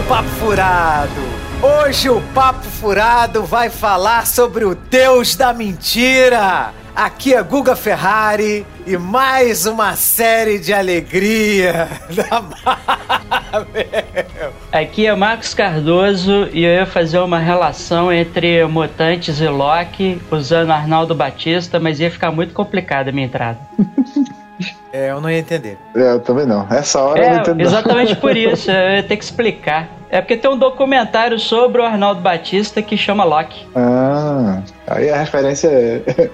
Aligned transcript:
do 0.00 0.08
Papo 0.08 0.28
Furado! 0.30 1.20
Hoje 1.62 2.08
o 2.08 2.22
Papo 2.32 2.64
Furado 2.64 3.44
vai 3.44 3.68
falar 3.68 4.26
sobre 4.26 4.64
o 4.64 4.74
Deus 4.74 5.36
da 5.36 5.52
Mentira! 5.52 6.72
Aqui 6.96 7.34
é 7.34 7.42
Guga 7.42 7.76
Ferrari 7.76 8.66
e 8.86 8.96
mais 8.96 9.66
uma 9.66 9.94
série 9.96 10.58
de 10.58 10.72
alegria 10.72 11.86
da 12.10 12.40
Marvel. 12.40 13.66
Aqui 14.72 15.06
é 15.06 15.14
Marcos 15.14 15.52
Cardoso 15.52 16.48
e 16.52 16.64
eu 16.64 16.72
ia 16.72 16.86
fazer 16.86 17.18
uma 17.18 17.38
relação 17.38 18.10
entre 18.12 18.64
Mutantes 18.66 19.40
e 19.40 19.48
Loki 19.48 20.20
usando 20.30 20.70
Arnaldo 20.70 21.14
Batista, 21.14 21.78
mas 21.78 22.00
ia 22.00 22.10
ficar 22.10 22.30
muito 22.30 22.54
complicada 22.54 23.10
a 23.10 23.12
minha 23.12 23.26
entrada. 23.26 23.58
É, 24.92 25.10
eu 25.10 25.20
não 25.20 25.30
ia 25.30 25.38
entender. 25.38 25.78
É, 25.94 26.12
eu 26.12 26.20
também 26.20 26.46
não. 26.46 26.66
Essa 26.70 27.00
hora 27.00 27.20
é, 27.20 27.26
eu 27.26 27.32
não 27.32 27.40
entendo. 27.40 27.60
Exatamente 27.60 28.16
por 28.16 28.34
isso, 28.36 28.70
eu 28.70 28.96
ia 28.96 29.02
ter 29.02 29.16
que 29.16 29.24
explicar. 29.24 29.88
É 30.10 30.20
porque 30.20 30.36
tem 30.36 30.50
um 30.50 30.58
documentário 30.58 31.38
sobre 31.38 31.80
o 31.80 31.84
Arnaldo 31.84 32.20
Batista 32.20 32.82
que 32.82 32.96
chama 32.96 33.22
Loki. 33.22 33.64
Ah, 33.76 34.60
aí 34.88 35.08
a 35.08 35.16
referência 35.16 35.68
é, 35.68 36.02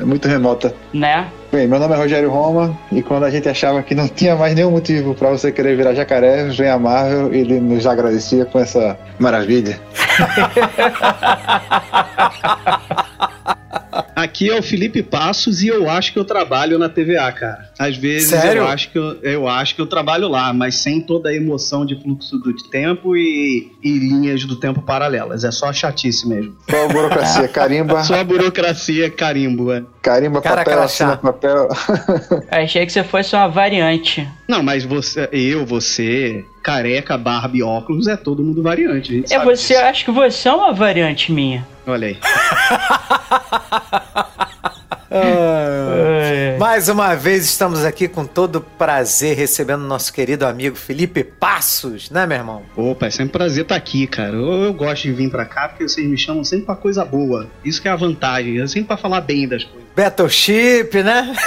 é 0.00 0.04
muito 0.04 0.26
remota. 0.26 0.74
Né? 0.92 1.28
Bem, 1.52 1.68
meu 1.68 1.78
nome 1.78 1.94
é 1.94 1.96
Rogério 1.96 2.30
Roma 2.30 2.76
e 2.90 3.00
quando 3.00 3.24
a 3.24 3.30
gente 3.30 3.48
achava 3.48 3.80
que 3.82 3.94
não 3.94 4.08
tinha 4.08 4.34
mais 4.34 4.56
nenhum 4.56 4.72
motivo 4.72 5.14
para 5.14 5.30
você 5.30 5.52
querer 5.52 5.76
virar 5.76 5.94
jacaré, 5.94 6.44
vem 6.44 6.68
a 6.68 6.78
Marvel 6.78 7.32
e 7.32 7.38
ele 7.38 7.60
nos 7.60 7.86
agradecia 7.86 8.44
com 8.44 8.58
essa 8.58 8.98
maravilha. 9.20 9.78
Aqui 14.32 14.48
é 14.48 14.58
o 14.58 14.62
Felipe 14.62 15.02
Passos 15.02 15.62
e 15.62 15.68
eu 15.68 15.90
acho 15.90 16.10
que 16.10 16.18
eu 16.18 16.24
trabalho 16.24 16.78
na 16.78 16.88
TVA, 16.88 17.30
cara. 17.32 17.70
Às 17.78 17.98
vezes 17.98 18.30
Sério? 18.30 18.62
eu 18.62 18.66
acho 18.66 18.90
que 18.90 18.98
eu, 18.98 19.18
eu 19.22 19.46
acho 19.46 19.74
que 19.74 19.80
eu 19.82 19.84
trabalho 19.86 20.26
lá, 20.26 20.54
mas 20.54 20.76
sem 20.76 21.02
toda 21.02 21.28
a 21.28 21.34
emoção 21.34 21.84
de 21.84 22.00
fluxo 22.00 22.38
do 22.38 22.50
tempo 22.70 23.14
e, 23.14 23.70
e 23.82 23.90
linhas 23.98 24.42
do 24.46 24.56
tempo 24.56 24.80
paralelas. 24.80 25.44
É 25.44 25.50
só 25.50 25.70
chatice 25.70 26.26
mesmo. 26.26 26.56
Só 26.70 26.82
a 26.82 26.88
burocracia, 26.88 27.46
carimba. 27.52 28.02
Só 28.04 28.20
a 28.20 28.24
burocracia, 28.24 29.10
carimbo, 29.10 29.70
é. 29.70 29.82
Carimba, 30.00 30.40
Cara, 30.40 30.64
papel, 30.64 30.82
assina 30.82 31.16
papel. 31.18 31.68
Achei 32.50 32.86
que 32.86 32.92
você 32.92 33.04
fosse 33.04 33.36
uma 33.36 33.48
variante. 33.48 34.26
Não, 34.48 34.62
mas 34.62 34.82
você, 34.82 35.28
eu, 35.30 35.66
você, 35.66 36.42
careca, 36.62 37.18
barba 37.18 37.54
e 37.54 37.62
óculos, 37.62 38.08
é 38.08 38.16
todo 38.16 38.42
mundo 38.42 38.62
variante. 38.62 39.12
A 39.12 39.14
gente 39.16 39.26
É 39.26 39.36
sabe 39.36 39.44
você, 39.44 39.74
disso. 39.74 39.84
acho 39.86 40.04
que 40.06 40.10
você 40.10 40.48
é 40.48 40.52
uma 40.54 40.72
variante 40.72 41.30
minha. 41.30 41.66
Olha 41.86 42.08
aí. 42.08 42.16
É. 45.14 46.56
Mais 46.58 46.88
uma 46.88 47.14
vez 47.14 47.44
estamos 47.44 47.84
aqui 47.84 48.08
com 48.08 48.24
todo 48.24 48.60
prazer 48.60 49.36
recebendo 49.36 49.82
nosso 49.82 50.12
querido 50.12 50.46
amigo 50.46 50.76
Felipe 50.76 51.22
Passos, 51.22 52.10
né, 52.10 52.26
meu 52.26 52.38
irmão? 52.38 52.62
Opa, 52.76 53.06
é 53.06 53.10
sempre 53.10 53.26
um 53.26 53.32
prazer 53.32 53.62
estar 53.62 53.76
aqui, 53.76 54.06
cara. 54.06 54.34
Eu, 54.34 54.64
eu 54.64 54.72
gosto 54.72 55.02
de 55.02 55.12
vir 55.12 55.30
pra 55.30 55.44
cá 55.44 55.68
porque 55.68 55.86
vocês 55.86 56.08
me 56.08 56.16
chamam 56.16 56.44
sempre 56.44 56.66
pra 56.66 56.76
coisa 56.76 57.04
boa. 57.04 57.46
Isso 57.64 57.80
que 57.82 57.88
é 57.88 57.90
a 57.90 57.96
vantagem. 57.96 58.60
É 58.60 58.66
sempre 58.66 58.88
pra 58.88 58.96
falar 58.96 59.20
bem 59.20 59.46
das 59.46 59.64
coisas. 59.64 59.82
Battleship, 59.94 61.02
né? 61.02 61.34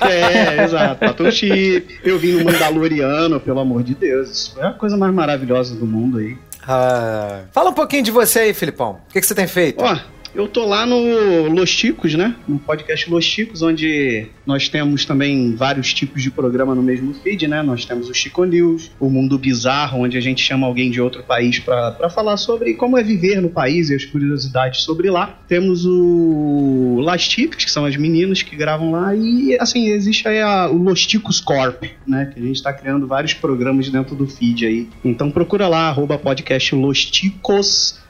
É, 0.00 0.64
exato. 0.64 1.04
Battleship. 1.04 2.00
Eu 2.04 2.18
vim 2.18 2.32
no 2.32 2.44
Mandaloriano, 2.44 3.38
pelo 3.40 3.60
amor 3.60 3.82
de 3.82 3.94
Deus. 3.94 4.30
Isso 4.30 4.60
é 4.60 4.66
a 4.66 4.72
coisa 4.72 4.96
mais 4.96 5.12
maravilhosa 5.12 5.74
do 5.74 5.86
mundo 5.86 6.18
aí. 6.18 6.36
Ah, 6.66 7.42
fala 7.52 7.70
um 7.70 7.74
pouquinho 7.74 8.02
de 8.02 8.10
você 8.10 8.40
aí, 8.40 8.54
Filipão. 8.54 9.00
O 9.08 9.12
que, 9.12 9.20
que 9.20 9.26
você 9.26 9.34
tem 9.34 9.46
feito? 9.46 9.82
Ó, 9.84 9.96
eu 10.36 10.46
tô 10.46 10.64
lá 10.66 10.84
no 10.84 11.48
Los 11.48 11.74
Ticos, 11.74 12.14
né? 12.14 12.36
No 12.46 12.58
podcast 12.58 13.08
Los 13.10 13.26
Ticos, 13.26 13.62
onde 13.62 14.26
nós 14.46 14.68
temos 14.68 15.04
também 15.04 15.54
vários 15.56 15.92
tipos 15.94 16.22
de 16.22 16.30
programa 16.30 16.74
no 16.74 16.82
mesmo 16.82 17.14
feed, 17.14 17.48
né? 17.48 17.62
Nós 17.62 17.84
temos 17.84 18.08
o 18.08 18.14
Chico 18.14 18.44
News, 18.44 18.90
o 19.00 19.08
Mundo 19.08 19.38
Bizarro, 19.38 20.02
onde 20.02 20.16
a 20.16 20.20
gente 20.20 20.42
chama 20.42 20.66
alguém 20.66 20.90
de 20.90 21.00
outro 21.00 21.22
país 21.22 21.58
pra 21.58 22.10
falar 22.10 22.36
sobre 22.36 22.74
como 22.74 22.98
é 22.98 23.02
viver 23.02 23.40
no 23.40 23.48
país 23.48 23.88
e 23.90 23.94
as 23.94 24.04
curiosidades 24.04 24.82
sobre 24.82 25.10
lá. 25.10 25.38
Temos 25.48 25.84
o 25.86 27.00
Las 27.00 27.26
que 27.26 27.70
são 27.70 27.84
as 27.84 27.96
meninas 27.96 28.42
que 28.42 28.54
gravam 28.56 28.90
lá, 28.92 29.14
e 29.14 29.56
assim, 29.60 29.88
existe 29.88 30.26
aí 30.28 30.40
a- 30.40 30.68
o 30.70 30.76
Los 30.76 31.06
Ticos 31.06 31.40
Corp, 31.40 31.82
né? 32.06 32.30
Que 32.32 32.40
a 32.40 32.42
gente 32.42 32.62
tá 32.62 32.72
criando 32.72 33.06
vários 33.06 33.34
programas 33.34 33.88
dentro 33.88 34.14
do 34.14 34.26
feed 34.26 34.64
aí. 34.66 34.88
Então 35.04 35.30
procura 35.30 35.66
lá, 35.68 35.88
arroba 35.88 36.18
podcast 36.18 36.74
Los 36.74 37.04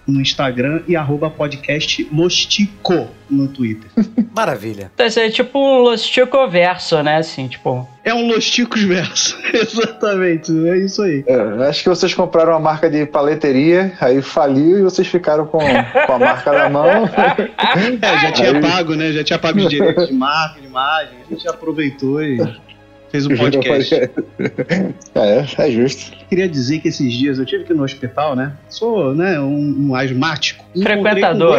no 0.06 0.21
Instagram 0.21 0.83
e 0.87 0.94
arroba 0.97 1.28
podcast 1.28 2.09
Lostico 2.12 3.09
no 3.28 3.49
Twitter. 3.49 3.91
Maravilha. 4.34 4.91
Então, 4.94 5.06
isso 5.06 5.19
é 5.19 5.28
tipo 5.31 5.59
um 5.59 5.78
Lostico 5.81 6.49
verso, 6.49 7.03
né? 7.03 7.17
Assim, 7.17 7.49
tipo. 7.49 7.89
É 8.05 8.15
um 8.15 8.28
Losticos 8.28 8.83
verso. 8.84 9.37
Exatamente, 9.53 10.53
é 10.69 10.77
isso 10.78 11.03
aí. 11.03 11.25
É, 11.27 11.69
acho 11.69 11.83
que 11.83 11.89
vocês 11.89 12.15
compraram 12.15 12.53
uma 12.53 12.61
marca 12.61 12.89
de 12.89 13.05
paleteria, 13.05 13.93
aí 14.00 14.22
faliu 14.22 14.78
e 14.78 14.83
vocês 14.83 15.09
ficaram 15.09 15.44
com, 15.47 15.59
com 15.59 16.12
a 16.12 16.19
marca 16.19 16.53
na 16.53 16.69
mão. 16.69 16.87
É, 18.00 18.19
já 18.19 18.33
tinha 18.33 18.53
Aí- 18.53 18.61
pago, 18.61 18.94
né? 18.94 19.12
Já 19.12 19.25
tinha 19.25 19.38
pago 19.38 19.59
os 19.59 19.69
direitos 19.69 20.06
de 20.09 20.15
marca, 20.15 20.61
de 20.61 20.67
imagem. 20.67 21.19
A 21.27 21.34
gente 21.34 21.49
aproveitou 21.49 22.23
e 22.23 22.38
fez 23.11 23.27
um 23.27 23.37
podcast. 23.37 23.94
É, 25.15 25.67
é 25.67 25.71
justo. 25.71 26.12
Queria 26.28 26.49
dizer 26.49 26.81
que 26.81 26.89
esses 26.89 27.12
dias 27.12 27.39
eu 27.39 27.47
tive 27.47 27.65
que 27.65 27.72
ir 27.72 27.77
no 27.77 27.84
hospital, 27.84 28.37
né? 28.37 28.53
Sou, 28.69 29.15
né, 29.15 29.41
um, 29.41 29.89
um 29.89 29.94
asmático. 29.94 30.65
Frequentador. 30.81 31.59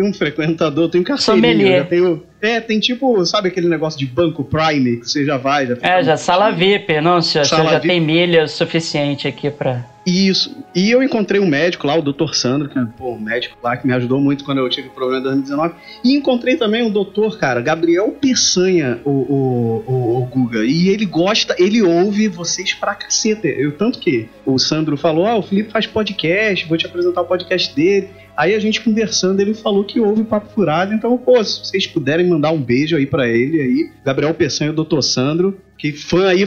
Um 0.00 0.12
frequentador, 0.14 0.88
tenho 0.88 1.02
carteirinha. 1.02 1.78
Já 1.78 1.84
tenho, 1.84 2.22
é, 2.40 2.60
tem 2.60 2.78
tipo, 2.78 3.24
sabe 3.26 3.48
aquele 3.48 3.68
negócio 3.68 3.98
de 3.98 4.06
banco 4.06 4.44
Prime, 4.44 4.98
que 4.98 5.08
você 5.10 5.24
já 5.24 5.36
vai, 5.36 5.66
já 5.66 5.74
fica 5.74 5.88
É, 5.88 6.02
já 6.04 6.12
no- 6.12 6.18
sala 6.18 6.50
VIP, 6.52 7.00
não, 7.00 7.20
senhor. 7.20 7.44
Você 7.44 7.56
Sala 7.56 7.70
já 7.72 7.78
VIP. 7.80 7.88
tem 7.88 8.00
milha 8.00 8.46
suficiente 8.46 9.26
aqui 9.26 9.50
pra. 9.50 9.84
Isso. 10.08 10.56
E 10.74 10.90
eu 10.90 11.02
encontrei 11.02 11.40
um 11.40 11.46
médico 11.46 11.86
lá, 11.86 11.96
o 11.96 12.02
Dr. 12.02 12.32
Sandro, 12.32 12.68
que 12.68 12.78
é 12.78 12.84
pô, 12.96 13.12
um 13.12 13.20
médico 13.20 13.58
lá 13.62 13.76
que 13.76 13.86
me 13.86 13.92
ajudou 13.92 14.20
muito 14.20 14.42
quando 14.42 14.58
eu 14.58 14.68
tive 14.70 14.88
problema 14.88 15.20
em 15.20 15.24
2019. 15.24 15.74
E 16.02 16.14
encontrei 16.14 16.56
também 16.56 16.86
o 16.86 16.90
doutor, 16.90 17.38
cara, 17.38 17.60
Gabriel 17.60 18.10
Peçanha, 18.18 19.00
o, 19.04 19.10
o, 19.10 19.84
o, 19.86 20.22
o 20.22 20.26
Guga. 20.26 20.64
E 20.64 20.88
ele 20.88 21.04
gosta, 21.04 21.54
ele 21.58 21.82
ouve 21.82 22.26
vocês 22.28 22.72
pra 22.72 22.94
caceta. 22.94 23.46
Eu, 23.46 23.72
tanto 23.72 23.98
que 23.98 24.28
o 24.46 24.58
Sandro 24.58 24.96
falou: 24.96 25.26
Ah, 25.26 25.36
o 25.36 25.42
Felipe 25.42 25.70
faz 25.70 25.86
podcast, 25.86 26.66
vou 26.66 26.78
te 26.78 26.86
apresentar 26.86 27.20
o 27.20 27.26
podcast 27.26 27.74
dele. 27.74 28.08
Aí 28.36 28.54
a 28.54 28.60
gente 28.60 28.80
conversando, 28.80 29.40
ele 29.40 29.52
falou 29.52 29.82
que 29.82 29.98
ouve 29.98 30.22
Papo 30.22 30.48
Furado. 30.54 30.94
Então, 30.94 31.18
pô, 31.18 31.42
se 31.42 31.58
vocês 31.58 31.88
puderem 31.88 32.28
mandar 32.28 32.52
um 32.52 32.62
beijo 32.62 32.96
aí 32.96 33.04
pra 33.04 33.26
ele 33.28 33.60
aí, 33.60 33.90
Gabriel 34.04 34.32
Peçanha 34.32 34.70
e 34.70 34.72
o 34.72 34.84
Dr. 34.84 35.00
Sandro, 35.00 35.58
que 35.76 35.92
fã 35.92 36.28
aí. 36.28 36.46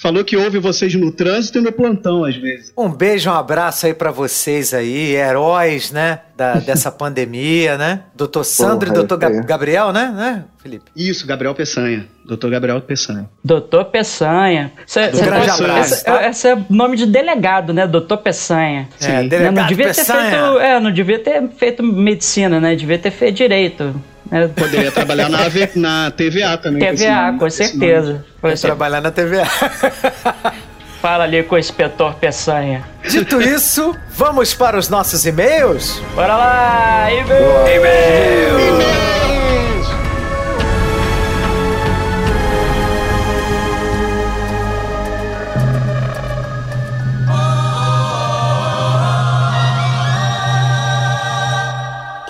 Falou 0.00 0.24
que 0.24 0.36
ouve 0.36 0.58
vocês 0.60 0.94
no 0.94 1.10
trânsito 1.10 1.58
e 1.58 1.60
no 1.60 1.72
plantão, 1.72 2.22
às 2.24 2.36
vezes. 2.36 2.72
Um 2.76 2.88
beijo, 2.88 3.28
um 3.28 3.32
abraço 3.34 3.84
aí 3.84 3.92
pra 3.92 4.12
vocês 4.12 4.72
aí, 4.72 5.16
heróis, 5.16 5.90
né? 5.90 6.20
Da, 6.36 6.54
dessa 6.62 6.92
pandemia, 6.92 7.76
né? 7.76 8.02
Doutor 8.14 8.44
Sandro 8.44 8.86
Porra, 8.88 8.92
e 8.92 8.94
doutor 8.94 9.16
Ga- 9.18 9.28
é. 9.28 9.42
Gabriel, 9.42 9.92
né? 9.92 10.12
né, 10.14 10.44
Felipe? 10.62 10.84
Isso, 10.94 11.26
Gabriel 11.26 11.52
Peçanha. 11.52 12.06
Doutor 12.24 12.48
Gabriel 12.48 12.80
Peçanha. 12.80 13.28
Doutor 13.42 13.86
Peçanha. 13.86 14.70
Cê, 14.86 15.08
Um 15.08 15.14
cê 15.16 15.24
grande 15.24 15.46
pode- 15.48 15.62
abraço, 15.64 15.94
Esse, 15.94 16.04
tá? 16.04 16.28
esse 16.28 16.48
é 16.48 16.58
nome 16.70 16.96
de 16.96 17.04
delegado, 17.06 17.72
né? 17.74 17.84
Doutor 17.86 18.18
Peçanha. 18.18 18.88
É, 19.00 19.08
Né, 19.08 19.24
delegado 19.28 19.54
não 19.56 19.66
devia 19.66 19.86
Peçanha. 19.86 20.30
ter 20.30 20.36
feito. 20.36 20.58
É, 20.60 20.80
não 20.80 20.92
devia 20.92 21.18
ter 21.18 21.48
feito 21.56 21.82
medicina, 21.82 22.60
né? 22.60 22.76
Devia 22.76 22.98
ter 23.00 23.10
feito 23.10 23.34
direito. 23.36 23.94
Né? 24.30 24.48
Poderia 24.48 24.92
trabalhar 24.92 25.28
na, 25.28 25.44
AV 25.44 25.70
na 25.76 26.10
TVA 26.10 26.56
também. 26.58 26.94
TVA, 26.94 27.26
nome, 27.26 27.38
com 27.38 27.46
esse 27.46 27.68
certeza. 27.68 28.24
Vai 28.42 28.52
assim, 28.52 28.66
trabalhar 28.66 29.00
na 29.00 29.10
TVA. 29.10 29.46
Fala 31.00 31.24
ali 31.24 31.42
com 31.44 31.54
o 31.54 31.58
inspetor 31.58 32.14
Peçanha. 32.14 32.84
Dito 33.08 33.40
isso, 33.40 33.96
vamos 34.10 34.52
para 34.52 34.76
os 34.76 34.88
nossos 34.88 35.24
e-mails? 35.24 36.02
Bora 36.14 36.36
lá! 36.36 37.06
E-mail! 37.12 38.78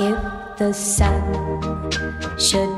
If 0.00 0.16
the 0.58 0.72
sun 0.72 1.17
should 2.38 2.77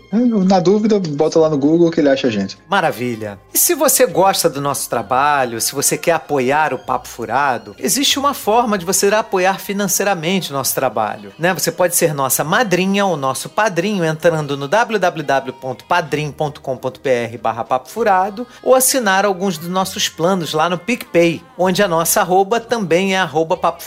Na 0.45 0.59
dúvida, 0.59 0.99
bota 0.99 1.39
lá 1.39 1.49
no 1.49 1.57
Google 1.57 1.91
que 1.91 1.99
ele 1.99 2.09
acha 2.09 2.27
a 2.27 2.31
gente. 2.31 2.57
Maravilha. 2.69 3.39
E 3.53 3.57
se 3.57 3.73
você 3.73 4.05
gosta 4.05 4.49
do 4.49 4.61
nosso 4.61 4.89
trabalho, 4.89 5.61
se 5.61 5.73
você 5.73 5.97
quer 5.97 6.13
apoiar 6.13 6.73
o 6.73 6.79
Papo 6.79 7.07
Furado, 7.07 7.75
existe 7.79 8.19
uma 8.19 8.33
forma 8.33 8.77
de 8.77 8.85
você 8.85 9.13
apoiar 9.13 9.59
financeiramente 9.59 10.51
o 10.51 10.53
nosso 10.53 10.73
trabalho, 10.73 11.33
né? 11.37 11.53
Você 11.53 11.71
pode 11.71 11.95
ser 11.95 12.13
nossa 12.13 12.43
madrinha 12.43 13.05
ou 13.05 13.17
nosso 13.17 13.49
padrinho 13.49 14.03
entrando 14.03 14.57
no 14.57 14.67
www.padrim.com.br 14.67 17.37
barra 17.41 17.63
Papo 17.63 17.89
Furado 17.89 18.47
ou 18.61 18.75
assinar 18.75 19.25
alguns 19.25 19.57
dos 19.57 19.69
nossos 19.69 20.09
planos 20.09 20.53
lá 20.53 20.69
no 20.69 20.77
PicPay, 20.77 21.41
onde 21.57 21.83
a 21.83 21.87
nossa 21.87 22.21
arroba 22.21 22.59
também 22.59 23.15
é 23.15 23.19
arroba 23.19 23.57
Papo 23.57 23.83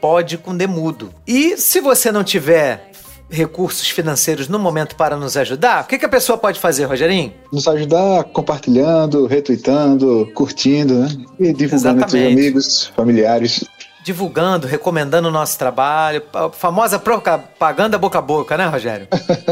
pode 0.00 0.38
com 0.38 0.56
demudo. 0.56 1.12
E 1.26 1.56
se 1.56 1.80
você 1.80 2.10
não 2.10 2.24
tiver 2.24 2.90
recursos 3.30 3.88
financeiros 3.88 4.48
no 4.48 4.58
momento 4.58 4.96
para 4.96 5.16
nos 5.16 5.36
ajudar, 5.36 5.84
o 5.84 5.86
que, 5.86 5.98
que 5.98 6.04
a 6.04 6.08
pessoa 6.08 6.36
pode 6.36 6.58
fazer, 6.58 6.84
Rogerinho? 6.84 7.32
Nos 7.52 7.66
ajudar 7.68 8.24
compartilhando, 8.24 9.26
retweetando, 9.26 10.30
curtindo, 10.34 10.94
né? 10.94 11.08
E 11.38 11.52
divulgando 11.52 11.60
entre 11.62 11.64
os 11.66 11.72
Exatamente. 11.72 12.32
amigos, 12.32 12.92
familiares. 12.96 13.64
Divulgando, 14.02 14.66
recomendando 14.66 15.28
o 15.28 15.30
nosso 15.30 15.58
trabalho, 15.58 16.22
a 16.32 16.50
famosa 16.50 16.98
propaganda 16.98 17.98
boca 17.98 18.18
a 18.18 18.22
boca, 18.22 18.56
né, 18.56 18.66
Rogério? 18.66 19.06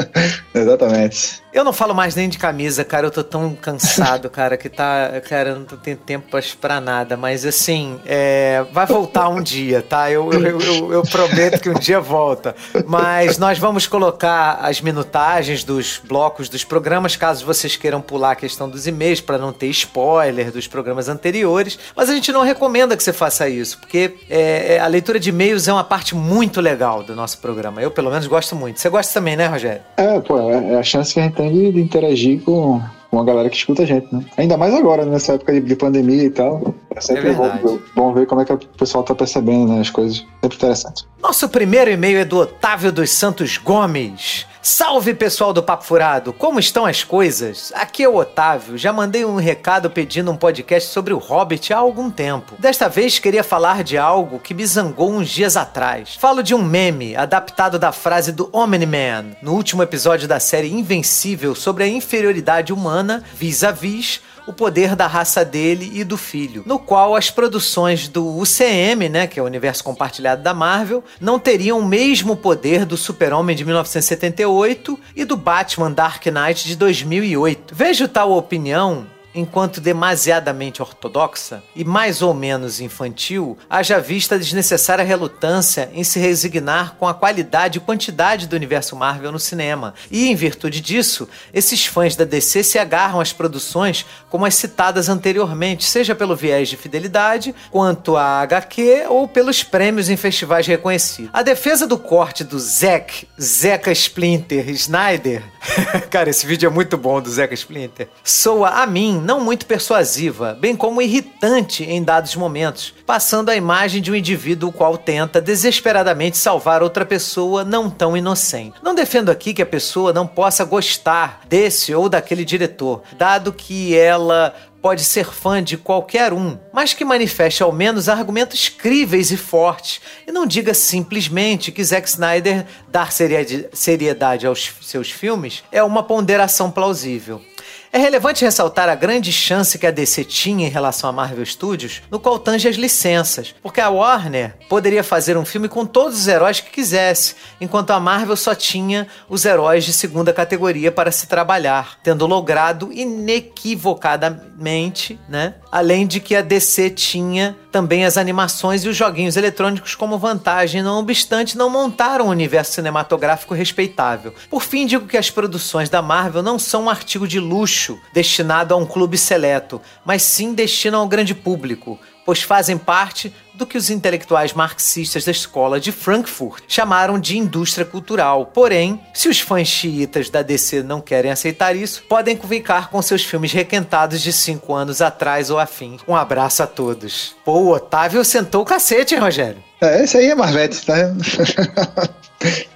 Exatamente. 0.55 1.43
Eu 1.59 1.65
não 1.65 1.73
falo 1.73 1.93
mais 1.93 2.15
nem 2.15 2.29
de 2.29 2.39
camisa, 2.39 2.85
cara. 2.85 3.09
Eu 3.09 3.11
tô 3.11 3.25
tão 3.25 3.53
cansado, 3.53 4.31
cara, 4.31 4.57
que 4.57 4.69
tá. 4.69 5.21
Cara, 5.29 5.49
eu 5.49 5.57
não 5.57 5.65
tô 5.65 5.77
tendo 5.77 5.99
tempo 5.99 6.29
pra, 6.61 6.81
nada. 6.81 7.17
Mas 7.17 7.45
assim, 7.45 7.99
é, 8.07 8.65
vai 8.73 8.87
voltar 8.87 9.29
um 9.29 9.43
dia, 9.43 9.83
tá? 9.83 10.09
Eu, 10.09 10.33
eu, 10.33 10.61
eu, 10.61 10.93
eu 10.93 11.03
prometo 11.03 11.61
que 11.61 11.69
um 11.69 11.75
dia 11.75 11.99
volta. 12.01 12.55
Mas 12.87 13.39
nós 13.39 13.59
vamos 13.59 13.89
colocar 13.89 14.61
as 14.63 14.81
minutagens 14.81 15.65
dos 15.65 16.01
blocos 16.07 16.49
dos 16.49 16.63
programas, 16.63 17.17
caso 17.17 17.45
vocês 17.45 17.75
queiram 17.75 18.01
pular 18.01 18.31
a 18.31 18.37
questão 18.37 18.69
dos 18.69 18.87
e-mails, 18.87 19.21
pra 19.21 19.37
não 19.37 19.53
ter 19.53 19.67
spoiler 19.67 20.53
dos 20.53 20.69
programas 20.69 21.09
anteriores. 21.09 21.77
Mas 21.97 22.09
a 22.09 22.15
gente 22.15 22.31
não 22.31 22.43
recomenda 22.43 22.97
que 22.97 23.03
você 23.03 23.13
faça 23.13 23.49
isso, 23.49 23.79
porque 23.79 24.15
é, 24.31 24.77
é, 24.77 24.79
a 24.79 24.87
leitura 24.87 25.19
de 25.19 25.31
e-mails 25.31 25.67
é 25.67 25.73
uma 25.73 25.83
parte 25.83 26.15
muito 26.15 26.61
legal 26.61 27.03
do 27.03 27.17
nosso 27.17 27.39
programa. 27.39 27.83
Eu, 27.83 27.91
pelo 27.91 28.13
menos, 28.13 28.29
gosto 28.29 28.55
muito. 28.55 28.79
Você 28.79 28.89
gosta 28.89 29.13
também, 29.13 29.37
né, 29.37 29.49
Rogério? 29.49 29.83
É, 29.97 30.21
pô, 30.21 30.39
é 30.53 30.79
a 30.79 30.83
chance 30.85 31.15
que 31.15 31.19
a 31.19 31.25
gente 31.25 31.35
tem 31.35 31.48
de, 31.49 31.73
de 31.73 31.81
interagir 31.81 32.41
com, 32.43 32.81
com 33.11 33.21
a 33.21 33.25
galera 33.25 33.49
que 33.49 33.57
escuta 33.57 33.83
a 33.83 33.87
gente, 33.87 34.13
né? 34.15 34.25
Ainda 34.37 34.57
mais 34.57 34.75
agora, 34.75 35.05
nessa 35.05 35.35
época 35.35 35.53
de, 35.53 35.61
de 35.61 35.77
pandemia 35.77 36.25
e 36.25 36.31
tal. 36.31 36.75
É 36.95 37.01
sempre 37.01 37.31
É 37.31 37.33
bom, 37.35 37.79
bom 37.95 38.13
ver 38.13 38.27
como 38.27 38.41
é 38.41 38.45
que 38.45 38.53
o 38.53 38.59
pessoal 38.59 39.05
tá 39.05 39.15
percebendo 39.15 39.73
né, 39.73 39.81
as 39.81 39.91
coisas. 39.91 40.25
Sempre 40.43 40.57
interessante. 40.57 41.05
Nosso 41.23 41.49
primeiro 41.49 41.91
e-mail 41.91 42.19
é 42.19 42.25
do 42.25 42.39
Otávio 42.39 42.93
dos 42.93 43.11
Santos 43.11 43.57
Gomes. 43.57 44.47
Salve 44.71 45.15
pessoal 45.15 45.55
do 45.55 45.63
Papo 45.63 45.83
Furado, 45.83 46.31
como 46.31 46.61
estão 46.61 46.85
as 46.85 47.03
coisas? 47.03 47.73
Aqui 47.75 48.05
é 48.05 48.09
o 48.09 48.17
Otávio, 48.17 48.77
já 48.77 48.93
mandei 48.93 49.25
um 49.25 49.37
recado 49.37 49.89
pedindo 49.89 50.31
um 50.31 50.37
podcast 50.37 50.91
sobre 50.91 51.15
o 51.15 51.19
Hobbit 51.19 51.73
há 51.73 51.79
algum 51.79 52.11
tempo. 52.11 52.55
Desta 52.59 52.87
vez 52.87 53.19
queria 53.19 53.43
falar 53.43 53.83
de 53.83 53.97
algo 53.97 54.39
que 54.39 54.53
me 54.53 54.67
zangou 54.67 55.11
uns 55.11 55.31
dias 55.31 55.57
atrás. 55.57 56.17
Falo 56.17 56.43
de 56.43 56.55
um 56.55 56.63
meme 56.63 57.17
adaptado 57.17 57.79
da 57.79 57.93
frase 57.93 58.31
do 58.31 58.51
Omni-Man 58.53 59.39
no 59.41 59.55
último 59.55 59.83
episódio 59.83 60.29
da 60.29 60.39
série 60.39 60.71
Invencível 60.71 61.55
sobre 61.55 61.85
a 61.85 61.89
inferioridade 61.89 62.71
humana 62.71 63.25
vis-a-vis 63.35 64.21
o 64.49 64.53
poder 64.53 64.97
da 64.97 65.07
raça 65.07 65.45
dele 65.45 65.91
e 65.93 66.03
do 66.03 66.17
filho, 66.17 66.63
no 66.65 66.79
qual 66.79 67.15
as 67.15 67.31
produções 67.31 68.09
do 68.09 68.27
UCM, 68.39 69.07
né, 69.11 69.27
que 69.27 69.39
é 69.39 69.43
o 69.43 69.47
universo 69.47 69.85
compartilhado 69.85 70.43
da 70.43 70.55
Marvel, 70.55 71.05
não 71.21 71.39
teriam 71.39 71.79
o 71.79 71.85
mesmo 71.85 72.35
poder 72.35 72.87
do 72.87 72.97
Super-Homem 72.97 73.55
de 73.55 73.63
1978 73.63 74.99
e 75.15 75.27
do 75.27 75.37
Batman 75.37 75.93
Dark 75.93 76.25
Knight 76.25 76.67
de 76.67 76.77
2008. 76.77 77.75
Vejo 77.75 78.09
tal 78.09 78.33
opinião 78.33 79.07
enquanto 79.35 79.81
demasiadamente 79.81 80.83
ortodoxa 80.83 81.63
e 81.75 81.85
mais 81.85 82.23
ou 82.23 82.35
menos 82.35 82.81
infantil, 82.81 83.57
haja 83.69 84.01
vista 84.01 84.35
a 84.35 84.39
desnecessária 84.39 85.05
relutância 85.05 85.91
em 85.93 86.03
se 86.03 86.19
resignar 86.19 86.95
com 86.99 87.07
a 87.07 87.15
qualidade 87.15 87.79
e 87.79 87.81
quantidade 87.81 88.47
do 88.47 88.57
universo 88.57 88.97
Marvel 88.97 89.33
no 89.33 89.39
cinema. 89.39 89.95
E, 90.11 90.29
em 90.29 90.35
virtude 90.35 90.81
disso, 90.81 91.29
esses 91.53 91.87
fãs 91.87 92.17
da 92.17 92.25
DC 92.25 92.63
se 92.63 92.79
agarram 92.79 93.21
às 93.21 93.33
produções 93.33 94.05
como 94.29 94.47
as 94.47 94.55
citadas 94.55 95.09
anteriormente, 95.09 95.85
seja 95.85 96.15
pelo 96.15 96.37
viés 96.37 96.69
de 96.69 96.77
fidelidade, 96.77 97.55
quanto 97.71 98.17
a 98.17 98.41
HQ 98.41 99.07
ou 99.09 99.29
pelos 99.29 99.63
prêmios 99.63 100.09
em 100.09 100.17
festivais 100.17 100.67
reconhecidos. 100.67 101.31
A 101.33 101.43
defesa 101.43 101.87
do 101.87 101.99
corte 101.99 102.45
do 102.45 102.59
Zack, 102.59 103.27
Zeca 103.41 103.93
Splinter 103.93 104.69
Snyder, 104.71 105.43
cara, 106.11 106.31
esse 106.31 106.47
vídeo 106.47 106.67
é 106.67 106.71
muito 106.71 106.97
bom 106.97 107.21
do 107.21 107.31
Zeca 107.31 107.55
Splinter, 107.55 108.09
soa 108.25 108.83
a 108.83 108.87
mim 108.87 109.18
não 109.21 109.41
muito 109.41 109.67
persuasiva, 109.67 110.57
bem 110.61 110.75
como 110.75 111.03
irritante 111.03 111.85
em 111.85 112.03
dados 112.03 112.35
momentos, 112.37 112.95
passando 113.07 113.49
a 113.49 113.57
imagem 113.57 114.01
de 114.01 114.11
um 114.11 114.15
indivíduo 114.15 114.73
qual 114.73 114.97
tenta 114.97 115.41
desesperadamente 115.41 116.37
salvar 116.37 116.83
outra 116.83 117.05
pessoa 117.05 117.65
não 117.65 117.91
tão 117.91 118.17
inocente. 118.17 118.77
Não 118.83 118.95
defendo 118.95 119.31
aqui 119.31 119.53
que 119.53 119.63
a 119.63 119.67
pessoa 119.67 120.13
não 120.13 120.27
possa 120.27 120.65
gostar 120.65 121.43
desse 121.49 121.95
ou 121.95 122.09
daquele 122.09 122.45
diretor, 122.45 123.03
dado 123.17 123.53
que 123.53 123.97
ela 123.97 124.55
pode 124.81 125.05
ser 125.05 125.27
fã 125.27 125.63
de 125.63 125.77
qualquer 125.77 126.33
um, 126.33 126.57
mas 126.73 126.95
que 126.95 127.05
manifeste 127.05 127.63
ao 127.63 127.73
menos 127.73 128.09
argumentos 128.09 128.69
críveis 128.69 129.31
e 129.31 129.37
fortes, 129.37 130.01
e 130.27 130.33
não 130.33 130.47
diga 130.47 130.73
simplesmente 130.73 131.73
que 131.73 131.85
Zack 131.85 132.09
Snyder 132.09 132.65
dar 132.89 133.11
seriedade 133.13 134.47
aos 134.47 134.73
seus 134.83 135.11
filmes 135.11 135.65
é 135.73 135.83
uma 135.83 136.03
ponderação 136.03 136.71
plausível. 136.71 137.43
É 137.91 137.97
relevante 137.97 138.45
ressaltar 138.45 138.87
a 138.89 138.95
grande 138.95 139.33
chance 139.33 139.79
que 139.79 139.87
a 139.87 139.91
DC 139.91 140.23
tinha 140.25 140.67
em 140.67 140.71
relação 140.71 141.09
a 141.09 141.13
Marvel 141.13 141.47
Studios, 141.47 142.03
no 142.11 142.21
qual 142.21 142.39
tange 142.39 142.69
as 142.69 142.77
licenças, 142.77 143.55
porque 143.63 143.81
a 143.81 143.89
Warner 143.89 144.55
poderia 144.69 145.03
fazer 145.03 145.39
um 145.39 145.45
filme 145.45 145.69
com 145.69 145.87
todos 145.87 146.19
os 146.19 146.29
heróis 146.29 146.61
que 146.61 146.71
quisesse, 146.71 147.35
enquanto 147.61 147.91
a 147.91 148.01
Marvel 148.01 148.37
só 148.37 148.55
tinha 148.55 149.09
os 149.29 149.45
heróis 149.47 149.85
de 149.85 149.93
segunda 149.95 150.35
categoria 150.35 150.93
para 150.93 151.11
se 151.11 151.27
trabalhar, 151.27 151.99
tendo 152.03 152.27
logrado 152.27 152.93
inequivocadamente, 152.93 155.19
né? 155.27 155.55
Além 155.73 156.07
de 156.07 156.21
que 156.21 156.37
a 156.37 156.43
DC 156.43 156.91
tinha 156.91 157.57
também 157.71 158.05
as 158.05 158.17
animações 158.17 158.85
e 158.85 158.89
os 158.89 158.97
joguinhos 158.97 159.37
eletrônicos 159.37 159.95
como 159.95 160.19
vantagem, 160.19 160.83
não 160.83 160.99
obstante 160.99 161.57
não 161.57 161.69
montaram 161.69 162.27
um 162.27 162.31
universo 162.31 162.73
cinematográfico 162.73 163.55
respeitável. 163.55 164.35
Por 164.49 164.63
fim, 164.63 164.87
digo 164.87 165.07
que 165.07 165.17
as 165.17 165.31
produções 165.31 165.91
da 165.91 166.01
Marvel 166.01 166.43
não 166.43 166.59
são 166.59 166.85
um 166.85 166.91
artigo 166.91 167.29
de 167.29 167.39
luxo 167.39 168.01
destinado 168.13 168.75
a 168.75 168.77
um 168.77 168.87
clube 168.87 169.19
seleto, 169.19 169.81
mas 170.05 170.23
sim 170.23 170.55
destinam 170.55 171.01
ao 171.01 171.09
grande 171.09 171.35
público, 171.35 171.99
pois 172.25 172.43
fazem 172.43 172.77
parte 172.77 173.33
do 173.59 173.67
que 173.67 173.77
os 173.77 173.91
intelectuais 173.91 174.53
marxistas 174.53 175.25
da 175.25 175.33
escola 175.33 175.81
de 175.81 175.91
Frankfurt 175.91 176.63
chamaram 176.69 177.19
de 177.19 177.37
indústria 177.37 177.85
cultural. 177.85 178.47
Porém, 178.47 179.01
se 179.13 179.29
os 179.29 179.41
fãs 179.41 179.67
xiitas 179.67 180.31
da 180.31 180.41
DC 180.43 180.83
não 180.83 181.01
querem 181.01 181.31
aceitar 181.31 181.75
isso, 181.75 182.05
podem 182.09 182.39
ficar 182.39 182.89
com 182.89 183.03
seus 183.03 183.25
filmes 183.25 183.53
requentados 183.53 184.23
de 184.23 184.33
cinco 184.33 184.73
anos 184.73 185.03
atrás 185.03 185.51
ou 185.51 185.59
afim. 185.59 185.99
Um 186.07 186.15
abraço 186.15 186.63
a 186.63 186.67
todos. 186.67 187.37
Pô, 187.45 187.59
o 187.59 187.73
Otávio 187.73 188.25
sentou 188.25 188.63
o 188.63 188.65
cacete, 188.65 189.15
hein, 189.15 189.21
Rogério? 189.21 189.63
É, 189.81 190.03
esse 190.03 190.17
aí 190.17 190.31
é 190.31 190.35
Marvete, 190.35 190.87
tá? 190.87 190.95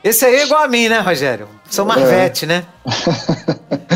Esse 0.03 0.25
aí 0.25 0.35
é 0.37 0.45
igual 0.45 0.65
a 0.65 0.69
mim, 0.69 0.89
né, 0.89 0.99
Rogério? 0.99 1.49
Sou 1.71 1.85
Marvete, 1.85 2.47
né? 2.47 2.65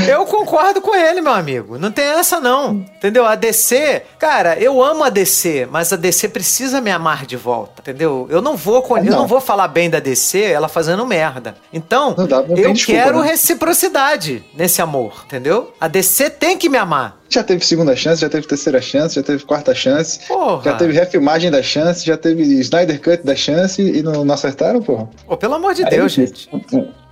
Eu 0.08 0.24
concordo 0.24 0.80
com 0.80 0.94
ele, 0.94 1.20
meu 1.20 1.32
amigo. 1.32 1.78
Não 1.78 1.90
tem 1.90 2.04
essa, 2.04 2.38
não. 2.40 2.74
Entendeu? 2.96 3.26
A 3.26 3.34
DC, 3.34 4.02
cara, 4.18 4.56
eu 4.58 4.82
amo 4.82 5.02
a 5.02 5.10
DC, 5.10 5.66
mas 5.70 5.92
a 5.92 5.96
DC 5.96 6.28
precisa 6.28 6.75
me 6.80 6.90
amar 6.90 7.26
de 7.26 7.36
volta. 7.36 7.80
Entendeu? 7.82 8.26
Eu 8.30 8.40
não 8.42 8.56
vou, 8.56 8.82
con- 8.82 8.98
eu 8.98 9.04
Não. 9.04 9.18
não 9.18 9.26
vou 9.26 9.40
falar 9.40 9.68
bem 9.68 9.88
da 9.90 9.98
DC, 10.00 10.40
ela 10.42 10.68
fazendo 10.68 11.04
merda. 11.06 11.54
Então, 11.72 12.14
Não 12.16 12.26
dá- 12.26 12.42
não 12.42 12.56
eu 12.56 12.72
desculpa, 12.72 13.00
quero 13.02 13.20
né? 13.20 13.28
reciprocidade 13.30 14.44
nesse 14.54 14.80
amor, 14.82 15.22
entendeu? 15.26 15.72
A 15.80 15.88
DC 15.88 16.30
tem 16.30 16.56
que 16.56 16.68
me 16.68 16.78
amar. 16.78 17.18
Já 17.28 17.42
teve 17.42 17.64
segunda 17.66 17.94
chance, 17.96 18.20
já 18.20 18.28
teve 18.28 18.46
terceira 18.46 18.80
chance, 18.80 19.14
já 19.16 19.22
teve 19.22 19.44
quarta 19.44 19.74
chance. 19.74 20.20
Porra. 20.28 20.62
Já 20.64 20.74
teve 20.74 20.92
refilmagem 20.92 21.50
da 21.50 21.62
chance, 21.62 22.04
já 22.06 22.16
teve 22.16 22.42
Snyder 22.60 23.00
Cut 23.02 23.24
da 23.24 23.34
chance 23.34 23.82
e 23.82 24.02
não, 24.02 24.24
não 24.24 24.34
acertaram, 24.34 24.80
porra. 24.80 25.08
Pô, 25.26 25.36
pelo 25.36 25.54
amor 25.54 25.74
de 25.74 25.84
Aí 25.84 25.90
Deus, 25.90 26.12
é 26.12 26.26
gente. 26.26 26.48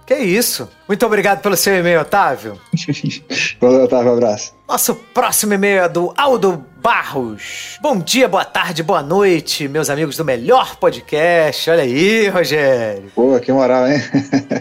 Que 0.06 0.14
isso? 0.16 0.68
Muito 0.86 1.04
obrigado 1.06 1.40
pelo 1.40 1.56
seu 1.56 1.74
e-mail, 1.78 2.00
Otávio. 2.02 2.60
Valeu, 3.60 3.84
Otávio, 3.84 4.12
abraço. 4.12 4.52
Nosso 4.66 4.94
próximo 4.94 5.52
e-mail 5.52 5.82
é 5.82 5.88
do 5.90 6.14
Aldo 6.16 6.64
Barros. 6.84 7.78
Bom 7.82 7.98
dia, 7.98 8.26
boa 8.26 8.46
tarde, 8.46 8.82
boa 8.82 9.02
noite, 9.02 9.68
meus 9.68 9.90
amigos 9.90 10.16
do 10.16 10.24
melhor 10.24 10.76
podcast. 10.76 11.70
Olha 11.70 11.82
aí, 11.82 12.28
Rogério. 12.28 13.12
Pô, 13.14 13.38
que 13.40 13.52
moral, 13.52 13.86
hein? 13.88 14.02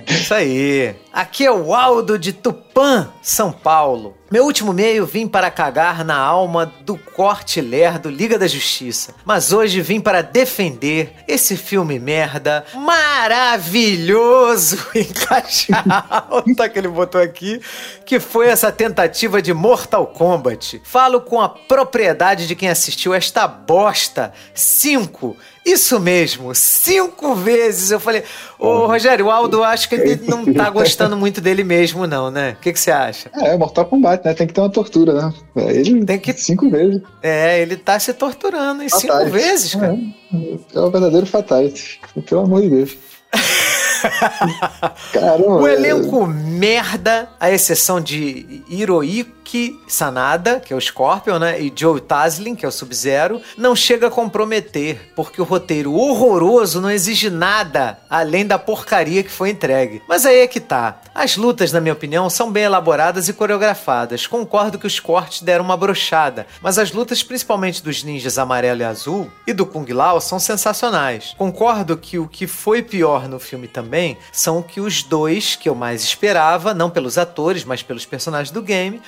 Isso 0.07 0.33
aí. 0.33 0.95
Aqui 1.11 1.45
é 1.45 1.51
o 1.51 1.75
Aldo 1.75 2.17
de 2.17 2.31
Tupã, 2.33 3.09
São 3.21 3.51
Paulo. 3.51 4.17
Meu 4.31 4.45
último 4.45 4.71
e-mail 4.71 5.05
vim 5.05 5.27
para 5.27 5.51
cagar 5.51 6.03
na 6.03 6.17
alma 6.17 6.65
do 6.65 6.97
corte 6.97 7.61
lerdo 7.61 8.09
Liga 8.09 8.39
da 8.39 8.47
Justiça. 8.47 9.13
Mas 9.23 9.53
hoje 9.53 9.79
vim 9.79 10.01
para 10.01 10.23
defender 10.23 11.13
esse 11.27 11.55
filme 11.55 11.99
merda 11.99 12.65
maravilhoso 12.73 14.79
em 14.95 15.03
caixa 15.03 15.67
alta 16.09 16.67
que 16.67 16.79
ele 16.79 16.87
botou 16.87 17.21
aqui, 17.21 17.61
que 18.07 18.19
foi 18.19 18.47
essa 18.47 18.71
tentativa 18.71 19.39
de 19.39 19.53
Mortal 19.53 19.92
Kombat. 20.01 20.81
Falo 20.83 21.21
com 21.21 21.39
a 21.39 21.47
propriedade 21.49 22.47
de 22.47 22.55
quem 22.55 22.69
assistiu 22.69 23.13
esta 23.13 23.47
bosta. 23.47 24.33
Cinco. 24.53 25.35
Isso 25.65 25.97
mesmo, 25.99 26.53
cinco 26.53 27.33
vezes. 27.35 27.89
Eu 27.91 27.99
falei, 27.99 28.23
ô 28.59 28.85
Rogério, 28.85 29.27
o 29.27 29.31
Aldo 29.31 29.63
acho 29.63 29.87
que 29.87 29.95
ele 29.95 30.21
não 30.27 30.43
tá 30.53 30.67
gostando 30.71 31.15
muito 31.15 31.39
dele 31.39 31.63
mesmo, 31.63 32.05
não, 32.05 32.29
né? 32.29 32.57
O 32.57 32.61
que, 32.61 32.73
que 32.73 32.79
você 32.79 32.91
acha? 32.91 33.29
É, 33.33 33.55
Mortal 33.57 33.85
Kombat, 33.85 34.25
né? 34.25 34.33
Tem 34.33 34.45
que 34.45 34.53
ter 34.53 34.59
uma 34.59 34.69
tortura, 34.69 35.13
né? 35.13 35.33
Ele 35.55 36.03
Tem 36.05 36.19
que- 36.19 36.33
cinco 36.33 36.69
vezes. 36.69 37.01
É, 37.21 37.61
ele 37.61 37.77
tá 37.77 37.97
se 37.97 38.11
torturando 38.13 38.83
em 38.83 38.89
cinco 38.89 39.25
vezes, 39.27 39.73
cara. 39.75 39.97
É, 40.33 40.77
é 40.77 40.79
o 40.81 40.91
verdadeiro 40.91 41.25
fatality. 41.25 42.01
Pelo 42.27 42.41
amor 42.41 42.61
de 42.61 42.69
Deus. 42.69 42.97
Caramba. 45.11 45.61
O 45.61 45.67
é- 45.67 45.73
elenco 45.73 46.25
merda, 46.25 47.29
à 47.39 47.51
exceção 47.51 47.99
de 47.99 48.63
Hiroyuki 48.69 49.79
Sanada, 49.87 50.59
que 50.59 50.73
é 50.73 50.75
o 50.75 50.81
Scorpion, 50.81 51.37
né? 51.37 51.61
E 51.61 51.71
Joe 51.75 51.99
Taslin, 52.01 52.55
que 52.55 52.65
é 52.65 52.67
o 52.67 52.71
Sub-Zero, 52.71 53.41
não 53.57 53.75
chega 53.75 54.07
a 54.07 54.11
comprometer, 54.11 55.11
porque 55.15 55.41
o 55.41 55.45
roteiro 55.45 55.93
horroroso 55.93 56.81
não 56.81 56.89
exige 56.89 57.29
nada 57.29 57.99
além 58.09 58.45
da 58.45 58.57
porcaria 58.57 59.23
que 59.23 59.29
foi 59.29 59.49
entregue. 59.49 60.01
Mas 60.07 60.25
aí 60.25 60.39
é 60.39 60.47
que 60.47 60.59
tá. 60.59 61.01
As 61.13 61.37
lutas, 61.37 61.71
na 61.71 61.79
minha 61.79 61.93
opinião, 61.93 62.29
são 62.29 62.51
bem 62.51 62.63
elaboradas 62.63 63.27
e 63.27 63.33
coreografadas. 63.33 64.25
Concordo 64.25 64.79
que 64.79 64.87
os 64.87 64.99
cortes 64.99 65.41
deram 65.41 65.63
uma 65.63 65.77
brochada, 65.77 66.47
mas 66.61 66.79
as 66.79 66.91
lutas, 66.91 67.21
principalmente 67.21 67.83
dos 67.83 68.03
ninjas 68.03 68.39
amarelo 68.39 68.81
e 68.81 68.83
azul 68.83 69.29
e 69.45 69.53
do 69.53 69.65
Kung 69.65 69.85
Lao, 69.91 70.19
são 70.19 70.39
sensacionais. 70.39 71.35
Concordo 71.37 71.95
que 71.95 72.17
o 72.17 72.27
que 72.27 72.47
foi 72.47 72.81
pior 72.81 73.27
no 73.27 73.39
filme 73.39 73.67
também 73.67 73.92
são 74.31 74.61
que 74.61 74.79
os 74.79 75.03
dois 75.03 75.55
que 75.55 75.69
eu 75.69 75.75
mais 75.75 76.03
esperava, 76.03 76.73
não 76.73 76.89
pelos 76.89 77.17
atores, 77.17 77.63
mas 77.63 77.83
pelos 77.83 78.05
personagens 78.05 78.51
do 78.51 78.61
game, 78.61 79.01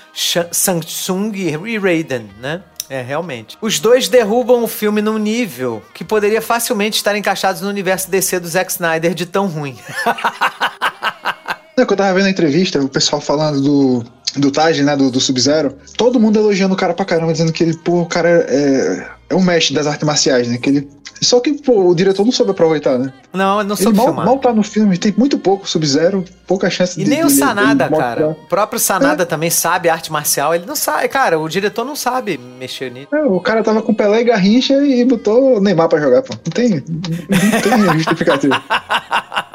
Samsung 0.51 1.31
e 1.35 1.77
Raiden, 1.77 2.29
né? 2.39 2.61
É, 2.89 3.01
realmente. 3.01 3.57
Os 3.61 3.79
dois 3.79 4.07
derrubam 4.07 4.63
o 4.63 4.67
filme 4.67 5.01
num 5.01 5.17
nível 5.17 5.81
que 5.93 6.03
poderia 6.03 6.41
facilmente 6.41 6.97
estar 6.97 7.15
encaixados 7.15 7.61
no 7.61 7.69
universo 7.69 8.09
DC 8.11 8.39
do 8.39 8.47
Zack 8.47 8.71
Snyder 8.71 9.13
de 9.13 9.25
tão 9.25 9.47
ruim. 9.47 9.77
Não, 11.75 11.83
é 11.83 11.87
eu 11.91 11.97
tava 11.97 12.13
vendo 12.13 12.27
a 12.27 12.29
entrevista, 12.29 12.79
o 12.79 12.87
pessoal 12.87 13.21
falando 13.21 13.61
do, 13.61 14.05
do 14.37 14.51
Taj, 14.51 14.81
né, 14.83 14.95
do, 14.95 15.09
do 15.09 15.19
Sub-Zero, 15.19 15.75
todo 15.97 16.19
mundo 16.19 16.37
elogiando 16.39 16.73
o 16.73 16.77
cara 16.77 16.93
pra 16.93 17.05
caramba, 17.05 17.31
dizendo 17.31 17.51
que 17.53 17.63
ele, 17.63 17.77
pô, 17.77 18.01
o 18.01 18.05
cara 18.05 18.29
é, 18.49 19.07
é 19.29 19.35
um 19.35 19.41
mestre 19.41 19.73
das 19.73 19.87
artes 19.87 20.05
marciais, 20.05 20.47
né, 20.47 20.57
que 20.57 20.69
ele... 20.69 20.89
Só 21.21 21.39
que, 21.39 21.53
pô, 21.53 21.89
o 21.89 21.95
diretor 21.95 22.25
não 22.25 22.31
soube 22.31 22.51
aproveitar, 22.51 22.99
né? 22.99 23.13
Não, 23.33 23.63
não 23.63 23.75
Ele 23.75 23.83
soube 23.83 23.97
mal, 23.97 24.07
filmar. 24.07 24.25
mal 24.25 24.37
tá 24.37 24.51
no 24.51 24.61
filme, 24.61 24.97
tem 24.97 25.13
muito 25.17 25.39
pouco 25.39 25.67
Sub-Zero, 25.67 26.25
pouca 26.45 26.69
chance 26.69 26.99
E 26.99 27.05
de... 27.05 27.09
nem 27.09 27.23
o 27.23 27.29
Sanada, 27.29 27.87
cara. 27.89 28.27
O 28.31 28.35
próprio 28.49 28.77
Sanada 28.77 29.25
também 29.25 29.49
sabe 29.49 29.87
arte 29.87 30.11
marcial. 30.11 30.53
Ele 30.53 30.65
não 30.65 30.75
sabe, 30.75 31.07
cara. 31.07 31.39
O 31.39 31.47
diretor 31.47 31.85
não 31.85 31.95
sabe 31.95 32.37
mexer 32.37 32.91
nisso. 32.91 33.07
É, 33.15 33.23
o 33.23 33.39
cara 33.39 33.63
tava 33.63 33.81
com 33.81 33.93
Pelé 33.93 34.21
e 34.21 34.23
Garrincha 34.25 34.73
e 34.85 35.05
botou 35.05 35.61
Neymar 35.61 35.87
pra 35.87 36.01
jogar, 36.01 36.21
pô. 36.21 36.33
Não 36.33 36.51
tem, 36.51 36.69
não 36.69 37.61
tem 37.61 37.93
justificativo. 37.97 38.53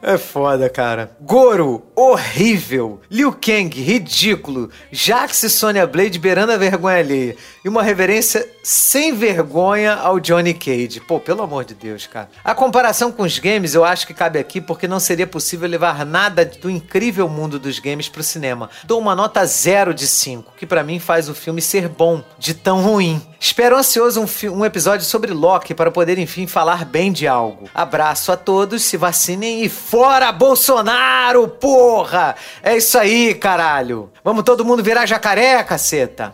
É 0.00 0.16
foda, 0.16 0.70
cara. 0.70 1.10
Goro, 1.20 1.82
horrível. 1.94 3.00
Liu 3.10 3.32
Kang, 3.32 3.68
ridículo. 3.80 4.70
Jax 4.92 5.42
e 5.42 5.50
Sonya 5.50 5.86
Blade 5.86 6.18
beirando 6.18 6.52
a 6.52 6.56
vergonha 6.56 6.98
alheia. 6.98 7.36
E 7.64 7.68
uma 7.68 7.82
reverência 7.82 8.48
sem 8.62 9.12
vergonha 9.12 9.94
ao 9.94 10.20
Johnny 10.20 10.54
Cage. 10.54 11.00
Pô, 11.00 11.18
pelo 11.18 11.42
amor 11.42 11.64
de 11.64 11.74
Deus, 11.74 12.06
cara. 12.06 12.28
A 12.44 12.54
comparação 12.54 13.10
com 13.10 13.22
os 13.22 13.38
games 13.38 13.74
eu 13.74 13.84
acho 13.84 14.06
que 14.06 14.14
cabe 14.14 14.38
aqui 14.38 14.60
porque 14.60 14.86
não 14.86 15.00
seria 15.00 15.26
possível 15.26 15.68
levar 15.68 16.06
nada 16.06 16.44
do 16.44 16.70
incrível 16.70 17.28
mundo 17.28 17.58
dos 17.58 17.78
games 17.78 18.08
pro 18.08 18.22
cinema. 18.22 18.70
Dou 18.84 19.00
uma 19.00 19.16
nota 19.16 19.44
zero 19.46 19.92
de 19.92 20.06
5, 20.06 20.52
que 20.56 20.66
pra 20.66 20.84
mim 20.84 20.98
faz 20.98 21.28
o 21.28 21.34
filme 21.34 21.60
ser 21.60 21.88
bom, 21.88 22.22
de 22.38 22.54
tão 22.54 22.82
ruim. 22.82 23.20
Espero 23.40 23.76
ansioso 23.76 24.20
um, 24.20 24.50
um 24.52 24.64
episódio 24.64 25.06
sobre 25.06 25.32
Loki 25.32 25.72
para 25.72 25.90
poder 25.90 26.18
enfim 26.18 26.46
falar 26.46 26.84
bem 26.84 27.12
de 27.12 27.26
algo. 27.26 27.68
Abraço 27.74 28.32
a 28.32 28.36
todos, 28.36 28.82
se 28.82 28.96
vacinem 28.96 29.62
e 29.64 29.68
fora 29.98 30.30
Bolsonaro, 30.30 31.48
porra! 31.48 32.36
É 32.62 32.76
isso 32.76 32.96
aí, 32.96 33.34
caralho. 33.34 34.08
Vamos 34.22 34.44
todo 34.44 34.64
mundo 34.64 34.80
virar 34.80 35.06
jacaré, 35.06 35.60
caceta. 35.64 36.32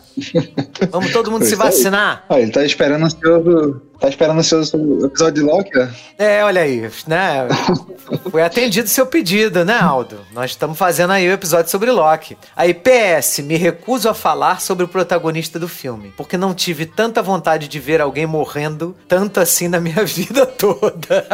Vamos 0.90 1.10
todo 1.12 1.30
mundo 1.30 1.44
É 1.44 1.48
se 1.48 1.56
vacinar. 1.56 2.26
Ah, 2.28 2.38
ele 2.38 2.52
tá 2.52 2.62
esperando 2.62 3.06
ansioso. 3.06 3.80
Tá 3.98 4.08
esperando 4.10 4.38
ansioso 4.38 4.76
o 4.76 5.06
episódio 5.06 5.42
de 5.42 5.50
Loki. 5.50 5.70
É, 6.18 6.44
olha 6.44 6.60
aí, 6.60 6.90
né? 7.06 7.48
Foi 8.30 8.42
atendido 8.42 8.86
seu 8.86 9.06
pedido, 9.06 9.64
né, 9.64 9.78
Aldo? 9.80 10.18
Nós 10.34 10.50
estamos 10.50 10.76
fazendo 10.76 11.12
aí 11.12 11.26
o 11.26 11.32
episódio 11.32 11.70
sobre 11.70 11.90
Loki. 11.90 12.36
Aí, 12.54 12.74
PS, 12.74 13.38
me 13.38 13.56
recuso 13.56 14.10
a 14.10 14.14
falar 14.14 14.60
sobre 14.60 14.84
o 14.84 14.88
protagonista 14.88 15.58
do 15.58 15.68
filme, 15.68 16.12
porque 16.18 16.36
não 16.36 16.52
tive 16.52 16.84
tanta 16.84 17.22
vontade 17.22 17.66
de 17.66 17.80
ver 17.80 18.02
alguém 18.02 18.26
morrendo 18.26 18.94
tanto 19.08 19.40
assim 19.40 19.68
na 19.68 19.80
minha 19.80 20.04
vida 20.04 20.44
toda. 20.44 21.26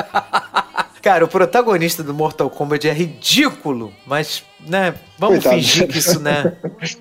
Cara, 1.02 1.24
o 1.24 1.28
protagonista 1.28 2.02
do 2.02 2.12
Mortal 2.12 2.50
Kombat 2.50 2.86
é 2.86 2.92
ridículo, 2.92 3.92
mas, 4.06 4.44
né, 4.66 4.94
vamos 5.18 5.36
Coitado. 5.36 5.56
fingir 5.56 5.88
que 5.88 5.98
isso, 5.98 6.20
né? 6.20 6.52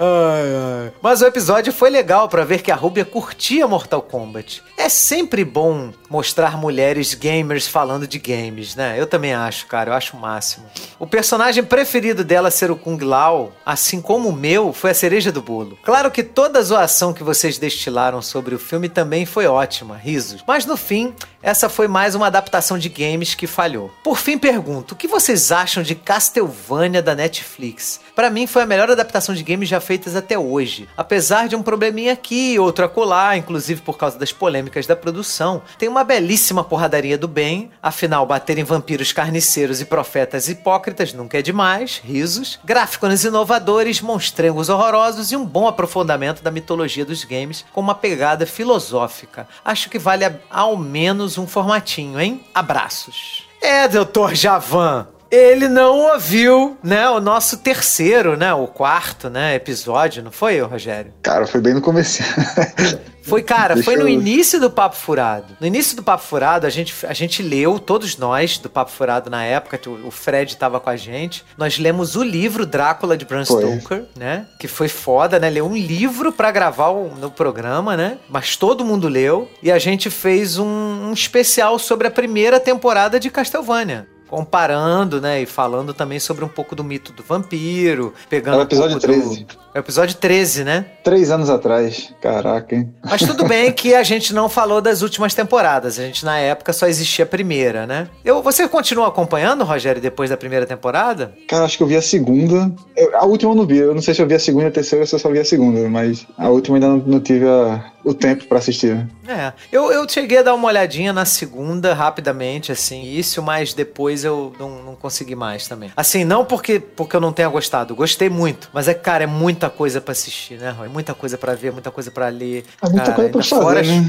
Mas 1.01 1.21
o 1.21 1.25
episódio 1.25 1.71
foi 1.71 1.89
legal 1.89 2.27
pra 2.27 2.43
ver 2.43 2.61
que 2.61 2.71
a 2.71 2.75
Rúbia 2.75 3.05
curtia 3.05 3.65
Mortal 3.65 4.01
Kombat. 4.01 4.61
É 4.77 4.89
sempre 4.89 5.45
bom 5.45 5.91
mostrar 6.09 6.57
mulheres 6.57 7.13
gamers 7.13 7.67
falando 7.67 8.05
de 8.05 8.19
games, 8.19 8.75
né? 8.75 8.99
Eu 8.99 9.07
também 9.07 9.33
acho, 9.33 9.65
cara, 9.67 9.91
eu 9.91 9.93
acho 9.93 10.17
o 10.17 10.19
máximo. 10.19 10.65
O 10.99 11.07
personagem 11.07 11.63
preferido 11.63 12.23
dela 12.23 12.51
ser 12.51 12.69
o 12.69 12.75
Kung 12.75 12.97
Lao, 13.01 13.53
assim 13.65 14.01
como 14.01 14.27
o 14.27 14.33
meu, 14.33 14.73
foi 14.73 14.91
a 14.91 14.93
cereja 14.93 15.31
do 15.31 15.41
bolo. 15.41 15.79
Claro 15.83 16.11
que 16.11 16.21
toda 16.23 16.59
a 16.59 16.63
zoação 16.63 17.13
que 17.13 17.23
vocês 17.23 17.57
destilaram 17.57 18.21
sobre 18.21 18.53
o 18.53 18.59
filme 18.59 18.89
também 18.89 19.25
foi 19.25 19.47
ótima, 19.47 19.95
risos. 19.95 20.43
Mas 20.45 20.65
no 20.65 20.75
fim, 20.75 21.13
essa 21.41 21.69
foi 21.69 21.87
mais 21.87 22.15
uma 22.15 22.27
adaptação 22.27 22.77
de 22.77 22.89
games 22.89 23.35
que 23.35 23.47
falhou. 23.47 23.89
Por 24.03 24.17
fim, 24.17 24.37
pergunto: 24.37 24.93
o 24.93 24.97
que 24.97 25.07
vocês 25.07 25.51
acham 25.51 25.81
de 25.81 25.95
Castlevania 25.95 27.01
da 27.01 27.15
Netflix? 27.15 28.01
Pra 28.19 28.29
mim, 28.29 28.45
foi 28.45 28.63
a 28.63 28.65
melhor 28.65 28.91
adaptação 28.91 29.33
de 29.33 29.41
games 29.41 29.69
já 29.69 29.79
feitas 29.79 30.13
até 30.13 30.37
hoje. 30.37 30.89
Apesar 30.97 31.47
de 31.47 31.55
um 31.55 31.63
probleminha 31.63 32.11
aqui, 32.11 32.59
outro 32.59 32.83
acolá, 32.83 33.37
inclusive 33.37 33.79
por 33.79 33.97
causa 33.97 34.19
das 34.19 34.33
polêmicas 34.33 34.85
da 34.85 34.93
produção, 34.93 35.61
tem 35.77 35.87
uma 35.87 36.03
belíssima 36.03 36.61
porradaria 36.61 37.17
do 37.17 37.29
bem. 37.29 37.71
Afinal, 37.81 38.25
bater 38.25 38.57
em 38.57 38.63
vampiros 38.65 39.13
carniceiros 39.13 39.79
e 39.79 39.85
profetas 39.85 40.49
hipócritas 40.49 41.13
nunca 41.13 41.39
é 41.39 41.41
demais. 41.41 42.01
Risos. 42.03 42.59
Gráficos 42.65 43.23
inovadores, 43.23 44.01
monstrengos 44.01 44.67
horrorosos 44.67 45.31
e 45.31 45.37
um 45.37 45.45
bom 45.45 45.65
aprofundamento 45.65 46.43
da 46.43 46.51
mitologia 46.51 47.05
dos 47.05 47.23
games 47.23 47.63
com 47.71 47.79
uma 47.79 47.95
pegada 47.95 48.45
filosófica. 48.45 49.47
Acho 49.63 49.89
que 49.89 49.97
vale 49.97 50.25
ao 50.49 50.75
menos 50.75 51.37
um 51.37 51.47
formatinho, 51.47 52.19
hein? 52.19 52.45
Abraços. 52.53 53.47
É, 53.61 53.87
doutor 53.87 54.35
Javan. 54.35 55.07
Ele 55.31 55.67
não 55.67 56.11
ouviu, 56.13 56.75
né, 56.83 57.07
o 57.09 57.19
nosso 57.19 57.57
terceiro, 57.57 58.35
né, 58.35 58.51
o 58.53 58.65
quarto, 58.65 59.29
né, 59.29 59.53
episódio, 59.53 60.23
não 60.23 60.31
foi, 60.31 60.59
Rogério? 60.61 61.13
Cara, 61.21 61.45
foi 61.45 61.61
bem 61.61 61.73
no 61.75 61.81
começo. 61.81 62.23
Foi, 63.21 63.43
cara, 63.43 63.75
Deixa 63.75 63.91
foi 63.91 63.95
no 63.99 64.05
eu- 64.07 64.09
início 64.09 64.59
do 64.59 64.71
Papo 64.71 64.95
Furado. 64.95 65.55
No 65.61 65.67
início 65.67 65.95
do 65.95 66.01
Papo 66.01 66.23
Furado, 66.23 66.65
a 66.65 66.69
gente, 66.71 66.95
a 67.05 67.13
gente 67.13 67.43
leu, 67.43 67.77
todos 67.77 68.17
nós 68.17 68.57
do 68.57 68.71
Papo 68.71 68.89
Furado 68.89 69.29
na 69.29 69.43
época, 69.43 69.77
que 69.77 69.87
o 69.87 70.09
Fred 70.09 70.57
tava 70.57 70.79
com 70.79 70.89
a 70.89 70.95
gente. 70.95 71.45
Nós 71.55 71.77
lemos 71.77 72.15
o 72.15 72.23
livro 72.23 72.65
Drácula 72.65 73.15
de 73.15 73.25
Bram. 73.25 73.45
Stoker, 73.45 74.05
né? 74.17 74.47
Que 74.59 74.67
foi 74.67 74.87
foda, 74.87 75.37
né? 75.37 75.47
Leu 75.47 75.67
um 75.67 75.75
livro 75.77 76.31
pra 76.31 76.49
gravar 76.49 76.87
o- 76.89 77.13
no 77.19 77.29
programa, 77.29 77.95
né? 77.95 78.17
Mas 78.27 78.55
todo 78.55 78.83
mundo 78.83 79.07
leu. 79.07 79.47
E 79.61 79.71
a 79.71 79.77
gente 79.77 80.09
fez 80.09 80.57
um, 80.57 80.65
um 80.65 81.13
especial 81.13 81.77
sobre 81.77 82.07
a 82.07 82.11
primeira 82.11 82.59
temporada 82.59 83.19
de 83.19 83.29
Castlevania. 83.29 84.07
Comparando, 84.29 85.19
né? 85.19 85.41
E 85.41 85.45
falando 85.45 85.93
também 85.93 86.19
sobre 86.19 86.45
um 86.45 86.47
pouco 86.47 86.75
do 86.75 86.83
mito 86.83 87.11
do 87.11 87.23
vampiro. 87.23 88.13
Pegando 88.29 88.53
Era 88.55 88.57
o 88.57 88.63
um 88.63 88.67
episódio 88.67 88.95
do- 88.95 89.01
13. 89.01 89.47
É 89.73 89.79
o 89.79 89.81
episódio 89.81 90.15
13, 90.15 90.63
né? 90.63 90.85
Três 91.03 91.29
anos 91.29 91.49
atrás. 91.49 92.11
Caraca, 92.21 92.75
hein? 92.75 92.91
Mas 93.03 93.21
tudo 93.21 93.45
bem 93.45 93.71
que 93.73 93.93
a 93.93 94.01
gente 94.03 94.33
não 94.33 94.49
falou 94.49 94.81
das 94.81 95.01
últimas 95.03 95.33
temporadas. 95.35 95.99
A 95.99 96.03
gente, 96.03 96.25
na 96.25 96.39
época, 96.39 96.73
só 96.73 96.87
existia 96.87 97.23
a 97.23 97.27
primeira, 97.27 97.85
né? 97.85 98.07
Eu, 98.25 98.41
você 98.41 98.67
continua 98.67 99.07
acompanhando, 99.07 99.63
Rogério, 99.63 100.01
depois 100.01 100.29
da 100.29 100.37
primeira 100.37 100.65
temporada? 100.65 101.33
Cara, 101.47 101.65
acho 101.65 101.77
que 101.77 101.83
eu 101.83 101.87
vi 101.87 101.95
a 101.95 102.01
segunda. 102.01 102.71
Eu- 102.97 103.15
a 103.15 103.25
última 103.25 103.51
eu 103.51 103.55
não 103.55 103.65
vi. 103.67 103.77
Eu 103.77 103.93
não 103.93 104.01
sei 104.01 104.13
se 104.15 104.21
eu 104.21 104.27
vi 104.27 104.33
a 104.33 104.39
segunda 104.39 104.65
e 104.65 104.67
a 104.69 104.71
terceira 104.71 105.03
ou 105.03 105.07
se 105.07 105.13
eu 105.15 105.19
só 105.19 105.29
vi 105.29 105.39
a 105.39 105.45
segunda. 105.45 105.87
Mas 105.87 106.25
a 106.37 106.49
última 106.49 106.77
ainda 106.77 106.87
não, 106.87 106.97
não 106.97 107.19
tive 107.19 107.45
a- 107.47 107.91
o 108.03 108.13
tempo 108.13 108.45
pra 108.45 108.57
assistir. 108.57 109.07
É. 109.27 109.53
Eu, 109.71 109.91
eu 109.91 110.07
cheguei 110.09 110.39
a 110.39 110.41
dar 110.41 110.55
uma 110.55 110.67
olhadinha 110.67 111.13
na 111.13 111.25
segunda, 111.25 111.93
rapidamente, 111.93 112.71
assim, 112.71 113.03
isso, 113.03 113.43
mas 113.43 113.73
depois 113.73 114.23
eu 114.23 114.53
não, 114.57 114.81
não 114.83 114.95
consegui 114.95 115.35
mais 115.35 115.67
também. 115.67 115.91
Assim, 115.95 116.23
não 116.23 116.43
porque, 116.45 116.79
porque 116.79 117.15
eu 117.15 117.19
não 117.21 117.31
tenha 117.33 117.49
gostado. 117.49 117.93
Gostei 117.93 118.29
muito. 118.29 118.69
Mas 118.73 118.87
é, 118.87 118.93
cara, 118.93 119.25
é 119.25 119.27
muita 119.59 119.69
coisa 119.69 119.99
pra 119.99 120.13
assistir, 120.13 120.57
né, 120.57 120.69
Roy? 120.69 120.87
Muita 120.87 121.13
coisa 121.13 121.37
pra 121.37 121.53
ver, 121.53 121.73
muita 121.73 121.91
coisa 121.91 122.09
pra 122.09 122.29
ler. 122.29 122.63
É 122.81 122.85
muita 122.87 123.03
Cara, 123.11 123.13
coisa 123.13 123.29
pra 123.29 123.41
ainda 123.41 123.55
fora 123.63 123.79
fazer, 123.83 123.91
as- 123.99 124.05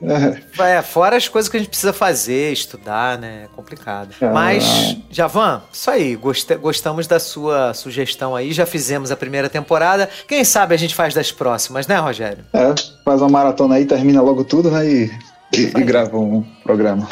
né? 0.00 0.42
É, 0.58 0.82
fora 0.82 1.16
as 1.16 1.26
coisas 1.28 1.48
que 1.50 1.56
a 1.56 1.60
gente 1.60 1.68
precisa 1.68 1.92
fazer, 1.92 2.52
estudar, 2.52 3.18
né? 3.18 3.42
É 3.44 3.48
complicado. 3.56 4.14
Ah. 4.20 4.30
Mas, 4.32 4.96
Javan, 5.10 5.62
isso 5.72 5.90
aí. 5.90 6.14
gost- 6.14 6.54
gostamos 6.60 7.06
da 7.08 7.18
sua 7.18 7.74
sugestão 7.74 8.34
aí. 8.36 8.52
Já 8.52 8.64
fizemos 8.66 9.10
a 9.10 9.16
primeira 9.16 9.48
temporada. 9.48 10.08
Quem 10.28 10.44
sabe 10.44 10.72
a 10.74 10.78
gente 10.78 10.94
faz 10.94 11.14
das 11.14 11.32
próximas, 11.32 11.86
né, 11.88 11.96
Rogério? 11.98 12.44
É, 12.52 12.72
faz 13.04 13.20
uma 13.20 13.28
maratona 13.30 13.74
aí, 13.74 13.84
termina 13.84 14.22
logo 14.22 14.44
tudo, 14.44 14.70
né? 14.70 14.86
E, 14.86 15.10
e, 15.56 15.60
e 15.62 15.82
grava 15.84 16.16
um 16.16 16.42
programa. 16.62 17.08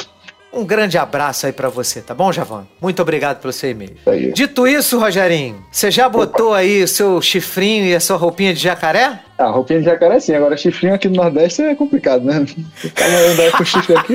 Um 0.53 0.65
grande 0.65 0.99
abraço 0.99 1.47
aí 1.47 1.53
pra 1.53 1.69
você, 1.69 2.01
tá 2.01 2.13
bom, 2.13 2.33
Javan? 2.33 2.67
Muito 2.81 3.01
obrigado 3.01 3.41
pelo 3.41 3.53
seu 3.53 3.71
e-mail. 3.71 3.97
Aí. 4.05 4.33
Dito 4.33 4.67
isso, 4.67 4.99
Rogerinho, 4.99 5.65
você 5.71 5.91
já 5.91 6.09
botou 6.09 6.53
aí 6.53 6.83
o 6.83 6.89
seu 6.89 7.23
chifrinho 7.23 7.87
e 7.87 7.95
a 7.95 8.01
sua 8.01 8.17
roupinha 8.17 8.53
de 8.53 8.61
jacaré? 8.61 9.21
Ah, 9.39 9.47
roupinha 9.47 9.79
de 9.79 9.85
jacaré 9.85 10.19
sim, 10.19 10.35
agora 10.35 10.57
chifrinho 10.57 10.95
aqui 10.95 11.09
no 11.09 11.15
Nordeste 11.15 11.63
é 11.63 11.75
complicado, 11.75 12.25
né? 12.25 12.45
O 12.85 12.91
cara 12.91 13.31
andar 13.31 13.53
com 13.53 13.65
chifre 13.65 13.97
aqui, 13.97 14.15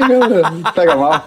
pega 0.75 0.95
mal. 0.97 1.25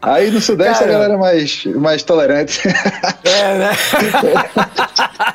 Aí 0.00 0.30
no 0.30 0.40
Sudeste 0.40 0.84
a 0.84 0.86
galera 0.86 1.14
é 1.14 1.16
mais, 1.16 1.64
mais 1.66 2.02
tolerante. 2.02 2.60
É, 3.24 3.58
né? 3.58 3.70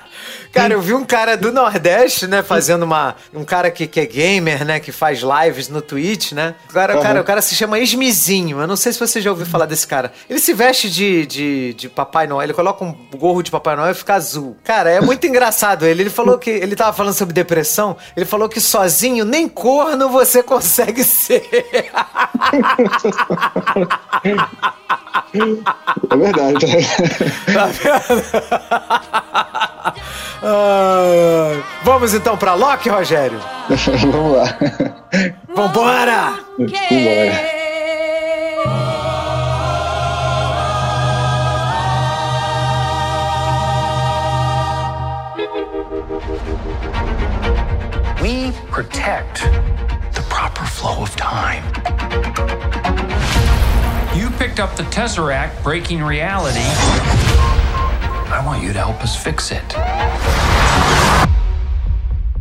Cara, 0.51 0.73
eu 0.73 0.81
vi 0.81 0.93
um 0.93 1.05
cara 1.05 1.37
do 1.37 1.51
Nordeste, 1.51 2.25
né, 2.27 2.41
fazendo 2.41 2.83
uma. 2.83 3.15
Um 3.33 3.43
cara 3.43 3.69
que, 3.69 3.85
que 3.85 3.99
é 3.99 4.05
gamer, 4.05 4.65
né, 4.65 4.79
que 4.79 4.91
faz 4.91 5.21
lives 5.21 5.69
no 5.69 5.81
Twitch, 5.81 6.31
né? 6.31 6.55
Cara, 6.73 6.97
o 6.97 7.01
cara, 7.01 7.21
o 7.21 7.23
cara 7.23 7.41
se 7.41 7.55
chama 7.55 7.79
Esmizinho. 7.79 8.59
Eu 8.59 8.67
não 8.67 8.75
sei 8.75 8.91
se 8.91 8.99
você 8.99 9.21
já 9.21 9.29
ouviu 9.29 9.45
falar 9.45 9.65
desse 9.65 9.85
cara. 9.85 10.11
Ele 10.29 10.39
se 10.39 10.53
veste 10.53 10.89
de, 10.89 11.25
de, 11.25 11.73
de 11.75 11.89
Papai 11.89 12.25
Noel, 12.25 12.43
ele 12.43 12.53
coloca 12.53 12.83
um 12.83 12.95
gorro 13.15 13.43
de 13.43 13.51
Papai 13.51 13.75
Noel 13.75 13.91
e 13.91 13.95
fica 13.95 14.15
azul. 14.15 14.57
Cara, 14.63 14.89
é 14.89 14.99
muito 14.99 15.25
engraçado 15.27 15.85
ele. 15.85 16.03
Ele 16.03 16.09
falou 16.09 16.37
que. 16.37 16.49
Ele 16.49 16.75
tava 16.75 16.93
falando 16.93 17.13
sobre 17.13 17.33
depressão. 17.33 17.95
Ele 18.15 18.25
falou 18.25 18.49
que 18.49 18.59
sozinho 18.59 19.23
nem 19.25 19.47
corno 19.47 20.09
você 20.09 20.41
consegue 20.41 21.03
ser. 21.05 21.47
É 26.09 26.15
verdade. 26.17 26.65
Tá 27.53 27.65
vendo? 27.67 29.18
Ah, 30.41 31.53
vamos 31.83 32.13
então 32.13 32.37
pra 32.37 32.53
Loki, 32.53 32.89
Rogério? 32.89 33.39
Vamos 33.69 34.37
lá. 34.37 34.57
Vambora! 35.55 36.39
Vambora. 36.57 37.59
We 48.21 48.51
protect 48.69 49.43
the 50.13 50.21
proper 50.29 50.65
flow 50.65 51.01
of 51.01 51.15
time. 51.15 51.63
You 54.15 54.29
picked 54.31 54.59
up 54.59 54.75
the 54.75 54.83
Tesseract 54.83 55.63
breaking 55.63 56.03
reality. 56.03 56.59
I 58.31 58.45
want 58.45 58.61
you 58.61 58.71
to 58.73 58.79
help 58.79 59.01
us 59.01 59.15
fix 59.15 59.51
it. 59.51 59.73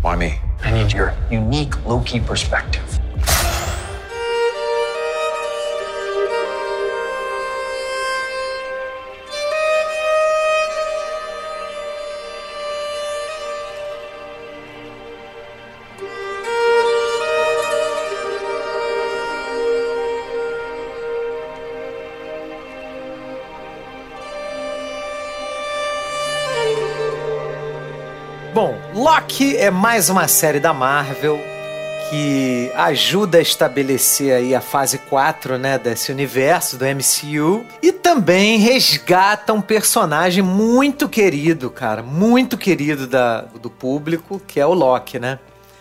Why 0.02 0.16
me? 0.16 0.38
I 0.62 0.70
need 0.70 0.92
your 0.92 1.14
unique 1.30 1.82
Loki 1.86 2.20
perspective. 2.20 2.97
Loki 29.08 29.56
é 29.56 29.70
mais 29.70 30.10
uma 30.10 30.28
série 30.28 30.60
da 30.60 30.74
Marvel 30.74 31.40
que 32.10 32.70
ajuda 32.74 33.38
a 33.38 33.40
estabelecer 33.40 34.34
aí 34.34 34.54
a 34.54 34.60
fase 34.60 34.98
4, 34.98 35.56
né, 35.56 35.78
desse 35.78 36.12
universo 36.12 36.76
do 36.76 36.84
MCU 36.84 37.64
e 37.82 37.90
também 37.90 38.58
resgata 38.58 39.54
um 39.54 39.62
personagem 39.62 40.42
muito 40.42 41.08
querido, 41.08 41.70
cara, 41.70 42.02
muito 42.02 42.58
querido 42.58 43.06
da, 43.06 43.40
do 43.40 43.70
público, 43.70 44.42
que 44.46 44.60
é 44.60 44.66
o 44.66 44.74
Loki, 44.74 45.18
né? 45.18 45.38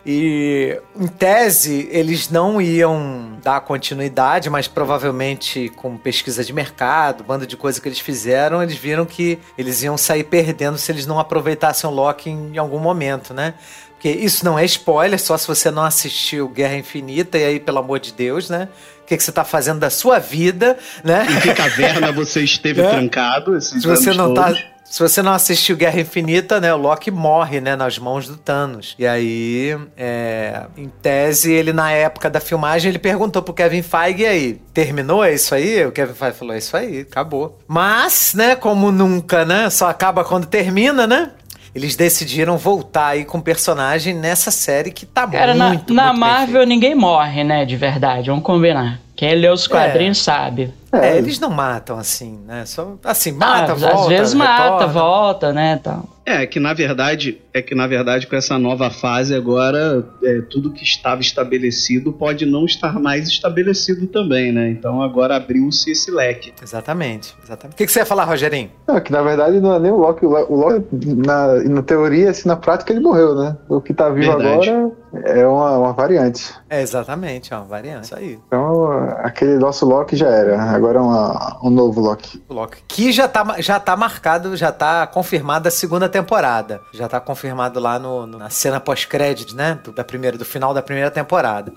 E 0.09 0.79
em 0.97 1.05
tese 1.05 1.89
eles 1.91 2.29
não 2.29 2.61
iam 2.61 3.37
dar 3.43 3.59
continuidade, 3.59 4.49
mas 4.49 4.65
provavelmente 4.65 5.69
com 5.75 5.97
pesquisa 5.97 6.45
de 6.45 6.53
mercado, 6.53 7.25
banda 7.25 7.45
de 7.45 7.57
coisa 7.57 7.81
que 7.81 7.89
eles 7.89 7.99
fizeram, 7.99 8.63
eles 8.63 8.75
viram 8.75 9.05
que 9.05 9.37
eles 9.57 9.83
iam 9.83 9.97
sair 9.97 10.23
perdendo 10.23 10.77
se 10.77 10.89
eles 10.93 11.05
não 11.05 11.19
aproveitassem 11.19 11.89
o 11.89 11.93
Loki 11.93 12.29
em 12.29 12.57
algum 12.57 12.79
momento, 12.79 13.33
né? 13.33 13.55
Porque 13.91 14.09
isso 14.09 14.45
não 14.45 14.57
é 14.57 14.63
spoiler, 14.63 15.19
só 15.19 15.37
se 15.37 15.45
você 15.47 15.69
não 15.69 15.83
assistiu 15.83 16.47
Guerra 16.47 16.75
Infinita, 16.77 17.37
e 17.37 17.43
aí, 17.43 17.59
pelo 17.59 17.79
amor 17.79 17.99
de 17.99 18.13
Deus, 18.13 18.49
né? 18.49 18.69
O 19.01 19.07
que, 19.07 19.17
que 19.17 19.23
você 19.23 19.31
tá 19.31 19.43
fazendo 19.43 19.79
da 19.79 19.89
sua 19.89 20.19
vida, 20.19 20.77
né? 21.03 21.25
Em 21.29 21.39
que 21.41 21.53
caverna 21.53 22.11
você 22.11 22.43
esteve 22.43 22.79
É. 22.87 22.89
trancado 22.89 23.57
esses 23.57 23.81
Se 23.81 23.87
você 23.87 24.13
não 24.13 24.33
tá. 24.33 24.53
Se 24.89 25.03
você 25.03 25.21
não 25.21 25.33
assistiu 25.33 25.75
Guerra 25.75 25.99
Infinita, 25.99 26.61
né, 26.61 26.73
o 26.73 26.77
Loki 26.77 27.11
morre, 27.11 27.59
né, 27.59 27.75
nas 27.75 27.99
mãos 27.99 28.27
do 28.27 28.37
Thanos. 28.37 28.95
E 28.97 29.05
aí, 29.05 29.77
é, 29.97 30.63
em 30.77 30.87
tese, 31.01 31.51
ele 31.51 31.73
na 31.73 31.91
época 31.91 32.29
da 32.29 32.39
filmagem, 32.39 32.89
ele 32.89 32.97
perguntou 32.97 33.41
pro 33.41 33.53
Kevin 33.53 33.81
Feige, 33.81 34.25
aí, 34.25 34.61
terminou? 34.73 35.23
É 35.23 35.33
isso 35.33 35.53
aí? 35.53 35.85
O 35.85 35.91
Kevin 35.91 36.13
Feige 36.13 36.37
falou, 36.37 36.53
é 36.53 36.57
isso 36.57 36.75
aí, 36.75 37.01
acabou. 37.01 37.59
Mas, 37.67 38.33
né, 38.33 38.55
como 38.55 38.91
nunca, 38.91 39.43
né, 39.43 39.69
só 39.69 39.89
acaba 39.89 40.23
quando 40.23 40.45
termina, 40.45 41.05
né? 41.05 41.31
Eles 41.75 41.95
decidiram 41.95 42.57
voltar 42.57 43.09
aí 43.09 43.25
com 43.25 43.37
o 43.37 43.41
personagem 43.41 44.13
nessa 44.13 44.49
série 44.49 44.89
que 44.89 45.05
tá 45.05 45.27
Cara, 45.27 45.53
na, 45.53 45.67
muito, 45.67 45.93
na 45.93 46.05
muito 46.07 46.13
bem 46.13 46.19
Marvel 46.19 46.47
feita. 46.53 46.65
ninguém 46.65 46.95
morre, 46.95 47.43
né? 47.43 47.65
De 47.65 47.75
verdade, 47.75 48.29
vamos 48.29 48.43
combinar. 48.43 48.99
Quem 49.15 49.35
lê 49.35 49.49
os 49.49 49.67
quadrinhos 49.67 50.19
sabe. 50.19 50.73
É, 50.91 51.17
eles 51.17 51.39
não 51.39 51.49
matam 51.49 51.97
assim, 51.97 52.39
né? 52.45 52.65
Só, 52.65 52.95
assim, 53.03 53.31
mata, 53.31 53.73
Ah, 53.73 53.75
volta, 53.75 53.95
Às 54.01 54.07
vezes 54.07 54.33
mata, 54.33 54.63
retorna. 54.63 54.87
volta, 54.87 55.53
né? 55.53 55.79
Tal. 55.83 56.05
É 56.25 56.45
que 56.45 56.59
na 56.59 56.73
verdade, 56.73 57.41
é 57.53 57.61
que 57.61 57.73
na 57.73 57.87
verdade 57.87 58.27
com 58.27 58.35
essa 58.35 58.59
nova 58.59 58.89
fase 58.89 59.33
agora, 59.33 60.05
é, 60.21 60.41
tudo 60.41 60.71
que 60.73 60.83
estava 60.83 61.21
estabelecido 61.21 62.11
pode 62.11 62.45
não 62.45 62.65
estar 62.65 62.99
mais 62.99 63.29
estabelecido 63.29 64.07
também, 64.07 64.51
né? 64.51 64.69
Então 64.69 65.01
agora 65.01 65.37
abriu-se 65.37 65.89
esse 65.89 66.11
leque. 66.11 66.53
Exatamente, 66.61 67.33
exatamente. 67.41 67.75
O 67.75 67.77
que, 67.77 67.85
que 67.85 67.91
você 67.93 67.99
ia 67.99 68.05
falar, 68.05 68.25
Rogerinho? 68.25 68.69
Não, 68.85 68.99
que 68.99 69.09
na 69.09 69.21
verdade 69.21 69.61
não 69.61 69.73
é 69.75 69.79
nem 69.79 69.91
o 69.91 69.95
Loki. 69.97 70.25
O 70.25 70.29
Loki, 70.29 70.51
o 70.51 70.55
Loki, 70.57 70.85
na, 71.25 71.53
na 71.63 71.81
teoria, 71.81 72.29
assim, 72.31 72.47
na 72.49 72.57
prática, 72.57 72.91
ele 72.91 72.99
morreu, 72.99 73.33
né? 73.33 73.55
O 73.69 73.79
que 73.79 73.93
tá 73.93 74.09
vivo 74.09 74.37
Verdade. 74.37 74.69
agora 74.69 74.91
é 75.23 75.47
uma, 75.47 75.77
uma 75.77 75.93
variante. 75.93 76.53
É, 76.69 76.81
exatamente, 76.81 77.53
é 77.53 77.55
uma 77.55 77.65
variante. 77.65 78.03
Isso 78.03 78.15
aí. 78.17 78.37
Então, 78.47 78.91
aquele 79.19 79.57
nosso 79.57 79.85
Loki 79.85 80.17
já 80.17 80.27
era. 80.27 80.76
Agora 80.77 80.99
é 80.99 81.01
uma, 81.01 81.57
um 81.63 81.69
novo 81.69 81.99
Loki. 82.01 82.41
Loki. 82.49 82.77
Que 82.87 83.11
já 83.11 83.27
tá, 83.27 83.55
já 83.59 83.79
tá 83.79 83.95
marcado, 83.95 84.55
já 84.55 84.71
tá 84.71 85.05
confirmada 85.07 85.69
a 85.69 85.71
segunda 85.71 86.07
temporada. 86.07 86.81
Já 86.93 87.07
tá 87.07 87.19
confirmado 87.19 87.79
lá 87.79 87.97
no, 87.99 88.25
no- 88.27 88.37
na 88.37 88.49
cena 88.49 88.79
pós-crédito, 88.79 89.55
né? 89.55 89.79
Do, 89.83 89.91
da 89.91 90.03
primeira, 90.03 90.37
do 90.37 90.45
final 90.45 90.73
da 90.73 90.81
primeira 90.81 91.09
temporada. 91.11 91.73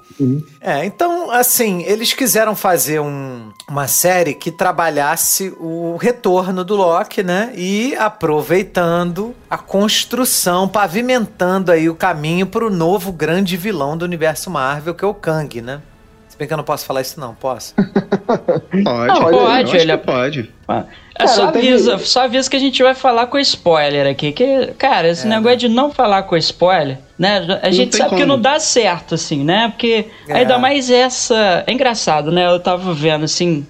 É, 0.60 0.84
então, 0.84 1.30
assim, 1.30 1.82
eles 1.82 2.12
quiseram 2.12 2.54
fazer 2.54 3.00
um- 3.00 3.50
uma 3.68 3.88
série 3.88 4.34
que 4.34 4.50
trabalhasse 4.50 5.54
o 5.58 5.96
retorno 5.96 6.64
do 6.64 6.76
Loki, 6.76 7.22
né? 7.22 7.52
E 7.56 7.94
aproveitando 7.96 9.34
a 9.48 9.56
construção, 9.58 10.68
pavimentando 10.68 11.70
aí 11.72 11.88
o 11.88 11.94
caminho 11.94 12.46
pro 12.46 12.68
novo 12.70 13.12
grande 13.12 13.56
vilão 13.56 13.96
do 13.96 14.04
universo 14.04 14.50
Marvel, 14.50 14.94
que 14.94 15.04
é 15.04 15.08
o 15.08 15.14
Kang, 15.14 15.60
né? 15.62 15.80
Bem 16.40 16.48
que 16.48 16.54
eu 16.54 16.56
não 16.56 16.64
posso 16.64 16.86
falar 16.86 17.02
isso, 17.02 17.20
não, 17.20 17.34
posso? 17.34 17.74
Pode, 17.76 18.82
Não, 18.82 19.30
pode, 19.30 19.76
ele- 19.76 19.98
que 19.98 20.04
pode. 20.06 20.50
É 21.18 21.26
só 21.26 21.48
teve- 21.52 21.68
avisa, 21.68 21.98
só 21.98 22.22
avisa 22.22 22.48
que 22.48 22.56
a 22.56 22.60
gente 22.60 22.82
vai 22.82 22.94
falar 22.94 23.26
com 23.26 23.38
spoiler 23.38 24.06
aqui. 24.06 24.32
Que, 24.32 24.68
cara, 24.78 25.08
esse 25.08 25.26
negócio 25.26 25.58
de 25.58 25.68
não 25.68 25.90
falar 25.92 26.22
com 26.22 26.34
spoiler, 26.38 26.96
né? 27.18 27.60
A 27.62 27.70
gente 27.70 27.90
tem 27.90 27.98
sabe 27.98 28.10
que 28.16 28.22
como. 28.22 28.26
não 28.26 28.40
dá 28.40 28.58
certo, 28.58 29.16
assim, 29.16 29.44
né? 29.44 29.68
Porque 29.68 30.06
É. 30.28 30.32
ainda 30.38 30.58
mais 30.58 30.90
essa. 30.90 31.62
É 31.66 31.72
engraçado, 31.72 32.32
né? 32.32 32.46
Eu 32.46 32.58
tava 32.58 32.94
vendo, 32.94 33.24
assim, 33.26 33.66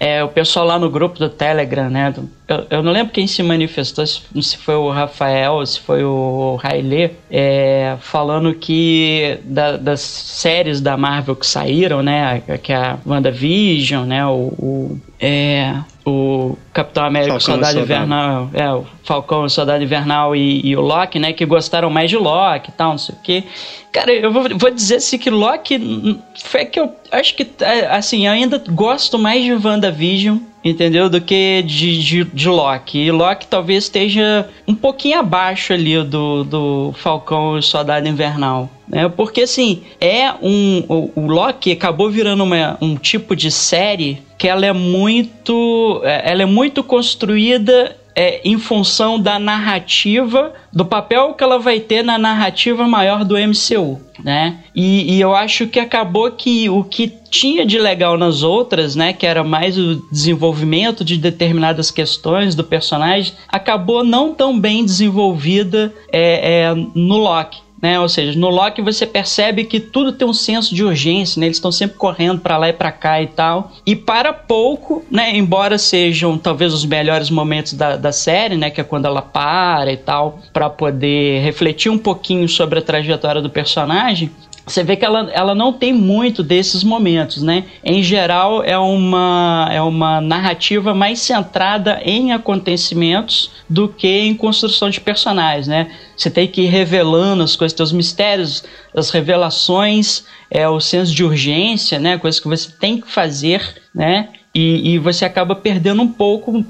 é, 0.00 0.24
o 0.24 0.28
pessoal 0.28 0.66
lá 0.66 0.76
no 0.78 0.90
grupo 0.90 1.20
do 1.20 1.28
Telegram, 1.28 1.88
né? 1.88 2.10
Do 2.10 2.28
eu, 2.48 2.66
eu, 2.70 2.82
não 2.82 2.92
lembro 2.92 3.12
quem 3.12 3.26
se 3.26 3.42
manifestou, 3.42 4.06
se, 4.06 4.56
foi 4.56 4.74
o 4.74 4.90
Rafael, 4.90 5.64
se 5.66 5.78
foi 5.80 6.02
o 6.02 6.56
Railê, 6.56 7.10
é, 7.30 7.96
falando 8.00 8.54
que 8.54 9.38
da, 9.44 9.76
das 9.76 10.00
séries 10.00 10.80
da 10.80 10.96
Marvel 10.96 11.36
que 11.36 11.46
saíram, 11.46 12.02
né, 12.02 12.42
que 12.62 12.72
é 12.72 12.76
a 12.76 12.98
WandaVision, 13.06 14.06
né, 14.06 14.26
o, 14.26 14.54
o 14.58 15.00
é, 15.20 15.74
o 16.06 16.56
Capitão 16.72 17.04
América, 17.04 17.32
Falcão 17.32 17.54
Soldado, 17.54 17.80
Invernal, 17.80 18.50
é, 18.54 18.72
o 18.72 18.86
Falcão, 19.04 19.42
o 19.42 19.48
Soldado 19.50 19.84
Invernal 19.84 20.34
e, 20.34 20.64
e, 20.64 20.76
o 20.76 20.80
Loki, 20.80 21.18
né, 21.18 21.32
que 21.32 21.44
gostaram 21.44 21.90
mais 21.90 22.08
de 22.08 22.16
Loki 22.16 22.70
e 22.70 22.72
tal, 22.72 22.92
não 22.92 22.98
sei 22.98 23.14
o 23.14 23.18
quê. 23.22 23.44
Cara, 23.92 24.12
eu 24.12 24.32
vou, 24.32 24.44
vou 24.56 24.70
dizer 24.70 24.96
assim 24.96 25.18
que 25.18 25.28
Loki 25.28 26.18
foi 26.44 26.64
que 26.64 26.80
eu 26.80 26.94
acho 27.10 27.34
que, 27.34 27.46
é, 27.60 27.86
assim, 27.86 28.26
eu 28.26 28.32
ainda 28.32 28.62
gosto 28.70 29.18
mais 29.18 29.44
de 29.44 29.52
WandaVision 29.52 30.38
entendeu? 30.68 31.08
Do 31.08 31.20
que 31.20 31.62
de, 31.62 32.02
de, 32.02 32.24
de, 32.24 32.48
Loki. 32.48 32.98
E 32.98 33.10
Loki 33.10 33.46
talvez 33.46 33.84
esteja 33.84 34.48
um 34.66 34.74
pouquinho 34.74 35.18
abaixo 35.18 35.72
ali 35.72 36.02
do, 36.02 36.44
do 36.44 36.94
Falcão 36.96 37.58
e 37.58 37.62
Soldado 37.62 38.08
Invernal. 38.08 38.70
Né? 38.88 39.08
Porque 39.08 39.42
assim, 39.42 39.82
é 40.00 40.32
um. 40.42 40.84
O, 40.88 41.12
o 41.14 41.26
Loki 41.26 41.72
acabou 41.72 42.10
virando 42.10 42.42
uma, 42.42 42.78
um 42.80 42.96
tipo 42.96 43.36
de 43.36 43.50
série 43.50 44.22
que 44.38 44.48
ela 44.48 44.64
é 44.64 44.72
muito. 44.72 46.00
É, 46.04 46.30
ela 46.30 46.42
é 46.42 46.46
muito 46.46 46.82
construída 46.82 47.96
é, 48.18 48.40
em 48.44 48.58
função 48.58 49.16
da 49.16 49.38
narrativa, 49.38 50.52
do 50.72 50.84
papel 50.84 51.34
que 51.34 51.44
ela 51.44 51.56
vai 51.56 51.78
ter 51.78 52.02
na 52.02 52.18
narrativa 52.18 52.84
maior 52.88 53.24
do 53.24 53.36
MCU, 53.36 54.00
né? 54.24 54.58
E, 54.74 55.14
e, 55.14 55.20
eu 55.20 55.36
acho 55.36 55.68
que 55.68 55.78
acabou 55.78 56.28
que 56.32 56.68
o 56.68 56.82
que 56.82 57.06
tinha 57.30 57.64
de 57.64 57.78
legal 57.78 58.18
nas 58.18 58.42
outras, 58.42 58.96
né, 58.96 59.12
que 59.12 59.24
era 59.24 59.44
mais 59.44 59.78
o 59.78 60.02
desenvolvimento 60.10 61.04
de 61.04 61.16
determinadas 61.16 61.92
questões 61.92 62.56
do 62.56 62.64
personagem, 62.64 63.34
acabou 63.48 64.02
não 64.02 64.34
tão 64.34 64.58
bem 64.58 64.84
desenvolvida 64.84 65.94
é, 66.12 66.64
é, 66.64 66.74
no 66.74 67.18
Loki 67.18 67.67
né? 67.80 67.98
Ou 67.98 68.08
seja, 68.08 68.38
no 68.38 68.48
Loki 68.48 68.82
você 68.82 69.06
percebe 69.06 69.64
que 69.64 69.80
tudo 69.80 70.12
tem 70.12 70.26
um 70.26 70.32
senso 70.32 70.74
de 70.74 70.84
urgência, 70.84 71.40
né? 71.40 71.46
Eles 71.46 71.56
estão 71.56 71.72
sempre 71.72 71.96
correndo 71.96 72.40
para 72.40 72.56
lá 72.56 72.68
e 72.68 72.72
para 72.72 72.92
cá 72.92 73.22
e 73.22 73.26
tal. 73.26 73.72
E 73.86 73.94
para 73.94 74.32
pouco, 74.32 75.04
né? 75.10 75.36
Embora 75.36 75.78
sejam 75.78 76.36
talvez 76.36 76.74
os 76.74 76.84
melhores 76.84 77.30
momentos 77.30 77.72
da, 77.72 77.96
da 77.96 78.12
série, 78.12 78.56
né? 78.56 78.70
Que 78.70 78.80
é 78.80 78.84
quando 78.84 79.06
ela 79.06 79.22
para 79.22 79.92
e 79.92 79.96
tal, 79.96 80.40
para 80.52 80.68
poder 80.68 81.40
refletir 81.42 81.90
um 81.90 81.98
pouquinho 81.98 82.48
sobre 82.48 82.78
a 82.78 82.82
trajetória 82.82 83.40
do 83.40 83.50
personagem 83.50 84.30
você 84.68 84.84
vê 84.84 84.96
que 84.96 85.04
ela, 85.04 85.30
ela 85.32 85.54
não 85.54 85.72
tem 85.72 85.92
muito 85.92 86.42
desses 86.42 86.84
momentos, 86.84 87.42
né? 87.42 87.64
Em 87.82 88.02
geral, 88.02 88.62
é 88.62 88.78
uma, 88.78 89.68
é 89.72 89.80
uma 89.80 90.20
narrativa 90.20 90.94
mais 90.94 91.20
centrada 91.20 92.00
em 92.04 92.32
acontecimentos 92.32 93.50
do 93.68 93.88
que 93.88 94.06
em 94.06 94.34
construção 94.34 94.90
de 94.90 95.00
personagens, 95.00 95.66
né? 95.66 95.90
Você 96.16 96.30
tem 96.30 96.46
que 96.46 96.62
ir 96.62 96.66
revelando 96.66 97.42
as 97.42 97.56
coisas, 97.56 97.78
os 97.80 97.92
mistérios, 97.92 98.62
as 98.94 99.10
revelações, 99.10 100.24
é, 100.50 100.68
o 100.68 100.80
senso 100.80 101.14
de 101.14 101.24
urgência, 101.24 101.98
né? 101.98 102.18
Coisas 102.18 102.40
que 102.40 102.48
você 102.48 102.70
tem 102.70 103.00
que 103.00 103.10
fazer, 103.10 103.82
né? 103.94 104.28
E, 104.54 104.94
e 104.94 104.98
você 104.98 105.24
acaba 105.24 105.54
perdendo 105.54 106.02
um 106.02 106.08
pouco 106.08 106.64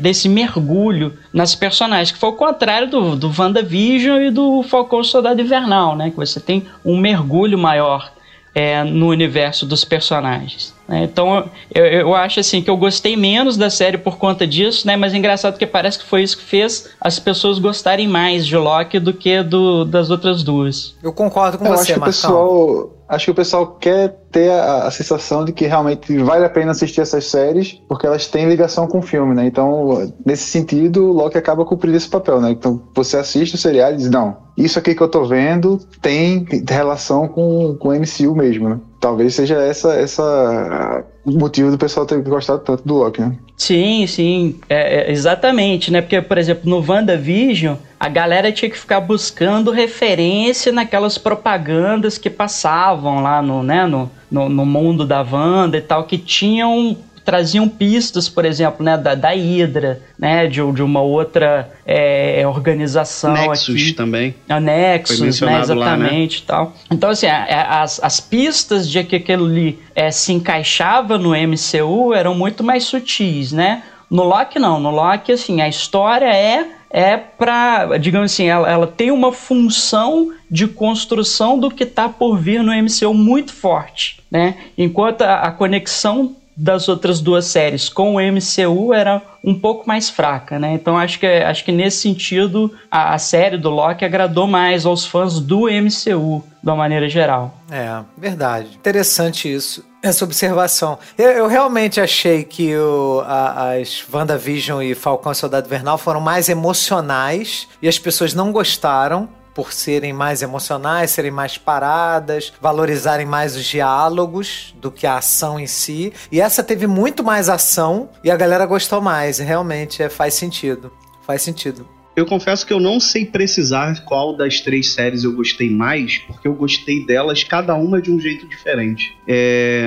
desse 0.00 0.28
mergulho 0.28 1.14
nas 1.32 1.54
personagens, 1.54 2.12
que 2.12 2.18
foi 2.18 2.28
o 2.28 2.34
contrário 2.34 2.90
do, 2.90 3.16
do 3.16 3.32
WandaVision 3.36 4.20
e 4.20 4.30
do 4.30 4.62
Falcão 4.62 5.02
Soldado 5.02 5.40
Invernal, 5.40 5.96
né? 5.96 6.10
Que 6.10 6.16
você 6.16 6.38
tem 6.38 6.66
um 6.84 6.98
mergulho 6.98 7.58
maior 7.58 8.12
é, 8.54 8.82
no 8.84 9.08
universo 9.08 9.64
dos 9.64 9.84
personagens. 9.84 10.74
Né? 10.86 11.04
Então 11.04 11.48
eu, 11.72 11.84
eu 11.84 12.14
acho 12.14 12.40
assim 12.40 12.60
que 12.60 12.68
eu 12.68 12.76
gostei 12.76 13.16
menos 13.16 13.56
da 13.56 13.70
série 13.70 13.96
por 13.96 14.18
conta 14.18 14.46
disso, 14.46 14.86
né? 14.86 14.96
Mas 14.96 15.14
é 15.14 15.16
engraçado 15.16 15.56
que 15.56 15.66
parece 15.66 15.98
que 15.98 16.04
foi 16.04 16.22
isso 16.22 16.36
que 16.36 16.44
fez 16.44 16.90
as 17.00 17.18
pessoas 17.18 17.58
gostarem 17.58 18.08
mais 18.08 18.46
de 18.46 18.56
Loki 18.56 18.98
do 18.98 19.14
que 19.14 19.42
do, 19.42 19.84
das 19.84 20.10
outras 20.10 20.42
duas. 20.42 20.94
Eu 21.02 21.12
concordo 21.12 21.58
com 21.58 21.66
eu 21.66 21.70
você, 21.70 21.92
acho 21.92 21.94
que 21.94 22.00
o 22.00 22.04
pessoal 22.04 23.00
Acho 23.10 23.24
que 23.24 23.30
o 23.32 23.34
pessoal 23.34 23.66
quer 23.66 24.19
ter 24.30 24.50
a, 24.50 24.84
a, 24.84 24.90
sensação 24.90 25.44
de 25.44 25.52
que 25.52 25.66
realmente 25.66 26.16
vale 26.18 26.44
a 26.44 26.48
pena 26.48 26.70
assistir 26.70 27.00
essas 27.00 27.26
séries 27.26 27.80
porque 27.88 28.06
elas 28.06 28.26
têm 28.26 28.48
ligação 28.48 28.86
com 28.86 28.98
o 28.98 29.02
filme, 29.02 29.34
né? 29.34 29.46
Então, 29.46 30.12
nesse 30.24 30.44
sentido, 30.44 31.12
Loki 31.12 31.36
acaba 31.36 31.64
cumprindo 31.64 31.96
esse 31.96 32.08
papel, 32.08 32.40
né? 32.40 32.50
Então, 32.50 32.82
você 32.94 33.16
assiste 33.16 33.54
o 33.54 33.58
seriado 33.58 33.94
e 33.94 33.98
diz, 33.98 34.10
não, 34.10 34.36
isso 34.56 34.78
aqui 34.78 34.94
que 34.94 35.02
eu 35.02 35.08
tô 35.08 35.24
vendo 35.24 35.80
tem 36.00 36.46
relação 36.68 37.26
com, 37.26 37.76
com 37.76 37.88
o 37.88 37.92
MCU 37.92 38.34
mesmo, 38.34 38.68
né? 38.68 38.80
Talvez 39.00 39.34
seja 39.34 39.56
essa, 39.56 39.94
essa 39.94 41.04
o 41.24 41.32
motivo 41.32 41.70
do 41.70 41.78
pessoal 41.78 42.04
ter 42.04 42.20
gostado 42.22 42.60
tanto 42.60 42.86
do 42.86 42.94
Loki, 42.94 43.20
né? 43.20 43.36
Sim, 43.56 44.06
sim, 44.06 44.58
é, 44.68 45.08
é, 45.08 45.12
exatamente, 45.12 45.90
né? 45.90 46.00
Porque, 46.00 46.20
por 46.20 46.38
exemplo, 46.38 46.68
no 46.68 46.84
WandaVision, 46.86 47.76
a 47.98 48.08
galera 48.08 48.52
tinha 48.52 48.70
que 48.70 48.78
ficar 48.78 49.00
buscando 49.00 49.70
referência 49.70 50.72
naquelas 50.72 51.18
propagandas 51.18 52.18
que 52.18 52.30
passavam 52.30 53.22
lá 53.22 53.40
no, 53.40 53.62
né, 53.62 53.86
no, 53.86 54.10
no, 54.30 54.48
no 54.48 54.64
mundo 54.64 55.04
da 55.04 55.22
Wanda 55.22 55.76
e 55.76 55.82
tal, 55.82 56.04
que 56.04 56.18
tinham 56.18 56.96
traziam 57.24 57.68
pistas, 57.68 58.28
por 58.28 58.44
exemplo, 58.44 58.84
né, 58.84 58.96
da, 58.96 59.14
da 59.14 59.30
Hydra, 59.30 60.00
né, 60.18 60.46
de, 60.46 60.60
de 60.72 60.82
uma 60.82 61.00
outra 61.00 61.70
é, 61.86 62.42
organização 62.46 63.34
Nexus 63.34 63.74
aqui. 63.74 63.92
também. 63.92 64.34
A 64.48 64.58
Nexus, 64.58 65.40
né, 65.40 65.60
exatamente, 65.60 66.44
lá, 66.48 66.58
né? 66.58 66.64
tal. 66.64 66.76
Então, 66.90 67.10
assim, 67.10 67.26
a, 67.26 67.82
as, 67.82 68.02
as 68.02 68.18
pistas 68.20 68.88
de 68.88 69.04
que 69.04 69.16
aquilo 69.16 69.46
ali 69.46 69.78
é, 69.94 70.10
se 70.10 70.32
encaixava 70.32 71.18
no 71.18 71.30
MCU 71.30 72.14
eram 72.14 72.34
muito 72.34 72.64
mais 72.64 72.84
sutis, 72.84 73.52
né? 73.52 73.82
No 74.10 74.24
Loki 74.24 74.58
não, 74.58 74.80
no 74.80 74.90
Loki, 74.90 75.30
assim, 75.30 75.60
a 75.60 75.68
história 75.68 76.34
é 76.34 76.66
é 76.90 77.16
para, 77.16 77.96
digamos 77.98 78.32
assim, 78.32 78.46
ela, 78.46 78.68
ela, 78.68 78.86
tem 78.86 79.10
uma 79.10 79.32
função 79.32 80.32
de 80.50 80.66
construção 80.66 81.58
do 81.58 81.70
que 81.70 81.84
está 81.84 82.08
por 82.08 82.36
vir 82.36 82.62
no 82.62 82.72
MCU 82.72 83.14
muito 83.14 83.52
forte, 83.52 84.20
né? 84.30 84.56
Enquanto 84.76 85.22
a, 85.22 85.42
a 85.42 85.52
conexão 85.52 86.34
das 86.56 86.88
outras 86.88 87.20
duas 87.20 87.46
séries 87.46 87.88
com 87.88 88.16
o 88.16 88.20
MCU 88.20 88.92
era 88.92 89.22
um 89.42 89.54
pouco 89.54 89.88
mais 89.88 90.10
fraca, 90.10 90.58
né? 90.58 90.74
Então 90.74 90.98
acho 90.98 91.18
que, 91.18 91.26
acho 91.26 91.64
que 91.64 91.72
nesse 91.72 91.98
sentido 91.98 92.74
a, 92.90 93.14
a 93.14 93.18
série 93.18 93.56
do 93.56 93.70
Loki 93.70 94.04
agradou 94.04 94.46
mais 94.46 94.84
aos 94.84 95.06
fãs 95.06 95.40
do 95.40 95.68
MCU, 95.70 96.44
de 96.62 96.70
uma 96.70 96.76
maneira 96.76 97.08
geral. 97.08 97.54
É, 97.70 98.02
verdade. 98.18 98.68
Interessante 98.76 99.50
isso 99.50 99.89
essa 100.02 100.24
observação. 100.24 100.98
Eu, 101.16 101.30
eu, 101.30 101.46
realmente 101.46 102.00
achei 102.00 102.44
que 102.44 102.76
o, 102.76 103.22
a, 103.26 103.72
as 103.74 104.04
WandaVision 104.12 104.82
e 104.82 104.94
Falcão 104.94 105.32
e 105.32 105.34
Soldado 105.34 105.66
Invernal 105.66 105.98
foram 105.98 106.20
mais 106.20 106.48
emocionais 106.48 107.68
e 107.82 107.88
as 107.88 107.98
pessoas 107.98 108.32
não 108.34 108.50
gostaram 108.50 109.28
por 109.54 109.72
serem 109.72 110.12
mais 110.12 110.42
emocionais, 110.42 111.10
serem 111.10 111.30
mais 111.30 111.58
paradas, 111.58 112.52
valorizarem 112.60 113.26
mais 113.26 113.56
os 113.56 113.64
diálogos 113.64 114.74
do 114.80 114.90
que 114.90 115.06
a 115.06 115.18
ação 115.18 115.58
em 115.58 115.66
si. 115.66 116.12
E 116.30 116.40
essa 116.40 116.62
teve 116.62 116.86
muito 116.86 117.22
mais 117.22 117.48
ação 117.48 118.08
e 118.24 118.30
a 118.30 118.36
galera 118.36 118.64
gostou 118.64 119.00
mais. 119.00 119.38
Realmente 119.38 120.02
é, 120.02 120.08
faz 120.08 120.34
sentido. 120.34 120.90
Faz 121.26 121.42
sentido. 121.42 121.99
Eu 122.20 122.26
confesso 122.26 122.66
que 122.66 122.72
eu 122.74 122.78
não 122.78 123.00
sei 123.00 123.24
precisar 123.24 124.04
qual 124.04 124.36
das 124.36 124.60
três 124.60 124.92
séries 124.92 125.24
eu 125.24 125.32
gostei 125.32 125.70
mais, 125.70 126.18
porque 126.18 126.46
eu 126.46 126.52
gostei 126.52 127.02
delas, 127.02 127.42
cada 127.42 127.74
uma 127.74 127.98
de 127.98 128.10
um 128.10 128.20
jeito 128.20 128.46
diferente. 128.46 129.16
É, 129.26 129.86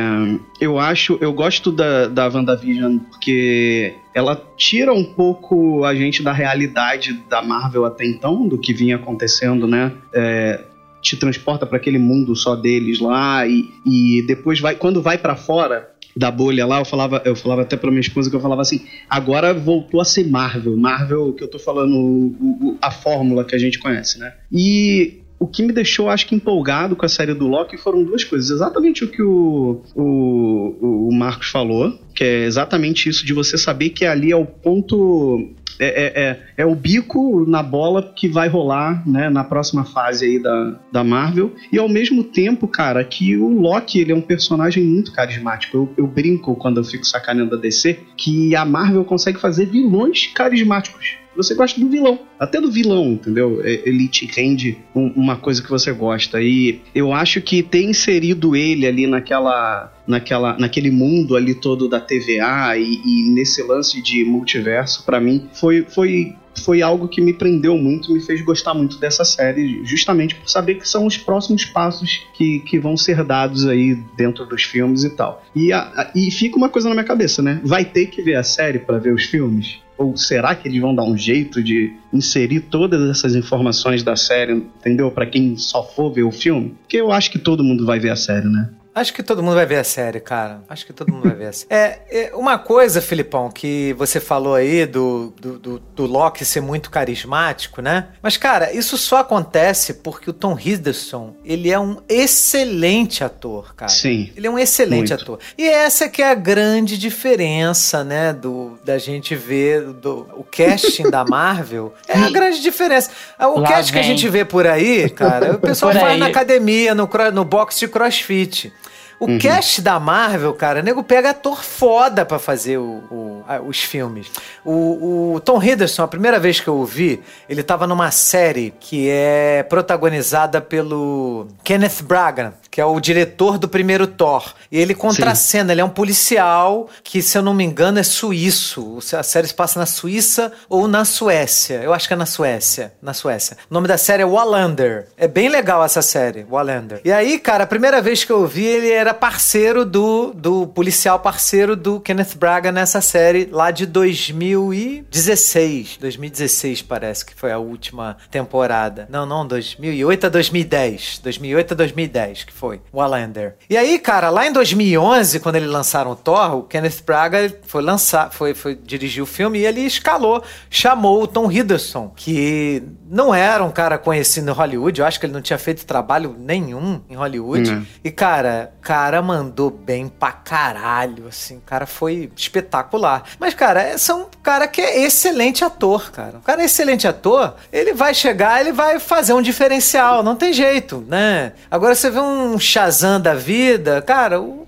eu 0.60 0.80
acho, 0.80 1.16
eu 1.22 1.32
gosto 1.32 1.72
da, 1.72 2.08
da 2.08 2.28
WandaVision 2.28 2.98
porque 2.98 3.94
ela 4.16 4.36
tira 4.58 4.92
um 4.92 5.04
pouco 5.04 5.86
a 5.86 5.94
gente 5.94 6.24
da 6.24 6.34
realidade 6.34 7.14
da 7.30 7.40
Marvel 7.44 7.86
até 7.86 8.04
então, 8.04 8.48
do 8.48 8.58
que 8.58 8.74
vinha 8.74 8.96
acontecendo, 8.96 9.68
né? 9.68 9.92
É, 10.12 10.60
te 11.04 11.16
transporta 11.16 11.68
para 11.68 11.78
aquele 11.78 12.00
mundo 12.00 12.36
só 12.36 12.56
deles 12.56 13.00
lá 13.00 13.46
e, 13.46 13.70
e 13.86 14.24
depois 14.24 14.60
vai 14.60 14.74
quando 14.74 15.04
vai 15.04 15.20
para 15.20 15.36
fora 15.36 15.93
da 16.16 16.30
bolha 16.30 16.66
lá, 16.66 16.80
eu 16.80 16.86
falava, 16.86 17.22
eu 17.26 17.36
falava 17.36 17.62
até 17.64 17.76
pra 17.76 17.90
minha 17.90 18.02
esposa 18.02 18.30
que 18.30 18.36
eu 18.36 18.40
falava 18.40 18.62
assim, 18.62 18.86
agora 19.10 19.54
voltou 19.54 20.00
a 20.00 20.06
ser 20.06 20.28
Marvel. 20.28 20.78
Marvel, 20.78 21.34
que 21.34 21.44
eu 21.44 21.48
tô 21.48 21.60
falando, 21.60 21.96
o, 21.96 22.70
o, 22.70 22.78
a 22.82 22.92
fórmula 22.92 23.44
que 23.44 23.56
a 23.56 23.60
gente 23.60 23.80
conhece, 23.80 24.20
né? 24.20 24.34
E 24.52 25.24
o 25.44 25.48
que 25.48 25.62
me 25.62 25.74
deixou, 25.74 26.10
acho 26.10 26.26
que, 26.26 26.36
empolgado 26.36 26.96
com 26.96 27.06
a 27.06 27.10
série 27.10 27.34
do 27.34 27.48
Loki 27.48 27.76
foram 27.78 28.04
duas 28.04 28.24
coisas. 28.24 28.50
Exatamente 28.50 29.04
o 29.04 29.10
que 29.10 29.22
o, 29.22 29.82
o, 29.96 31.10
o 31.10 31.14
Marcos 31.14 31.50
falou, 31.50 32.00
que 32.16 32.24
é 32.24 32.46
exatamente 32.46 33.10
isso 33.10 33.26
de 33.26 33.34
você 33.34 33.58
saber 33.58 33.90
que 33.90 34.06
ali 34.06 34.32
é 34.32 34.36
o 34.36 34.46
ponto 34.46 35.52
é, 35.84 35.88
é, 35.88 36.22
é, 36.22 36.40
é, 36.58 36.66
o 36.66 36.76
bico 36.76 37.46
na 37.48 37.62
bola 37.62 38.14
que 38.16 38.28
vai 38.28 38.48
rolar 38.48 39.08
né, 39.08 39.30
na 39.30 39.44
próxima 39.44 39.84
fase 39.84 40.26
aí 40.26 40.40
da, 40.40 40.80
da 40.92 41.04
Marvel. 41.04 41.54
E 41.72 41.78
ao 41.78 41.90
mesmo 41.90 42.24
tempo, 42.24 42.68
cara, 42.68 43.04
que 43.04 43.36
o 43.36 43.50
Loki 43.50 44.00
ele 44.00 44.12
é 44.12 44.16
um 44.16 44.22
personagem 44.22 44.84
muito 44.84 45.12
carismático. 45.12 45.76
Eu, 45.78 45.94
eu 45.98 46.08
brinco 46.08 46.56
quando 46.56 46.78
eu 46.78 46.84
fico 46.84 47.06
sacaneando 47.06 47.56
a 47.56 47.60
DC 47.60 48.00
que 48.16 48.56
a 48.56 48.64
Marvel 48.64 49.04
consegue 49.04 49.40
fazer 49.40 49.66
vilões 49.66 50.28
carismáticos. 50.28 51.23
Você 51.36 51.54
gosta 51.56 51.80
do 51.80 51.90
vilão. 51.90 52.20
Até 52.40 52.60
do 52.62 52.72
vilão, 52.72 53.14
entendeu? 53.14 53.62
É, 53.64 53.82
Ele 53.86 54.08
te 54.08 54.26
rende 54.26 54.78
um- 54.96 55.12
uma 55.16 55.36
coisa 55.38 55.62
que 55.62 55.70
você 55.70 55.92
gosta. 55.92 56.42
E 56.42 56.82
eu 56.94 57.14
acho 57.14 57.42
que 57.42 57.62
ter 57.64 57.84
inserido 57.84 58.56
ele 58.56 58.86
ali 58.88 59.08
naquela. 59.08 59.92
Naquela, 60.06 60.58
naquele 60.60 60.92
mundo 60.92 61.34
ali 61.34 61.56
todo 61.56 61.88
da 61.88 61.98
TVA 61.98 62.76
e, 62.78 62.84
e 63.06 63.30
nesse 63.30 63.64
lance 63.64 64.02
de 64.02 64.26
multiverso, 64.26 65.06
pra 65.06 65.18
mim, 65.18 65.48
foi, 65.54 65.84
foi, 65.88 66.36
foi 66.62 66.82
algo 66.82 67.08
que 67.08 67.22
me 67.22 67.32
prendeu 67.34 67.78
muito, 67.78 68.12
me 68.12 68.20
fez 68.20 68.42
gostar 68.42 68.74
muito 68.74 68.98
dessa 68.98 69.24
série, 69.24 69.80
justamente 69.86 70.36
por 70.36 70.50
saber 70.50 70.76
que 70.76 70.90
são 70.90 71.06
os 71.06 71.16
próximos 71.16 71.64
passos 71.64 72.20
que, 72.36 72.60
que 72.60 72.78
vão 72.78 72.98
ser 72.98 73.24
dados 73.24 73.66
aí 73.66 73.96
dentro 74.18 74.46
dos 74.46 74.64
filmes 74.64 75.06
e 75.06 75.10
tal. 75.12 75.42
E, 75.56 75.72
a- 75.72 75.80
a- 75.96 76.12
e 76.14 76.30
fica 76.30 76.58
uma 76.58 76.68
coisa 76.68 76.90
na 76.90 76.96
minha 76.96 77.06
cabeça, 77.08 77.42
né? 77.42 77.62
Vai 77.64 77.86
ter 77.86 78.08
que 78.08 78.22
ver 78.22 78.36
a 78.36 78.44
série 78.44 78.80
pra 78.80 78.98
ver 78.98 79.14
os 79.14 79.24
filmes? 79.24 79.78
Ou 79.98 80.18
será 80.18 80.56
que 80.56 80.68
eles 80.68 80.82
vão 80.82 80.94
dar 80.94 81.04
um 81.04 81.18
jeito 81.18 81.64
de 81.64 81.94
inserir 82.12 82.62
todas 82.62 83.10
essas 83.10 83.36
informações 83.36 84.04
da 84.04 84.16
série, 84.16 84.54
entendeu? 84.54 85.12
Pra 85.12 85.26
quem 85.26 85.56
só 85.58 85.84
for 85.84 86.12
ver 86.12 86.24
o 86.24 86.32
filme? 86.32 86.76
Porque 86.82 86.98
eu 86.98 87.12
acho 87.12 87.32
que 87.32 87.40
todo 87.40 87.64
mundo 87.64 87.86
vai 87.86 88.00
ver 88.00 88.10
a 88.10 88.16
série, 88.16 88.48
né? 88.48 88.70
Acho 88.96 89.14
que 89.14 89.24
todo 89.24 89.42
mundo 89.42 89.56
vai 89.56 89.66
ver 89.66 89.78
a 89.78 89.84
série, 89.84 90.20
cara. 90.20 90.62
Acho 90.70 90.86
que 90.86 90.94
todo 90.94 91.12
mundo 91.12 91.24
vai 91.24 91.36
ver 91.36 91.48
a 91.48 91.54
série. 91.54 91.68
É, 91.74 92.02
é, 92.12 92.32
uma 92.36 92.60
coisa, 92.60 93.02
Filipão, 93.02 93.50
que 93.50 93.94
você 93.98 94.20
falou 94.20 94.54
aí 94.56 94.86
do, 94.86 95.34
do, 95.40 95.58
do, 95.58 95.80
do 95.80 96.06
Loki 96.06 96.46
ser 96.46 96.62
muito 96.62 96.92
carismático, 96.92 97.82
né? 97.82 98.10
Mas, 98.22 98.38
cara, 98.38 98.72
isso 98.72 98.98
só 98.98 99.18
acontece 99.18 99.96
porque 99.96 100.30
o 100.30 100.34
Tom 100.34 100.58
Hiddleston, 100.60 101.36
ele 101.44 101.72
é 101.72 101.80
um 101.80 101.98
excelente 102.08 103.24
ator, 103.24 103.74
cara. 103.76 103.92
Sim. 103.92 104.32
Ele 104.36 104.46
é 104.46 104.50
um 104.50 104.60
excelente 104.60 105.10
Muito. 105.10 105.14
ator. 105.24 105.40
E 105.58 105.68
essa 105.68 106.08
que 106.08 106.22
é 106.22 106.30
a 106.30 106.36
grande 106.36 106.98
diferença, 106.98 108.04
né, 108.04 108.32
do, 108.32 108.78
da 108.86 108.98
gente 108.98 109.36
ver 109.36 109.82
do, 109.94 110.28
o 110.36 110.44
casting 110.44 111.10
da 111.10 111.26
Marvel. 111.26 111.94
É 112.08 112.18
a 112.20 112.30
grande 112.30 112.62
diferença. 112.62 113.10
O 113.40 113.60
Lá 113.60 113.70
casting 113.70 113.94
que 113.94 114.00
a 114.00 114.02
vem. 114.02 114.12
gente 114.12 114.30
vê 114.30 114.46
por 114.46 114.68
aí, 114.68 115.10
cara, 115.10 115.54
o 115.54 115.60
pessoal 115.60 115.92
faz 115.94 116.06
aí. 116.06 116.20
na 116.20 116.28
academia, 116.28 116.94
no, 116.94 117.10
no 117.34 117.44
box 117.44 117.80
de 117.80 117.88
crossfit. 117.88 118.72
O 119.20 119.26
Uhum. 119.28 119.38
cast 119.38 119.82
da 119.82 120.00
Marvel, 120.00 120.54
cara, 120.54 120.80
o 120.80 120.84
nego 120.84 121.04
pega 121.04 121.30
ator 121.30 121.64
foda 121.64 122.26
pra 122.26 122.40
fazer 122.40 122.78
o- 122.78 123.04
o- 123.12 123.44
a- 123.48 123.62
os 123.62 123.82
filmes. 123.84 124.28
O, 124.66 125.34
o 125.36 125.40
Tom 125.40 125.62
Hiddleston, 125.64 126.04
a 126.04 126.08
primeira 126.08 126.40
vez 126.40 126.60
que 126.60 126.68
eu 126.68 126.76
o 126.76 126.86
vi, 126.86 127.22
ele 127.48 127.64
tava 127.64 127.88
numa 127.88 128.12
série 128.12 128.74
que 128.80 129.08
é 129.10 129.64
protagonizada 129.64 130.60
pelo 130.60 131.48
Kenneth 131.64 132.02
Branagh, 132.04 132.54
que 132.74 132.82
é 132.82 132.86
o 132.86 133.00
diretor 133.00 133.60
do 133.60 133.68
primeiro 133.68 134.08
Thor. 134.08 134.56
E 134.72 134.80
ele 134.80 134.96
contracena, 134.96 135.72
ele 135.72 135.82
é 135.82 135.86
um 135.86 135.90
policial 135.90 136.90
que, 137.04 137.22
se 137.22 137.38
eu 137.38 137.44
não 137.44 137.54
me 137.54 137.64
engano, 137.64 138.00
é 138.00 138.04
suíço. 138.04 138.98
A 139.16 139.22
série 139.22 139.46
se 139.46 139.54
passa 139.54 139.80
na 139.80 139.86
Suíça 139.86 140.52
ou 140.68 140.88
na 140.88 141.06
Suécia. 141.06 141.84
Eu 141.84 141.94
acho 141.94 142.08
que 142.08 142.16
é 142.16 142.18
na 142.18 142.26
Suécia. 142.26 142.92
Na 143.00 143.14
Suécia. 143.14 143.58
O 143.70 143.74
nome 143.76 143.88
da 143.88 143.96
série 143.96 144.24
é 144.24 144.26
Wallander. 144.26 145.08
É 145.16 145.28
bem 145.28 145.50
legal 145.50 145.86
essa 145.86 146.02
série, 146.02 146.48
Wallander. 146.50 147.00
E 147.06 147.12
aí, 147.12 147.38
cara, 147.38 147.66
a 147.66 147.68
primeira 147.68 148.02
vez 148.02 148.24
que 148.24 148.32
eu 148.32 148.48
vi, 148.48 148.66
ele 148.66 148.90
era 148.90 149.14
parceiro 149.14 149.86
do, 149.86 150.34
do 150.34 150.66
policial 150.66 151.20
parceiro 151.20 151.76
do 151.76 152.00
Kenneth 152.00 152.36
Braga 152.38 152.72
nessa 152.72 153.02
série 153.02 153.48
lá 153.52 153.70
de 153.70 153.86
2016. 153.86 155.98
2016 156.02 156.82
parece 156.82 157.24
que 157.24 157.36
foi 157.36 157.52
a 157.52 157.60
última 157.60 158.18
temporada. 158.32 159.08
Não, 159.12 159.28
não, 159.28 159.46
2008 159.46 160.26
a 160.26 160.30
2010. 160.30 161.20
2008 161.22 161.74
a 161.74 161.76
2010 161.76 162.46
que 162.46 162.52
foi. 162.52 162.63
Wallander. 162.94 163.56
E 163.70 163.78
aí, 163.78 164.00
cara, 164.00 164.30
lá 164.30 164.46
em 164.46 164.52
2011, 164.52 165.40
quando 165.40 165.56
eles 165.56 165.70
lançaram 165.70 166.12
o 166.12 166.16
Thor, 166.16 166.56
o 166.56 166.64
Kenneth 166.64 167.04
Braga 167.06 167.54
foi 167.64 167.82
lançar, 167.82 168.32
foi, 168.32 168.54
foi 168.54 168.76
dirigir 168.76 169.24
o 169.24 169.26
filme 169.26 169.60
e 169.60 169.66
ele 169.66 169.82
escalou, 169.82 170.44
chamou 170.70 171.24
o 171.24 171.28
Tom 171.28 171.52
Hiddleston, 171.52 172.12
que 172.16 172.84
não 173.10 173.34
era 173.34 173.64
um 173.64 173.72
cara 173.72 173.98
conhecido 173.98 174.50
em 174.50 174.54
Hollywood, 174.54 175.00
eu 175.00 175.06
acho 175.06 175.20
que 175.20 175.26
ele 175.26 175.34
não 175.34 175.42
tinha 175.42 175.58
feito 175.58 175.86
trabalho 175.86 176.36
nenhum 176.38 177.02
em 177.10 177.16
Hollywood. 177.16 177.72
Não. 177.72 177.86
E, 178.04 178.12
cara, 178.12 178.74
cara 178.82 179.22
mandou 179.22 179.70
bem 179.70 180.08
pra 180.08 180.32
caralho, 180.32 181.28
assim, 181.28 181.58
o 181.58 181.62
cara 181.62 181.86
foi 181.86 182.30
espetacular. 182.36 183.24
Mas, 183.40 183.54
cara, 183.54 183.82
é 183.82 183.96
um 184.14 184.26
cara 184.42 184.68
que 184.68 184.82
é 184.82 185.02
excelente 185.04 185.64
ator, 185.64 186.12
cara. 186.12 186.38
O 186.38 186.42
cara 186.42 186.62
é 186.62 186.66
excelente 186.66 187.08
ator, 187.08 187.56
ele 187.72 187.94
vai 187.94 188.14
chegar, 188.14 188.60
ele 188.60 188.72
vai 188.72 189.00
fazer 189.00 189.34
um 189.34 189.42
diferencial, 189.42 190.22
não 190.22 190.36
tem 190.36 190.52
jeito, 190.54 191.04
né? 191.08 191.54
Agora 191.72 191.96
você 191.96 192.10
vê 192.10 192.20
um 192.20 192.53
Shazam 192.60 193.20
da 193.20 193.34
vida, 193.34 194.02
cara, 194.02 194.40
o 194.42 194.68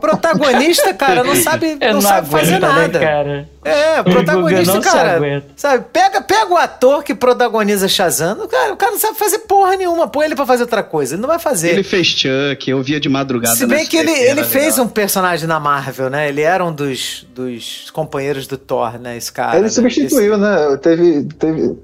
protagonista, 0.00 0.92
cara, 0.94 1.22
não 1.22 1.36
sabe, 1.36 1.76
não 1.80 1.94
não 1.94 2.00
sabe 2.00 2.28
fazer 2.28 2.52
né, 2.52 2.58
nada. 2.60 2.98
cara? 2.98 3.48
É, 3.62 3.98
o 3.98 4.00
O 4.00 4.04
protagonista, 4.04 4.80
cara. 4.80 5.44
Sabe, 5.54 5.84
pega, 5.92 6.22
pega 6.22 6.50
o 6.50 6.56
ator 6.56 7.04
que 7.04 7.14
protagoniza 7.14 7.86
Shazam, 7.88 8.48
cara, 8.48 8.72
o 8.72 8.76
cara 8.76 8.92
não 8.92 8.98
sabe 8.98 9.18
fazer 9.18 9.40
porra 9.40 9.76
nenhuma, 9.76 10.08
põe 10.08 10.24
ele 10.24 10.34
pra 10.34 10.46
fazer 10.46 10.62
outra 10.62 10.82
coisa, 10.82 11.14
ele 11.14 11.20
não 11.20 11.28
vai 11.28 11.38
fazer. 11.38 11.70
Ele 11.70 11.82
fez 11.82 12.06
Chuck, 12.06 12.70
eu 12.70 12.82
via 12.82 12.98
de 12.98 13.08
madrugada. 13.08 13.54
Se 13.54 13.66
bem 13.66 13.86
que 13.86 13.96
ele, 13.96 14.10
ele 14.10 14.44
fez 14.44 14.74
legal. 14.74 14.86
um 14.86 14.88
personagem 14.88 15.46
na 15.46 15.60
Marvel, 15.60 16.08
né? 16.08 16.28
Ele 16.28 16.40
era 16.40 16.64
um 16.64 16.72
dos, 16.72 17.26
dos 17.34 17.90
companheiros 17.90 18.46
do 18.46 18.56
Thor, 18.56 18.98
né? 18.98 19.16
Esse 19.16 19.30
cara. 19.30 19.56
Ele 19.56 19.64
né? 19.64 19.68
substituiu, 19.68 20.38
né? 20.38 20.78
Teve, 20.80 21.24
teve. 21.38 21.76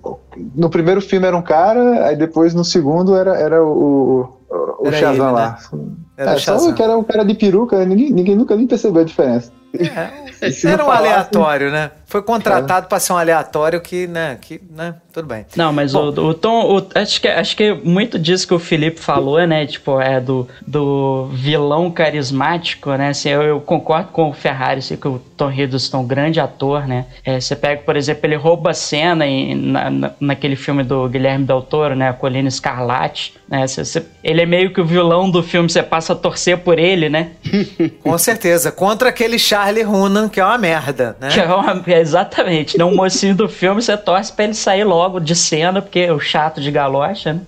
No 0.55 0.71
primeiro 0.71 1.01
filme 1.01 1.27
era 1.27 1.37
um 1.37 1.43
cara, 1.43 2.07
aí 2.07 2.17
depois 2.17 2.55
no 2.55 2.65
segundo 2.65 3.15
era, 3.17 3.37
era 3.37 3.63
o, 3.63 4.36
o, 4.51 4.93
Shazam 4.93 5.13
ele, 5.13 5.21
né? 5.21 5.31
lá. 5.31 5.59
Era 6.17 6.31
é, 6.31 6.35
o 6.35 6.39
só 6.39 6.53
Shazam. 6.53 6.75
que 6.75 6.83
era 6.83 6.97
um 6.97 7.03
cara 7.03 7.25
de 7.25 7.35
peruca, 7.35 7.85
ninguém, 7.85 8.11
ninguém 8.11 8.37
nunca 8.37 8.57
nem 8.57 8.67
percebeu 8.67 9.03
a 9.03 9.05
diferença. 9.05 9.53
É, 9.81 10.11
não 10.65 10.71
era 10.73 10.85
um 10.85 10.91
aleatório, 10.91 11.71
né? 11.71 11.91
Foi 12.09 12.23
contratado 12.23 12.87
pra 12.87 13.01
ser 13.01 13.13
um 13.13 13.17
aleatório 13.19 13.81
que, 13.81 14.07
né? 14.07 14.39
Que, 14.41 14.61
né? 14.71 14.95
Tudo 15.13 15.27
bem. 15.27 15.45
Não, 15.57 15.73
mas 15.73 15.93
o, 15.95 16.09
o 16.09 16.35
Tom, 16.35 16.77
o- 16.79 16.87
acho, 16.95 17.21
que, 17.21 17.27
acho 17.27 17.57
que 17.57 17.73
muito 17.75 18.17
disso 18.19 18.47
que 18.47 18.55
o 18.55 18.59
Felipe 18.61 19.01
falou, 19.01 19.45
né? 19.45 19.67
Tipo, 19.67 20.01
é 20.01 20.21
do, 20.21 20.47
do 20.65 21.29
vilão 21.33 21.91
carismático, 21.91 22.91
né? 22.95 23.09
Assim, 23.09 23.31
eu, 23.31 23.43
eu 23.43 23.61
concordo 23.61 24.11
com 24.13 24.31
o 24.31 24.33
Ferrari, 24.33 24.79
assim, 24.79 24.97
que 24.97 25.09
o 25.09 25.19
Tom 25.37 25.51
Hiddleston 25.51 25.99
é 25.99 26.01
um 26.01 26.07
grande 26.07 26.39
ator, 26.39 26.87
né? 26.87 27.07
É, 27.25 27.41
você 27.41 27.57
pega, 27.57 27.83
por 27.83 27.97
exemplo, 27.97 28.21
ele 28.27 28.37
rouba 28.37 28.71
a 28.71 28.75
cena 28.75 29.27
em, 29.27 29.55
na, 29.55 29.91
na- 29.91 30.11
naquele 30.21 30.55
filme 30.57 30.83
do 30.85 31.09
Guilherme 31.09 31.45
Del 31.45 31.63
Toro, 31.63 31.97
né? 31.97 32.09
A 32.09 32.13
Colina 32.13 32.49
Escarlate, 32.49 33.35
né? 33.49 33.67
Você- 33.67 33.85
você- 33.85 34.05
ele 34.23 34.43
é 34.43 34.47
meio 34.47 34.73
que 34.73 34.81
o 34.81 34.85
vilão 34.85 35.29
do 35.31 35.43
filme, 35.43 35.69
você 35.69 35.83
passa 35.83 36.13
a 36.13 36.17
torcer 36.17 36.59
por 36.59 36.79
ele, 36.79 37.09
né? 37.09 37.31
Com 38.03 38.17
certeza. 38.19 38.71
Contra 38.71 39.09
aquele 39.09 39.39
Charlie 39.67 39.85
Hunnam, 39.85 40.29
que 40.29 40.39
é 40.41 40.45
uma 40.45 40.59
merda, 40.59 41.17
né? 41.21 41.29
Que 41.29 41.41
é 41.41 41.45
uma- 41.47 41.83
exatamente, 41.87 42.79
né? 42.79 42.85
O 42.85 42.95
mocinho 42.95 43.35
do 43.35 43.49
filme, 43.49 43.83
você 43.83 43.97
torce 43.97 44.33
pra 44.33 44.45
ele 44.45 44.55
sair 44.55 44.85
logo 44.85 45.19
de 45.19 45.35
cena, 45.35 45.83
porque 45.83 46.01
é 46.01 46.13
o 46.13 46.21
chato 46.21 46.61
de 46.61 46.71
galocha, 46.71 47.33
né? 47.35 47.41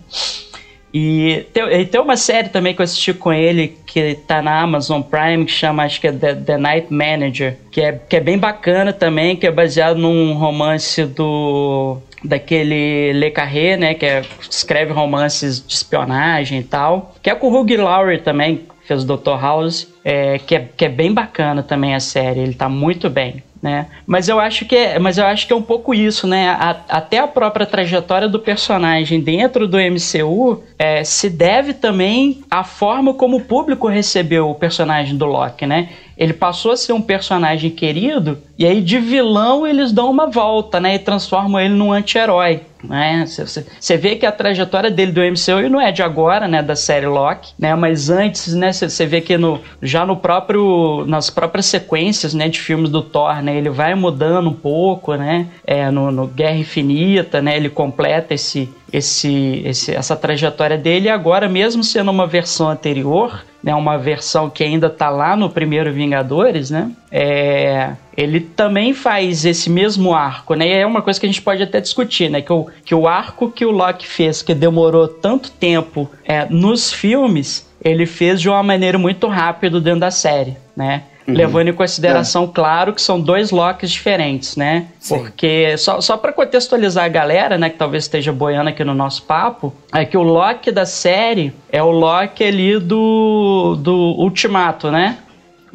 E 0.93 1.47
tem, 1.53 1.63
e 1.81 1.85
tem 1.87 2.01
uma 2.01 2.17
série 2.17 2.49
também 2.49 2.75
que 2.75 2.81
eu 2.81 2.85
assisti 2.85 3.13
com 3.13 3.31
ele, 3.33 3.77
que 3.87 4.15
tá 4.27 4.41
na 4.41 4.61
Amazon 4.63 5.03
Prime, 5.03 5.45
que 5.45 5.53
chama, 5.53 5.85
acho 5.85 6.01
que 6.01 6.09
é 6.09 6.13
The, 6.13 6.35
The 6.35 6.57
Night 6.57 6.87
Manager, 6.93 7.59
que 7.71 7.81
é, 7.83 7.93
que 7.93 8.17
é 8.17 8.21
bem 8.21 8.39
bacana 8.39 8.91
também, 8.93 9.37
que 9.37 9.47
é 9.47 9.51
baseado 9.51 9.97
num 9.99 10.33
romance 10.35 11.05
do 11.05 11.99
daquele 12.25 13.13
Le 13.13 13.31
Carré, 13.31 13.77
né, 13.77 13.95
que 13.95 14.05
é, 14.05 14.23
escreve 14.51 14.93
romances 14.93 15.65
de 15.65 15.73
espionagem 15.73 16.59
e 16.59 16.65
tal, 16.65 17.15
que 17.23 17.31
é 17.31 17.35
com 17.35 17.49
o 17.49 17.61
Hugh 17.61 17.77
Laurie 17.81 18.19
também, 18.19 18.63
fez 18.89 19.05
o 19.05 19.17
Dr. 19.17 19.41
House, 19.41 19.87
é, 20.05 20.39
que, 20.39 20.55
é, 20.57 20.69
que 20.77 20.85
é 20.85 20.89
bem 20.89 21.13
bacana 21.13 21.63
também 21.63 21.95
a 21.95 22.01
série, 22.01 22.41
ele 22.41 22.55
tá 22.55 22.69
muito 22.69 23.09
bem. 23.09 23.43
Né? 23.61 23.87
Mas 24.07 24.29
eu 24.29 24.39
acho 24.39 24.65
que 24.67 24.77
é, 24.77 25.01
mas 25.01 25.19
eu 25.19 25.27
acho 25.27 25.45
que 25.45 25.53
é 25.53 25.57
um 25.57 25.63
pouco 25.63 25.93
isso, 25.93 26.29
né? 26.29 26.49
A- 26.51 26.77
até 26.89 27.19
a 27.19 27.27
própria 27.27 27.67
trajetória 27.67 28.29
do 28.29 28.39
personagem 28.39 29.21
dentro 29.21 29.67
do 29.67 29.77
MCU 29.81 30.63
é, 30.79 31.03
se 31.03 31.29
deve 31.29 31.75
também 31.75 32.41
à 32.49 32.63
forma 32.63 33.15
como 33.15 33.39
o 33.39 33.41
público 33.41 33.89
recebeu 33.89 34.49
o 34.49 34.55
personagem 34.55 35.17
do 35.17 35.27
Loki, 35.27 35.67
né? 35.67 35.89
Ele 36.19 36.33
passou 36.33 36.73
a 36.73 36.77
ser 36.77 36.93
um 36.93 37.01
personagem 37.01 37.71
querido 37.71 38.39
e 38.59 38.67
aí 38.67 38.81
de 38.81 38.99
vilão 38.99 39.65
eles 39.65 39.93
dão 39.93 40.11
uma 40.11 40.27
volta, 40.27 40.81
né? 40.81 40.97
E 40.97 40.99
transformam 40.99 41.61
ele 41.61 41.75
num 41.75 41.93
anti-herói. 41.93 42.63
Né? 42.83 43.25
Você 43.27 43.97
vê 43.97 44.15
que 44.15 44.25
a 44.25 44.31
trajetória 44.31 44.91
dele 44.91 45.11
do 45.11 45.21
MCU 45.21 45.69
não 45.69 45.81
é 45.81 45.91
de 45.91 46.03
agora, 46.03 46.47
né? 46.47 46.63
Da 46.63 46.77
série 46.77 47.07
Loki, 47.07 47.53
né? 47.59 47.75
Mas 47.75 48.11
antes, 48.11 48.55
né? 48.55 48.73
Você 48.73 49.07
vê 49.07 49.21
que 49.21 49.37
no, 49.39 49.61
já 49.81 50.05
no 50.05 50.17
próprio, 50.17 51.05
nas 51.07 51.31
próprias 51.31 51.67
sequências, 51.67 52.35
né? 52.35 52.49
De 52.49 52.61
filmes 52.61 52.91
do 52.91 53.03
Thor, 53.03 53.43
né? 53.43 53.57
Ele 53.57 53.71
vai 53.71 53.95
mudando 53.95 54.49
um 54.49 54.55
pouco, 54.55 55.15
né? 55.15 55.47
É, 55.65 55.91
no, 55.91 56.11
no 56.11 56.27
Guerra 56.27 56.57
Infinita, 56.57 57.41
né? 57.41 57.57
Ele 57.57 57.69
completa 57.69 58.35
esse, 58.35 58.69
esse, 58.93 59.63
esse, 59.65 59.95
essa 59.95 60.17
trajetória 60.17 60.79
dele 60.79 61.09
agora, 61.09 61.49
mesmo 61.49 61.85
sendo 61.85 62.11
uma 62.11 62.27
versão 62.27 62.69
anterior, 62.69 63.45
né, 63.63 63.75
uma 63.75 63.99
versão 63.99 64.49
que 64.49 64.63
ainda 64.63 64.89
tá 64.89 65.11
lá 65.11 65.37
no 65.37 65.51
primeiro 65.51 65.93
Vingadores, 65.93 66.71
né? 66.71 66.91
É, 67.11 67.93
ele 68.17 68.41
também 68.41 68.95
faz 68.95 69.45
esse 69.45 69.69
mesmo 69.69 70.15
arco, 70.15 70.55
né? 70.55 70.69
E 70.69 70.73
é 70.73 70.87
uma 70.87 71.03
coisa 71.03 71.19
que 71.19 71.27
a 71.27 71.29
gente 71.29 71.43
pode 71.43 71.63
até 71.63 71.81
discutir, 71.81 72.31
né? 72.31 72.41
Que 72.41 72.53
o, 72.53 72.67
que 72.85 72.95
o 72.95 73.07
arco 73.07 73.51
que 73.51 73.67
o 73.67 73.71
Loki 73.71 74.07
fez, 74.07 74.43
que 74.43 74.55
demorou 74.55 75.09
tanto 75.09 75.51
tempo 75.51 76.11
é, 76.25 76.47
nos 76.49 76.93
filmes, 76.93 77.69
ele 77.85 78.07
fez 78.07 78.41
de 78.41 78.49
uma 78.49 78.63
maneira 78.63 78.99
muito 78.99 79.27
rápida 79.27 79.81
dentro 79.81 80.01
da 80.01 80.11
série, 80.11 80.57
né? 80.77 81.03
Uhum. 81.29 81.35
Levando 81.35 81.69
em 81.69 81.75
consideração, 81.75 82.47
claro, 82.47 82.95
que 82.95 83.03
são 83.03 83.21
dois 83.21 83.51
Locks 83.51 83.91
diferentes, 83.91 84.57
né? 84.57 84.87
Sim. 84.99 85.19
Porque, 85.19 85.77
só, 85.77 86.01
só 86.01 86.17
para 86.17 86.33
contextualizar 86.33 87.05
a 87.05 87.09
galera, 87.09 87.59
né, 87.59 87.69
que 87.69 87.77
talvez 87.77 88.05
esteja 88.05 88.33
boiando 88.33 88.71
aqui 88.71 88.83
no 88.83 88.95
nosso 88.95 89.23
papo, 89.25 89.75
é 89.93 90.07
que 90.07 90.17
o 90.17 90.23
Loki 90.23 90.73
da 90.73 90.87
série 90.87 91.53
é 91.71 91.83
o 91.83 91.91
Loki 91.91 92.43
ali 92.43 92.79
do, 92.79 93.77
do 93.79 93.95
Ultimato, 94.19 94.91
né? 94.91 95.19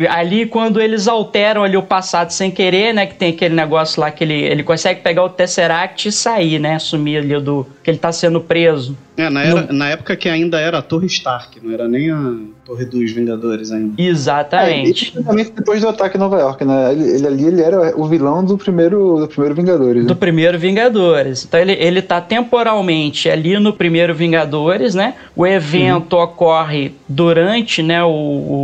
Ali, 0.10 0.46
quando 0.46 0.82
eles 0.82 1.08
alteram 1.08 1.64
ali 1.64 1.78
o 1.78 1.84
passado 1.84 2.32
sem 2.32 2.50
querer, 2.50 2.94
né? 2.94 3.06
Que 3.06 3.16
tem 3.16 3.30
aquele 3.30 3.54
negócio 3.56 4.02
lá 4.02 4.10
que 4.12 4.24
ele, 4.24 4.34
ele 4.34 4.64
consegue 4.64 5.02
pegar 5.02 5.24
o 5.24 5.30
Tesseract 5.30 6.08
e 6.08 6.12
sair, 6.12 6.60
né? 6.60 6.80
Sumir 6.80 7.18
ali 7.20 7.40
do... 7.40 7.66
que 7.84 7.92
ele 7.92 7.98
tá 8.00 8.12
sendo 8.12 8.42
preso. 8.42 8.98
É, 9.16 9.30
na, 9.30 9.44
era- 9.44 9.72
na 9.72 9.90
época 9.90 10.16
que 10.16 10.28
ainda 10.28 10.60
era 10.60 10.80
a 10.80 10.82
Torre 10.82 11.06
Stark, 11.06 11.60
não 11.64 11.72
era 11.72 11.88
nem 11.88 12.10
a 12.10 12.34
Torre 12.66 12.84
dos 12.86 13.12
Vingadores 13.12 13.72
ainda. 13.72 13.94
É, 14.02 14.06
Exatamente. 14.06 15.12
principalmente 15.12 15.52
depois 15.52 15.82
do 15.82 15.90
ataque 15.90 16.18
em 16.18 16.20
Nova 16.20 16.40
York, 16.40 16.66
né? 16.66 16.92
Ele, 16.92 17.04
ele 17.12 17.28
ali 17.28 17.46
ele 17.46 17.62
era 17.62 17.94
o 17.96 18.06
vilão 18.08 18.44
do 18.44 18.58
primeiro, 18.58 19.20
do 19.20 19.28
primeiro 19.28 19.54
Vingadores. 19.54 20.04
do 20.06 20.10
Né? 20.14 20.20
primeiro 20.20 20.58
Vingadores. 20.58 21.46
Então 21.46 21.60
ele, 21.60 21.74
ele 21.74 22.02
tá 22.02 22.20
temporalmente 22.20 23.30
ali 23.30 23.60
no 23.60 23.72
primeiro 23.74 24.16
Vingadores, 24.16 24.96
né? 24.96 25.14
O 25.36 25.46
evento 25.46 26.14
ocorre 26.18 26.94
durante, 27.08 27.84
né, 27.84 28.04
o, 28.04 28.10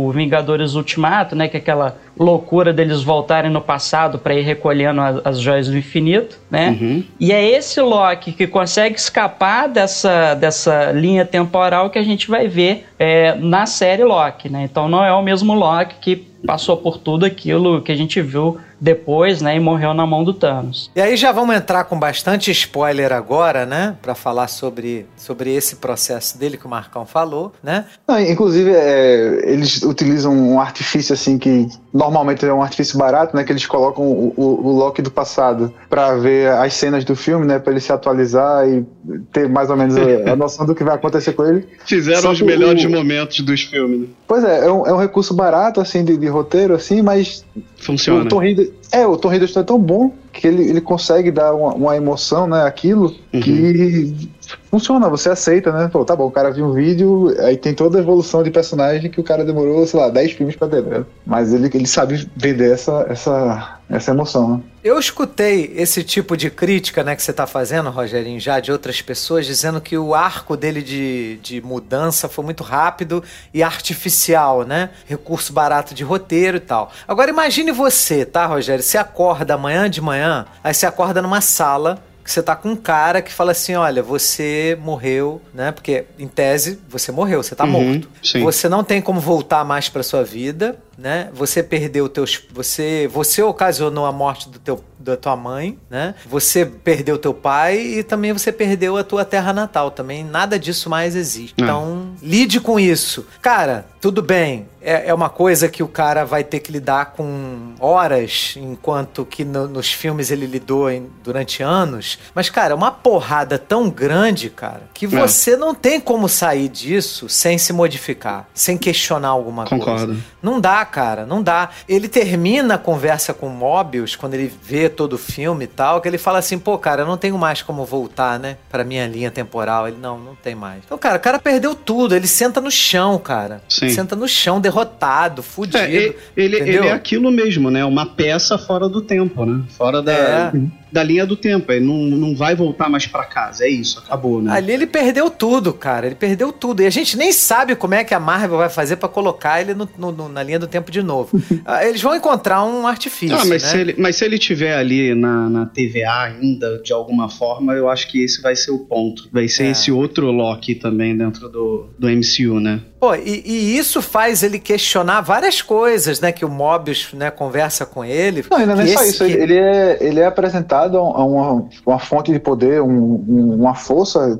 o 0.06 0.10
Vingadores 0.12 0.74
Ultimato, 0.74 1.19
né, 1.34 1.48
que 1.48 1.56
é 1.56 1.60
aquela 1.60 1.96
loucura 2.18 2.72
deles 2.72 3.02
voltarem 3.02 3.50
no 3.50 3.60
passado 3.60 4.18
para 4.18 4.34
ir 4.34 4.42
recolhendo 4.42 5.00
as, 5.00 5.26
as 5.26 5.40
joias 5.40 5.68
do 5.68 5.76
infinito, 5.76 6.38
né? 6.50 6.76
Uhum. 6.80 7.04
E 7.18 7.32
é 7.32 7.44
esse 7.44 7.80
Loki 7.80 8.32
que 8.32 8.46
consegue 8.46 8.96
escapar 8.96 9.68
dessa, 9.68 10.34
dessa 10.34 10.92
linha 10.92 11.24
temporal 11.24 11.90
que 11.90 11.98
a 11.98 12.02
gente 12.02 12.28
vai 12.28 12.48
ver 12.48 12.86
é, 12.98 13.34
na 13.36 13.66
série 13.66 14.04
Loki, 14.04 14.48
né? 14.48 14.62
Então 14.64 14.88
não 14.88 15.04
é 15.04 15.12
o 15.12 15.22
mesmo 15.22 15.54
Loki 15.54 15.96
que 16.00 16.29
passou 16.46 16.76
por 16.76 16.98
tudo 16.98 17.24
aquilo 17.24 17.82
que 17.82 17.92
a 17.92 17.96
gente 17.96 18.20
viu 18.20 18.58
depois, 18.80 19.42
né? 19.42 19.56
E 19.56 19.60
morreu 19.60 19.92
na 19.92 20.06
mão 20.06 20.24
do 20.24 20.32
Thanos. 20.32 20.90
E 20.96 21.00
aí 21.00 21.16
já 21.16 21.32
vamos 21.32 21.54
entrar 21.54 21.84
com 21.84 21.98
bastante 21.98 22.50
spoiler 22.50 23.12
agora, 23.12 23.66
né? 23.66 23.96
Pra 24.00 24.14
falar 24.14 24.48
sobre, 24.48 25.06
sobre 25.16 25.54
esse 25.54 25.76
processo 25.76 26.38
dele 26.38 26.56
que 26.56 26.66
o 26.66 26.70
Marcão 26.70 27.04
falou, 27.04 27.52
né? 27.62 27.84
Não, 28.08 28.18
inclusive, 28.18 28.70
é, 28.72 29.42
eles 29.52 29.82
utilizam 29.82 30.32
um 30.32 30.60
artifício 30.60 31.12
assim 31.12 31.38
que 31.38 31.68
normalmente 31.92 32.44
é 32.46 32.52
um 32.52 32.62
artifício 32.62 32.96
barato, 32.98 33.36
né? 33.36 33.42
Que 33.44 33.52
eles 33.52 33.66
colocam 33.66 34.04
o, 34.04 34.32
o, 34.36 34.68
o 34.68 34.72
Loki 34.78 35.02
do 35.02 35.10
passado 35.10 35.72
pra 35.88 36.14
ver 36.16 36.50
as 36.52 36.74
cenas 36.74 37.04
do 37.04 37.16
filme, 37.16 37.44
né? 37.46 37.58
Pra 37.58 37.72
ele 37.72 37.80
se 37.80 37.92
atualizar 37.92 38.68
e 38.68 38.84
ter 39.32 39.48
mais 39.48 39.70
ou 39.70 39.76
menos 39.76 39.96
a, 39.96 40.32
a 40.32 40.36
noção 40.36 40.64
do 40.66 40.74
que 40.74 40.84
vai 40.84 40.94
acontecer 40.94 41.32
com 41.32 41.44
ele. 41.44 41.66
Fizeram 41.84 42.20
Só 42.22 42.30
os 42.32 42.40
melhores 42.42 42.84
o- 42.84 42.90
momentos 42.90 43.40
dos 43.40 43.62
filmes, 43.62 44.00
né? 44.00 44.06
Pois 44.28 44.44
é, 44.44 44.66
é 44.66 44.70
um, 44.72 44.86
é 44.86 44.92
um 44.92 44.98
recurso 44.98 45.34
barato, 45.34 45.80
assim, 45.80 46.04
de, 46.04 46.16
de 46.16 46.26
roteiro, 46.28 46.74
assim, 46.74 47.02
mas 47.02 47.44
Funciona. 47.78 48.22
o 48.24 48.28
Tom 48.28 48.42
Hiddleston, 48.44 48.74
é, 48.92 49.06
o 49.06 49.16
Tom 49.16 49.32
Hiddleston 49.32 49.60
é 49.60 49.64
tão 49.64 49.78
bom 49.78 50.12
que 50.32 50.46
ele, 50.46 50.68
ele 50.68 50.80
consegue 50.80 51.30
dar 51.32 51.52
uma, 51.54 51.74
uma 51.74 51.96
emoção, 51.96 52.46
né, 52.46 52.62
aquilo, 52.64 53.12
Uhum. 53.32 53.40
que 53.40 54.28
funciona, 54.70 55.08
você 55.08 55.28
aceita, 55.28 55.72
né? 55.72 55.88
Pô, 55.92 56.04
tá 56.04 56.14
bom, 56.14 56.26
o 56.26 56.30
cara 56.30 56.50
viu 56.50 56.66
um 56.66 56.72
vídeo, 56.72 57.34
aí 57.40 57.56
tem 57.56 57.74
toda 57.74 57.98
a 57.98 58.00
evolução 58.00 58.42
de 58.42 58.50
personagem 58.50 59.10
que 59.10 59.20
o 59.20 59.24
cara 59.24 59.44
demorou, 59.44 59.86
sei 59.86 60.00
lá, 60.00 60.08
10 60.08 60.32
filmes 60.32 60.56
pra 60.56 60.68
ter, 60.68 60.82
né? 60.82 61.04
Mas 61.26 61.52
ele, 61.52 61.70
ele 61.72 61.86
sabe 61.86 62.28
vender 62.36 62.72
essa, 62.72 63.06
essa, 63.08 63.78
essa 63.88 64.10
emoção, 64.10 64.56
né? 64.56 64.60
Eu 64.82 64.98
escutei 64.98 65.74
esse 65.76 66.02
tipo 66.02 66.36
de 66.38 66.48
crítica 66.48 67.04
né, 67.04 67.14
que 67.14 67.22
você 67.22 67.32
está 67.32 67.46
fazendo, 67.46 67.90
Rogerinho, 67.90 68.40
já 68.40 68.58
de 68.60 68.72
outras 68.72 69.02
pessoas, 69.02 69.44
dizendo 69.44 69.78
que 69.78 69.98
o 69.98 70.14
arco 70.14 70.56
dele 70.56 70.80
de, 70.80 71.38
de 71.42 71.60
mudança 71.60 72.30
foi 72.30 72.42
muito 72.42 72.64
rápido 72.64 73.22
e 73.52 73.62
artificial, 73.62 74.64
né? 74.64 74.88
Recurso 75.06 75.52
barato 75.52 75.94
de 75.94 76.02
roteiro 76.02 76.56
e 76.56 76.60
tal. 76.60 76.90
Agora 77.06 77.28
imagine 77.28 77.72
você, 77.72 78.24
tá, 78.24 78.46
Rogério? 78.46 78.82
Você 78.82 78.96
acorda 78.96 79.52
amanhã 79.52 79.90
de 79.90 80.00
manhã, 80.00 80.46
aí 80.64 80.72
você 80.72 80.86
acorda 80.86 81.20
numa 81.20 81.42
sala 81.42 82.02
que 82.30 82.34
você 82.34 82.42
tá 82.44 82.54
com 82.54 82.68
um 82.70 82.76
cara 82.76 83.20
que 83.20 83.32
fala 83.32 83.50
assim, 83.50 83.74
olha, 83.74 84.02
você 84.04 84.78
morreu, 84.80 85.40
né? 85.52 85.72
Porque 85.72 86.04
em 86.16 86.28
tese 86.28 86.78
você 86.88 87.10
morreu, 87.10 87.42
você 87.42 87.56
tá 87.56 87.64
Uhum, 87.64 87.70
morto. 87.70 88.08
sim. 88.22 88.40
Você 88.44 88.68
não 88.68 88.84
tem 88.84 89.02
como 89.02 89.18
voltar 89.20 89.64
mais 89.64 89.88
pra 89.88 90.02
sua 90.04 90.22
vida, 90.22 90.78
né? 90.96 91.28
Você 91.34 91.60
perdeu 91.62 92.08
teus 92.08 92.40
você 92.52 93.08
você 93.12 93.42
ocasionou 93.42 94.06
a 94.06 94.12
morte 94.12 94.48
do 94.48 94.58
teu 94.60 94.82
da 95.00 95.16
tua 95.16 95.34
mãe, 95.34 95.78
né? 95.88 96.14
Você 96.28 96.64
perdeu 96.66 97.18
teu 97.18 97.32
pai 97.34 97.78
e 97.80 98.02
também 98.02 98.32
você 98.32 98.52
perdeu 98.52 98.96
a 98.96 99.02
tua 99.04 99.24
terra 99.24 99.52
natal, 99.52 99.90
também 99.90 100.22
nada 100.24 100.58
disso 100.58 100.88
mais 100.90 101.16
existe. 101.16 101.54
É. 101.58 101.62
Então, 101.64 102.10
lide 102.22 102.60
com 102.60 102.78
isso. 102.78 103.26
Cara, 103.40 103.86
tudo 104.00 104.22
bem. 104.22 104.68
É, 104.82 105.08
é 105.10 105.14
uma 105.14 105.28
coisa 105.28 105.68
que 105.68 105.82
o 105.82 105.88
cara 105.88 106.24
vai 106.24 106.42
ter 106.42 106.60
que 106.60 106.72
lidar 106.72 107.12
com 107.12 107.74
horas, 107.78 108.54
enquanto 108.56 109.26
que 109.26 109.44
no- 109.44 109.68
nos 109.68 109.92
filmes 109.92 110.30
ele 110.30 110.46
lidou 110.46 110.90
em- 110.90 111.06
durante 111.22 111.62
anos. 111.62 112.18
Mas, 112.34 112.48
cara, 112.48 112.72
é 112.72 112.74
uma 112.74 112.90
porrada 112.90 113.58
tão 113.58 113.90
grande, 113.90 114.48
cara, 114.48 114.82
que 114.94 115.06
você 115.06 115.54
não 115.56 115.74
tem 115.74 116.00
como 116.00 116.28
sair 116.30 116.68
disso 116.68 117.28
sem 117.28 117.58
se 117.58 117.72
modificar, 117.74 118.48
sem 118.54 118.76
questionar 118.78 119.28
alguma 119.28 119.64
coisa. 119.66 119.84
Concordo. 119.84 120.16
Não 120.42 120.58
dá, 120.60 120.82
cara, 120.86 121.26
não 121.26 121.42
dá. 121.42 121.68
Ele 121.88 122.08
termina 122.08 122.74
a 122.74 122.78
conversa 122.78 123.34
com 123.34 123.46
o 123.46 123.50
Mobius, 123.50 124.16
quando 124.16 124.32
ele 124.34 124.50
vê 124.62 124.88
todo 124.90 125.14
o 125.14 125.18
filme 125.18 125.64
e 125.64 125.68
tal, 125.68 126.00
que 126.00 126.08
ele 126.08 126.18
fala 126.18 126.38
assim, 126.38 126.58
pô, 126.58 126.76
cara, 126.78 127.02
eu 127.02 127.06
não 127.06 127.16
tenho 127.16 127.38
mais 127.38 127.62
como 127.62 127.84
voltar, 127.84 128.38
né, 128.38 128.56
pra 128.70 128.84
minha 128.84 129.06
linha 129.06 129.30
temporal. 129.30 129.88
Ele, 129.88 129.96
não, 130.00 130.18
não 130.18 130.34
tem 130.34 130.54
mais. 130.54 130.82
Então, 130.84 130.98
cara, 130.98 131.16
o 131.16 131.20
cara 131.20 131.38
perdeu 131.38 131.74
tudo, 131.74 132.14
ele 132.14 132.26
senta 132.26 132.60
no 132.60 132.70
chão, 132.70 133.18
cara. 133.18 133.62
Sim. 133.68 133.88
Senta 133.88 134.14
no 134.14 134.28
chão, 134.28 134.60
derrotado, 134.60 135.42
fudido. 135.42 135.78
É, 135.78 135.90
ele, 135.90 136.16
ele, 136.36 136.56
ele 136.56 136.86
é 136.88 136.92
aquilo 136.92 137.30
mesmo, 137.30 137.70
né? 137.70 137.84
Uma 137.84 138.06
peça 138.06 138.58
fora 138.58 138.88
do 138.88 139.00
tempo, 139.00 139.44
né? 139.44 139.62
Fora 139.76 140.02
da, 140.02 140.12
É. 140.12 140.52
da 140.92 141.02
linha 141.02 141.24
do 141.26 141.36
tempo. 141.36 141.70
Ele 141.72 141.84
não, 141.84 141.96
não 141.96 142.34
vai 142.34 142.54
voltar 142.54 142.88
mais 142.88 143.06
pra 143.06 143.24
casa. 143.24 143.64
É 143.64 143.68
isso, 143.68 143.98
acabou, 143.98 144.40
né? 144.42 144.52
Ali 144.52 144.72
ele 144.72 144.86
perdeu 144.86 145.30
tudo, 145.30 145.72
cara. 145.72 146.06
Ele 146.06 146.14
perdeu 146.14 146.52
tudo. 146.52 146.82
E 146.82 146.86
a 146.86 146.90
gente 146.90 147.16
nem 147.16 147.32
sabe 147.32 147.74
como 147.76 147.94
é 147.94 148.04
que 148.04 148.14
a 148.14 148.20
Marvel 148.20 148.58
vai 148.58 148.68
fazer 148.68 148.96
pra 148.96 149.08
colocar 149.08 149.60
ele 149.60 149.74
no- 149.74 149.88
no- 149.98 150.12
no- 150.12 150.28
na 150.28 150.42
linha 150.42 150.58
do 150.58 150.66
tempo 150.66 150.90
de 150.90 151.02
novo. 151.02 151.30
Ah, 151.64 151.86
Eles 151.86 152.00
vão 152.02 152.14
encontrar 152.16 152.64
um 152.64 152.86
artifício. 152.86 153.36
Ah, 153.36 153.44
mas, 153.44 153.62
né? 153.62 153.68
se 153.68 153.78
ele, 153.78 153.94
mas 153.98 154.16
se 154.16 154.24
ele 154.24 154.38
tiver 154.38 154.74
ali 154.76 155.14
na, 155.14 155.48
na 155.48 155.66
TVA 155.66 156.22
ainda, 156.24 156.80
de 156.82 156.92
alguma 156.92 157.28
forma, 157.28 157.74
eu 157.74 157.88
acho 157.88 158.08
que 158.10 158.22
esse 158.24 158.40
vai 158.42 158.56
ser 158.56 158.70
o 158.72 158.78
ponto. 158.80 159.28
Vai 159.32 159.46
ser 159.48 159.64
É. 159.64 159.70
esse 159.70 159.92
outro 159.92 160.30
Loki 160.30 160.74
também 160.74 161.16
dentro 161.16 161.48
do, 161.48 161.88
do 161.98 162.08
MCU, 162.08 162.58
né? 162.60 162.80
Pô, 163.00 163.14
e, 163.14 163.42
e 163.46 163.78
isso 163.78 164.02
faz 164.02 164.42
ele 164.42 164.58
questionar 164.58 165.22
várias 165.22 165.62
coisas, 165.62 166.20
né? 166.20 166.30
Que 166.32 166.44
o 166.44 166.50
Mobius 166.50 167.14
né, 167.14 167.30
conversa 167.30 167.86
com 167.86 168.04
ele. 168.04 168.44
Não, 168.50 168.58
ainda 168.58 168.74
não 168.76 168.82
é 168.82 168.86
só 168.88 169.02
isso. 169.04 169.24
que- 169.24 169.32
Ele, 169.32 169.56
é, 169.56 169.96
ele 170.02 170.20
é 170.20 170.26
apresentado 170.26 170.98
a 170.98 171.24
uma, 171.24 171.66
uma 171.86 171.98
fonte 171.98 172.30
de 172.30 172.38
poder, 172.38 172.82
um- 172.82 173.24
um- 173.26 173.54
uma 173.54 173.74
força 173.74 174.38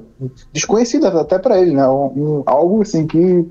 desconhecida 0.52 1.08
até 1.08 1.38
pra 1.38 1.58
ele, 1.58 1.72
né? 1.72 1.88
Um, 1.88 2.04
um- 2.14 2.42
algo 2.44 2.82
assim 2.82 3.06
que 3.06 3.46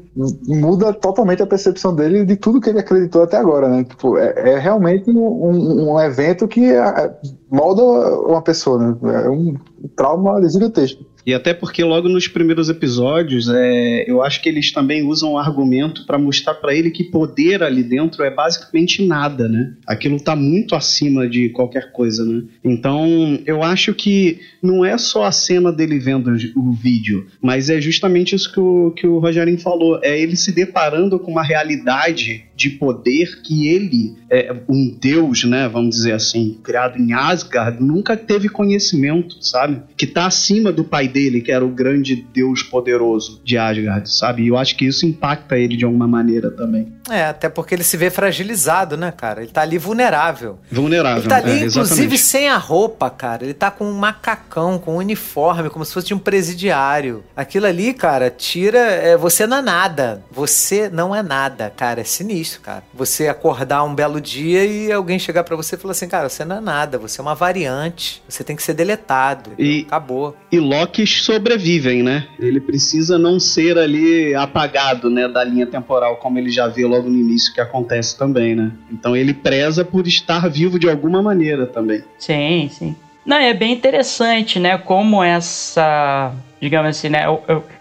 muda 0.48 0.94
totalmente 0.94 1.42
a 1.42 1.48
percepção 1.48 1.96
dele 1.96 2.24
de 2.24 2.36
tudo 2.36 2.62
que 2.62 2.70
ele 2.70 2.80
acreditou 2.80 3.24
até 3.24 3.38
agora, 3.38 3.68
né? 3.68 3.84
Tipo, 3.84 4.16
é, 4.18 4.34
é 4.54 4.60
realmente 4.60 5.10
um, 5.10 5.92
um 5.94 6.00
evento 6.00 6.48
que 6.48 6.72
é, 6.72 7.12
molda 7.50 7.82
uma 7.82 8.44
pessoa, 8.44 8.78
né? 8.78 9.24
É 9.26 9.30
um 9.30 9.56
trauma 9.96 10.48
gigantesco. 10.48 11.04
E 11.26 11.34
até 11.34 11.54
porque 11.54 11.84
logo 11.84 12.10
nos 12.10 12.28
primeiros 12.28 12.70
episódios, 12.70 13.50
é, 13.50 14.10
eu 14.10 14.22
acho 14.22 14.42
que 14.42 14.50
eles 14.50 14.72
também 14.72 15.04
usam 15.04 15.34
o 15.34 15.38
argumento 15.38 16.06
pra 16.06 16.18
mostrar 16.18 16.56
pra 16.56 16.74
ele 16.74 16.90
que 16.90 17.04
poder 17.04 17.62
ali 17.64 17.84
dentro 17.84 18.24
é 18.24 18.30
basicamente 18.30 19.06
nada, 19.06 19.48
né? 19.48 19.74
Aquilo 19.86 20.20
tá 20.20 20.36
muito 20.36 20.76
acima 20.76 21.28
de 21.28 21.50
qualquer 21.50 21.92
coisa, 21.92 22.26
né? 22.26 22.44
Então, 22.64 23.40
eu 23.46 23.64
acho 23.64 23.94
que 23.94 24.40
não 24.62 24.84
é 24.84 24.98
só 24.98 25.26
a 25.26 25.32
cena 25.32 25.72
dele 25.72 26.00
vendo 26.00 26.32
o 26.56 26.72
vídeo, 26.72 27.28
mas 27.42 27.70
é 27.70 27.80
justamente 27.80 28.36
isso 28.36 28.52
que 28.52 28.60
o, 28.60 28.92
que 28.92 29.08
o 29.08 29.20
Rogerinho 29.20 29.60
falou, 29.60 30.00
é 30.04 30.20
ele 30.20 30.36
se 30.36 30.52
deparando 30.52 31.20
com 31.20 31.32
uma 31.32 31.44
realidade 31.44 32.49
de 32.60 32.72
poder 32.72 33.42
que 33.42 33.70
ele, 33.70 34.18
é, 34.30 34.54
um 34.68 34.94
deus, 35.00 35.46
né, 35.46 35.70
vamos 35.70 35.96
dizer 35.96 36.12
assim, 36.12 36.60
criado 36.62 37.00
em 37.00 37.14
Asgard, 37.14 37.82
nunca 37.82 38.18
teve 38.18 38.50
conhecimento, 38.50 39.38
sabe? 39.42 39.82
Que 39.96 40.06
tá 40.06 40.26
acima 40.26 40.70
do 40.70 40.84
pai 40.84 41.08
dele, 41.08 41.40
que 41.40 41.54
era 41.54 41.64
o 41.64 41.70
grande 41.70 42.18
deus 42.34 42.62
poderoso 42.62 43.42
de 43.46 43.58
Asgard, 43.58 44.12
sabe? 44.14 44.44
E 44.44 44.50
eu 44.50 44.58
acho 44.58 44.76
que 44.76 44.86
isso 44.86 45.06
impacta 45.06 45.58
ele 45.58 45.78
de 45.78 45.86
alguma 45.86 46.06
maneira 46.06 46.52
também. 46.52 46.92
É, 47.10 47.26
até 47.26 47.48
porque 47.48 47.74
ele 47.74 47.84
se 47.84 47.96
vê 47.96 48.10
fragilizado, 48.10 48.98
né, 48.98 49.12
cara? 49.12 49.42
Ele 49.42 49.52
tá 49.52 49.62
ali 49.62 49.78
vulnerável. 49.78 50.60
Vulnerável. 50.70 51.22
Ele 51.22 51.30
tá 51.30 51.38
ali, 51.38 51.64
é, 51.64 51.66
inclusive, 51.66 52.18
sem 52.18 52.50
a 52.50 52.58
roupa, 52.58 53.10
cara. 53.10 53.46
Ele 53.46 53.54
tá 53.54 53.72
com 53.72 53.86
um 53.86 53.94
macacão, 53.94 54.78
com 54.78 54.96
um 54.96 54.98
uniforme, 54.98 55.70
como 55.70 55.86
se 55.86 55.94
fosse 55.94 56.08
de 56.08 56.14
um 56.14 56.20
presidiário. 56.20 57.24
Aquilo 57.36 57.66
ali, 57.66 57.94
cara, 57.94 58.30
tira. 58.30 58.80
É, 58.80 59.18
você 59.18 59.48
não 59.48 59.58
é 59.58 59.62
nada. 59.62 60.24
Você 60.30 60.90
não 60.90 61.16
é 61.16 61.24
nada, 61.24 61.72
cara. 61.76 62.02
É 62.02 62.04
sinistro. 62.04 62.49
Cara. 62.58 62.84
Você 62.94 63.28
acordar 63.28 63.84
um 63.84 63.94
belo 63.94 64.22
dia 64.22 64.66
e 64.66 64.92
alguém 64.92 65.20
chegar 65.20 65.44
pra 65.44 65.56
você 65.56 65.76
e 65.76 65.78
falar 65.78 65.92
assim, 65.92 66.08
cara, 66.08 66.30
você 66.30 66.46
não 66.46 66.58
é 66.58 66.62
nada, 66.62 66.98
você 66.98 67.20
é 67.20 67.22
uma 67.22 67.36
variante, 67.36 68.24
você 68.30 68.44
tem 68.44 68.56
que 68.56 68.64
ser 68.64 68.74
deletado. 68.74 69.52
E- 69.60 69.86
Acabou. 69.88 70.36
E 70.52 70.58
Locks 70.60 71.24
sobrevivem, 71.24 72.02
né? 72.02 72.28
Ele 72.40 72.62
precisa 72.62 73.18
não 73.20 73.40
ser 73.40 73.78
ali 73.78 74.34
apagado, 74.36 75.10
né, 75.10 75.28
da 75.28 75.44
linha 75.44 75.66
temporal, 75.68 76.16
como 76.18 76.38
ele 76.40 76.50
já 76.50 76.68
vê 76.68 76.86
logo 76.86 77.10
no 77.10 77.18
início 77.18 77.54
que 77.54 77.60
acontece 77.60 78.18
também, 78.18 78.56
né? 78.56 78.72
Então 78.92 79.16
ele 79.16 79.34
preza 79.34 79.84
por 79.84 80.08
estar 80.08 80.48
vivo 80.50 80.80
de 80.80 80.90
alguma 80.90 81.22
maneira 81.22 81.66
também. 81.68 82.04
Sim, 82.18 82.70
sim. 82.72 82.96
Não, 83.26 83.38
é 83.38 83.54
bem 83.54 83.74
interessante, 83.74 84.60
né? 84.60 84.78
Como 84.78 85.22
essa. 85.24 86.32
Digamos 86.62 86.90
assim, 86.90 87.10
né? 87.10 87.24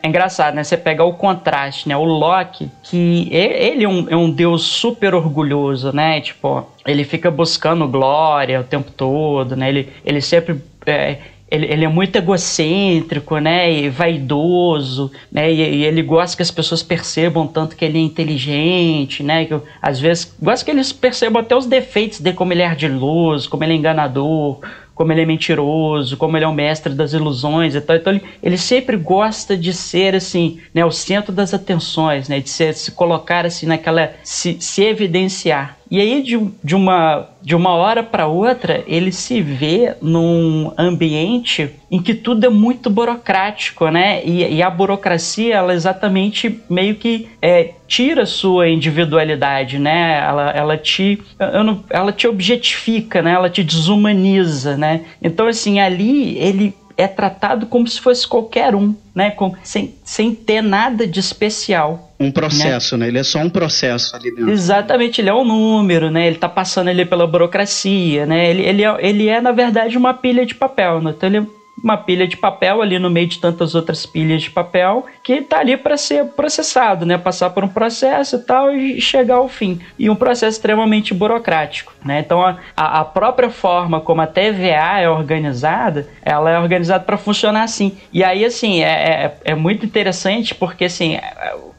É 0.02 0.08
engraçado, 0.08 0.54
né? 0.54 0.62
Você 0.62 0.76
pegar 0.76 1.04
o 1.04 1.14
contraste, 1.14 1.88
né? 1.88 1.96
O 1.96 2.04
Loki, 2.04 2.70
que 2.82 3.28
ele 3.32 3.84
é 3.84 3.88
um, 3.88 4.06
é 4.08 4.16
um 4.16 4.30
deus 4.30 4.62
super 4.62 5.14
orgulhoso, 5.14 5.92
né? 5.92 6.20
Tipo, 6.20 6.66
ele 6.86 7.02
fica 7.02 7.30
buscando 7.30 7.88
glória 7.88 8.60
o 8.60 8.64
tempo 8.64 8.90
todo, 8.92 9.56
né? 9.56 9.68
Ele, 9.68 9.88
ele 10.04 10.20
sempre. 10.20 10.62
é, 10.86 11.18
ele, 11.50 11.66
ele 11.66 11.84
é 11.84 11.88
muito 11.88 12.14
egocêntrico, 12.16 13.38
né? 13.38 13.72
E 13.72 13.88
vaidoso, 13.88 15.10
né? 15.32 15.50
E, 15.50 15.76
e 15.78 15.84
ele 15.84 16.02
gosta 16.02 16.36
que 16.36 16.42
as 16.42 16.50
pessoas 16.50 16.82
percebam 16.82 17.46
tanto 17.46 17.74
que 17.74 17.84
ele 17.84 17.98
é 17.98 18.02
inteligente, 18.02 19.22
né? 19.22 19.46
Que, 19.46 19.58
às 19.80 19.98
vezes 19.98 20.36
gosta 20.40 20.64
que 20.64 20.70
eles 20.70 20.92
percebam 20.92 21.40
até 21.40 21.56
os 21.56 21.66
defeitos 21.66 22.20
dele, 22.20 22.36
como 22.36 22.52
ele 22.52 22.62
é 22.62 22.66
ardiloso, 22.66 23.48
como 23.48 23.64
ele 23.64 23.72
é 23.72 23.76
enganador, 23.76 24.60
como 24.98 25.12
ele 25.12 25.20
é 25.20 25.24
mentiroso, 25.24 26.16
como 26.16 26.36
ele 26.36 26.44
é 26.44 26.48
o 26.48 26.52
mestre 26.52 26.92
das 26.92 27.12
ilusões 27.12 27.76
e 27.76 27.80
tal. 27.80 27.94
Então 27.94 28.12
ele, 28.12 28.22
ele 28.42 28.58
sempre 28.58 28.96
gosta 28.96 29.56
de 29.56 29.72
ser 29.72 30.16
assim, 30.16 30.58
né, 30.74 30.84
o 30.84 30.90
centro 30.90 31.32
das 31.32 31.54
atenções, 31.54 32.28
né, 32.28 32.40
de 32.40 32.50
ser, 32.50 32.74
se 32.74 32.90
colocar 32.90 33.46
assim 33.46 33.64
naquela, 33.64 34.12
se, 34.24 34.56
se 34.58 34.82
evidenciar. 34.82 35.77
E 35.90 36.00
aí 36.00 36.22
de, 36.22 36.38
de 36.62 36.74
uma 36.74 37.26
de 37.40 37.54
uma 37.54 37.70
hora 37.70 38.02
para 38.02 38.26
outra 38.26 38.82
ele 38.86 39.12
se 39.12 39.40
vê 39.40 39.94
num 40.02 40.72
ambiente 40.76 41.70
em 41.90 42.02
que 42.02 42.12
tudo 42.14 42.44
é 42.44 42.48
muito 42.50 42.90
burocrático, 42.90 43.88
né? 43.88 44.22
E, 44.24 44.56
e 44.56 44.62
a 44.62 44.68
burocracia 44.68 45.54
ela 45.54 45.72
exatamente 45.72 46.60
meio 46.68 46.96
que 46.96 47.28
é, 47.40 47.70
tira 47.86 48.26
sua 48.26 48.68
individualidade, 48.68 49.78
né? 49.78 50.18
Ela, 50.18 50.50
ela 50.50 50.76
te 50.76 51.22
não- 51.64 51.82
ela 51.88 52.12
te 52.12 52.26
objetifica, 52.26 53.22
né? 53.22 53.32
Ela 53.32 53.48
te 53.48 53.62
desumaniza, 53.64 54.76
né? 54.76 55.02
Então 55.22 55.46
assim 55.46 55.80
ali 55.80 56.36
ele 56.38 56.74
é 56.98 57.06
tratado 57.06 57.64
como 57.66 57.86
se 57.86 58.00
fosse 58.00 58.26
qualquer 58.26 58.74
um, 58.74 58.92
né? 59.14 59.30
Com, 59.30 59.54
sem, 59.62 59.94
sem 60.02 60.34
ter 60.34 60.60
nada 60.60 61.06
de 61.06 61.20
especial. 61.20 62.12
Um 62.18 62.32
processo, 62.32 62.96
né? 62.96 63.06
Ele 63.06 63.18
é 63.18 63.22
só 63.22 63.38
um 63.38 63.48
processo 63.48 64.16
ali 64.16 64.34
dentro. 64.34 64.50
Exatamente, 64.50 65.20
ele 65.20 65.30
é 65.30 65.34
um 65.34 65.44
número, 65.44 66.10
né? 66.10 66.26
Ele 66.26 66.36
tá 66.36 66.48
passando 66.48 66.88
ali 66.88 67.04
pela 67.04 67.24
burocracia, 67.24 68.26
né? 68.26 68.50
Ele, 68.50 68.62
ele, 68.62 68.84
é, 68.84 68.96
ele 68.98 69.28
é, 69.28 69.40
na 69.40 69.52
verdade, 69.52 69.96
uma 69.96 70.12
pilha 70.12 70.44
de 70.44 70.56
papel, 70.56 71.00
né? 71.00 71.14
Então 71.16 71.28
ele 71.28 71.38
é 71.38 71.57
uma 71.82 71.96
pilha 71.96 72.26
de 72.26 72.36
papel 72.36 72.82
ali 72.82 72.98
no 72.98 73.10
meio 73.10 73.26
de 73.26 73.38
tantas 73.38 73.74
outras 73.74 74.04
pilhas 74.06 74.42
de 74.42 74.50
papel 74.50 75.06
que 75.22 75.42
tá 75.42 75.58
ali 75.58 75.76
para 75.76 75.96
ser 75.96 76.24
processado, 76.26 77.04
né? 77.04 77.18
Passar 77.18 77.50
por 77.50 77.64
um 77.64 77.68
processo 77.68 78.36
e 78.36 78.38
tal 78.40 78.74
e 78.74 79.00
chegar 79.00 79.36
ao 79.36 79.48
fim. 79.48 79.80
E 79.98 80.08
um 80.10 80.16
processo 80.16 80.56
extremamente 80.56 81.14
burocrático, 81.14 81.94
né? 82.04 82.20
Então 82.20 82.42
a, 82.42 82.58
a 82.76 83.04
própria 83.04 83.50
forma 83.50 84.00
como 84.00 84.20
a 84.20 84.26
TVA 84.26 85.00
é 85.00 85.08
organizada, 85.08 86.08
ela 86.22 86.50
é 86.50 86.58
organizada 86.58 87.04
para 87.04 87.16
funcionar 87.16 87.62
assim. 87.62 87.96
E 88.12 88.24
aí, 88.24 88.44
assim, 88.44 88.82
é, 88.82 88.88
é, 88.88 89.36
é 89.44 89.54
muito 89.54 89.84
interessante 89.84 90.54
porque, 90.54 90.84
assim, 90.84 91.18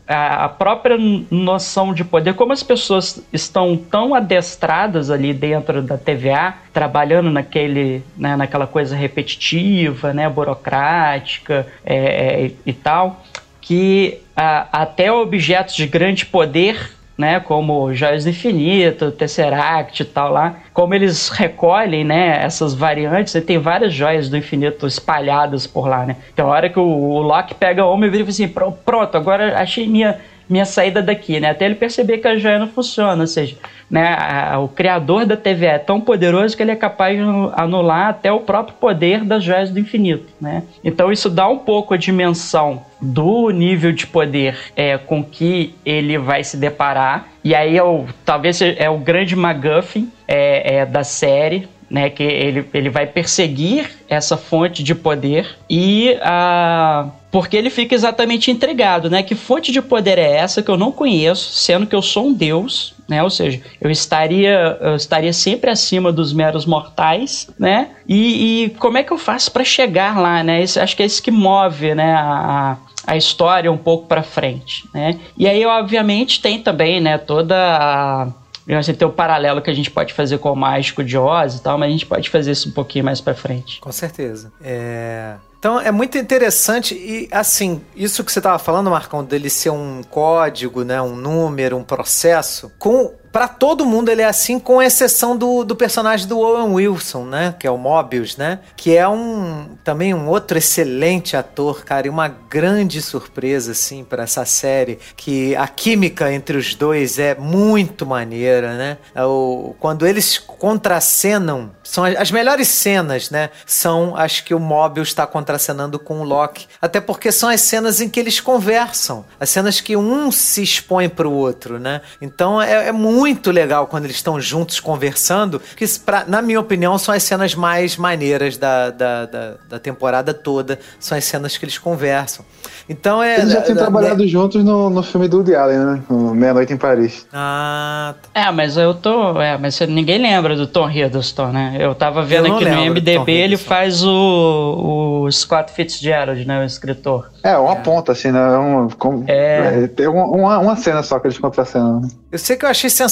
a 0.10 0.40
a 0.46 0.50
própria 0.50 0.98
noção 1.30 1.94
de 1.94 2.04
poder, 2.04 2.34
como 2.34 2.52
as 2.52 2.64
pessoas 2.64 3.24
estão 3.32 3.78
tão 3.78 4.16
adestradas 4.16 5.12
ali 5.12 5.34
dentro 5.34 5.84
da 5.84 5.98
TVA, 5.98 6.56
trabalhando 6.74 7.30
naquele, 7.30 8.04
né, 8.18 8.36
naquela 8.36 8.66
coisa 8.66 8.96
repetitiva, 8.96 10.12
né, 10.12 10.28
burocrática 10.28 11.68
é, 11.86 12.46
é, 12.46 12.52
e 12.66 12.74
tal, 12.74 13.24
que 13.62 14.20
ah, 14.36 14.68
até 14.72 15.12
objetos 15.12 15.76
de 15.76 15.86
grande 15.86 16.26
poder 16.26 16.99
né, 17.20 17.38
como 17.42 17.94
Joias 17.94 18.24
do 18.24 18.30
Infinito, 18.30 19.12
Tesseract 19.12 20.02
e 20.04 20.06
tal 20.06 20.32
lá, 20.32 20.56
como 20.74 20.94
eles 20.96 21.28
recolhem, 21.28 22.06
né, 22.06 22.42
essas 22.42 22.74
variantes, 22.74 23.36
e 23.36 23.42
tem 23.42 23.58
várias 23.58 23.94
joias 23.94 24.30
do 24.30 24.38
infinito 24.38 24.88
espalhadas 24.88 25.68
por 25.68 25.86
lá, 25.86 26.06
né. 26.06 26.16
Então 26.34 26.48
a 26.48 26.52
hora 26.56 26.70
que 26.70 26.80
o, 26.80 26.84
o 26.84 27.22
Loki 27.22 27.54
pega 27.54 27.84
o 27.86 27.92
homem 27.92 28.08
e 28.08 28.12
vira 28.12 28.24
assim, 28.30 28.48
"Pro- 28.48 28.72
pronto, 28.72 29.18
agora 29.18 29.60
achei 29.60 29.86
minha 29.86 30.18
minha 30.50 30.66
saída 30.66 31.02
daqui, 31.02 31.40
né? 31.40 31.52
Até 31.52 31.66
ele 31.66 31.76
perceber 31.76 32.18
que 32.18 32.28
a 32.28 32.38
joia 32.38 32.58
não 32.58 32.68
funciona, 32.68 33.22
ou 33.22 33.28
seja, 33.28 33.56
né, 33.90 34.16
a- 34.18 34.60
o 34.60 34.68
criador 34.68 35.26
da 35.26 35.38
TVA 35.38 35.74
é 35.74 35.78
tão 35.80 36.02
poderoso 36.02 36.58
que 36.58 36.64
ele 36.64 36.72
é 36.72 36.76
capaz 36.76 37.16
de 37.18 37.24
anular 37.54 38.08
até 38.10 38.32
o 38.32 38.40
próprio 38.40 38.76
poder 38.78 39.24
das 39.24 39.44
joias 39.44 39.70
do 39.70 39.80
infinito, 39.80 40.26
né? 40.42 40.64
Então 40.84 41.12
isso 41.12 41.30
dá 41.30 41.48
um 41.48 41.58
pouco 41.60 41.94
a 41.94 41.98
dimensão 41.98 42.82
do 43.02 43.50
nível 43.52 43.92
de 43.92 44.08
poder 44.08 44.58
é, 44.76 44.98
com 44.98 45.24
que 45.24 45.76
ele 45.86 46.18
vai 46.18 46.44
se 46.44 46.58
deparar. 46.58 47.28
E 47.44 47.54
aí 47.56 47.78
é 47.78 47.84
o, 47.84 48.06
talvez 48.26 48.60
é 48.62 48.90
o 48.90 48.98
grande 48.98 49.36
MacGuffin 49.36 50.12
é, 50.28 50.78
é, 50.78 50.86
da 50.86 51.04
série, 51.04 51.68
né, 51.90 52.10
que 52.10 52.22
ele, 52.22 52.66
ele 52.74 52.90
vai 52.90 53.08
perseguir 53.08 53.90
essa 54.08 54.38
fonte 54.38 54.84
de 54.84 54.94
poder 54.94 55.48
e 55.70 56.16
a 56.22 57.08
porque 57.32 57.56
ele 57.56 57.70
fica 57.70 57.94
exatamente 57.94 58.50
intrigado, 58.50 59.10
né? 59.10 59.22
Que 59.22 59.36
fonte 59.36 59.72
de 59.72 59.82
poder 59.82 60.18
é 60.18 60.38
essa 60.38 60.64
que 60.64 60.70
eu 60.70 60.78
não 60.78 60.92
conheço, 60.92 61.54
sendo 61.54 61.86
que 61.86 61.96
eu 61.96 62.02
sou 62.02 62.28
um 62.28 62.34
deus, 62.34 62.96
né? 63.08 63.22
Ou 63.22 63.30
seja, 63.30 63.62
eu 63.80 63.90
estaria 63.92 64.78
eu 64.82 64.96
estaria 64.96 65.34
sempre 65.34 65.70
acima 65.70 66.12
dos 66.12 66.34
meros 66.34 66.66
mortais, 66.66 67.48
né? 67.58 67.92
E, 68.08 68.66
e 68.66 68.70
como 68.72 68.98
é 68.98 69.04
que 69.04 69.12
eu 69.12 69.18
faço 69.18 69.52
para 69.52 69.64
chegar 69.64 70.20
lá, 70.20 70.44
né? 70.44 70.64
Isso, 70.64 70.80
acho 70.80 70.96
que 70.96 71.04
é 71.04 71.06
isso 71.06 71.22
que 71.22 71.32
move, 71.32 71.94
né? 71.94 72.14
A, 72.14 72.78
a 73.06 73.16
história 73.16 73.72
um 73.72 73.78
pouco 73.78 74.08
para 74.08 74.24
frente, 74.24 74.88
né? 74.94 75.20
E 75.38 75.48
aí, 75.48 75.66
obviamente, 75.66 76.42
tem 76.42 76.60
também, 76.60 77.00
né? 77.00 77.18
Toda 77.18 77.56
a 77.56 78.28
Digamos 78.66 78.88
assim, 78.88 78.96
tem 78.96 79.08
o 79.08 79.12
paralelo 79.12 79.64
que 79.64 79.70
a 79.72 79.74
gente 79.74 79.90
pode 79.90 80.14
fazer 80.14 80.38
com 80.38 80.52
o 80.54 80.56
Mágico 80.56 81.04
de 81.04 81.18
Oz 81.18 81.56
e 81.56 81.62
tal, 81.64 81.76
mas 81.76 81.90
a 81.90 81.92
gente 81.92 82.06
pode 82.06 82.30
fazer 82.30 82.52
isso 82.52 82.70
um 82.70 82.72
pouquinho 82.72 83.04
mais 83.04 83.20
pra 83.20 83.34
frente. 83.34 83.80
Com 83.80 83.92
certeza. 83.92 84.54
É... 84.62 85.38
Então 85.60 85.78
é 85.78 85.92
muito 85.92 86.18
interessante 86.18 86.96
e 86.96 87.28
assim, 87.32 87.82
isso 87.94 88.24
que 88.24 88.32
você 88.32 88.40
estava 88.40 88.58
falando, 88.58 88.90
Marcão, 88.90 89.26
dele 89.26 89.50
ser 89.50 89.70
um 89.70 90.02
código, 90.10 90.86
né, 90.86 91.02
um 91.02 91.18
número, 91.18 91.76
um 91.76 91.84
processo, 91.84 92.72
com 92.80 93.14
para 93.32 93.48
todo 93.48 93.86
mundo 93.86 94.10
ele 94.10 94.22
é 94.22 94.26
assim, 94.26 94.60
com 94.60 94.82
exceção 94.82 95.36
do, 95.36 95.64
do 95.64 95.76
personagem 95.76 96.28
do 96.28 96.40
Owen 96.40 96.74
Wilson, 96.74 97.26
né, 97.26 97.56
que 97.60 97.68
é 97.68 97.72
o 97.72 97.78
Mobius, 97.78 98.38
né, 98.38 98.60
que 98.76 98.96
é 98.96 99.08
um 99.08 99.70
também 99.84 100.14
um 100.14 100.28
outro 100.28 100.58
excelente 100.58 101.36
ator, 101.36 101.84
cara, 101.84 102.08
e 102.08 102.10
uma 102.10 102.28
grande 102.28 103.02
surpresa 103.02 103.72
assim 103.72 104.04
para 104.04 104.24
essa 104.24 104.46
série, 104.46 105.00
que 105.16 105.56
a 105.56 105.68
química 105.68 106.32
entre 106.34 106.58
os 106.58 106.74
dois 106.76 107.20
é 107.20 107.36
muito 107.36 108.06
maneira, 108.06 108.76
né? 108.76 108.98
É 109.14 109.24
O, 109.24 109.76
quando 109.80 110.06
eles 110.06 110.38
contracenam, 110.38 111.72
são 111.84 112.04
as, 112.04 112.16
as 112.16 112.32
melhores 112.32 112.68
cenas, 112.68 113.30
né? 113.30 113.50
São 113.66 114.16
as 114.16 114.40
que 114.40 114.54
o 114.54 114.60
Mobius 114.60 115.10
está 115.10 115.26
contracenando 115.26 116.00
com 116.00 116.22
o 116.22 116.24
Loki. 116.24 116.68
Até 116.82 117.00
porque 117.00 117.32
são 117.32 117.50
as 117.50 117.62
cenas 117.62 118.02
em 118.02 118.10
que 118.10 118.20
eles 118.20 118.40
conversam. 118.40 119.26
As 119.40 119.50
cenas 119.50 119.82
que 119.82 119.96
um 119.96 120.32
se 120.32 120.64
expõe 120.64 121.10
pro 121.10 121.32
outro, 121.32 121.80
né? 121.80 122.02
Então 122.22 122.62
é, 122.62 122.88
é 122.88 122.92
muito 122.92 123.19
legal 123.52 123.88
quando 123.88 124.06
eles 124.06 124.16
estão 124.18 124.40
juntos 124.40 124.80
conversando. 124.80 125.62
Que, 125.76 125.86
pra, 126.00 126.24
na 126.28 126.42
minha 126.42 126.60
opinião, 126.60 126.98
são 126.98 127.14
as 127.14 127.24
cenas 127.24 127.56
mais 127.56 127.98
maneiras 127.98 128.58
da, 128.58 128.90
da, 128.90 129.26
da, 129.26 129.54
da 129.70 129.80
temporada 129.80 130.34
toda. 130.34 130.80
São 131.00 131.18
as 131.18 131.26
cenas 131.26 131.58
que 131.58 131.66
eles 131.66 131.78
conversam. 131.78 132.46
Então 132.88 133.22
é. 133.22 133.40
Eles 133.40 133.52
já 133.54 133.62
têm 133.62 133.76
trabalhado 133.76 134.28
juntos 134.28 134.64
no, 134.64 134.90
no 134.90 135.04
filme 135.04 135.28
do 135.28 135.38
Woody 135.38 135.56
Allen, 135.56 135.78
né? 135.80 136.02
No 136.10 136.34
Meia-Noite 136.34 136.74
em 136.74 136.78
Paris. 136.78 137.26
Ah, 137.32 138.16
tá. 138.34 138.48
É, 138.48 138.52
mas 138.52 138.78
eu 138.78 138.94
tô. 138.94 139.40
É, 139.42 139.58
mas 139.58 139.80
ninguém 139.82 140.20
lembra 140.20 140.56
do 140.56 140.66
Tom 140.66 140.90
Hiddleston, 140.90 141.48
né? 141.52 141.78
Eu 141.80 141.94
tava 141.94 142.24
vendo 142.24 142.48
Eu 142.48 142.56
aqui 142.56 142.66
no 142.66 142.72
lembro 142.76 143.00
do 143.02 143.06
Tom 143.06 143.12
MDB, 143.20 143.32
ele 143.32 143.58
faz 143.58 144.04
o, 144.04 145.24
o 145.26 145.32
Scott 145.32 145.72
Fitzgerald, 145.72 146.44
né? 146.46 146.62
O 146.62 146.66
escritor. 146.66 147.30
É, 147.44 147.56
uma 147.58 147.76
ponta, 147.78 148.12
assim, 148.12 148.32
né? 148.32 148.58
Um, 148.58 148.90
com- 148.90 149.24
É. 149.28 149.84
é, 149.84 149.88
tem 149.88 150.08
uma, 150.08 150.26
uma, 150.26 150.58
uma 150.60 150.76
cena 150.76 151.02
só 151.04 151.20
que 151.20 151.28
eles 151.28 151.38
contracenam. 151.38 152.02
né? 152.02 152.08
Eu 152.32 152.38
sei 152.40 152.56
que 152.58 152.66
eu 152.66 152.70
achei 152.70 152.90
sensacional, 152.90 153.09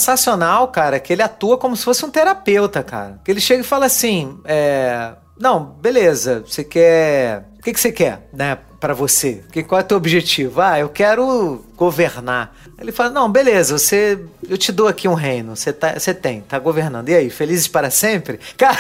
cara, 0.72 1.00
que 1.00 1.12
ele 1.14 1.22
atua 1.22 1.58
como 1.58 1.76
se 1.76 1.84
fosse 1.84 2.06
um 2.06 2.10
terapeuta, 2.10 2.84
cara. 2.84 3.20
Que 3.24 3.32
ele 3.32 3.42
chega 3.42 3.62
e 3.62 3.66
fala 3.66 3.86
assim: 3.86 4.40
é. 4.46 5.12
Não, 5.40 5.64
beleza, 5.64 6.44
você 6.46 6.64
quer. 6.64 7.46
O 7.60 7.62
que, 7.64 7.72
que 7.74 7.80
você 7.80 7.92
quer, 7.92 8.28
né, 8.34 8.58
pra 8.80 8.94
você? 8.94 9.44
Que, 9.52 9.62
qual 9.62 9.80
é 9.80 9.84
o 9.84 9.88
teu 9.88 9.98
objetivo? 9.98 10.62
Ah, 10.62 10.80
eu 10.80 10.90
quero 10.90 11.64
governar. 11.76 12.56
Ele 12.80 12.92
fala: 12.92 13.10
Não, 13.12 13.30
beleza, 13.32 13.78
você. 13.78 14.18
Eu 14.50 14.58
te 14.58 14.72
dou 14.72 14.88
aqui 14.88 15.08
um 15.08 15.14
reino, 15.14 15.56
você, 15.56 15.72
tá, 15.74 15.94
você 16.00 16.14
tem, 16.14 16.42
tá 16.42 16.58
governando. 16.58 17.10
E 17.10 17.16
aí, 17.16 17.30
felizes 17.30 17.68
para 17.68 17.90
sempre? 17.92 18.40
Cara, 18.58 18.78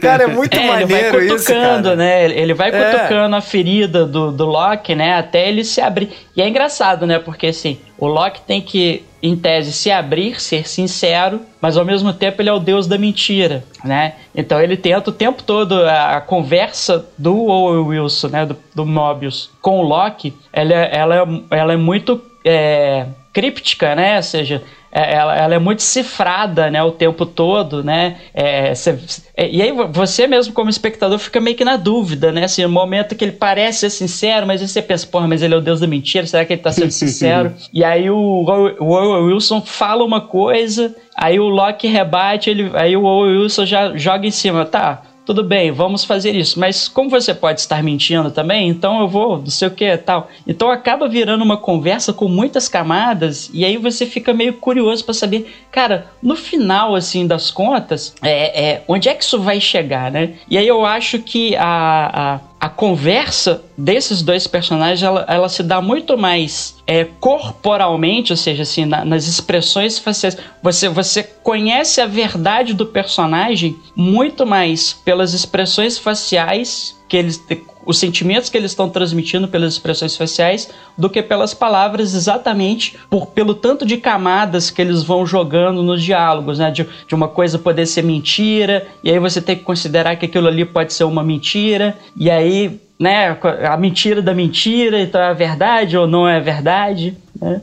cara 0.00 0.24
é 0.24 0.26
muito 0.26 0.54
É, 0.56 0.58
ele 0.58 0.66
vai 0.68 0.80
maneiro 0.86 1.24
isso. 1.24 1.36
cutucando, 1.46 1.82
Cara. 1.84 1.96
né? 1.96 2.24
Ele- 2.24 2.54
vai 2.54 2.70
É. 2.70 2.92
cutucando 2.92 3.36
a 3.36 3.40
ferida 3.40 4.04
do, 4.06 4.30
do 4.32 4.44
Loki, 4.46 4.94
né? 4.94 5.14
Até 5.14 5.48
ele 5.48 5.64
se 5.64 5.80
abrir. 5.80 6.10
E 6.36 6.42
é 6.42 6.48
engraçado, 6.48 7.06
né? 7.06 7.18
Porque 7.18 7.46
assim, 7.48 7.78
o 7.98 8.06
Loki 8.06 8.40
tem 8.46 8.60
que 8.60 9.04
em 9.26 9.36
tese, 9.36 9.72
se 9.72 9.90
abrir, 9.90 10.40
ser 10.40 10.68
sincero, 10.68 11.40
mas 11.60 11.76
ao 11.76 11.84
mesmo 11.84 12.12
tempo 12.12 12.40
ele 12.40 12.48
é 12.48 12.52
o 12.52 12.58
deus 12.58 12.86
da 12.86 12.98
mentira, 12.98 13.64
né? 13.84 14.14
Então 14.34 14.60
ele 14.60 14.76
tenta 14.76 15.10
o 15.10 15.12
tempo 15.12 15.42
todo 15.42 15.84
a, 15.84 16.20
conversa 16.20 17.06
do 17.18 17.46
Owen 17.46 17.86
Wilson, 17.86 18.28
né, 18.28 18.46
do, 18.46 18.56
do 18.74 18.86
Mobius 18.86 19.50
com 19.60 19.80
o 19.80 19.82
Loki, 19.82 20.34
ela, 20.52 20.72
é, 20.72 20.96
ela, 20.96 21.16
é, 21.16 21.58
ela 21.58 21.72
é 21.72 21.76
muito 21.76 22.20
é, 22.44 23.06
críptica, 23.32 23.94
né? 23.94 24.16
Ou 24.16 24.22
seja, 24.22 24.62
ela, 25.04 25.36
ela, 25.36 25.54
é 25.54 25.58
muito 25.58 25.82
cifrada, 25.82 26.70
né, 26.70 26.82
o 26.82 26.90
tempo 26.90 27.26
todo, 27.26 27.84
né? 27.84 28.16
É, 28.32 28.74
cê, 28.74 28.98
é, 29.36 29.48
e 29.48 29.60
aí 29.60 29.72
você 29.90 30.26
mesmo 30.26 30.54
como 30.54 30.70
espectador 30.70 31.18
fica 31.18 31.40
meio 31.40 31.56
que 31.56 31.64
na 31.64 31.76
dúvida, 31.76 32.32
né? 32.32 32.44
Assim, 32.44 32.62
no 32.62 32.68
momento 32.70 33.14
que 33.14 33.24
ele 33.24 33.32
parece 33.32 33.80
ser 33.80 33.90
sincero, 33.90 34.46
mas 34.46 34.62
aí 34.62 34.68
você 34.68 34.80
pensa, 34.80 35.06
porra, 35.06 35.28
mas 35.28 35.42
ele 35.42 35.54
é 35.54 35.56
o 35.56 35.60
deus 35.60 35.80
da 35.80 35.86
mentira, 35.86 36.26
será 36.26 36.44
que 36.44 36.54
ele 36.54 36.62
tá 36.62 36.72
sendo 36.72 36.90
sincero? 36.90 37.52
e 37.72 37.84
aí 37.84 38.08
o, 38.08 38.16
o 38.16 38.90
Owen 38.90 39.24
Wilson 39.26 39.60
fala 39.60 40.04
uma 40.04 40.20
coisa, 40.20 40.94
aí 41.14 41.38
o 41.38 41.48
Loki 41.48 41.88
rebate, 41.88 42.48
ele, 42.48 42.70
aí 42.74 42.96
o 42.96 43.02
Wilson 43.04 43.66
já 43.66 43.96
joga 43.96 44.26
em 44.26 44.30
cima, 44.30 44.64
tá? 44.64 45.02
Tudo 45.26 45.42
bem, 45.42 45.72
vamos 45.72 46.04
fazer 46.04 46.36
isso. 46.36 46.58
Mas 46.58 46.86
como 46.86 47.10
você 47.10 47.34
pode 47.34 47.58
estar 47.58 47.82
mentindo 47.82 48.30
também, 48.30 48.68
então 48.68 49.00
eu 49.00 49.08
vou, 49.08 49.38
não 49.38 49.48
sei 49.48 49.66
o 49.66 49.72
que 49.72 49.96
tal. 49.98 50.30
Então 50.46 50.70
acaba 50.70 51.08
virando 51.08 51.42
uma 51.42 51.56
conversa 51.56 52.12
com 52.12 52.28
muitas 52.28 52.68
camadas 52.68 53.50
e 53.52 53.64
aí 53.64 53.76
você 53.76 54.06
fica 54.06 54.32
meio 54.32 54.54
curioso 54.54 55.04
para 55.04 55.12
saber, 55.12 55.52
cara, 55.72 56.06
no 56.22 56.36
final 56.36 56.94
assim 56.94 57.26
das 57.26 57.50
contas, 57.50 58.14
é, 58.22 58.70
é, 58.70 58.84
onde 58.86 59.08
é 59.08 59.14
que 59.14 59.24
isso 59.24 59.40
vai 59.40 59.60
chegar, 59.60 60.12
né? 60.12 60.34
E 60.48 60.56
aí 60.56 60.68
eu 60.68 60.86
acho 60.86 61.18
que 61.18 61.56
a, 61.56 62.36
a 62.36 62.40
a 62.58 62.68
conversa 62.68 63.62
desses 63.76 64.22
dois 64.22 64.46
personagens 64.46 65.02
ela, 65.02 65.24
ela 65.28 65.48
se 65.48 65.62
dá 65.62 65.80
muito 65.80 66.16
mais 66.16 66.76
é, 66.86 67.04
corporalmente, 67.04 68.32
ou 68.32 68.36
seja, 68.36 68.62
assim, 68.62 68.86
na, 68.86 69.04
nas 69.04 69.26
expressões 69.26 69.98
faciais. 69.98 70.38
Você, 70.62 70.88
você 70.88 71.22
conhece 71.22 72.00
a 72.00 72.06
verdade 72.06 72.72
do 72.72 72.86
personagem 72.86 73.76
muito 73.94 74.46
mais 74.46 74.92
pelas 74.92 75.34
expressões 75.34 75.98
faciais 75.98 76.96
que 77.08 77.16
eles 77.16 77.42
os 77.86 77.98
sentimentos 77.98 78.50
que 78.50 78.58
eles 78.58 78.72
estão 78.72 78.90
transmitindo 78.90 79.46
pelas 79.46 79.74
expressões 79.74 80.16
faciais 80.16 80.68
do 80.98 81.08
que 81.08 81.22
pelas 81.22 81.54
palavras, 81.54 82.14
exatamente 82.14 82.98
por, 83.08 83.28
pelo 83.28 83.54
tanto 83.54 83.86
de 83.86 83.96
camadas 83.96 84.70
que 84.70 84.82
eles 84.82 85.04
vão 85.04 85.24
jogando 85.24 85.84
nos 85.84 86.02
diálogos, 86.02 86.58
né? 86.58 86.70
De, 86.70 86.84
de 87.06 87.14
uma 87.14 87.28
coisa 87.28 87.58
poder 87.58 87.86
ser 87.86 88.02
mentira, 88.02 88.88
e 89.04 89.10
aí 89.10 89.20
você 89.20 89.40
tem 89.40 89.56
que 89.56 89.62
considerar 89.62 90.16
que 90.16 90.26
aquilo 90.26 90.48
ali 90.48 90.64
pode 90.64 90.92
ser 90.92 91.04
uma 91.04 91.22
mentira, 91.22 91.96
e 92.16 92.28
aí 92.28 92.80
né, 92.98 93.38
a 93.68 93.76
mentira 93.76 94.22
da 94.22 94.34
mentira, 94.34 95.00
então 95.00 95.20
é 95.20 95.34
verdade 95.34 95.96
ou 95.96 96.06
não 96.06 96.26
é 96.26 96.40
verdade. 96.40 97.16
Né? 97.40 97.60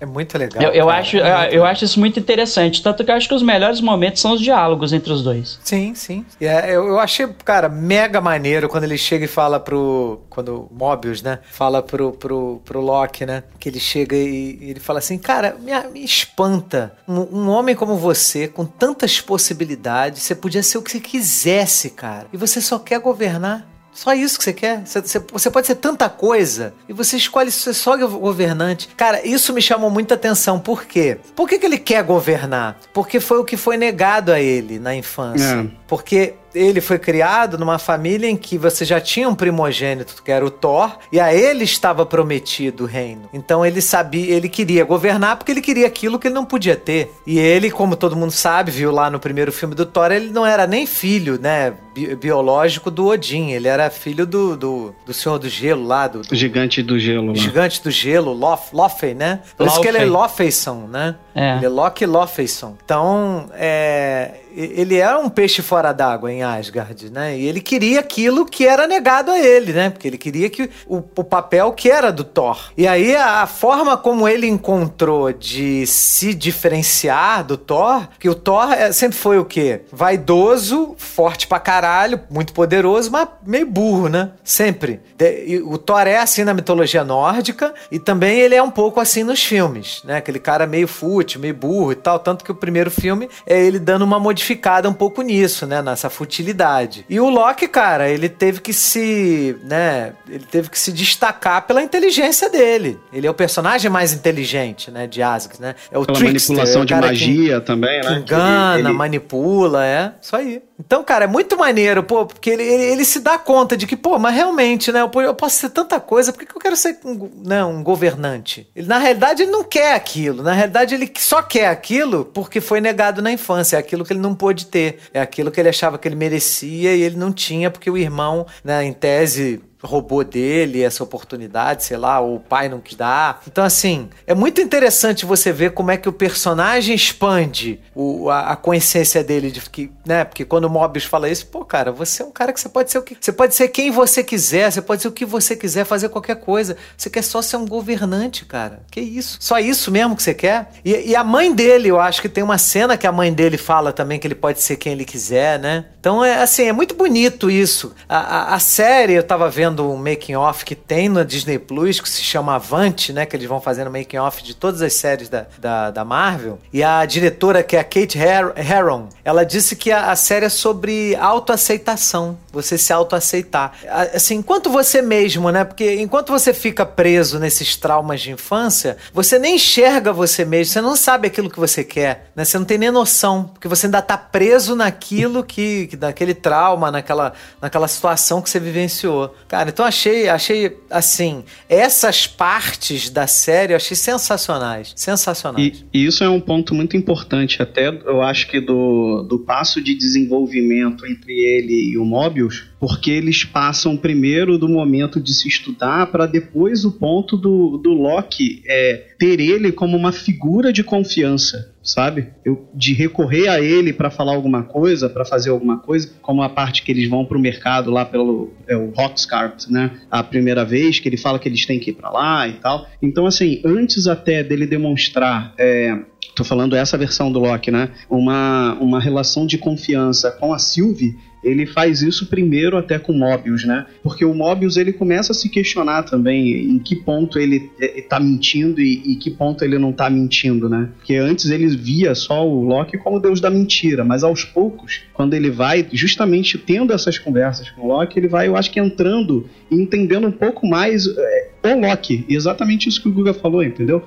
É 0.00 0.06
muito 0.06 0.38
legal. 0.38 0.62
Eu, 0.62 0.70
eu 0.70 0.90
acho, 0.90 1.16
é 1.16 1.48
eu, 1.50 1.64
acho 1.64 1.84
isso 1.84 1.98
muito 1.98 2.18
interessante. 2.20 2.82
Tanto 2.82 3.04
que 3.04 3.10
eu 3.10 3.14
acho 3.14 3.28
que 3.28 3.34
os 3.34 3.42
melhores 3.42 3.80
momentos 3.80 4.22
são 4.22 4.32
os 4.32 4.40
diálogos 4.40 4.92
entre 4.92 5.12
os 5.12 5.22
dois. 5.22 5.58
Sim, 5.64 5.94
sim. 5.94 6.24
É, 6.40 6.70
eu, 6.70 6.86
eu 6.86 6.98
achei, 7.00 7.26
cara, 7.44 7.68
mega 7.68 8.20
maneiro 8.20 8.68
quando 8.68 8.84
ele 8.84 8.96
chega 8.96 9.24
e 9.24 9.28
fala 9.28 9.58
pro. 9.58 10.20
Quando 10.30 10.68
o 10.70 10.74
Mobius, 10.74 11.22
né? 11.22 11.40
Fala 11.50 11.82
pro, 11.82 12.12
pro, 12.12 12.62
pro 12.64 12.80
Loki, 12.80 13.26
né? 13.26 13.42
Que 13.58 13.68
ele 13.68 13.80
chega 13.80 14.14
e, 14.14 14.58
e 14.60 14.70
ele 14.70 14.80
fala 14.80 15.00
assim: 15.00 15.18
Cara, 15.18 15.56
me, 15.60 15.72
me 15.90 16.04
espanta. 16.04 16.96
Um, 17.08 17.40
um 17.40 17.48
homem 17.48 17.74
como 17.74 17.96
você, 17.96 18.46
com 18.46 18.64
tantas 18.64 19.20
possibilidades, 19.20 20.22
você 20.22 20.34
podia 20.34 20.62
ser 20.62 20.78
o 20.78 20.82
que 20.82 20.92
você 20.92 21.00
quisesse, 21.00 21.90
cara. 21.90 22.26
E 22.32 22.36
você 22.36 22.60
só 22.60 22.78
quer 22.78 23.00
governar. 23.00 23.75
Só 23.96 24.12
isso 24.12 24.36
que 24.36 24.44
você 24.44 24.52
quer? 24.52 24.82
Você, 24.84 25.50
pode 25.50 25.66
ser 25.66 25.76
tanta 25.76 26.06
coisa 26.06 26.74
e 26.86 26.92
você 26.92 27.16
escolhe 27.16 27.50
ser 27.50 27.72
só 27.72 27.96
governante. 27.96 28.90
Cara, 28.94 29.26
isso 29.26 29.54
me 29.54 29.62
chamou 29.62 29.88
muita 29.88 30.14
atenção. 30.14 30.60
Por 30.60 30.84
quê? 30.84 31.16
Por 31.34 31.48
que, 31.48 31.58
que 31.58 31.64
ele 31.64 31.78
quer 31.78 32.04
governar? 32.04 32.78
Porque 32.92 33.20
foi 33.20 33.38
o 33.38 33.44
que 33.44 33.56
foi 33.56 33.78
negado 33.78 34.32
a 34.32 34.38
ele 34.38 34.78
na 34.78 34.94
infância. 34.94 35.66
É. 35.66 35.85
Porque 35.86 36.34
ele 36.56 36.80
foi 36.80 36.98
criado 36.98 37.58
numa 37.58 37.78
família 37.78 38.28
em 38.28 38.36
que 38.36 38.56
você 38.56 38.84
já 38.84 39.00
tinha 39.00 39.28
um 39.28 39.34
primogênito, 39.34 40.22
que 40.22 40.32
era 40.32 40.44
o 40.44 40.50
Thor, 40.50 40.96
e 41.12 41.20
a 41.20 41.32
ele 41.34 41.64
estava 41.64 42.06
prometido 42.06 42.84
o 42.84 42.86
reino. 42.86 43.28
Então 43.32 43.64
ele 43.64 43.82
sabia, 43.82 44.34
ele 44.34 44.48
queria 44.48 44.84
governar 44.84 45.36
porque 45.36 45.52
ele 45.52 45.60
queria 45.60 45.86
aquilo 45.86 46.18
que 46.18 46.28
ele 46.28 46.34
não 46.34 46.44
podia 46.44 46.74
ter. 46.74 47.12
E 47.26 47.38
ele, 47.38 47.70
como 47.70 47.94
todo 47.94 48.16
mundo 48.16 48.32
sabe, 48.32 48.70
viu 48.70 48.90
lá 48.90 49.10
no 49.10 49.20
primeiro 49.20 49.52
filme 49.52 49.74
do 49.74 49.84
Thor, 49.84 50.10
ele 50.10 50.30
não 50.30 50.46
era 50.46 50.66
nem 50.66 50.86
filho, 50.86 51.38
né, 51.40 51.74
bi 51.94 52.14
biológico 52.14 52.90
do 52.90 53.06
Odin, 53.06 53.50
ele 53.50 53.68
era 53.68 53.90
filho 53.90 54.26
do, 54.26 54.56
do, 54.56 54.94
do 55.04 55.12
Senhor 55.12 55.38
do 55.38 55.48
Gelo 55.48 55.86
lá, 55.86 56.08
do, 56.08 56.22
do 56.22 56.34
Gigante 56.34 56.82
do 56.82 56.98
Gelo. 56.98 57.28
Lá. 57.28 57.34
Gigante 57.34 57.82
do 57.82 57.90
Gelo, 57.90 58.32
Lof, 58.32 58.74
Lofey, 58.74 59.14
né? 59.14 59.40
Por 59.56 59.66
isso 59.66 59.80
que 59.80 59.88
ele 59.88 59.98
é 59.98 60.04
Lofeyson, 60.04 60.86
né? 60.88 61.16
É. 61.34 61.56
Ele 61.56 61.66
é 61.66 61.68
Loki 61.68 62.06
Lofeyson. 62.06 62.76
Então, 62.82 63.50
é 63.52 64.40
ele 64.56 64.96
é 64.96 65.14
um 65.16 65.28
peixe 65.28 65.60
fora 65.60 65.92
d'água 65.92 66.32
em 66.32 66.42
Asgard, 66.42 67.10
né? 67.10 67.36
E 67.36 67.46
ele 67.46 67.60
queria 67.60 68.00
aquilo 68.00 68.46
que 68.46 68.66
era 68.66 68.86
negado 68.86 69.30
a 69.30 69.38
ele, 69.38 69.72
né? 69.72 69.90
Porque 69.90 70.08
ele 70.08 70.16
queria 70.16 70.48
que 70.48 70.70
o, 70.86 70.96
o 70.96 71.24
papel 71.24 71.72
que 71.72 71.90
era 71.90 72.10
do 72.10 72.24
Thor. 72.24 72.72
E 72.76 72.88
aí 72.88 73.14
a, 73.14 73.42
a, 73.42 73.46
forma 73.46 73.96
como 73.96 74.26
ele 74.26 74.46
encontrou 74.46 75.32
de 75.32 75.86
se 75.86 76.32
diferenciar 76.32 77.44
do 77.44 77.58
Thor, 77.58 78.08
que 78.18 78.28
o 78.30 78.34
Thor 78.34 78.72
é, 78.72 78.90
sempre 78.92 79.18
foi 79.18 79.38
o 79.38 79.44
quê? 79.44 79.82
Vaidoso, 79.92 80.94
forte 80.96 81.46
pra 81.46 81.60
caralho, 81.60 82.20
muito 82.30 82.54
poderoso, 82.54 83.10
mas 83.10 83.28
meio 83.46 83.66
burro, 83.66 84.08
né? 84.08 84.30
Sempre. 84.42 85.00
De, 85.16 85.62
o 85.66 85.76
Thor 85.76 86.06
é 86.06 86.18
assim 86.18 86.44
na 86.44 86.54
mitologia 86.54 87.04
nórdica 87.04 87.74
e 87.92 87.98
também 87.98 88.40
ele 88.40 88.54
é 88.54 88.62
um 88.62 88.70
pouco 88.70 89.00
assim 89.00 89.22
nos 89.22 89.44
filmes, 89.44 90.00
né? 90.04 90.16
Aquele 90.16 90.38
cara 90.38 90.66
meio 90.66 90.88
fútil, 90.88 91.40
meio 91.40 91.54
burro 91.54 91.92
e 91.92 91.96
tal, 91.96 92.18
tanto 92.18 92.42
que 92.42 92.50
o 92.50 92.54
primeiro 92.54 92.90
filme 92.90 93.28
é 93.46 93.62
ele 93.62 93.78
dando 93.78 94.02
uma 94.02 94.18
modificação 94.18 94.45
modificada 94.46 94.88
um 94.88 94.92
pouco 94.92 95.22
nisso, 95.22 95.66
né? 95.66 95.82
Nessa 95.82 96.08
futilidade. 96.08 97.04
E 97.08 97.18
o 97.18 97.28
Loki, 97.28 97.66
cara, 97.66 98.08
ele 98.08 98.28
teve 98.28 98.60
que 98.60 98.72
se, 98.72 99.56
né? 99.64 100.12
Ele 100.28 100.44
teve 100.44 100.70
que 100.70 100.78
se 100.78 100.92
destacar 100.92 101.66
pela 101.66 101.82
inteligência 101.82 102.48
dele. 102.48 102.98
Ele 103.12 103.26
é 103.26 103.30
o 103.30 103.34
personagem 103.34 103.90
mais 103.90 104.12
inteligente, 104.12 104.90
né? 104.90 105.06
De 105.06 105.22
Asgard, 105.22 105.60
né? 105.60 105.74
É 105.90 105.98
o 105.98 106.04
Pela 106.06 106.18
trickster, 106.18 106.56
manipulação 106.56 106.82
é 106.82 106.84
de 106.84 106.94
magia 106.94 107.60
que, 107.60 107.66
também, 107.66 108.00
né? 108.02 108.14
Que 108.14 108.20
engana, 108.20 108.78
ele, 108.78 108.88
ele... 108.88 108.96
manipula, 108.96 109.84
é. 109.84 110.12
Isso 110.20 110.36
aí. 110.36 110.62
Então, 110.78 111.02
cara, 111.02 111.24
é 111.24 111.28
muito 111.28 111.56
maneiro, 111.56 112.02
pô, 112.02 112.26
porque 112.26 112.50
ele, 112.50 112.62
ele, 112.62 112.84
ele, 112.84 113.04
se 113.04 113.20
dá 113.20 113.38
conta 113.38 113.76
de 113.76 113.86
que, 113.86 113.96
pô, 113.96 114.18
mas 114.18 114.34
realmente, 114.34 114.92
né, 114.92 115.00
eu, 115.00 115.22
eu 115.22 115.34
posso 115.34 115.56
ser 115.56 115.70
tanta 115.70 115.98
coisa, 115.98 116.32
por 116.32 116.44
que, 116.44 116.54
eu 116.54 116.60
quero 116.60 116.76
ser 116.76 116.98
um, 117.02 117.30
né, 117.46 117.64
um 117.64 117.82
governante? 117.82 118.68
Ele, 118.76 118.86
na 118.86 118.98
realidade, 118.98 119.42
ele 119.42 119.50
não 119.50 119.64
quer 119.64 119.94
aquilo. 119.94 120.42
Na 120.42 120.52
realidade, 120.52 120.94
ele 120.94 121.10
só 121.16 121.40
quer 121.40 121.68
aquilo 121.68 122.26
porque 122.26 122.60
foi 122.60 122.80
negado 122.80 123.22
na 123.22 123.32
infância. 123.32 123.76
É 123.76 123.78
aquilo 123.78 124.04
que 124.04 124.12
ele 124.12 124.20
não 124.20 124.34
pôde 124.36 124.66
ter. 124.66 124.98
É 125.12 125.20
aquilo 125.20 125.50
que 125.50 125.58
ele 125.58 125.68
achava 125.68 125.98
que 125.98 126.06
ele 126.06 126.14
merecia 126.14 126.94
e 126.94 127.02
ele 127.02 127.16
não 127.16 127.32
tinha, 127.32 127.70
porque 127.70 127.90
o 127.90 127.96
irmão, 127.96 128.46
né, 128.62 128.84
em 128.84 128.92
tese, 128.92 129.60
roubou 129.82 130.24
dele 130.24 130.82
essa 130.82 131.02
oportunidade, 131.02 131.84
sei 131.84 131.96
lá, 131.96 132.20
ou 132.20 132.36
o 132.36 132.40
pai 132.40 132.68
não 132.68 132.80
quis 132.80 132.96
dar. 132.96 133.42
Então, 133.46 133.64
assim, 133.64 134.08
é 134.26 134.34
muito 134.34 134.60
interessante 134.60 135.26
você 135.26 135.52
ver 135.52 135.72
como 135.72 135.90
é 135.90 135.96
que 135.96 136.08
o 136.08 136.12
personagem 136.12 136.94
expande 136.94 137.80
o, 137.94 138.30
a, 138.30 138.52
a 138.52 138.56
consciência 138.56 139.22
dele, 139.22 139.50
de 139.50 139.60
que, 139.60 139.90
né? 140.04 140.24
Porque 140.24 140.44
quando 140.44 140.64
o 140.64 140.70
Mobius 140.70 141.04
fala 141.04 141.28
isso, 141.28 141.46
pô, 141.46 141.64
cara, 141.64 141.92
você 141.92 142.22
é 142.22 142.26
um 142.26 142.30
cara 142.30 142.52
que 142.52 142.60
você 142.60 142.68
pode 142.68 142.90
ser 142.90 142.98
o 142.98 143.02
que. 143.02 143.16
Você 143.20 143.32
pode 143.32 143.54
ser 143.54 143.68
quem 143.68 143.90
você 143.90 144.22
quiser, 144.22 144.70
você 144.70 144.82
pode 144.82 145.02
ser 145.02 145.08
o 145.08 145.12
que 145.12 145.24
você 145.24 145.54
quiser, 145.54 145.84
fazer 145.84 146.08
qualquer 146.08 146.36
coisa. 146.36 146.76
Você 146.96 147.10
quer 147.10 147.22
só 147.22 147.42
ser 147.42 147.56
um 147.56 147.66
governante, 147.66 148.44
cara. 148.44 148.82
Que 148.90 149.00
isso? 149.00 149.38
Só 149.40 149.58
isso 149.58 149.90
mesmo 149.90 150.16
que 150.16 150.22
você 150.22 150.34
quer? 150.34 150.70
E, 150.84 151.10
e 151.10 151.16
a 151.16 151.24
mãe 151.24 151.54
dele, 151.54 151.88
eu 151.88 152.00
acho 152.00 152.20
que 152.22 152.28
tem 152.28 152.42
uma 152.42 152.58
cena 152.58 152.96
que 152.96 153.06
a 153.06 153.12
mãe 153.12 153.32
dele 153.32 153.56
fala 153.56 153.92
também 153.92 154.18
que 154.18 154.26
ele 154.26 154.34
pode 154.34 154.60
ser 154.60 154.76
quem 154.76 154.92
ele 154.92 155.04
quiser, 155.04 155.58
né? 155.58 155.86
Então, 156.00 156.24
é 156.24 156.42
assim, 156.42 156.64
é 156.64 156.72
muito 156.72 156.94
bonito 156.94 157.50
isso. 157.50 157.94
A, 158.08 158.18
a, 158.18 158.54
a 158.54 158.58
série, 158.58 159.14
eu 159.14 159.22
tava 159.22 159.50
vendo 159.50 159.65
vendo 159.66 159.90
um 159.90 159.96
making 159.96 160.36
off 160.36 160.64
que 160.64 160.74
tem 160.74 161.08
na 161.08 161.24
Disney 161.24 161.58
Plus, 161.58 162.00
que 162.00 162.08
se 162.08 162.22
chama 162.22 162.54
Avante, 162.54 163.12
né? 163.12 163.26
Que 163.26 163.36
eles 163.36 163.48
vão 163.48 163.60
fazendo 163.60 163.90
making 163.90 164.18
off 164.18 164.42
de 164.42 164.54
todas 164.54 164.80
as 164.80 164.94
séries 164.94 165.28
da, 165.28 165.46
da, 165.58 165.90
da, 165.90 166.04
Marvel. 166.04 166.58
E 166.72 166.82
a 166.82 167.04
diretora, 167.04 167.62
que 167.62 167.76
é 167.76 167.80
a 167.80 167.84
Kate 167.84 168.18
Herron, 168.18 169.08
ela 169.24 169.44
disse 169.44 169.74
que 169.74 169.90
a, 169.90 170.12
a 170.12 170.16
série 170.16 170.46
é 170.46 170.48
sobre 170.48 171.16
autoaceitação. 171.16 172.38
Você 172.52 172.78
se 172.78 172.92
autoaceitar. 172.92 173.72
Assim, 174.14 174.36
enquanto 174.36 174.70
você 174.70 175.02
mesmo, 175.02 175.50
né? 175.50 175.64
Porque 175.64 175.96
enquanto 175.96 176.30
você 176.30 176.54
fica 176.54 176.86
preso 176.86 177.38
nesses 177.38 177.76
traumas 177.76 178.20
de 178.20 178.30
infância, 178.30 178.96
você 179.12 179.38
nem 179.38 179.56
enxerga 179.56 180.12
você 180.12 180.44
mesmo, 180.44 180.72
você 180.72 180.80
não 180.80 180.96
sabe 180.96 181.26
aquilo 181.26 181.50
que 181.50 181.58
você 181.58 181.82
quer, 181.82 182.30
né? 182.36 182.44
Você 182.44 182.58
não 182.58 182.64
tem 182.64 182.78
nem 182.78 182.90
noção, 182.90 183.50
porque 183.52 183.68
você 183.68 183.86
ainda 183.86 184.00
tá 184.00 184.16
preso 184.16 184.76
naquilo 184.76 185.42
que, 185.42 185.88
que 185.88 185.96
naquele 185.96 186.34
trauma, 186.34 186.90
naquela, 186.90 187.32
naquela 187.60 187.88
situação 187.88 188.40
que 188.40 188.48
você 188.48 188.60
vivenciou. 188.60 189.34
Cara, 189.56 189.70
então 189.70 189.86
achei, 189.86 190.28
achei 190.28 190.76
assim, 190.90 191.42
essas 191.66 192.26
partes 192.26 193.08
da 193.08 193.26
série 193.26 193.72
eu 193.72 193.76
achei 193.78 193.96
sensacionais. 193.96 194.92
Sensacionais. 194.94 195.82
E, 195.94 195.98
e 195.98 196.04
isso 196.04 196.22
é 196.22 196.28
um 196.28 196.42
ponto 196.42 196.74
muito 196.74 196.94
importante, 196.94 197.62
até 197.62 197.88
eu 197.88 198.20
acho 198.20 198.48
que 198.48 198.60
do, 198.60 199.22
do 199.22 199.38
passo 199.38 199.80
de 199.80 199.94
desenvolvimento 199.94 201.06
entre 201.06 201.32
ele 201.32 201.92
e 201.92 201.96
o 201.96 202.04
Mobius, 202.04 202.64
porque 202.78 203.10
eles 203.10 203.44
passam 203.44 203.96
primeiro 203.96 204.58
do 204.58 204.68
momento 204.68 205.18
de 205.18 205.32
se 205.32 205.48
estudar 205.48 206.08
para 206.08 206.26
depois 206.26 206.84
o 206.84 206.92
ponto 206.92 207.34
do, 207.34 207.78
do 207.78 207.94
Loki 207.94 208.62
é, 208.66 209.06
ter 209.18 209.40
ele 209.40 209.72
como 209.72 209.96
uma 209.96 210.12
figura 210.12 210.70
de 210.70 210.84
confiança, 210.84 211.74
sabe? 211.86 212.28
Eu, 212.44 212.68
de 212.74 212.92
recorrer 212.92 213.48
a 213.48 213.60
ele 213.60 213.92
para 213.92 214.10
falar 214.10 214.34
alguma 214.34 214.64
coisa, 214.64 215.08
para 215.08 215.24
fazer 215.24 215.50
alguma 215.50 215.78
coisa, 215.78 216.10
como 216.20 216.42
a 216.42 216.48
parte 216.48 216.82
que 216.82 216.90
eles 216.90 217.08
vão 217.08 217.24
pro 217.24 217.38
mercado 217.38 217.90
lá 217.90 218.04
pelo 218.04 218.52
é, 218.66 218.76
o 218.76 218.90
Roxcart, 218.90 219.68
né? 219.68 219.92
A 220.10 220.22
primeira 220.22 220.64
vez 220.64 220.98
que 220.98 221.08
ele 221.08 221.16
fala 221.16 221.38
que 221.38 221.48
eles 221.48 221.64
têm 221.64 221.78
que 221.78 221.90
ir 221.90 221.94
para 221.94 222.10
lá 222.10 222.48
e 222.48 222.54
tal. 222.54 222.86
Então, 223.00 223.24
assim, 223.24 223.62
antes 223.64 224.08
até 224.08 224.42
dele 224.42 224.66
demonstrar 224.66 225.54
é, 225.56 225.96
tô 226.34 226.44
falando 226.44 226.76
essa 226.76 226.96
versão 226.98 227.30
do 227.30 227.38
Loki, 227.38 227.70
né? 227.70 227.90
Uma, 228.08 228.74
uma 228.80 229.00
relação 229.00 229.46
de 229.46 229.58
confiança 229.58 230.30
com 230.30 230.52
a 230.52 230.58
Sylvie, 230.58 231.16
ele 231.46 231.64
faz 231.64 232.02
isso 232.02 232.26
primeiro 232.26 232.76
até 232.76 232.98
com 232.98 233.12
o 233.12 233.18
Mobius, 233.18 233.64
né? 233.64 233.86
Porque 234.02 234.24
o 234.24 234.34
Mobius 234.34 234.76
ele 234.76 234.92
começa 234.92 235.30
a 235.30 235.34
se 235.34 235.48
questionar 235.48 236.02
também 236.02 236.70
em 236.70 236.78
que 236.78 236.96
ponto 236.96 237.38
ele 237.38 237.70
está 237.78 238.18
mentindo 238.18 238.80
e, 238.80 239.14
que 239.16 239.30
ponto 239.30 239.64
ele 239.64 239.78
não 239.78 239.90
está 239.90 240.10
mentindo, 240.10 240.68
né? 240.68 240.88
Porque 240.96 241.14
antes 241.14 241.48
ele 241.48 241.68
via 241.68 242.14
só 242.16 242.46
o 242.46 242.64
Loki 242.64 242.98
como 242.98 243.20
deus 243.20 243.40
da 243.40 243.48
mentira, 243.48 244.04
mas 244.04 244.24
aos 244.24 244.44
poucos, 244.44 245.02
quando 245.14 245.34
ele 245.34 245.50
vai 245.50 245.86
justamente 245.92 246.58
tendo 246.58 246.92
essas 246.92 247.16
conversas 247.16 247.70
com 247.70 247.82
o 247.82 247.86
Loki, 247.86 248.18
ele 248.18 248.28
vai, 248.28 248.48
eu 248.48 248.56
acho 248.56 248.70
que 248.70 248.80
entrando 248.80 249.48
e 249.70 249.76
entendendo 249.76 250.26
um 250.26 250.32
pouco 250.32 250.66
mais 250.66 251.06
é, 251.06 251.50
o 251.62 251.80
Loki. 251.80 252.24
Exatamente 252.28 252.88
isso 252.88 253.00
que 253.00 253.08
o 253.08 253.12
Guga 253.12 253.32
falou, 253.32 253.62
entendeu? 253.62 254.02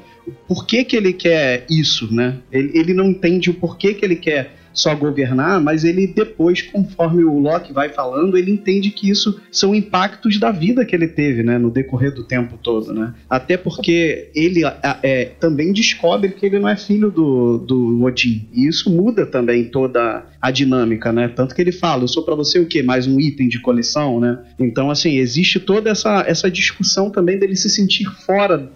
Por 0.47 0.65
que, 0.65 0.83
que 0.83 0.95
ele 0.95 1.13
quer 1.13 1.65
isso, 1.69 2.13
né? 2.13 2.37
Ele, 2.51 2.71
ele 2.77 2.93
não 2.93 3.05
entende 3.05 3.49
o 3.49 3.53
porquê 3.53 3.93
que 3.93 4.05
ele 4.05 4.15
quer 4.15 4.59
só 4.73 4.95
governar, 4.95 5.59
mas 5.59 5.83
ele 5.83 6.07
depois, 6.07 6.61
conforme 6.61 7.23
o 7.23 7.39
Locke 7.39 7.73
vai 7.73 7.89
falando, 7.89 8.37
ele 8.37 8.51
entende 8.51 8.91
que 8.91 9.09
isso 9.09 9.39
são 9.51 9.73
impactos 9.75 10.39
da 10.39 10.51
vida 10.51 10.85
que 10.85 10.95
ele 10.95 11.07
teve, 11.07 11.43
né, 11.43 11.57
no 11.57 11.69
decorrer 11.69 12.13
do 12.13 12.23
tempo 12.23 12.57
todo, 12.61 12.93
né? 12.93 13.13
Até 13.29 13.57
porque 13.57 14.29
ele 14.33 14.61
é, 15.03 15.25
também 15.39 15.73
descobre 15.73 16.29
que 16.29 16.45
ele 16.45 16.59
não 16.59 16.69
é 16.69 16.75
filho 16.75 17.11
do, 17.11 17.57
do 17.57 18.03
Odin, 18.03 18.47
e 18.53 18.67
isso 18.67 18.89
muda 18.89 19.25
também 19.25 19.65
toda 19.65 20.25
a 20.41 20.51
dinâmica, 20.51 21.11
né? 21.11 21.27
Tanto 21.27 21.53
que 21.53 21.61
ele 21.61 21.71
fala, 21.71 22.03
eu 22.03 22.07
sou 22.07 22.23
para 22.23 22.35
você 22.35 22.59
o 22.59 22.65
quê? 22.65 22.81
Mais 22.81 23.07
um 23.07 23.19
item 23.19 23.49
de 23.49 23.59
coleção, 23.59 24.19
né? 24.19 24.39
Então, 24.57 24.89
assim, 24.89 25.17
existe 25.17 25.59
toda 25.59 25.89
essa, 25.89 26.23
essa 26.27 26.49
discussão 26.49 27.09
também 27.09 27.37
dele 27.37 27.55
se 27.55 27.69
sentir 27.69 28.05
fora 28.25 28.71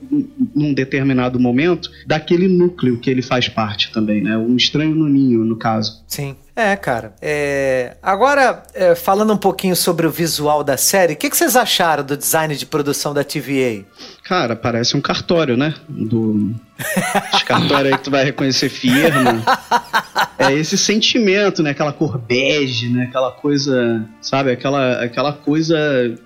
num 0.56 0.74
determinado 0.74 1.40
momento 1.40 1.90
daquele 2.06 2.48
núcleo 2.48 3.00
que 3.00 3.10
ele 3.10 3.22
faz 3.22 3.48
parte 3.48 3.92
também, 3.92 4.22
né? 4.22 4.38
Um 4.38 4.56
estranho 4.56 4.94
no 4.94 5.08
ninho, 5.08 5.46
no 5.46 5.56
caso. 5.56 6.04
Sim. 6.08 6.36
É, 6.56 6.76
cara. 6.76 7.16
É... 7.20 7.98
Agora, 8.02 8.62
é, 8.76 8.94
falando 8.94 9.34
um 9.34 9.38
pouquinho 9.38 9.76
sobre 9.76 10.06
o 10.06 10.12
visual 10.12 10.64
da 10.64 10.78
série, 10.78 11.14
o 11.14 11.16
que, 11.16 11.30
que, 11.30 11.36
vocês 11.36 11.56
acharam 11.56 12.04
do 12.04 12.16
design 12.16 12.56
de 12.56 12.66
produção 12.66 13.12
da 13.12 13.24
TVA? 13.24 13.84
Cara, 14.24 14.56
parece 14.56 14.96
um 14.96 15.02
cartório, 15.02 15.58
né? 15.58 15.74
Do. 15.90 16.54
Os 17.34 17.44
cartórios 17.44 17.92
aí 17.92 17.98
que 17.98 18.04
tu 18.04 18.12
vai 18.12 18.26
reconhecer 18.26 18.70
firma. 18.70 19.44
É 20.38 20.52
esse 20.54 20.78
sentimento, 20.78 21.62
né? 21.62 21.72
Aquela 21.72 21.94
cor 21.94 22.18
bege, 22.18 22.90
né? 22.90 23.06
Aquela 23.06 23.32
coisa, 23.32 24.08
sabe? 24.22 24.52
Aquela, 24.52 25.04
aquela 25.04 25.34
coisa 25.34 25.78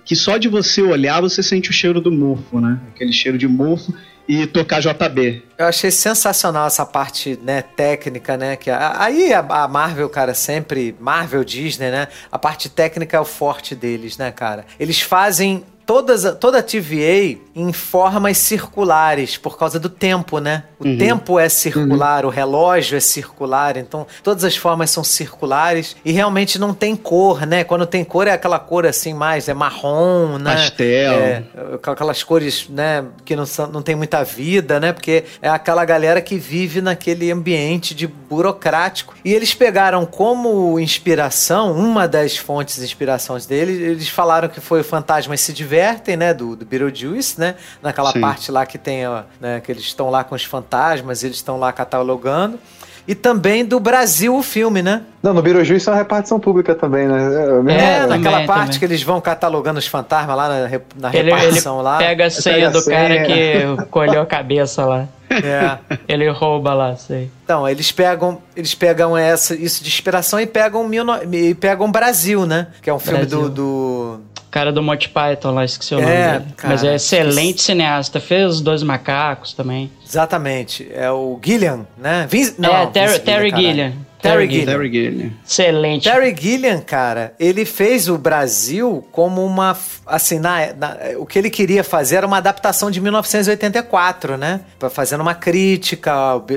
que 0.04 0.16
só 0.16 0.36
de 0.36 0.48
você 0.48 0.82
olhar 0.82 1.20
você 1.20 1.42
sente 1.42 1.70
o 1.70 1.72
cheiro 1.72 2.00
do 2.00 2.10
mofo, 2.10 2.60
né? 2.60 2.80
Aquele 2.94 3.12
cheiro 3.12 3.38
de 3.38 3.46
mofo 3.46 3.92
e 4.28 4.46
tocar 4.46 4.80
JB. 4.80 5.42
Eu 5.56 5.66
achei 5.66 5.90
sensacional 5.90 6.66
essa 6.66 6.84
parte, 6.84 7.38
né, 7.42 7.62
técnica, 7.62 8.36
né, 8.36 8.56
que 8.56 8.70
aí 8.70 9.32
a, 9.32 9.66
Marvel, 9.66 10.08
cara, 10.10 10.34
sempre 10.34 10.94
Marvel, 11.00 11.42
Disney, 11.42 11.90
né, 11.90 12.08
a 12.30 12.38
parte 12.38 12.68
técnica 12.68 13.16
é 13.16 13.20
o 13.20 13.24
forte 13.24 13.74
deles, 13.74 14.18
né, 14.18 14.30
cara. 14.30 14.66
Eles 14.78 15.00
fazem 15.00 15.64
todas, 15.88 16.36
toda 16.38 16.58
a 16.58 16.62
TVA 16.62 17.38
em 17.56 17.72
formas 17.72 18.36
circulares, 18.36 19.38
por 19.38 19.56
causa 19.56 19.80
do 19.80 19.88
tempo, 19.88 20.38
né? 20.38 20.64
O 20.78 20.86
uhum. 20.86 20.98
tempo 20.98 21.38
é 21.38 21.48
circular, 21.48 22.24
uhum. 22.24 22.30
o 22.30 22.32
relógio 22.32 22.94
é 22.94 23.00
circular, 23.00 23.78
então 23.78 24.06
todas 24.22 24.44
as 24.44 24.54
formas 24.54 24.90
são 24.90 25.02
circulares 25.02 25.96
e 26.04 26.12
realmente 26.12 26.58
não 26.58 26.74
tem 26.74 26.94
cor, 26.94 27.46
né? 27.46 27.64
Quando 27.64 27.86
tem 27.86 28.04
cor 28.04 28.28
é 28.28 28.32
aquela 28.32 28.58
cor 28.58 28.84
assim 28.84 29.14
mais, 29.14 29.48
é 29.48 29.54
marrom, 29.54 30.36
né? 30.36 30.56
Pastel. 30.56 31.12
É, 31.14 31.44
aquelas 31.82 32.22
cores, 32.22 32.68
né, 32.68 33.06
que 33.24 33.34
não, 33.34 33.46
são, 33.46 33.66
não 33.68 33.80
tem 33.80 33.96
muita 33.96 34.22
vida, 34.22 34.78
né? 34.78 34.92
Porque 34.92 35.24
é 35.40 35.48
aquela 35.48 35.86
galera 35.86 36.20
que 36.20 36.36
vive 36.36 36.82
naquele 36.82 37.32
ambiente 37.32 37.94
de 37.94 38.06
burocrático. 38.06 39.14
E 39.24 39.32
eles 39.32 39.54
pegaram 39.54 40.04
como 40.04 40.78
inspiração, 40.78 41.72
uma 41.72 42.06
das 42.06 42.36
fontes 42.36 42.76
de 42.76 42.84
inspirações 42.84 43.46
deles, 43.46 43.80
eles 43.80 44.08
falaram 44.10 44.50
que 44.50 44.60
foi 44.60 44.82
o 44.82 44.84
Fantasmas 44.84 45.40
se 45.40 45.50
Divertem 45.50 45.77
divertem, 45.78 46.16
né? 46.16 46.34
Do, 46.34 46.56
do 46.56 46.64
Beetlejuice, 46.64 47.38
né? 47.38 47.54
Naquela 47.82 48.12
Sim. 48.12 48.20
parte 48.20 48.50
lá 48.50 48.66
que 48.66 48.76
tem, 48.76 49.02
né? 49.40 49.60
Que 49.62 49.70
eles 49.72 49.84
estão 49.84 50.10
lá 50.10 50.24
com 50.24 50.34
os 50.34 50.44
fantasmas, 50.44 51.22
eles 51.22 51.36
estão 51.36 51.58
lá 51.58 51.72
catalogando. 51.72 52.58
E 53.06 53.14
também 53.14 53.64
do 53.64 53.80
Brasil, 53.80 54.36
o 54.36 54.42
filme, 54.42 54.82
né? 54.82 55.00
Não, 55.22 55.32
no 55.32 55.40
Beetlejuice 55.40 55.88
é 55.88 55.92
uma 55.92 55.98
repartição 55.98 56.38
pública 56.38 56.74
também, 56.74 57.08
né? 57.08 57.72
É, 57.72 58.02
é 58.02 58.06
naquela 58.06 58.32
também, 58.32 58.46
parte 58.46 58.66
também. 58.66 58.78
que 58.80 58.84
eles 58.84 59.02
vão 59.02 59.18
catalogando 59.18 59.78
os 59.78 59.86
fantasmas 59.86 60.36
lá 60.36 60.48
na, 60.48 60.68
na 60.96 61.16
ele, 61.16 61.30
repartição 61.30 61.76
ele 61.76 61.84
lá. 61.84 61.98
pega 61.98 62.26
a 62.26 62.30
senha 62.30 62.56
pega 62.56 62.70
do 62.70 62.78
a 62.78 62.82
senha. 62.82 62.98
cara 62.98 63.24
que 63.24 63.86
colheu 63.90 64.20
a 64.20 64.26
cabeça 64.26 64.84
lá. 64.84 65.08
É. 65.30 65.78
Ele 66.08 66.28
rouba 66.30 66.74
lá, 66.74 66.96
sei. 66.96 67.30
Então, 67.44 67.68
eles 67.68 67.92
pegam, 67.92 68.40
eles 68.56 68.74
pegam 68.74 69.16
essa, 69.16 69.54
isso 69.54 69.82
de 69.82 69.88
inspiração 69.88 70.40
e 70.40 70.46
pegam, 70.46 70.86
mil, 70.86 71.04
e 71.32 71.54
pegam 71.54 71.90
Brasil, 71.90 72.46
né? 72.46 72.68
Que 72.82 72.90
é 72.90 72.94
um 72.94 72.98
filme 72.98 73.26
do, 73.26 73.48
do 73.48 74.20
cara 74.50 74.72
do 74.72 74.82
Monty 74.82 75.08
Python 75.08 75.52
lá, 75.52 75.64
esqueci 75.64 75.94
o 75.94 76.00
nome 76.00 76.10
é, 76.10 76.32
dele. 76.32 76.52
Cara, 76.56 76.74
Mas 76.74 76.84
é 76.84 76.94
excelente 76.94 77.62
cineasta. 77.62 78.20
Fez 78.20 78.54
Os 78.54 78.60
Dois 78.60 78.82
Macacos 78.82 79.52
também. 79.52 79.90
Exatamente. 80.04 80.88
É 80.92 81.10
o 81.10 81.38
Gillian, 81.42 81.86
né? 81.96 82.26
Vin... 82.28 82.52
Não, 82.58 82.74
é, 82.74 82.86
Terry, 82.86 83.18
Terry 83.20 83.50
Gillian. 83.50 83.92
Terry 84.20 84.50
Gilliam. 84.50 84.66
Terry 84.66 84.92
Gilliam. 84.92 85.30
Excelente. 85.46 86.04
Terry 86.04 86.36
Gilliam, 86.36 86.80
cara, 86.80 87.34
ele 87.38 87.64
fez 87.64 88.08
o 88.08 88.18
Brasil 88.18 89.06
como 89.12 89.44
uma. 89.44 89.76
Assim, 90.04 90.38
na, 90.38 90.72
na, 90.74 90.96
o 91.18 91.26
que 91.26 91.38
ele 91.38 91.50
queria 91.50 91.84
fazer 91.84 92.16
era 92.16 92.26
uma 92.26 92.38
adaptação 92.38 92.90
de 92.90 93.00
1984, 93.00 94.36
né? 94.36 94.60
Fazendo 94.90 95.20
uma 95.20 95.34
crítica, 95.34 96.12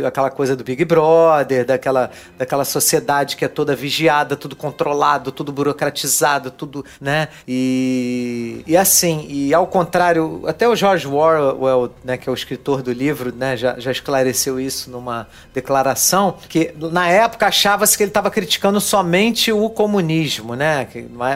aquela 0.07 0.29
coisa 0.31 0.55
do 0.55 0.63
Big 0.63 0.83
Brother, 0.85 1.65
daquela, 1.65 2.09
daquela 2.37 2.65
sociedade 2.65 3.35
que 3.35 3.45
é 3.45 3.47
toda 3.47 3.75
vigiada, 3.75 4.35
tudo 4.35 4.55
controlado, 4.55 5.31
tudo 5.31 5.51
burocratizado, 5.51 6.49
tudo, 6.49 6.83
né? 6.99 7.27
E, 7.47 8.63
e 8.65 8.75
assim, 8.75 9.27
e 9.29 9.53
ao 9.53 9.67
contrário, 9.67 10.43
até 10.47 10.67
o 10.67 10.75
George 10.75 11.07
Orwell, 11.07 11.91
né, 12.03 12.17
que 12.17 12.27
é 12.27 12.31
o 12.31 12.35
escritor 12.35 12.81
do 12.81 12.91
livro, 12.91 13.33
né, 13.33 13.55
já, 13.55 13.79
já 13.79 13.91
esclareceu 13.91 14.59
isso 14.59 14.89
numa 14.89 15.27
declaração, 15.53 16.37
que 16.49 16.73
na 16.77 17.07
época 17.07 17.50
achava-se 17.51 17.97
que 17.97 18.03
ele 18.03 18.09
estava 18.09 18.31
criticando 18.31 18.79
somente 18.79 19.51
o 19.51 19.69
comunismo, 19.69 20.55
né? 20.55 20.87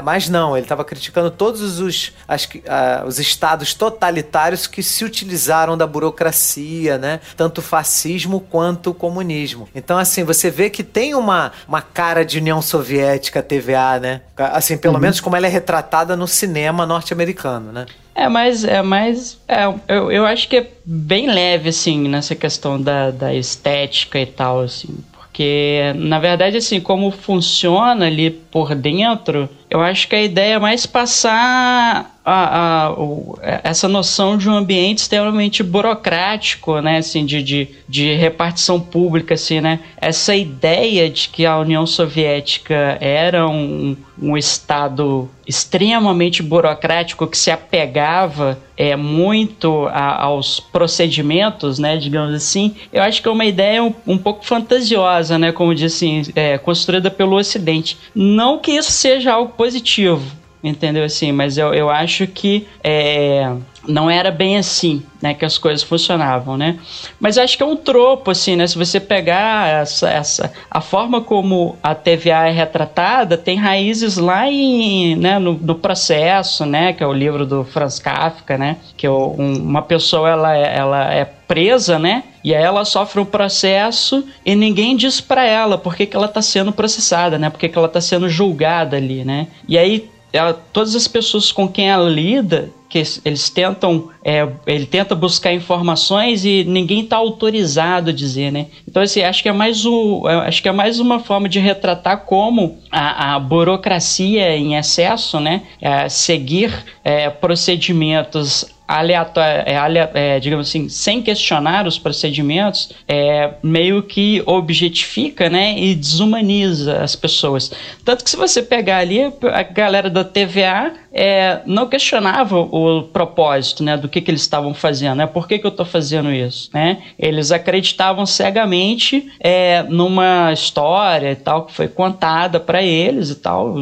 Mas 0.03 0.29
não, 0.29 0.55
ele 0.55 0.65
estava 0.65 0.85
criticando 0.85 1.29
todos 1.29 1.79
os, 1.79 2.13
as, 2.25 2.45
uh, 2.45 3.05
os 3.05 3.19
estados 3.19 3.73
totalitários 3.73 4.65
que 4.65 4.81
se 4.81 5.03
utilizaram 5.03 5.77
da 5.77 5.85
burocracia, 5.85 6.97
né? 6.97 7.19
Tanto 7.35 7.59
o 7.59 7.61
fascismo 7.61 8.39
quanto 8.39 8.91
o 8.91 8.93
comunismo. 8.93 9.67
Então, 9.75 9.97
assim, 9.97 10.23
você 10.23 10.49
vê 10.49 10.69
que 10.69 10.83
tem 10.83 11.13
uma, 11.13 11.51
uma 11.67 11.81
cara 11.81 12.23
de 12.23 12.37
União 12.37 12.61
Soviética 12.61 13.43
TVA, 13.43 13.99
né? 13.99 14.21
Assim, 14.37 14.77
pelo 14.77 14.95
uhum. 14.95 15.01
menos 15.01 15.19
como 15.19 15.35
ela 15.35 15.47
é 15.47 15.49
retratada 15.49 16.15
no 16.15 16.27
cinema 16.27 16.85
norte-americano, 16.85 17.73
né? 17.73 17.85
É, 18.15 18.29
mas 18.29 18.63
é 18.63 18.81
mais. 18.81 19.37
É, 19.45 19.65
eu, 19.89 20.09
eu 20.09 20.25
acho 20.25 20.47
que 20.47 20.55
é 20.55 20.71
bem 20.85 21.29
leve, 21.29 21.67
assim, 21.67 22.07
nessa 22.07 22.33
questão 22.33 22.81
da, 22.81 23.11
da 23.11 23.33
estética 23.33 24.17
e 24.17 24.25
tal, 24.25 24.61
assim. 24.61 24.95
Porque, 25.35 25.91
na 25.97 26.17
verdade, 26.17 26.55
assim, 26.55 26.79
como 26.79 27.11
funciona 27.11 28.05
ali 28.05 28.31
por 28.31 28.73
dentro, 28.73 29.49
eu 29.69 29.81
acho 29.81 30.07
que 30.07 30.15
a 30.15 30.23
ideia 30.23 30.53
é 30.53 30.59
mais 30.59 30.85
passar 30.85 32.14
a, 32.25 32.87
a, 32.87 33.61
essa 33.63 33.87
noção 33.87 34.35
de 34.35 34.49
um 34.49 34.55
ambiente 34.55 34.97
extremamente 34.97 35.61
burocrático, 35.61 36.79
né, 36.81 36.97
assim, 36.97 37.23
de, 37.23 37.43
de, 37.43 37.69
de, 37.87 38.15
repartição 38.15 38.79
pública, 38.79 39.35
assim, 39.35 39.61
né, 39.61 39.79
essa 39.97 40.35
ideia 40.35 41.07
de 41.07 41.29
que 41.29 41.45
a 41.45 41.59
União 41.59 41.85
Soviética 41.85 42.97
era 42.99 43.47
um, 43.47 43.95
um 44.19 44.35
estado 44.35 45.29
extremamente 45.45 46.41
burocrático 46.41 47.27
que 47.27 47.37
se 47.37 47.51
apegava 47.51 48.57
é, 48.75 48.95
muito 48.95 49.87
a, 49.91 50.23
aos 50.23 50.59
procedimentos, 50.59 51.77
né, 51.77 51.95
digamos 51.95 52.33
assim, 52.33 52.75
eu 52.91 53.03
acho 53.03 53.21
que 53.21 53.27
é 53.27 53.31
uma 53.31 53.45
ideia 53.45 53.83
um, 53.83 53.93
um 54.07 54.17
pouco 54.17 54.43
fantasiosa, 54.43 55.37
né, 55.37 55.51
como 55.51 55.75
disse 55.75 56.05
assim, 56.05 56.31
é, 56.35 56.57
construída 56.57 57.11
pelo 57.11 57.35
Ocidente. 57.35 57.99
Não 58.15 58.57
que 58.57 58.71
isso 58.71 58.91
seja 58.91 59.33
algo 59.33 59.53
positivo, 59.53 60.25
entendeu? 60.69 61.03
Assim, 61.03 61.31
mas 61.31 61.57
eu, 61.57 61.73
eu 61.73 61.89
acho 61.89 62.27
que 62.27 62.67
é, 62.83 63.51
não 63.87 64.09
era 64.09 64.31
bem 64.31 64.57
assim, 64.57 65.03
né, 65.21 65.33
que 65.33 65.45
as 65.45 65.57
coisas 65.57 65.83
funcionavam, 65.83 66.57
né? 66.57 66.77
Mas 67.19 67.37
acho 67.37 67.57
que 67.57 67.63
é 67.63 67.65
um 67.65 67.75
tropo, 67.75 68.31
assim, 68.31 68.55
né? 68.55 68.67
Se 68.67 68.77
você 68.77 68.99
pegar 68.99 69.67
essa, 69.81 70.09
essa 70.09 70.53
a 70.69 70.81
forma 70.81 71.21
como 71.21 71.77
a 71.81 71.93
TVA 71.93 72.47
é 72.47 72.51
retratada, 72.51 73.37
tem 73.37 73.57
raízes 73.57 74.17
lá 74.17 74.49
em, 74.49 75.15
né, 75.15 75.39
no, 75.39 75.53
no 75.53 75.75
processo, 75.75 76.65
né, 76.65 76.93
que 76.93 77.03
é 77.03 77.07
o 77.07 77.13
livro 77.13 77.45
do 77.45 77.63
Franz 77.63 77.99
Kafka, 77.99 78.57
né, 78.57 78.77
que 78.97 79.05
é 79.05 79.11
um, 79.11 79.57
uma 79.57 79.81
pessoa 79.81 80.29
ela, 80.29 80.55
é, 80.55 80.77
ela 80.77 81.13
é 81.13 81.25
presa, 81.25 81.99
né? 81.99 82.23
E 82.43 82.53
aí 82.53 82.63
ela 82.63 82.85
sofre 82.85 83.19
um 83.19 83.25
processo 83.25 84.23
e 84.45 84.55
ninguém 84.55 84.95
diz 84.95 85.21
para 85.21 85.45
ela 85.45 85.77
por 85.77 85.95
que, 85.95 86.05
que 86.05 86.15
ela 86.15 86.27
tá 86.27 86.41
sendo 86.41 86.71
processada, 86.71 87.37
né? 87.37 87.49
Por 87.49 87.59
que, 87.59 87.69
que 87.69 87.77
ela 87.77 87.87
tá 87.87 88.01
sendo 88.01 88.27
julgada 88.27 88.97
ali, 88.97 89.23
né? 89.23 89.47
E 89.67 89.77
aí 89.77 90.09
ela, 90.35 90.53
todas 90.53 90.95
as 90.95 91.07
pessoas 91.07 91.51
com 91.51 91.67
quem 91.67 91.89
ela 91.89 92.09
lida 92.09 92.71
que 92.87 93.03
eles 93.25 93.49
tentam, 93.49 94.09
é, 94.23 94.47
ele 94.65 94.85
tenta 94.85 95.15
buscar 95.15 95.53
informações 95.53 96.45
e 96.45 96.63
ninguém 96.63 97.01
está 97.01 97.17
autorizado 97.17 98.09
a 98.09 98.13
dizer, 98.13 98.51
né? 98.51 98.67
Então 98.87 99.03
assim, 99.03 99.21
acho 99.21 99.43
que 99.43 99.49
é 99.49 99.51
mais 99.51 99.85
o, 99.85 100.25
acho 100.27 100.61
que 100.61 100.69
é 100.69 100.71
mais 100.71 100.99
uma 100.99 101.19
forma 101.19 101.49
de 101.49 101.59
retratar 101.59 102.19
como 102.25 102.79
a, 102.89 103.35
a 103.35 103.39
burocracia 103.39 104.55
em 104.55 104.75
excesso, 104.75 105.39
né? 105.39 105.63
É, 105.81 106.07
seguir 106.07 106.71
é, 107.03 107.29
procedimentos 107.29 108.74
aleatório, 108.87 109.63
é, 109.65 110.35
é, 110.35 110.39
digamos 110.39 110.67
assim, 110.69 110.87
sem 110.89 111.21
questionar 111.21 111.87
os 111.87 111.97
procedimentos, 111.97 112.91
é, 113.07 113.53
meio 113.63 114.03
que 114.03 114.43
objetifica, 114.45 115.49
né, 115.49 115.77
e 115.77 115.95
desumaniza 115.95 117.01
as 117.01 117.15
pessoas. 117.15 117.71
Tanto 118.03 118.23
que 118.23 118.29
se 118.29 118.37
você 118.37 118.61
pegar 118.61 118.97
ali, 118.97 119.21
a 119.51 119.63
galera 119.63 120.09
da 120.09 120.23
TVA 120.23 120.93
é, 121.15 121.61
não 121.65 121.87
questionava 121.87 122.59
o 122.59 123.03
propósito, 123.03 123.81
né, 123.81 123.95
do 123.95 124.09
que, 124.09 124.19
que 124.19 124.29
eles 124.29 124.41
estavam 124.41 124.73
fazendo, 124.73 125.15
né, 125.15 125.25
por 125.25 125.47
que, 125.47 125.57
que 125.57 125.65
eu 125.65 125.69
estou 125.69 125.85
fazendo 125.85 126.29
isso, 126.29 126.69
né? 126.73 127.03
Eles 127.17 127.53
acreditavam 127.53 128.25
cegamente 128.25 129.31
é, 129.39 129.83
numa 129.83 130.51
história 130.51 131.31
e 131.31 131.35
tal 131.35 131.65
que 131.65 131.73
foi 131.73 131.87
contada 131.87 132.59
para 132.59 132.83
eles 132.83 133.29
e 133.29 133.35
tal, 133.35 133.75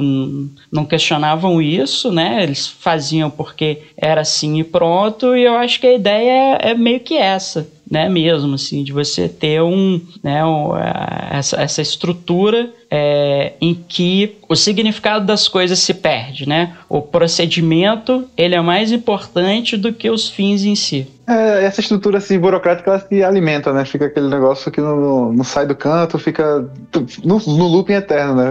não 0.71 0.85
questionavam 0.85 1.59
isso, 1.59 2.11
né? 2.11 2.43
Eles 2.43 2.67
faziam 2.67 3.31
porque 3.31 3.81
era 3.97 4.21
assim 4.21 4.59
e 4.59 4.63
pronto 4.63 5.35
e 5.35 5.43
eu 5.43 5.55
acho 5.55 5.79
que 5.79 5.87
a 5.87 5.93
ideia 5.93 6.59
é, 6.61 6.71
é 6.71 6.73
meio 6.75 6.99
que 6.99 7.15
essa, 7.15 7.67
né, 7.89 8.09
mesmo, 8.09 8.55
assim, 8.55 8.83
de 8.83 8.91
você 8.91 9.27
ter 9.27 9.61
um, 9.61 10.01
né, 10.23 10.43
um, 10.45 10.71
essa, 11.31 11.61
essa 11.61 11.81
estrutura 11.81 12.71
é, 12.95 13.53
em 13.59 13.73
que 13.73 14.37
o 14.47 14.55
significado 14.55 15.25
das 15.25 15.47
coisas 15.47 15.79
se 15.79 15.95
perde, 15.95 16.47
né? 16.47 16.77
O 16.87 17.01
procedimento, 17.01 18.29
ele 18.37 18.53
é 18.53 18.61
mais 18.61 18.91
importante 18.91 19.75
do 19.75 19.91
que 19.91 20.11
os 20.11 20.29
fins 20.29 20.63
em 20.63 20.75
si. 20.75 21.07
É, 21.27 21.65
essa 21.65 21.79
estrutura 21.79 22.19
assim, 22.19 22.37
burocrática 22.37 22.91
ela 22.91 22.99
se 22.99 23.23
alimenta, 23.23 23.73
né? 23.73 23.83
Fica 23.83 24.05
aquele 24.05 24.27
negócio 24.27 24.71
que 24.71 24.79
não, 24.79 25.33
não 25.33 25.43
sai 25.43 25.65
do 25.65 25.73
canto, 25.73 26.19
fica 26.19 26.69
no, 27.25 27.39
no 27.39 27.67
looping 27.67 27.93
eterno, 27.93 28.35
né? 28.35 28.45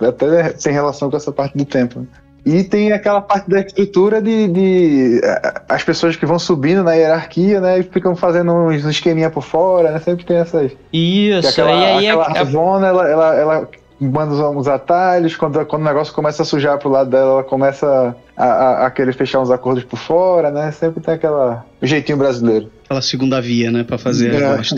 É, 0.00 0.06
até 0.06 0.50
tem 0.52 0.72
relação 0.72 1.10
com 1.10 1.16
essa 1.16 1.32
parte 1.32 1.58
do 1.58 1.64
tempo. 1.64 2.06
E 2.44 2.64
tem 2.64 2.92
aquela 2.92 3.20
parte 3.20 3.48
da 3.50 3.60
estrutura 3.60 4.20
de, 4.20 4.48
de, 4.48 5.20
eh, 5.22 5.62
as 5.68 5.84
pessoas 5.84 6.16
que 6.16 6.24
vão 6.24 6.38
subindo 6.38 6.82
na 6.82 6.94
hierarquia, 6.94 7.60
né? 7.60 7.80
E 7.80 7.82
ficam 7.82 8.16
fazendo 8.16 8.52
uns 8.52 8.84
esqueminha 8.84 9.30
por 9.30 9.42
fora, 9.42 9.90
né? 9.92 9.98
Sempre 9.98 10.24
tem 10.24 10.36
essas. 10.38 10.72
Isso, 10.92 11.48
aquela, 11.48 11.70
e 11.70 11.84
aí 11.84 12.08
aquela 12.08 12.40
a, 12.40 12.44
zona, 12.44 12.86
ela, 12.88 13.08
ela, 13.08 13.34
ela 13.34 13.68
manda 14.00 14.32
uns 14.50 14.66
atalhos, 14.66 15.36
quando, 15.36 15.64
quando 15.66 15.82
o 15.82 15.84
negócio 15.84 16.14
começa 16.14 16.42
a 16.42 16.46
sujar 16.46 16.78
pro 16.78 16.88
lado 16.88 17.10
dela, 17.10 17.32
ela 17.32 17.44
começa 17.44 18.16
a, 18.36 18.44
a, 18.44 18.86
a 18.86 18.90
querer 18.90 19.12
fechar 19.12 19.40
uns 19.40 19.50
acordos 19.50 19.84
por 19.84 19.98
fora, 19.98 20.50
né? 20.50 20.72
Sempre 20.72 21.02
tem 21.02 21.14
aquela. 21.14 21.66
O 21.80 21.86
jeitinho 21.86 22.16
brasileiro. 22.16 22.70
Aquela 22.84 23.02
segunda 23.02 23.40
via, 23.40 23.70
né? 23.70 23.84
Pra 23.84 23.98
fazer 23.98 24.34
é. 24.34 24.46
a 24.46 24.56
bosta. 24.56 24.76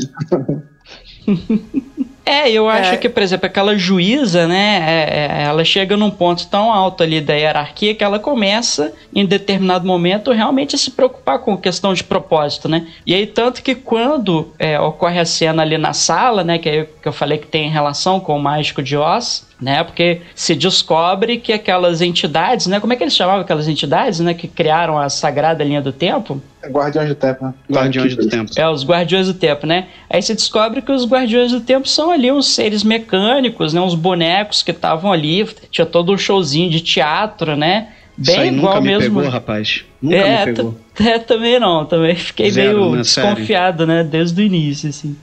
É, 2.24 2.50
eu 2.50 2.68
acho 2.68 2.94
é. 2.94 2.96
que, 2.96 3.08
por 3.08 3.22
exemplo, 3.22 3.46
aquela 3.46 3.76
juíza, 3.76 4.46
né, 4.46 4.84
é, 4.86 5.40
é, 5.40 5.42
ela 5.44 5.64
chega 5.64 5.96
num 5.96 6.10
ponto 6.10 6.46
tão 6.46 6.72
alto 6.72 7.02
ali 7.02 7.20
da 7.20 7.34
hierarquia 7.34 7.94
que 7.94 8.04
ela 8.04 8.18
começa, 8.18 8.92
em 9.14 9.26
determinado 9.26 9.86
momento, 9.86 10.30
realmente 10.30 10.76
a 10.76 10.78
se 10.78 10.90
preocupar 10.90 11.40
com 11.40 11.56
questão 11.56 11.92
de 11.92 12.04
propósito, 12.04 12.68
né? 12.68 12.86
E 13.04 13.14
aí, 13.14 13.26
tanto 13.26 13.62
que 13.62 13.74
quando 13.74 14.52
é, 14.58 14.78
ocorre 14.78 15.18
a 15.18 15.24
cena 15.24 15.62
ali 15.62 15.76
na 15.76 15.92
sala, 15.92 16.44
né, 16.44 16.58
que, 16.58 16.68
é, 16.68 16.84
que 16.84 17.08
eu 17.08 17.12
falei 17.12 17.38
que 17.38 17.46
tem 17.46 17.68
relação 17.68 18.20
com 18.20 18.36
o 18.36 18.42
Mágico 18.42 18.82
de 18.82 18.96
Oz, 18.96 19.46
né? 19.62 19.84
Porque 19.84 20.20
se 20.34 20.54
descobre 20.54 21.38
que 21.38 21.52
aquelas 21.52 22.00
entidades, 22.00 22.66
né? 22.66 22.80
Como 22.80 22.92
é 22.92 22.96
que 22.96 23.04
eles 23.04 23.14
chamavam 23.14 23.42
aquelas 23.42 23.68
entidades, 23.68 24.20
né? 24.20 24.34
Que 24.34 24.48
criaram 24.48 24.98
a 24.98 25.08
sagrada 25.08 25.62
linha 25.62 25.80
do 25.80 25.92
tempo? 25.92 26.42
Guardiões 26.68 27.08
do 27.08 27.14
Tempo, 27.14 27.44
né? 27.44 27.54
Guardiões 27.70 28.16
do 28.16 28.28
Tempo. 28.28 28.52
É, 28.56 28.68
os 28.68 28.84
Guardiões 28.84 29.26
do 29.26 29.34
Tempo, 29.34 29.66
né? 29.66 29.88
Aí 30.08 30.22
se 30.22 30.32
descobre 30.34 30.80
que 30.80 30.92
os 30.92 31.04
Guardiões 31.04 31.50
do 31.50 31.60
Tempo 31.60 31.88
são 31.88 32.10
ali 32.10 32.30
uns 32.30 32.54
seres 32.54 32.84
mecânicos, 32.84 33.72
né? 33.72 33.80
Uns 33.80 33.94
bonecos 33.94 34.62
que 34.62 34.70
estavam 34.70 35.12
ali, 35.12 35.44
tinha 35.70 35.86
todo 35.86 36.12
um 36.12 36.18
showzinho 36.18 36.70
de 36.70 36.80
teatro, 36.80 37.56
né? 37.56 37.88
Bem 38.16 38.34
Isso 38.34 38.40
aí 38.40 38.48
igual 38.48 38.74
nunca 38.74 38.80
me 38.80 38.88
mesmo. 38.88 39.16
pegou, 39.16 39.30
rapaz. 39.30 39.84
Nunca 40.00 40.16
é, 40.16 40.46
me 40.46 40.54
pegou. 40.54 40.74
É, 41.00 41.18
também 41.18 41.58
não, 41.58 41.86
também 41.86 42.14
fiquei 42.14 42.50
Zero, 42.50 42.80
meio 42.80 42.90
né? 42.96 43.02
desconfiado, 43.02 43.86
né, 43.86 44.04
desde 44.04 44.42
o 44.42 44.44
início, 44.44 44.90
assim. 44.90 45.16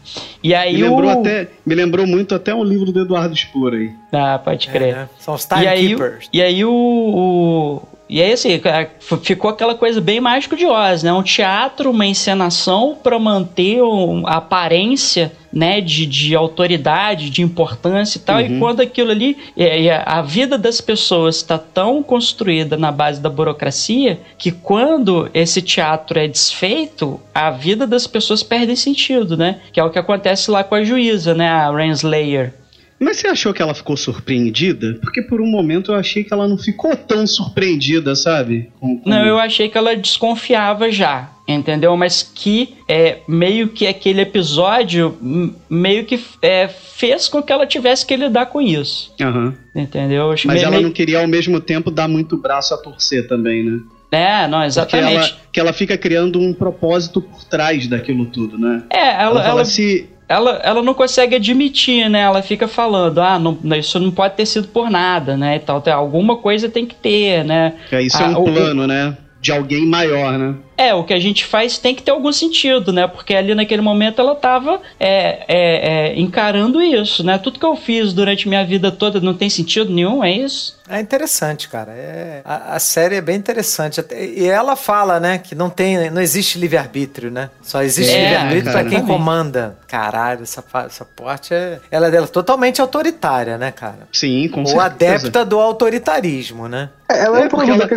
E 0.43 0.53
aí 0.55 0.73
me 0.73 0.81
lembrou 0.81 1.05
o... 1.05 1.19
até, 1.19 1.47
me 1.63 1.75
lembrou 1.75 2.07
muito 2.07 2.33
até 2.33 2.53
um 2.55 2.63
livro 2.63 2.91
do 2.91 3.01
Eduardo 3.01 3.35
Spor 3.35 3.73
aí. 3.73 3.91
Ah, 4.11 4.39
pode 4.43 4.67
crer. 4.67 4.95
É, 4.95 5.09
São 5.19 5.35
os 5.35 5.45
timekeepers. 5.45 6.27
E 6.33 6.41
aí, 6.41 6.51
e 6.51 6.55
aí 6.55 6.65
o, 6.65 6.71
o 6.71 7.81
e 8.09 8.21
aí, 8.21 8.31
assim, 8.31 8.59
ficou 9.21 9.51
aquela 9.51 9.75
coisa 9.75 10.01
bem 10.01 10.19
mágico 10.19 10.55
de 10.55 10.65
Oz, 10.65 11.03
né? 11.03 11.13
Um 11.13 11.21
teatro, 11.21 11.91
uma 11.91 12.07
encenação 12.07 12.97
para 13.03 13.19
manter 13.19 13.79
a 14.25 14.37
aparência, 14.37 15.31
né, 15.53 15.79
de, 15.81 16.05
de 16.05 16.35
autoridade, 16.35 17.29
de 17.29 17.41
importância 17.41 18.17
e 18.17 18.21
tal. 18.21 18.37
Uhum. 18.37 18.45
E 18.45 18.59
quando 18.59 18.81
aquilo 18.81 19.11
ali, 19.11 19.37
a 20.05 20.21
vida 20.21 20.57
das 20.57 20.81
pessoas 20.81 21.37
está 21.37 21.57
tão 21.57 22.01
construída 22.01 22.77
na 22.77 22.91
base 22.91 23.21
da 23.21 23.29
burocracia 23.29 24.19
que 24.37 24.51
quando 24.51 25.29
esse 25.33 25.61
teatro 25.61 26.19
é 26.19 26.27
desfeito, 26.27 27.19
a 27.33 27.51
vida 27.51 27.85
das 27.85 28.07
pessoas 28.07 28.41
perde 28.41 28.75
sentido, 28.75 29.37
né? 29.37 29.59
Que 29.71 29.79
é 29.79 29.83
o 29.83 29.89
que 29.89 29.99
acontece 29.99 30.49
lá 30.49 30.63
com 30.63 30.75
a 30.75 30.83
juíza, 30.83 31.33
né, 31.33 31.47
a 31.47 31.71
Renslayer. 31.71 32.53
Mas 32.99 33.17
você 33.17 33.27
achou 33.27 33.53
que 33.53 33.61
ela 33.61 33.73
ficou 33.73 33.95
surpreendida? 33.95 34.97
Porque 35.01 35.21
por 35.21 35.39
um 35.39 35.47
momento 35.47 35.91
eu 35.91 35.95
achei 35.95 36.23
que 36.23 36.33
ela 36.33 36.47
não 36.47 36.57
ficou 36.57 36.95
tão 36.95 37.25
surpreendida, 37.25 38.13
sabe? 38.13 38.69
Com, 38.79 38.99
com... 38.99 39.09
Não, 39.09 39.25
eu 39.25 39.39
achei 39.39 39.69
que 39.69 39.77
ela 39.77 39.95
desconfiava 39.95 40.91
já, 40.91 41.29
entendeu? 41.47 41.95
Mas 41.95 42.21
que 42.21 42.75
é, 42.87 43.19
meio 43.27 43.69
que 43.69 43.87
aquele 43.87 44.21
episódio 44.21 45.17
meio 45.69 46.03
que 46.03 46.19
é, 46.41 46.67
fez 46.67 47.29
com 47.29 47.41
que 47.41 47.53
ela 47.53 47.65
tivesse 47.65 48.05
que 48.05 48.15
lidar 48.17 48.47
com 48.47 48.61
isso. 48.61 49.13
Uhum. 49.21 49.53
Entendeu? 49.73 50.29
Mas 50.29 50.45
meio, 50.45 50.65
ela 50.65 50.81
não 50.81 50.91
queria 50.91 51.19
ao 51.19 51.27
mesmo 51.27 51.61
tempo 51.61 51.89
dar 51.89 52.09
muito 52.09 52.35
braço 52.35 52.73
a 52.73 52.77
torcer 52.77 53.27
também, 53.27 53.63
né? 53.63 53.79
É, 54.11 54.47
não, 54.47 54.63
exatamente. 54.63 55.11
Porque 55.11 55.29
ela, 55.29 55.39
que 55.53 55.59
ela 55.59 55.73
fica 55.73 55.97
criando 55.97 56.39
um 56.39 56.51
propósito 56.51 57.21
por 57.21 57.43
trás 57.45 57.87
daquilo 57.87 58.25
tudo, 58.25 58.57
né? 58.57 58.83
É, 58.91 59.21
ela, 59.21 59.21
ela, 59.21 59.47
ela 59.47 59.65
se 59.65 60.09
ela, 60.29 60.61
ela 60.63 60.83
não 60.83 60.93
consegue 60.93 61.35
admitir, 61.35 62.07
né? 62.07 62.21
Ela 62.21 62.43
fica 62.43 62.67
falando, 62.67 63.19
ah, 63.19 63.39
não, 63.39 63.57
isso 63.75 63.99
não 63.99 64.11
pode 64.11 64.35
ter 64.35 64.45
sido 64.45 64.67
por 64.67 64.87
nada, 64.91 65.35
né? 65.35 65.55
E 65.55 65.59
tal, 65.59 65.81
alguma 65.91 66.37
coisa 66.37 66.69
tem 66.69 66.85
que 66.85 66.93
ter, 66.93 67.43
né? 67.43 67.73
É, 67.91 67.99
isso 67.99 68.21
é 68.21 68.25
ah, 68.25 68.31
é 68.31 68.37
um 68.37 68.43
plano, 68.43 68.83
o, 68.83 68.87
né? 68.87 69.17
De 69.41 69.51
alguém 69.51 69.87
maior, 69.87 70.37
né? 70.37 70.53
É, 70.79 70.93
o 70.93 71.03
que 71.03 71.13
a 71.13 71.19
gente 71.19 71.43
faz 71.43 71.77
tem 71.77 71.93
que 71.93 72.01
ter 72.01 72.11
algum 72.11 72.31
sentido, 72.31 72.93
né? 72.93 73.05
Porque 73.05 73.35
ali 73.35 73.53
naquele 73.53 73.81
momento 73.81 74.21
ela 74.21 74.31
estava 74.31 74.79
é, 74.97 75.43
é, 75.45 76.13
é, 76.13 76.17
encarando 76.17 76.81
isso, 76.81 77.21
né? 77.21 77.37
Tudo 77.37 77.59
que 77.59 77.65
eu 77.65 77.75
fiz 77.75 78.13
durante 78.13 78.47
minha 78.47 78.65
vida 78.65 78.89
toda 78.89 79.19
não 79.19 79.33
tem 79.33 79.49
sentido 79.49 79.91
nenhum, 79.91 80.23
é 80.23 80.31
isso? 80.31 80.79
É 80.89 80.99
interessante, 80.99 81.69
cara. 81.69 81.91
É, 81.91 82.41
a, 82.43 82.75
a 82.75 82.79
série 82.79 83.15
é 83.15 83.21
bem 83.21 83.35
interessante. 83.35 84.03
E 84.11 84.47
ela 84.47 84.75
fala, 84.75 85.19
né, 85.19 85.37
que 85.37 85.53
não 85.53 85.69
tem, 85.69 86.09
não 86.09 86.19
existe 86.19 86.57
livre-arbítrio, 86.57 87.29
né? 87.29 87.51
Só 87.61 87.83
existe 87.83 88.15
é, 88.15 88.23
livre-arbítrio 88.23 88.71
para 88.71 88.85
quem 88.85 89.05
comanda. 89.05 89.77
Caralho, 89.87 90.41
essa, 90.43 90.63
essa 90.87 91.05
parte 91.05 91.53
é. 91.53 91.79
Ela 91.91 92.07
é 92.07 92.21
totalmente 92.25 92.81
autoritária, 92.81 93.55
né, 93.57 93.71
cara? 93.71 94.07
Sim, 94.11 94.47
com 94.49 94.61
Ou 94.61 94.67
certeza. 94.67 94.85
adepta 94.85 95.45
do 95.45 95.59
autoritarismo, 95.59 96.67
né? 96.67 96.89
É, 97.07 97.25
ela 97.25 97.41
é, 97.41 97.43
é 97.43 97.49
porque 97.49 97.69
ela... 97.69 97.87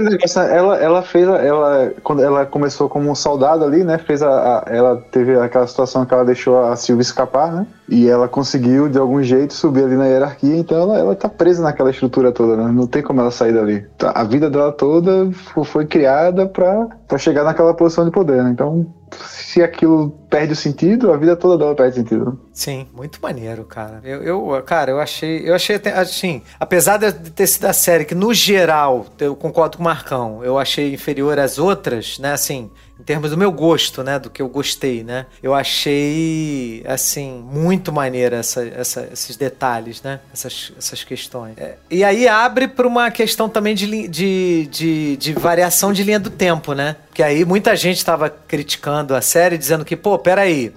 ela, 0.51 0.77
ela 0.79 1.03
fez, 1.03 1.27
ela, 1.27 1.93
quando 2.03 2.23
ela 2.23 2.45
começou 2.45 2.72
começou 2.73 2.89
como 2.89 3.11
um 3.11 3.15
soldado 3.15 3.65
ali, 3.65 3.85
né? 3.85 3.99
Fez 3.99 4.23
a, 4.23 4.29
a, 4.31 4.65
ela 4.67 4.97
teve 5.11 5.39
aquela 5.39 5.67
situação 5.67 6.05
que 6.05 6.15
ela 6.15 6.25
deixou 6.25 6.65
a 6.65 6.75
Silvia 6.75 7.03
escapar, 7.03 7.53
né? 7.53 7.67
E 7.89 8.09
ela 8.09 8.27
conseguiu 8.27 8.89
de 8.89 8.99
algum 8.99 9.23
jeito 9.23 9.53
subir 9.53 9.85
ali 9.85 9.97
na 9.97 10.07
hierarquia, 10.07 10.57
então 10.57 10.79
ela, 10.79 10.99
ela 10.99 11.15
tá 11.15 11.29
presa 11.29 11.63
naquela 11.63 11.91
estrutura 11.91 12.33
toda, 12.33 12.57
né? 12.57 12.73
Não 12.73 12.87
tem 12.87 13.03
como 13.03 13.21
ela 13.21 13.31
sair 13.31 13.53
dali. 13.53 13.87
A 14.01 14.25
vida 14.25 14.49
dela 14.49 14.73
toda 14.73 15.31
foi 15.65 15.87
criada 15.87 16.47
para 16.47 17.19
chegar 17.19 17.45
naquela 17.45 17.75
posição 17.75 18.05
de 18.05 18.11
poder, 18.11 18.43
né? 18.43 18.51
Então 18.51 18.87
se 19.27 19.63
aquilo 19.63 20.11
perde 20.31 20.53
o 20.53 20.57
sentido, 20.57 21.13
a 21.13 21.17
vida 21.17 21.37
toda 21.37 21.59
dela 21.59 21.75
perde 21.75 21.97
sentido. 21.97 22.41
Sim, 22.53 22.87
muito 22.95 23.19
maneiro, 23.23 23.65
cara. 23.65 24.01
Eu, 24.05 24.23
eu, 24.23 24.63
cara, 24.63 24.91
eu 24.91 25.01
achei, 25.01 25.49
eu 25.49 25.55
achei 25.55 25.77
até, 25.77 25.93
assim, 25.93 26.43
apesar 26.59 26.97
de 26.97 27.13
ter 27.31 27.47
sido 27.47 27.67
a 27.67 27.73
série 27.73 28.05
que 28.05 28.15
no 28.15 28.33
geral, 28.33 29.07
eu 29.19 29.37
concordo 29.37 29.77
com 29.77 29.83
o 29.83 29.85
Marcão, 29.85 30.45
eu 30.45 30.59
achei 30.59 30.95
inferior 30.95 31.39
às 31.39 31.59
outras, 31.59 32.19
né, 32.19 32.33
assim, 32.33 32.71
em 33.03 33.05
termos 33.05 33.33
do 33.33 33.37
meu 33.37 33.51
gosto, 33.51 34.05
né, 34.05 34.17
do 34.17 34.31
que 34.31 34.41
eu 34.41 34.49
gostei, 34.49 35.03
né? 35.03 35.27
Eu 35.43 35.53
achei, 35.55 36.85
assim, 36.87 37.45
muito 37.45 37.93
maneira 37.93 38.37
essa, 38.37 38.65
essa, 38.65 39.09
esses 39.13 39.35
detalhes, 39.35 40.01
né? 40.03 40.21
Essas, 40.33 40.73
essas 40.79 41.03
questões. 41.03 41.59
É, 41.59 41.75
e 41.91 42.05
aí 42.05 42.29
abre 42.29 42.69
para 42.69 42.87
uma 42.87 43.11
questão 43.11 43.49
também 43.49 43.75
de, 43.75 44.07
de, 44.07 44.69
de, 44.71 45.17
de 45.17 45.33
variação 45.33 45.93
de 45.93 46.05
linha 46.05 46.21
do 46.21 46.31
tempo, 46.31 46.75
né? 46.75 46.95
Porque 47.09 47.25
aí 47.25 47.45
muita 47.45 47.75
gente 47.75 47.97
estava 47.97 48.31
criticando 48.31 49.17
a 49.17 49.21
série, 49.21 49.59
dizendo 49.59 49.85
que, 49.85 49.97
pô, 49.97 50.17
peraí, 50.17 50.73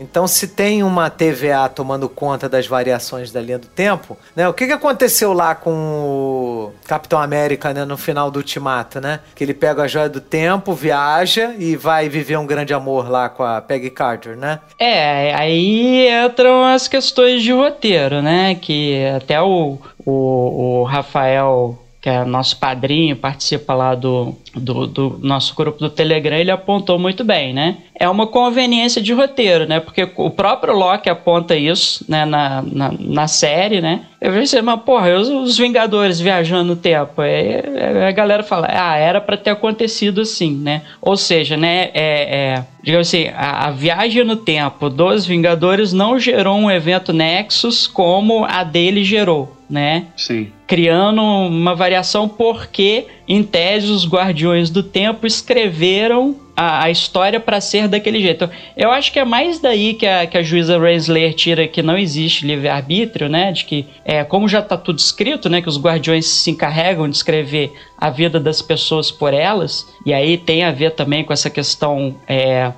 então, 0.00 0.26
se 0.26 0.48
tem 0.48 0.82
uma 0.82 1.10
TVA 1.10 1.68
tomando 1.68 2.08
conta 2.08 2.48
das 2.48 2.66
variações 2.66 3.30
da 3.30 3.40
linha 3.40 3.58
do 3.58 3.66
tempo, 3.66 4.16
né? 4.34 4.48
O 4.48 4.54
que, 4.54 4.66
que 4.66 4.72
aconteceu 4.72 5.34
lá 5.34 5.54
com 5.54 5.70
o 5.70 6.72
Capitão 6.86 7.20
América, 7.20 7.74
né, 7.74 7.84
no 7.84 7.98
final 7.98 8.30
do 8.30 8.38
Ultimato, 8.38 9.00
né? 9.00 9.20
Que 9.34 9.44
ele 9.44 9.52
pega 9.52 9.82
a 9.82 9.88
joia 9.88 10.08
do 10.08 10.20
tempo, 10.20 10.72
viaja 10.72 11.54
e 11.58 11.76
vai 11.76 12.08
viver 12.08 12.38
um 12.38 12.46
grande 12.46 12.72
amor 12.72 13.10
lá 13.10 13.28
com 13.28 13.42
a 13.42 13.60
Peggy 13.60 13.90
Carter, 13.90 14.36
né? 14.36 14.60
É, 14.78 15.34
aí 15.34 16.08
entram 16.08 16.64
as 16.64 16.88
questões 16.88 17.42
de 17.42 17.52
roteiro, 17.52 18.22
né? 18.22 18.54
Que 18.54 19.04
até 19.14 19.40
o, 19.42 19.78
o, 20.04 20.80
o 20.80 20.84
Rafael, 20.84 21.78
que 22.00 22.08
é 22.08 22.24
nosso 22.24 22.56
padrinho, 22.58 23.14
participa 23.14 23.74
lá 23.74 23.94
do, 23.94 24.34
do, 24.54 24.86
do 24.86 25.20
nosso 25.22 25.54
grupo 25.54 25.78
do 25.78 25.90
Telegram, 25.90 26.36
ele 26.36 26.50
apontou 26.50 26.98
muito 26.98 27.22
bem, 27.22 27.52
né? 27.52 27.76
É 27.94 28.08
uma 28.08 28.26
conveniência 28.26 29.02
de 29.02 29.12
roteiro, 29.12 29.66
né? 29.66 29.80
Porque 29.80 30.08
o 30.16 30.30
próprio 30.30 30.72
Loki 30.74 31.10
aponta 31.10 31.54
isso 31.54 32.02
né, 32.08 32.24
na, 32.24 32.62
na, 32.62 32.94
na 32.98 33.28
série, 33.28 33.82
né? 33.82 34.06
Eu 34.18 34.32
pensei, 34.32 34.62
mas 34.62 34.80
porra, 34.80 35.14
os, 35.14 35.28
os 35.28 35.58
Vingadores 35.58 36.18
viajando 36.18 36.64
no 36.64 36.76
tempo. 36.76 37.20
Aí 37.20 37.62
a 38.08 38.10
galera 38.12 38.42
fala, 38.42 38.68
ah, 38.70 38.96
era 38.96 39.20
pra 39.20 39.36
ter 39.36 39.50
acontecido 39.50 40.22
assim, 40.22 40.56
né? 40.56 40.80
Ou 41.02 41.18
seja, 41.18 41.58
né, 41.58 41.90
é, 41.92 42.54
é, 42.54 42.64
digamos 42.82 43.08
assim, 43.08 43.28
a, 43.28 43.66
a 43.66 43.70
viagem 43.70 44.24
no 44.24 44.36
tempo 44.36 44.88
dos 44.88 45.26
Vingadores 45.26 45.92
não 45.92 46.18
gerou 46.18 46.56
um 46.56 46.70
evento 46.70 47.12
Nexus 47.12 47.86
como 47.86 48.46
a 48.46 48.64
dele 48.64 49.04
gerou, 49.04 49.59
né? 49.70 50.06
Sim. 50.16 50.50
criando 50.66 51.22
uma 51.22 51.74
variação 51.74 52.28
porque, 52.28 53.06
em 53.26 53.42
tese, 53.42 53.90
os 53.90 54.06
Guardiões 54.06 54.68
do 54.68 54.82
Tempo 54.82 55.26
escreveram 55.26 56.36
a, 56.56 56.84
a 56.84 56.90
história 56.90 57.38
para 57.40 57.60
ser 57.60 57.88
daquele 57.88 58.20
jeito. 58.20 58.50
Eu 58.76 58.90
acho 58.90 59.12
que 59.12 59.18
é 59.18 59.24
mais 59.24 59.60
daí 59.60 59.94
que 59.94 60.06
a, 60.06 60.26
que 60.26 60.36
a 60.36 60.42
juíza 60.42 60.78
Raisler 60.78 61.34
tira 61.34 61.66
que 61.68 61.82
não 61.82 61.96
existe 61.96 62.46
livre-arbítrio, 62.46 63.28
né? 63.28 63.52
De 63.52 63.64
que, 63.64 63.86
é, 64.04 64.24
como 64.24 64.48
já 64.48 64.58
está 64.58 64.76
tudo 64.76 64.98
escrito, 64.98 65.48
né? 65.48 65.62
Que 65.62 65.68
os 65.68 65.80
Guardiões 65.80 66.26
se 66.26 66.50
encarregam 66.50 67.08
de 67.08 67.16
escrever 67.16 67.72
a 67.96 68.10
vida 68.10 68.40
das 68.40 68.60
pessoas 68.60 69.10
por 69.10 69.32
elas, 69.32 69.86
e 70.04 70.12
aí 70.12 70.36
tem 70.36 70.64
a 70.64 70.72
ver 70.72 70.90
também 70.92 71.24
com 71.24 71.32
essa 71.32 71.48
questão. 71.48 72.16
É, 72.26 72.72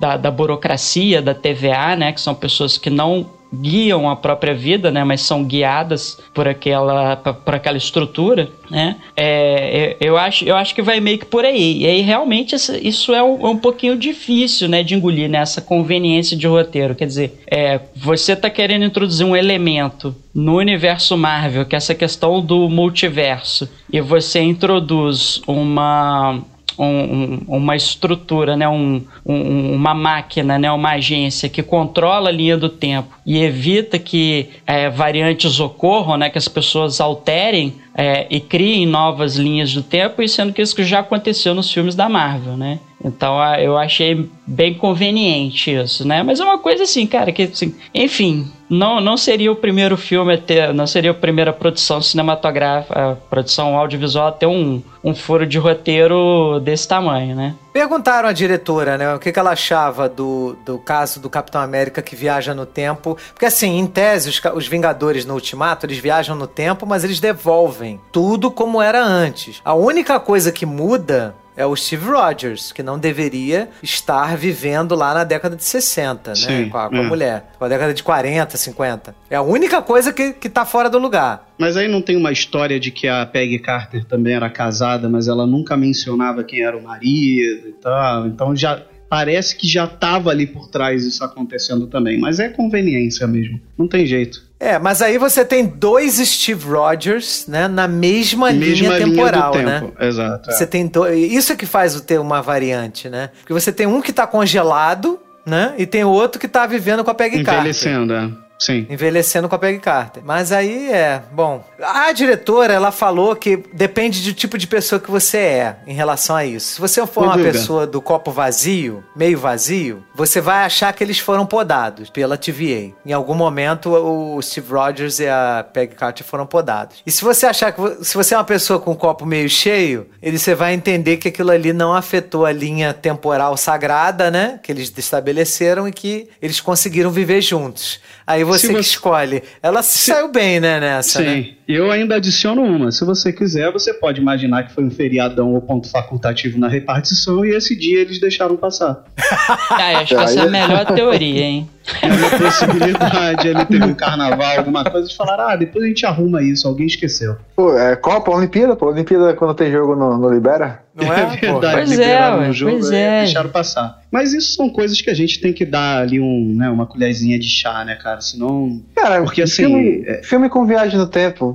da, 0.00 0.16
da 0.16 0.32
burocracia, 0.32 1.22
da 1.22 1.32
TVA, 1.32 1.94
né? 1.96 2.12
Que 2.12 2.20
são 2.20 2.34
pessoas 2.34 2.76
que 2.76 2.90
não 2.90 3.24
guiam 3.52 4.08
a 4.08 4.16
própria 4.16 4.54
vida, 4.54 4.90
né? 4.90 5.04
Mas 5.04 5.22
são 5.22 5.44
guiadas 5.44 6.18
por 6.32 6.48
aquela, 6.48 7.16
por 7.16 7.54
aquela 7.54 7.76
estrutura, 7.76 8.50
né? 8.70 8.96
É, 9.16 9.96
eu, 10.00 10.16
acho, 10.16 10.44
eu 10.44 10.56
acho 10.56 10.74
que 10.74 10.82
vai 10.82 11.00
meio 11.00 11.18
que 11.18 11.26
por 11.26 11.44
aí. 11.44 11.82
E 11.82 11.86
aí 11.86 12.00
realmente 12.00 12.54
isso 12.54 13.14
é 13.14 13.22
um, 13.22 13.46
é 13.46 13.50
um 13.50 13.58
pouquinho 13.58 13.96
difícil, 13.96 14.68
né? 14.68 14.82
De 14.82 14.94
engolir 14.94 15.28
nessa 15.28 15.60
conveniência 15.60 16.36
de 16.36 16.46
roteiro. 16.46 16.94
Quer 16.94 17.06
dizer, 17.06 17.42
é, 17.46 17.80
você 17.94 18.34
tá 18.34 18.48
querendo 18.48 18.84
introduzir 18.84 19.26
um 19.26 19.36
elemento 19.36 20.14
no 20.34 20.56
universo 20.56 21.16
Marvel, 21.16 21.66
que 21.66 21.74
é 21.74 21.78
essa 21.78 21.94
questão 21.94 22.40
do 22.40 22.68
multiverso, 22.68 23.68
e 23.92 24.00
você 24.00 24.40
introduz 24.40 25.42
uma 25.46 26.42
um- 26.78 26.84
um- 26.86 27.40
uma 27.48 27.76
estrutura, 27.76 28.56
né, 28.56 28.68
um, 28.68 29.02
um- 29.24 29.74
uma 29.74 29.94
máquina, 29.94 30.58
né, 30.58 30.70
uma 30.72 30.92
agência 30.92 31.48
que 31.48 31.62
controla 31.62 32.28
a 32.28 32.32
linha 32.32 32.56
do 32.56 32.68
tempo 32.68 33.14
e 33.26 33.38
evita 33.42 33.98
que 33.98 34.48
é, 34.66 34.88
variantes 34.90 35.60
ocorram, 35.60 36.16
né, 36.16 36.30
que 36.30 36.38
as 36.38 36.48
pessoas 36.48 37.00
alterem 37.00 37.74
é, 37.94 38.26
e 38.30 38.40
criem 38.40 38.86
novas 38.86 39.36
linhas 39.36 39.72
do 39.72 39.82
tempo, 39.82 40.22
e 40.22 40.28
sendo 40.28 40.52
que 40.52 40.62
isso 40.62 40.82
já 40.82 41.00
aconteceu 41.00 41.54
nos 41.54 41.70
filmes 41.70 41.94
da 41.94 42.08
Marvel, 42.08 42.56
né? 42.56 42.80
Então 43.04 43.42
eu 43.56 43.76
achei 43.76 44.28
bem 44.46 44.74
conveniente 44.74 45.72
isso, 45.74 46.06
né? 46.06 46.22
Mas 46.22 46.38
é 46.38 46.44
uma 46.44 46.58
coisa 46.58 46.84
assim, 46.84 47.06
cara, 47.06 47.32
que 47.32 47.42
assim, 47.42 47.74
enfim, 47.92 48.50
não, 48.70 49.00
não 49.00 49.16
seria 49.16 49.50
o 49.50 49.56
primeiro 49.56 49.96
filme 49.96 50.34
a 50.34 50.38
ter, 50.38 50.72
não 50.72 50.86
seria 50.86 51.10
a 51.10 51.14
primeira 51.14 51.52
produção 51.52 52.00
cinematográfica, 52.00 53.18
produção 53.28 53.76
audiovisual 53.76 54.28
a 54.28 54.32
ter 54.32 54.46
um, 54.46 54.80
um 55.02 55.14
furo 55.14 55.46
de 55.46 55.58
roteiro 55.58 56.60
desse 56.60 56.86
tamanho, 56.86 57.34
né? 57.34 57.54
Perguntaram 57.72 58.28
à 58.28 58.32
diretora, 58.32 58.98
né, 58.98 59.14
o 59.14 59.18
que, 59.18 59.32
que 59.32 59.38
ela 59.38 59.52
achava 59.52 60.08
do, 60.08 60.56
do 60.64 60.78
caso 60.78 61.18
do 61.18 61.30
Capitão 61.30 61.60
América 61.60 62.02
que 62.02 62.14
viaja 62.14 62.54
no 62.54 62.66
tempo. 62.66 63.16
Porque, 63.32 63.46
assim, 63.46 63.78
em 63.78 63.86
tese, 63.86 64.28
os, 64.28 64.40
os 64.54 64.68
Vingadores 64.68 65.24
no 65.24 65.34
Ultimato, 65.34 65.86
eles 65.86 65.96
viajam 65.98 66.36
no 66.36 66.46
tempo, 66.46 66.86
mas 66.86 67.02
eles 67.02 67.18
devolvem 67.18 67.81
tudo 68.10 68.50
como 68.50 68.80
era 68.80 69.02
antes. 69.04 69.60
A 69.64 69.74
única 69.74 70.18
coisa 70.20 70.52
que 70.52 70.66
muda 70.66 71.34
é 71.56 71.66
o 71.66 71.76
Steve 71.76 72.06
Rogers, 72.06 72.72
que 72.72 72.82
não 72.82 72.98
deveria 72.98 73.68
estar 73.82 74.36
vivendo 74.36 74.94
lá 74.94 75.12
na 75.12 75.24
década 75.24 75.54
de 75.54 75.64
60, 75.64 76.30
né? 76.30 76.34
Sim, 76.34 76.68
com 76.68 76.78
a, 76.78 76.88
com 76.88 76.96
a 76.96 77.00
é. 77.00 77.02
mulher. 77.02 77.52
Com 77.58 77.64
a 77.64 77.68
década 77.68 77.92
de 77.92 78.02
40, 78.02 78.56
50. 78.56 79.14
É 79.28 79.36
a 79.36 79.42
única 79.42 79.82
coisa 79.82 80.12
que, 80.12 80.32
que 80.32 80.48
tá 80.48 80.64
fora 80.64 80.88
do 80.88 80.98
lugar. 80.98 81.48
Mas 81.58 81.76
aí 81.76 81.88
não 81.88 82.00
tem 82.00 82.16
uma 82.16 82.32
história 82.32 82.80
de 82.80 82.90
que 82.90 83.06
a 83.06 83.26
Peggy 83.26 83.58
Carter 83.58 84.04
também 84.04 84.34
era 84.34 84.48
casada, 84.48 85.08
mas 85.08 85.28
ela 85.28 85.46
nunca 85.46 85.76
mencionava 85.76 86.42
quem 86.42 86.62
era 86.62 86.76
o 86.76 86.82
marido 86.82 87.68
e 87.68 87.72
tal. 87.80 88.26
Então 88.26 88.56
já 88.56 88.82
parece 89.12 89.54
que 89.54 89.68
já 89.68 89.86
tava 89.86 90.30
ali 90.30 90.46
por 90.46 90.68
trás 90.68 91.04
isso 91.04 91.22
acontecendo 91.22 91.86
também. 91.86 92.18
Mas 92.18 92.40
é 92.40 92.48
conveniência 92.48 93.26
mesmo. 93.26 93.60
Não 93.76 93.86
tem 93.86 94.06
jeito. 94.06 94.42
É, 94.58 94.78
mas 94.78 95.02
aí 95.02 95.18
você 95.18 95.44
tem 95.44 95.66
dois 95.66 96.14
Steve 96.14 96.66
Rogers, 96.66 97.46
né, 97.46 97.68
na 97.68 97.86
mesma, 97.86 98.50
Mesma 98.50 98.96
linha 98.96 99.06
temporal, 99.06 99.52
linha 99.52 99.66
né? 99.66 99.90
Exato. 100.00 100.48
é. 100.48 100.54
Você 100.54 100.66
tem 100.66 100.86
dois. 100.86 101.30
Isso 101.30 101.52
é 101.52 101.56
que 101.56 101.66
faz 101.66 101.94
o 101.94 102.00
ter 102.00 102.18
uma 102.18 102.40
variante, 102.40 103.10
né? 103.10 103.28
Porque 103.40 103.52
você 103.52 103.70
tem 103.70 103.86
um 103.86 104.00
que 104.00 104.14
tá 104.14 104.26
congelado, 104.26 105.20
né? 105.44 105.74
E 105.76 105.84
tem 105.84 106.04
o 106.04 106.08
outro 106.08 106.40
que 106.40 106.48
tá 106.48 106.64
vivendo 106.64 107.04
com 107.04 107.10
a 107.10 107.14
Peggy 107.14 107.44
Carter. 107.44 107.60
Envelhecendo, 107.60 108.14
é. 108.14 108.30
Sim. 108.64 108.86
Envelhecendo 108.88 109.48
com 109.48 109.54
a 109.56 109.58
Peggy 109.58 109.80
Carter. 109.80 110.22
Mas 110.24 110.52
aí 110.52 110.92
é, 110.92 111.20
bom. 111.32 111.64
A 111.80 112.12
diretora, 112.12 112.72
ela 112.72 112.92
falou 112.92 113.34
que 113.34 113.56
depende 113.72 114.22
do 114.22 114.32
tipo 114.32 114.56
de 114.56 114.68
pessoa 114.68 115.00
que 115.00 115.10
você 115.10 115.38
é 115.38 115.76
em 115.84 115.94
relação 115.94 116.36
a 116.36 116.44
isso. 116.44 116.74
Se 116.74 116.80
você 116.80 117.04
for 117.06 117.22
Sem 117.22 117.24
uma 117.24 117.36
dúvida. 117.36 117.52
pessoa 117.52 117.86
do 117.86 118.00
copo 118.00 118.30
vazio, 118.30 119.02
meio 119.16 119.36
vazio, 119.36 120.04
você 120.14 120.40
vai 120.40 120.64
achar 120.64 120.92
que 120.92 121.02
eles 121.02 121.18
foram 121.18 121.44
podados 121.44 122.08
pela 122.08 122.36
TVA. 122.36 122.92
Em 123.04 123.12
algum 123.12 123.34
momento, 123.34 123.90
o 123.90 124.40
Steve 124.40 124.72
Rogers 124.72 125.18
e 125.18 125.26
a 125.26 125.66
Peggy 125.72 125.96
Carter 125.96 126.24
foram 126.24 126.46
podados. 126.46 126.98
E 127.04 127.10
se 127.10 127.24
você 127.24 127.46
achar 127.46 127.72
que 127.72 128.04
se 128.04 128.14
você 128.14 128.34
é 128.34 128.38
uma 128.38 128.44
pessoa 128.44 128.78
com 128.78 128.92
o 128.92 128.96
copo 128.96 129.26
meio 129.26 129.48
cheio, 129.48 130.06
ele 130.22 130.38
você 130.38 130.54
vai 130.54 130.72
entender 130.72 131.16
que 131.16 131.28
aquilo 131.28 131.50
ali 131.50 131.72
não 131.72 131.94
afetou 131.94 132.46
a 132.46 132.52
linha 132.52 132.92
temporal 132.94 133.56
sagrada, 133.56 134.30
né? 134.30 134.60
Que 134.62 134.70
eles 134.70 134.92
estabeleceram 134.96 135.88
e 135.88 135.92
que 135.92 136.28
eles 136.40 136.60
conseguiram 136.60 137.10
viver 137.10 137.40
juntos. 137.40 138.00
Aí 138.26 138.44
você, 138.52 138.66
Se 138.66 138.66
que 138.68 138.72
você- 138.74 138.80
escolhe. 138.80 139.42
Ela 139.62 139.82
se 139.82 139.98
saiu 139.98 140.28
bem, 140.30 140.60
né, 140.60 140.78
nessa, 140.80 141.20
né? 141.20 141.42
Sim. 141.42 141.54
Eu 141.68 141.90
ainda 141.90 142.16
adiciono 142.16 142.62
uma. 142.62 142.92
Se 142.92 143.04
você 143.04 143.32
quiser, 143.32 143.72
você 143.72 143.94
pode 143.94 144.20
imaginar 144.20 144.64
que 144.64 144.72
foi 144.74 144.84
um 144.84 144.90
feriadão 144.90 145.54
ou 145.54 145.60
ponto 145.60 145.88
facultativo 145.90 146.58
na 146.58 146.68
repartição 146.68 147.44
e 147.44 147.54
esse 147.54 147.74
dia 147.76 148.00
eles 148.00 148.20
deixaram 148.20 148.56
passar. 148.56 149.04
Ah, 149.70 149.92
eu 149.94 149.98
acho 150.00 150.14
que 150.14 150.20
essa 150.22 150.38
é 150.40 150.42
a 150.42 150.46
melhor 150.50 150.84
teoria, 150.94 151.42
hein? 151.44 151.68
É 152.00 152.06
uma 152.06 152.30
possibilidade. 152.30 153.48
Ele 153.48 153.64
teve 153.64 153.84
um 153.84 153.94
carnaval, 153.94 154.58
alguma 154.58 154.84
coisa, 154.84 155.10
e 155.10 155.14
falaram: 155.16 155.48
ah, 155.48 155.56
depois 155.56 155.84
a 155.84 155.88
gente 155.88 156.06
arruma 156.06 156.42
isso, 156.42 156.66
alguém 156.68 156.86
esqueceu. 156.86 157.36
Pô, 157.56 157.76
é 157.76 157.96
Copa, 157.96 158.30
Olimpíada, 158.30 158.76
pô. 158.76 158.86
Olimpíada 158.86 159.34
quando 159.34 159.54
tem 159.54 159.70
jogo 159.70 159.96
no, 159.96 160.16
no 160.16 160.32
Libera. 160.32 160.82
Não 160.94 161.10
é? 161.12 161.36
pô? 161.36 161.58
Pois 161.58 161.72
é, 161.72 161.84
liberaram 161.84 162.50
o 162.50 162.52
jogo 162.52 162.92
e 162.92 162.94
é. 162.94 163.22
deixaram 163.22 163.48
passar. 163.50 164.02
Mas 164.10 164.34
isso 164.34 164.54
são 164.56 164.68
coisas 164.68 165.00
que 165.00 165.08
a 165.08 165.14
gente 165.14 165.40
tem 165.40 165.52
que 165.52 165.64
dar 165.64 166.02
ali 166.02 166.20
um, 166.20 166.54
né, 166.54 166.68
uma 166.68 166.86
colherzinha 166.86 167.38
de 167.38 167.48
chá, 167.48 167.82
né, 167.84 167.94
cara? 167.96 168.20
Senão. 168.20 168.80
Cara, 168.94 169.22
Porque, 169.22 169.40
assim, 169.42 169.64
filme, 169.64 170.04
é- 170.06 170.22
filme 170.22 170.48
com 170.50 170.66
viagem 170.66 170.98
no 170.98 171.06
tempo. 171.06 171.54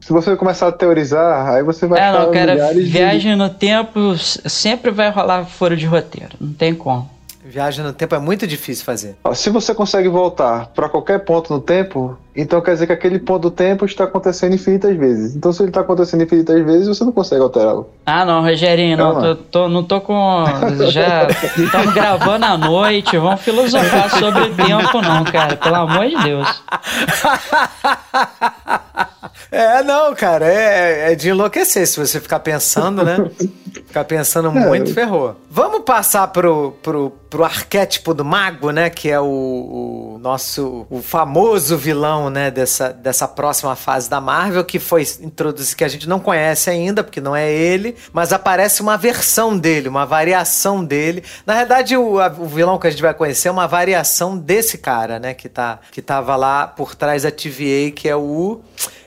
Se 0.00 0.10
você 0.10 0.34
começar 0.36 0.68
a 0.68 0.72
teorizar, 0.72 1.50
aí 1.54 1.62
você 1.62 1.86
vai 1.86 2.00
É, 2.00 2.12
não, 2.12 2.32
cara, 2.32 2.54
milhares 2.54 2.84
de- 2.86 2.90
viagem 2.90 3.36
no 3.36 3.50
tempo 3.50 4.16
sempre 4.16 4.90
vai 4.90 5.10
rolar 5.10 5.44
foro 5.44 5.76
de 5.76 5.84
roteiro. 5.84 6.32
Não 6.40 6.52
tem 6.54 6.74
como. 6.74 7.15
Viagem 7.48 7.84
no 7.84 7.92
tempo 7.92 8.14
é 8.14 8.18
muito 8.18 8.46
difícil 8.46 8.84
fazer. 8.84 9.16
Se 9.34 9.50
você 9.50 9.74
consegue 9.74 10.08
voltar 10.08 10.66
pra 10.68 10.88
qualquer 10.88 11.24
ponto 11.24 11.52
no 11.52 11.60
tempo, 11.60 12.18
então 12.36 12.60
quer 12.60 12.72
dizer 12.74 12.86
que 12.86 12.92
aquele 12.92 13.18
ponto 13.18 13.42
do 13.42 13.50
tempo 13.50 13.84
está 13.84 14.04
acontecendo 14.04 14.54
infinitas 14.54 14.96
vezes. 14.96 15.34
Então, 15.34 15.52
se 15.52 15.62
ele 15.62 15.70
está 15.70 15.80
acontecendo 15.80 16.22
infinitas 16.22 16.64
vezes, 16.64 16.86
você 16.88 17.04
não 17.04 17.12
consegue 17.12 17.42
alterá-lo. 17.42 17.88
Ah, 18.04 18.24
não, 18.24 18.42
Rogerinho, 18.42 18.96
não, 18.96 19.12
Calma. 19.14 19.20
tô, 19.28 19.36
tô- 19.36 19.68
não 19.68 19.82
tô 19.84 20.00
com. 20.00 20.44
Já 20.90 21.26
estamos 21.28 21.94
gravando 21.94 22.44
à 22.44 22.56
noite, 22.58 23.16
vamos 23.18 23.40
filosofar 23.40 24.10
sobre 24.10 24.50
tempo, 24.50 25.00
não, 25.02 25.24
cara, 25.24 25.56
pelo 25.56 25.76
amor 25.76 26.06
de 26.06 26.22
Deus. 26.22 26.62
É, 29.50 29.82
não, 29.82 30.14
cara, 30.14 30.46
é, 30.46 31.12
é 31.12 31.14
de 31.14 31.28
enlouquecer 31.30 31.86
se 31.86 31.98
você 31.98 32.20
ficar 32.20 32.40
pensando, 32.40 33.04
né? 33.04 33.30
Ficar 33.86 34.04
pensando 34.04 34.50
muito, 34.52 34.92
ferrou. 34.92 35.36
Vamos 35.50 35.82
passar 35.82 36.26
pro, 36.28 36.72
pro, 36.82 37.10
pro 37.30 37.44
arquétipo 37.44 38.12
do 38.12 38.24
mago, 38.24 38.70
né? 38.70 38.90
Que 38.90 39.08
é 39.10 39.20
o, 39.20 39.24
o 39.24 40.18
nosso 40.20 40.86
o 40.90 41.00
famoso 41.00 41.76
vilão, 41.78 42.25
né? 42.30 42.50
Dessa, 42.50 42.92
dessa 42.92 43.26
próxima 43.28 43.74
fase 43.76 44.08
da 44.10 44.20
Marvel, 44.20 44.64
que 44.64 44.78
foi 44.78 45.02
introduzido, 45.20 45.76
que 45.76 45.84
a 45.84 45.88
gente 45.88 46.08
não 46.08 46.18
conhece 46.20 46.68
ainda, 46.70 47.02
porque 47.04 47.20
não 47.20 47.34
é 47.34 47.50
ele, 47.50 47.96
mas 48.12 48.32
aparece 48.32 48.80
uma 48.82 48.96
versão 48.96 49.56
dele, 49.56 49.88
uma 49.88 50.04
variação 50.06 50.84
dele. 50.84 51.22
Na 51.44 51.54
verdade, 51.54 51.96
o, 51.96 52.18
a- 52.20 52.28
o 52.38 52.46
vilão 52.46 52.78
que 52.78 52.86
a 52.86 52.90
gente 52.90 53.02
vai 53.02 53.14
conhecer 53.14 53.48
é 53.48 53.50
uma 53.50 53.66
variação 53.66 54.36
desse 54.36 54.78
cara, 54.78 55.18
né? 55.18 55.34
Que, 55.34 55.48
tá, 55.48 55.80
que 55.90 56.02
tava 56.02 56.36
lá 56.36 56.66
por 56.66 56.94
trás 56.94 57.22
da 57.22 57.30
TVA, 57.30 57.90
que 57.94 58.08
é 58.08 58.16
o. 58.16 58.60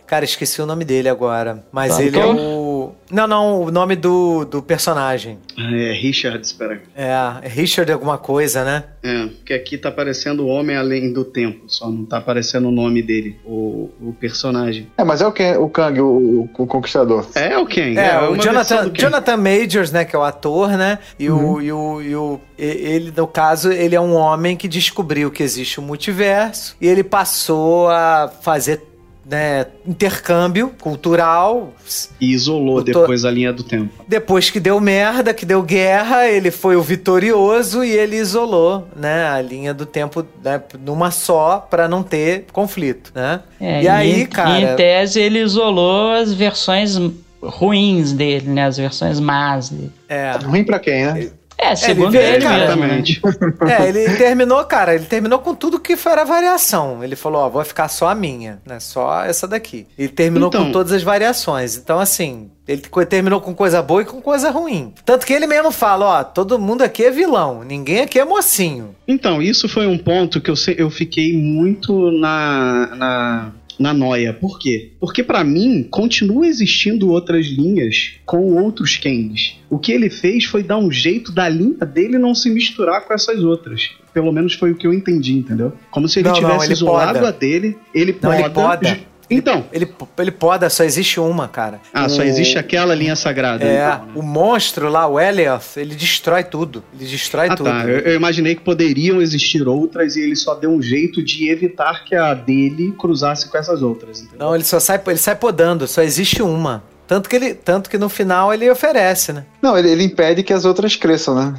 Cara, 0.09 0.25
esqueci 0.25 0.59
o 0.61 0.65
nome 0.65 0.83
dele 0.83 1.07
agora. 1.07 1.63
Mas 1.71 1.95
Tá. 1.97 2.01
ele 2.03 2.17
é 2.17 2.19
Então- 2.19 2.35
o. 2.37 2.95
Não, 3.11 3.27
não, 3.27 3.61
o 3.63 3.71
nome 3.71 3.95
do, 3.95 4.45
do 4.45 4.61
personagem. 4.61 5.37
É, 5.57 5.91
Richard, 5.93 6.39
espera. 6.45 6.81
É, 6.95 7.09
é 7.43 7.47
Richard 7.47 7.91
alguma 7.91 8.17
coisa, 8.17 8.63
né? 8.63 8.83
É, 9.03 9.25
porque 9.27 9.53
aqui 9.53 9.77
tá 9.77 9.89
aparecendo 9.89 10.43
o 10.43 10.47
Homem 10.47 10.75
Além 10.77 11.11
do 11.11 11.23
Tempo, 11.25 11.65
só 11.67 11.89
não 11.89 12.05
tá 12.05 12.17
aparecendo 12.17 12.67
o 12.67 12.71
nome 12.71 13.01
dele, 13.01 13.35
o, 13.45 13.89
o 14.01 14.13
personagem. 14.19 14.87
É, 14.97 15.03
mas 15.03 15.21
é 15.21 15.27
o, 15.27 15.31
Ken, 15.31 15.57
o 15.57 15.69
Kang, 15.69 15.99
o, 16.01 16.47
o 16.57 16.67
Conquistador. 16.67 17.27
É 17.35 17.57
o 17.57 17.65
Ken. 17.65 17.95
É, 17.97 18.17
uma 18.19 18.29
o 18.29 18.33
versão 18.33 18.51
Jonathan, 18.53 18.83
do 18.85 18.91
Ken. 18.91 19.01
Jonathan 19.01 19.37
Majors, 19.37 19.91
né, 19.91 20.05
que 20.05 20.15
é 20.15 20.19
o 20.19 20.23
ator, 20.23 20.69
né? 20.77 20.99
E, 21.19 21.29
o, 21.29 21.61
e, 21.61 21.71
o, 21.71 22.01
e 22.01 22.15
o. 22.15 22.39
e- 22.57 22.63
Ele, 22.63 23.13
no 23.15 23.27
caso, 23.27 23.71
ele 23.71 23.95
é 23.95 24.01
um 24.01 24.13
homem 24.15 24.55
que 24.55 24.67
descobriu 24.67 25.29
que 25.31 25.41
existe 25.43 25.79
um 25.79 25.83
multiverso 25.83 26.75
e 26.79 26.87
ele 26.87 27.03
passou 27.03 27.89
a 27.89 28.31
fazer. 28.41 28.87
Né, 29.29 29.67
intercâmbio 29.85 30.73
cultural. 30.81 31.71
E 32.19 32.31
isolou 32.33 32.81
depois 32.83 33.23
a 33.25 33.29
linha 33.29 33.53
do 33.53 33.61
tempo. 33.63 33.93
Depois 34.07 34.49
que 34.49 34.59
deu 34.59 34.79
merda, 34.79 35.35
que 35.35 35.45
deu 35.45 35.61
guerra, 35.61 36.27
ele 36.27 36.49
foi 36.49 36.75
o 36.75 36.81
vitorioso 36.81 37.83
e 37.83 37.91
ele 37.91 38.15
isolou, 38.15 38.87
né, 38.95 39.27
a 39.27 39.39
linha 39.39 39.71
do 39.71 39.85
tempo 39.85 40.25
né, 40.43 40.59
numa 40.83 41.11
só 41.11 41.59
pra 41.69 41.87
não 41.87 42.01
ter 42.01 42.45
conflito, 42.51 43.11
né? 43.13 43.41
É, 43.61 43.83
e 43.83 43.87
aí, 43.87 44.21
em, 44.23 44.25
cara, 44.25 44.73
Em 44.73 44.75
tese, 44.75 45.19
ele 45.19 45.39
isolou 45.43 46.11
as 46.11 46.33
versões 46.33 46.97
ruins 47.41 48.11
dele, 48.13 48.49
né? 48.49 48.65
As 48.65 48.77
versões 48.77 49.19
más 49.19 49.69
dele. 49.69 49.91
é, 50.07 50.31
Ruim 50.43 50.63
pra 50.63 50.79
quem, 50.79 51.05
né? 51.05 51.29
É, 51.71 51.75
segundo 51.75 52.11
vê, 52.11 52.33
ele, 52.33 52.43
cara, 52.43 52.75
mesmo. 52.75 52.81
né? 52.81 52.99
Exatamente. 52.99 53.21
é, 53.83 53.87
ele 53.89 54.17
terminou, 54.17 54.63
cara, 54.65 54.95
ele 54.95 55.05
terminou 55.05 55.39
com 55.39 55.53
tudo 55.55 55.79
que 55.79 55.95
foi 55.95 56.13
a 56.13 56.23
variação. 56.23 57.03
Ele 57.03 57.15
falou, 57.15 57.41
ó, 57.41 57.49
vou 57.49 57.63
ficar 57.63 57.87
só 57.87 58.07
a 58.09 58.15
minha, 58.15 58.59
né? 58.65 58.79
Só 58.79 59.23
essa 59.23 59.47
daqui. 59.47 59.87
Ele 59.97 60.09
terminou 60.09 60.49
Então- 60.49 60.65
com 60.65 60.71
todas 60.71 60.91
as 60.91 61.03
variações. 61.03 61.77
Então, 61.77 61.99
assim, 61.99 62.49
ele 62.67 62.81
terminou 63.09 63.41
com 63.41 63.53
coisa 63.53 63.81
boa 63.81 64.01
e 64.01 64.05
com 64.05 64.21
coisa 64.21 64.49
ruim. 64.51 64.93
Tanto 65.03 65.25
que 65.25 65.33
ele 65.33 65.47
mesmo 65.47 65.71
fala, 65.71 66.19
ó, 66.19 66.23
todo 66.23 66.59
mundo 66.59 66.81
aqui 66.83 67.03
é 67.03 67.11
vilão, 67.11 67.63
ninguém 67.63 68.01
aqui 68.01 68.19
é 68.19 68.25
mocinho. 68.25 68.95
Então, 69.07 69.41
isso 69.41 69.67
foi 69.67 69.87
um 69.87 69.97
ponto 69.97 70.39
que 70.39 70.51
eu, 70.51 70.55
eu 70.77 70.89
fiquei 70.89 71.35
muito 71.35 72.11
na, 72.11 72.95
na, 72.95 73.51
na 73.79 73.93
noia. 73.93 74.33
Por 74.33 74.59
quê? 74.59 74.91
Porque 74.99 75.23
pra 75.23 75.43
mim, 75.43 75.87
continua 75.89 76.45
existindo 76.45 77.09
outras 77.09 77.45
linhas 77.47 78.11
com 78.25 78.55
outros 78.61 78.97
Kangs. 78.97 79.55
O 79.69 79.79
que 79.79 79.91
ele 79.91 80.09
fez 80.09 80.43
foi 80.43 80.61
dar 80.61 80.77
um 80.77 80.91
jeito 80.91 81.31
da 81.31 81.47
linha 81.47 81.85
dele 81.85 82.17
não 82.17 82.35
se 82.35 82.49
misturar 82.49 83.05
com 83.05 83.13
essas 83.13 83.43
outras. 83.43 83.89
Pelo 84.13 84.31
menos 84.31 84.53
foi 84.53 84.71
o 84.71 84.75
que 84.75 84.85
eu 84.85 84.93
entendi, 84.93 85.33
entendeu? 85.33 85.71
Como 85.89 86.09
se 86.09 86.19
ele 86.19 86.27
Não, 86.27 86.35
não, 86.35 86.41
tivesse 86.41 86.65
ele 86.65 86.73
isolado 86.73 87.13
poda. 87.19 87.27
a 87.29 87.31
dele, 87.31 87.77
ele 87.93 88.11
Não, 88.11 88.19
poda. 88.19 88.39
ele 88.39 88.49
poda. 88.49 88.99
Então, 89.29 89.65
Ele, 89.71 89.87
ele 90.17 90.31
poda, 90.31 90.69
só 90.69 90.83
existe 90.83 91.19
uma, 91.19 91.47
cara. 91.47 91.79
ah, 91.93 92.09
só 92.09 92.21
O- 92.21 92.25
existe 92.25 92.57
aquela 92.57 92.95
linha 92.95 93.15
sagrada. 93.15 93.63
É, 93.63 93.75
então, 93.93 94.05
né? 94.07 94.11
o 94.15 94.21
monstro 94.23 94.89
lá, 94.89 95.07
o 95.07 95.19
Elioth, 95.19 95.77
ele 95.77 95.93
destrói 95.95 96.43
tudo. 96.43 96.83
Ele 96.99 97.07
destrói 97.07 97.47
Ah, 97.49 97.55
tudo. 97.55 97.69
tá. 97.69 97.83
Eu, 97.85 97.99
eu 97.99 98.15
imaginei 98.15 98.55
que 98.55 98.61
poderiam 98.61 99.21
existir 99.21 99.67
outras 99.67 100.15
e 100.15 100.21
ele 100.21 100.35
só 100.35 100.55
deu 100.55 100.71
um 100.71 100.81
jeito 100.81 101.21
de 101.23 101.49
evitar 101.49 102.03
que 102.05 102.15
a 102.15 102.33
dele 102.33 102.91
cruzasse 102.97 103.49
com 103.49 103.57
essas 103.57 103.81
outras. 103.83 104.21
Entendeu? 104.21 104.39
Não, 104.47 104.55
ele 104.55 104.63
só 104.63 104.79
sai, 104.79 104.99
ele 105.05 105.17
sai 105.17 105.35
podando, 105.35 105.87
só 105.87 106.01
existe 106.01 106.41
uma. 106.41 106.83
Tanto 107.09 107.27
que, 107.27 107.35
ele, 107.35 107.55
tanto 107.55 107.89
que 107.89 107.97
no 107.97 108.07
final 108.07 108.53
ele 108.53 108.69
oferece, 108.69 109.33
né? 109.33 109.43
Não, 109.59 109.75
ele, 109.75 109.89
ele 109.89 110.03
impede 110.03 110.43
que 110.43 110.53
as 110.53 110.63
outras 110.63 110.95
cresçam, 110.95 111.33
né? 111.33 111.55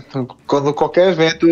Quando 0.46 0.72
qualquer 0.72 1.09
evento. 1.09 1.44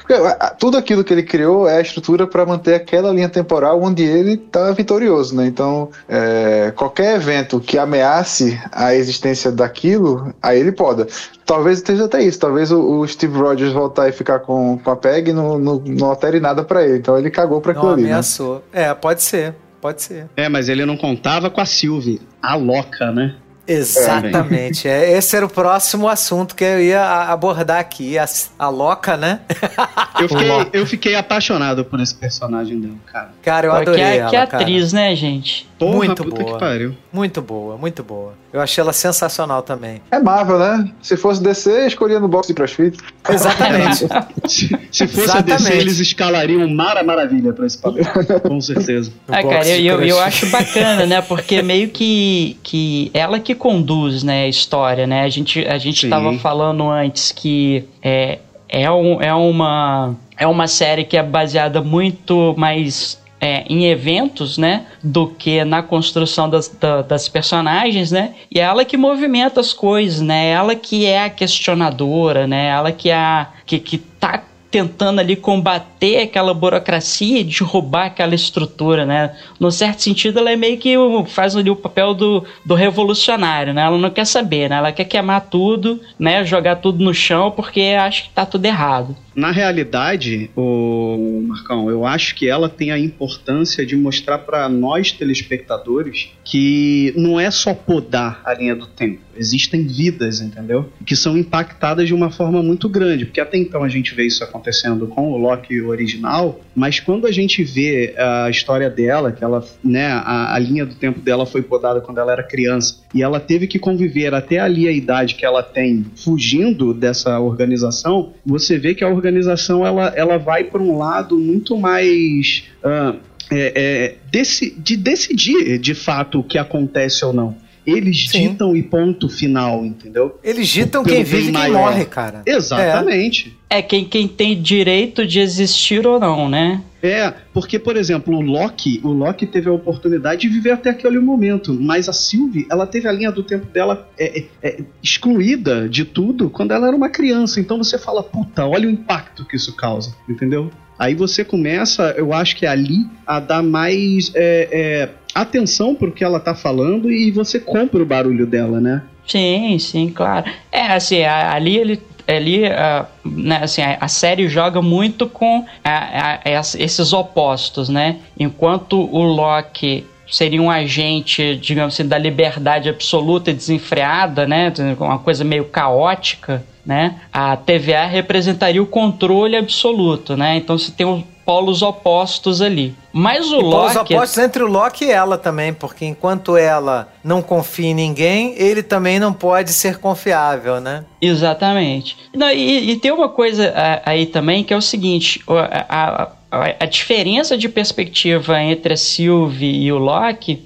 porque, 0.00 0.14
a- 0.14 0.56
Tudo 0.58 0.78
aquilo 0.78 1.04
que 1.04 1.12
ele 1.12 1.22
criou 1.22 1.68
é 1.68 1.76
a 1.76 1.80
estrutura 1.82 2.26
para 2.26 2.46
manter 2.46 2.74
aquela 2.74 3.12
linha 3.12 3.28
temporal 3.28 3.82
onde 3.82 4.02
ele 4.02 4.38
tá 4.38 4.72
vitorioso, 4.72 5.36
né? 5.36 5.44
Então, 5.44 5.90
é, 6.08 6.72
qualquer 6.74 7.16
evento 7.16 7.60
que 7.60 7.76
ameace 7.76 8.58
a 8.72 8.94
existência 8.94 9.52
daquilo, 9.52 10.34
aí 10.42 10.58
ele 10.58 10.72
poda. 10.72 11.06
Talvez 11.44 11.76
esteja 11.80 12.06
até 12.06 12.22
isso. 12.22 12.38
Talvez 12.38 12.72
o, 12.72 12.80
o 13.00 13.06
Steve 13.06 13.36
Rogers 13.38 13.74
voltar 13.74 14.08
e 14.08 14.12
ficar 14.12 14.38
com, 14.38 14.78
com 14.78 14.90
a 14.90 14.96
Peg 14.96 15.34
não, 15.34 15.58
não, 15.58 15.82
não 15.84 16.08
altere 16.08 16.40
nada 16.40 16.64
para 16.64 16.82
ele. 16.82 16.96
Então 16.96 17.18
ele 17.18 17.30
cagou 17.30 17.60
para 17.60 17.72
aquilo 17.72 17.90
ali. 17.92 18.02
Né? 18.04 18.08
ameaçou. 18.08 18.64
É, 18.72 18.94
pode 18.94 19.22
ser. 19.22 19.54
Pode 19.84 20.00
ser. 20.00 20.30
É, 20.34 20.48
mas 20.48 20.70
ele 20.70 20.86
não 20.86 20.96
contava 20.96 21.50
com 21.50 21.60
a 21.60 21.66
Sylvie, 21.66 22.18
a 22.42 22.54
louca, 22.54 23.12
né? 23.12 23.34
Exatamente. 23.68 24.88
É, 24.88 25.12
esse 25.12 25.36
era 25.36 25.44
o 25.44 25.48
próximo 25.48 26.08
assunto 26.08 26.56
que 26.56 26.64
eu 26.64 26.80
ia 26.80 27.04
abordar 27.30 27.80
aqui. 27.80 28.16
A, 28.18 28.24
a 28.58 28.68
Loca, 28.70 29.18
né? 29.18 29.40
Eu 30.18 30.28
fiquei, 30.28 30.48
Loca. 30.48 30.70
eu 30.72 30.86
fiquei 30.86 31.14
apaixonado 31.16 31.84
por 31.84 32.00
esse 32.00 32.14
personagem 32.14 32.80
dela, 32.80 32.94
cara. 33.04 33.30
Cara, 33.42 33.66
eu 33.66 33.70
Pô, 33.72 33.76
adorei 33.78 34.04
que, 34.04 34.10
ela, 34.10 34.30
que 34.30 34.36
cara. 34.36 34.62
atriz, 34.62 34.92
né, 34.92 35.14
gente? 35.16 35.68
Porra, 35.78 35.96
Muito 35.96 36.24
puta 36.24 36.42
boa. 36.42 36.52
que 36.54 36.60
pariu. 36.60 36.96
Muito 37.12 37.42
boa, 37.42 37.76
muito 37.76 38.02
boa. 38.04 38.34
Eu 38.54 38.60
achei 38.60 38.80
ela 38.80 38.92
sensacional 38.92 39.62
também. 39.62 40.00
É 40.12 40.20
Marvel, 40.20 40.60
né? 40.60 40.88
Se 41.02 41.16
fosse 41.16 41.42
DC, 41.42 41.88
escolhia 41.88 42.20
no 42.20 42.28
box 42.28 42.46
de 42.46 42.54
CrossFit. 42.54 42.96
Exatamente. 43.28 44.06
Se, 44.46 44.78
se 44.92 45.08
fosse 45.08 45.36
a 45.36 45.40
DC, 45.40 45.54
Exatamente. 45.54 45.72
eles 45.72 45.98
escalariam 45.98 46.68
Mara 46.68 47.02
Maravilha 47.02 47.52
pra 47.52 47.66
esse 47.66 47.78
papel. 47.78 48.04
Com 48.42 48.60
certeza. 48.60 49.10
Ah, 49.26 49.42
cara, 49.42 49.66
eu, 49.68 50.00
eu, 50.02 50.20
acho 50.20 50.46
bacana, 50.46 51.06
né? 51.06 51.20
Porque 51.20 51.60
meio 51.62 51.88
que, 51.88 52.56
que 52.62 53.10
ela 53.12 53.40
que 53.40 53.54
conduz, 53.54 54.22
né, 54.22 54.44
a 54.44 54.48
história, 54.48 55.06
né? 55.06 55.22
A 55.22 55.28
gente, 55.28 55.66
a 55.66 55.76
gente 55.78 56.02
Sim. 56.02 56.10
tava 56.10 56.32
falando 56.38 56.88
antes 56.88 57.32
que 57.32 57.88
é, 58.00 58.38
é, 58.68 58.88
um, 58.88 59.20
é, 59.20 59.34
uma, 59.34 60.14
é 60.36 60.46
uma 60.46 60.68
série 60.68 61.04
que 61.04 61.16
é 61.16 61.22
baseada 61.22 61.80
muito 61.80 62.54
mais 62.56 63.18
é, 63.40 63.64
em 63.68 63.86
eventos, 63.86 64.56
né? 64.56 64.86
Do 65.02 65.26
que 65.28 65.64
na 65.64 65.82
construção 65.82 66.48
das, 66.48 66.68
da- 66.68 67.02
das 67.02 67.28
personagens, 67.28 68.10
né? 68.10 68.34
E 68.50 68.58
é 68.58 68.62
ela 68.62 68.84
que 68.84 68.96
movimenta 68.96 69.60
as 69.60 69.72
coisas, 69.72 70.20
né? 70.20 70.48
Ela 70.50 70.74
que 70.74 71.04
é 71.06 71.24
a 71.24 71.30
questionadora, 71.30 72.46
né? 72.46 72.68
Ela 72.68 72.92
que 72.92 73.10
é 73.10 73.14
a, 73.16 73.48
que, 73.66 73.78
que 73.78 73.98
tá 73.98 74.42
tentando 74.74 75.20
ali 75.20 75.36
combater 75.36 76.18
aquela 76.18 76.52
burocracia 76.52 77.38
e 77.38 77.44
derrubar 77.44 78.06
aquela 78.06 78.34
estrutura, 78.34 79.06
né? 79.06 79.32
No 79.60 79.70
certo 79.70 80.02
sentido, 80.02 80.40
ela 80.40 80.50
é 80.50 80.56
meio 80.56 80.76
que 80.78 80.96
faz 81.28 81.54
ali 81.54 81.70
o 81.70 81.76
papel 81.76 82.12
do, 82.12 82.44
do 82.66 82.74
revolucionário, 82.74 83.72
né? 83.72 83.82
Ela 83.82 83.96
não 83.96 84.10
quer 84.10 84.24
saber, 84.24 84.68
né? 84.68 84.78
Ela 84.78 84.90
quer 84.90 85.04
queimar 85.04 85.42
tudo, 85.42 86.00
né? 86.18 86.44
Jogar 86.44 86.76
tudo 86.76 87.04
no 87.04 87.14
chão 87.14 87.52
porque 87.52 87.94
acha 87.96 88.24
que 88.24 88.30
tá 88.30 88.44
tudo 88.44 88.64
errado. 88.64 89.16
Na 89.32 89.52
realidade, 89.52 90.50
o 90.56 91.44
Marcão, 91.46 91.88
eu 91.88 92.04
acho 92.04 92.34
que 92.34 92.48
ela 92.48 92.68
tem 92.68 92.90
a 92.90 92.98
importância 92.98 93.86
de 93.86 93.96
mostrar 93.96 94.38
pra 94.38 94.68
nós 94.68 95.12
telespectadores 95.12 96.30
que 96.44 97.12
não 97.16 97.38
é 97.38 97.48
só 97.48 97.74
podar 97.74 98.40
a 98.44 98.54
linha 98.54 98.74
do 98.74 98.86
tempo. 98.86 99.23
Existem 99.36 99.86
vidas, 99.86 100.40
entendeu? 100.40 100.90
Que 101.04 101.16
são 101.16 101.36
impactadas 101.36 102.06
de 102.06 102.14
uma 102.14 102.30
forma 102.30 102.62
muito 102.62 102.88
grande, 102.88 103.24
porque 103.26 103.40
até 103.40 103.56
então 103.58 103.82
a 103.82 103.88
gente 103.88 104.14
vê 104.14 104.24
isso 104.26 104.42
acontecendo 104.44 105.06
com 105.06 105.32
o 105.32 105.36
Loki 105.36 105.80
original, 105.80 106.60
mas 106.74 107.00
quando 107.00 107.26
a 107.26 107.32
gente 107.32 107.62
vê 107.64 108.14
a 108.16 108.48
história 108.50 108.88
dela, 108.90 109.32
que 109.32 109.42
ela, 109.44 109.64
né, 109.82 110.06
a, 110.08 110.54
a 110.54 110.58
linha 110.58 110.84
do 110.86 110.94
tempo 110.94 111.20
dela 111.20 111.46
foi 111.46 111.62
podada 111.62 112.00
quando 112.00 112.18
ela 112.18 112.32
era 112.32 112.42
criança, 112.42 112.98
e 113.12 113.22
ela 113.22 113.40
teve 113.40 113.66
que 113.66 113.78
conviver 113.78 114.34
até 114.34 114.58
ali 114.58 114.88
a 114.88 114.92
idade 114.92 115.34
que 115.34 115.44
ela 115.44 115.62
tem, 115.62 116.04
fugindo 116.16 116.92
dessa 116.94 117.38
organização, 117.40 118.32
você 118.44 118.78
vê 118.78 118.94
que 118.94 119.04
a 119.04 119.08
organização 119.08 119.86
ela, 119.86 120.12
ela 120.16 120.38
vai 120.38 120.64
para 120.64 120.82
um 120.82 120.96
lado 120.98 121.38
muito 121.38 121.76
mais 121.76 122.64
ah, 122.82 123.14
é, 123.50 123.72
é, 123.74 124.14
deci- 124.30 124.74
de 124.78 124.96
decidir 124.96 125.78
de 125.78 125.94
fato 125.94 126.40
o 126.40 126.42
que 126.42 126.56
acontece 126.58 127.24
ou 127.24 127.32
não. 127.32 127.56
Eles 127.86 128.28
Sim. 128.28 128.50
ditam 128.50 128.76
e 128.76 128.82
ponto 128.82 129.28
final, 129.28 129.84
entendeu? 129.84 130.38
Eles 130.42 130.68
ditam 130.68 131.02
Pelo 131.02 131.16
quem 131.16 131.24
vive 131.24 131.50
e 131.50 131.52
quem 131.52 131.72
morre, 131.72 132.04
cara. 132.04 132.42
Exatamente. 132.46 133.56
É 133.68 133.82
quem, 133.82 134.04
quem 134.04 134.26
tem 134.28 134.60
direito 134.60 135.26
de 135.26 135.40
existir 135.40 136.06
ou 136.06 136.18
não, 136.18 136.48
né? 136.48 136.82
É, 137.02 137.34
porque, 137.52 137.78
por 137.78 137.98
exemplo, 137.98 138.34
o 138.34 138.40
Loki, 138.40 138.98
o 139.04 139.08
Loki 139.08 139.46
teve 139.46 139.68
a 139.68 139.72
oportunidade 139.72 140.40
de 140.40 140.48
viver 140.48 140.70
até 140.70 140.88
aquele 140.88 141.18
momento, 141.18 141.74
mas 141.78 142.08
a 142.08 142.14
Sylvie, 142.14 142.66
ela 142.70 142.86
teve 142.86 143.06
a 143.06 143.12
linha 143.12 143.30
do 143.30 143.42
tempo 143.42 143.66
dela 143.66 144.08
é, 144.18 144.38
é, 144.38 144.46
é, 144.62 144.82
excluída 145.02 145.86
de 145.86 146.06
tudo 146.06 146.48
quando 146.48 146.72
ela 146.72 146.86
era 146.86 146.96
uma 146.96 147.10
criança. 147.10 147.60
Então 147.60 147.76
você 147.76 147.98
fala, 147.98 148.22
puta, 148.22 148.64
olha 148.64 148.88
o 148.88 148.90
impacto 148.90 149.44
que 149.44 149.54
isso 149.54 149.76
causa, 149.76 150.16
entendeu? 150.26 150.70
Aí 150.98 151.14
você 151.14 151.44
começa, 151.44 152.14
eu 152.16 152.32
acho 152.32 152.56
que 152.56 152.66
ali, 152.66 153.06
a 153.26 153.40
dar 153.40 153.62
mais 153.62 154.30
é, 154.34 154.68
é, 154.72 155.08
atenção 155.34 155.94
pro 155.94 156.12
que 156.12 156.22
ela 156.22 156.38
tá 156.38 156.54
falando 156.54 157.10
e 157.10 157.30
você 157.30 157.58
compra 157.58 158.02
o 158.02 158.06
barulho 158.06 158.46
dela, 158.46 158.80
né? 158.80 159.02
Sim, 159.26 159.78
sim, 159.78 160.10
claro. 160.14 160.50
É, 160.70 160.82
assim, 160.88 161.22
a- 161.22 161.52
ali 161.52 161.76
ele. 161.76 162.00
Ali, 162.26 162.64
ah, 162.64 163.04
né, 163.22 163.58
assim, 163.64 163.82
a, 163.82 163.98
a 164.00 164.08
série 164.08 164.48
joga 164.48 164.80
muito 164.80 165.26
com 165.26 165.62
a- 165.84 166.38
a- 166.42 166.50
ess- 166.50 166.74
esses 166.74 167.12
opostos, 167.12 167.90
né? 167.90 168.16
Enquanto 168.40 168.98
o 168.98 169.22
Loki 169.22 170.06
seria 170.30 170.60
um 170.60 170.70
agente, 170.70 171.56
digamos 171.56 171.94
assim, 171.94 172.06
da 172.06 172.18
liberdade 172.18 172.88
absoluta 172.88 173.50
e 173.50 173.54
desenfreada, 173.54 174.46
né? 174.46 174.72
Uma 174.98 175.18
coisa 175.18 175.44
meio 175.44 175.64
caótica, 175.66 176.64
né? 176.84 177.16
A 177.32 177.56
TVA 177.56 178.06
representaria 178.06 178.82
o 178.82 178.86
controle 178.86 179.56
absoluto, 179.56 180.36
né? 180.36 180.56
Então 180.56 180.78
você 180.78 180.90
tem 180.90 181.06
os 181.06 181.22
polos 181.44 181.82
opostos 181.82 182.62
ali. 182.62 182.94
Mas 183.12 183.52
o 183.52 183.58
E 183.58 183.60
polos 183.60 183.94
Loki... 183.94 184.14
opostos 184.14 184.38
entre 184.38 184.62
o 184.62 184.66
Loki 184.66 185.04
e 185.04 185.10
ela 185.10 185.36
também, 185.36 185.74
porque 185.74 186.06
enquanto 186.06 186.56
ela 186.56 187.12
não 187.22 187.42
confia 187.42 187.90
em 187.90 187.94
ninguém, 187.94 188.54
ele 188.56 188.82
também 188.82 189.18
não 189.18 189.30
pode 189.32 189.70
ser 189.72 189.98
confiável, 189.98 190.80
né? 190.80 191.04
Exatamente. 191.20 192.16
Não, 192.34 192.50
e, 192.50 192.92
e 192.92 192.96
tem 192.96 193.12
uma 193.12 193.28
coisa 193.28 193.72
ah, 193.76 194.02
aí 194.06 194.24
também 194.26 194.64
que 194.64 194.72
é 194.72 194.76
o 194.76 194.82
seguinte: 194.82 195.42
a, 195.46 196.22
a- 196.22 196.32
a- 196.62 196.76
diferença 196.86 197.56
de 197.56 197.68
perspectiva 197.68 198.60
entre 198.62 198.94
a 198.94 198.96
Sylvie 198.96 199.84
e 199.84 199.92
o 199.92 199.98
Loki 199.98 200.62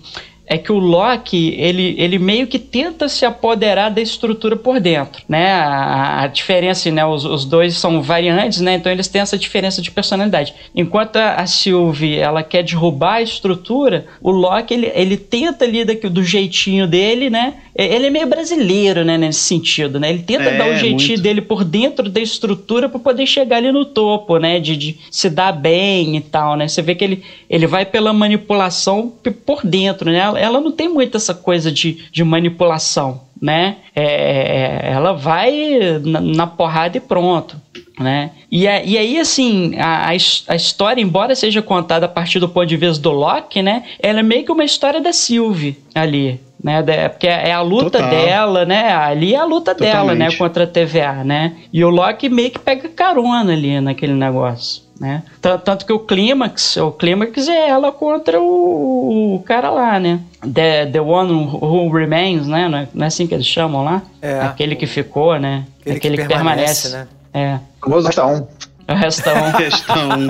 é 0.49 0.57
que 0.57 0.73
o 0.73 0.79
Loki 0.79 1.55
ele, 1.59 1.95
ele 1.99 2.19
meio 2.19 2.47
que 2.47 2.59
tenta 2.59 3.09
se 3.09 3.27
apoderar 3.27 3.91
da 3.91 4.01
estrutura 4.01 4.57
por 4.57 4.81
dentro, 4.81 5.23
né? 5.29 5.53
A, 5.53 6.23
a 6.23 6.27
diferença, 6.27 6.91
né? 6.91 7.05
Os, 7.05 7.25
os 7.25 7.45
dois 7.45 7.77
são 7.77 8.01
variantes, 8.01 8.61
né? 8.61 8.75
Então 8.75 8.91
eles 8.91 9.09
têm 9.09 9.21
essa 9.21 9.37
diferença 9.37 9.83
de 9.83 9.91
personalidade. 9.91 10.55
Enquanto 10.75 11.17
a, 11.17 11.35
a 11.35 11.47
Sylvie 11.47 12.17
ela 12.17 12.43
quer 12.43 12.63
derrubar 12.63 13.17
a 13.17 13.23
estrutura, 13.23 14.07
o 14.23 14.31
Loki 14.31 14.73
ele, 14.73 14.91
ele 14.95 15.17
tenta 15.17 15.65
ali 15.65 15.85
daqui, 15.85 16.09
do 16.09 16.23
jeitinho 16.23 16.87
dele, 16.87 17.29
né? 17.29 17.55
Ele 17.75 18.07
é 18.07 18.11
meio 18.11 18.27
brasileiro, 18.27 19.05
né? 19.05 19.17
Nesse 19.19 19.41
sentido, 19.41 20.01
né? 20.01 20.11
Ele 20.11 20.23
tenta 20.23 20.45
É, 20.45 20.57
dar 20.57 20.69
o 20.69 20.77
jeitinho 20.77 21.11
muito. 21.11 21.23
dele 21.23 21.41
por 21.41 21.63
dentro 21.63 22.09
da 22.09 22.21
estrutura 22.21 22.89
para 22.89 22.99
poder 22.99 23.27
chegar 23.27 23.59
ali 23.59 23.71
no 23.71 23.85
topo, 23.85 24.39
né? 24.39 24.59
De, 24.59 24.77
de 24.77 24.99
se 25.11 25.29
dar 25.29 25.53
bem 25.53 26.17
e 26.17 26.21
tal, 26.21 26.57
né? 26.57 26.67
Você 26.67 26.83
vê 26.83 26.95
que 26.95 27.05
ele, 27.05 27.23
ele 27.49 27.67
vai 27.67 27.85
pela 27.85 28.13
manipulação 28.13 29.13
por 29.45 29.65
dentro, 29.65 30.11
né? 30.11 30.38
Ela, 30.39 30.59
ela 30.59 30.61
não 30.61 30.73
tem 30.73 30.89
muito 30.89 31.17
essa 31.17 31.35
coisa 31.35 31.71
de, 31.71 32.05
de 32.11 32.25
manipulação, 32.25 33.23
né? 33.41 33.77
É, 33.95 34.91
ela 34.93 35.13
vai 35.13 35.99
na, 36.03 36.21
na 36.21 36.47
porrada 36.47 36.97
e 36.97 37.01
pronto. 37.01 37.57
Né? 37.99 38.31
E, 38.51 38.67
a- 38.69 38.83
e 38.85 38.97
aí, 38.97 39.19
assim, 39.19 39.75
a, 39.77 40.09
a 40.09 40.15
his- 40.15 40.45
a 40.47 40.55
história, 40.55 41.03
embora 41.03 41.35
seja 41.35 41.61
contada 41.61 42.07
a 42.07 42.09
partir 42.09 42.39
do 42.39 42.49
ponto 42.49 42.67
de 42.67 42.77
vista 42.77 43.03
do 43.03 43.11
Loki, 43.11 43.61
né? 43.61 43.83
Ela 44.01 44.21
é 44.21 44.23
meio 44.23 44.45
que 44.45 44.53
uma 44.53 44.63
história 44.65 45.01
da 45.01 45.13
Sylvie 45.13 45.77
ali, 45.93 46.41
né? 46.63 46.81
Porque 47.09 47.27
é 47.27 47.51
a 47.53 47.61
luta 47.61 47.91
Total. 47.99 48.09
dela, 48.11 48.65
né? 48.65 48.93
Ali 48.93 49.35
é 49.35 49.39
a 49.39 49.45
luta 49.45 49.75
dela, 49.75 50.15
né? 50.15 50.27
Totalmente. 50.31 50.39
Contra 50.39 50.63
a 50.63 50.67
TVA, 50.69 51.25
né? 51.25 51.57
E 51.73 51.85
o 51.85 51.91
Loki 51.91 52.29
meio 52.29 52.53
que 52.53 52.61
pega 52.61 52.89
carona 52.89 53.53
ali 53.53 53.81
naquele 53.81 54.15
negócio. 54.15 54.83
Né? 55.01 55.23
Tan- 55.41 55.59
Tanto 55.59 55.87
que 55.87 55.93
o 55.93 56.01
clímax, 56.01 56.77
o 56.77 56.91
clímax 56.91 57.47
é 57.47 57.69
ela 57.69 57.93
contra 57.93 58.41
o, 58.41 59.37
o 59.37 59.43
cara 59.45 59.71
lá, 59.71 60.01
né? 60.01 60.21
The, 60.53 60.87
the 60.87 61.01
One 61.01 61.33
Who 61.33 61.91
Remains, 61.93 62.49
né? 62.49 62.69
Não 62.69 62.79
é, 62.79 62.89
não 62.93 63.05
é 63.05 63.07
assim 63.07 63.27
que 63.27 63.35
eles 63.35 63.47
chamam 63.47 63.85
lá? 63.85 64.03
É. 64.21 64.41
Aquele 64.41 64.75
que 64.75 64.87
ficou, 64.87 65.39
né? 65.39 65.65
Aquele 65.89 66.17
que 66.17 66.27
permanece, 66.27 66.89
né? 66.91 67.07
É. 67.33 67.59
Vamos 67.81 68.05
gastar 68.07 68.27
um. 68.27 68.47
O 68.89 68.95
restão. 68.95 69.53
Questão. 69.53 70.09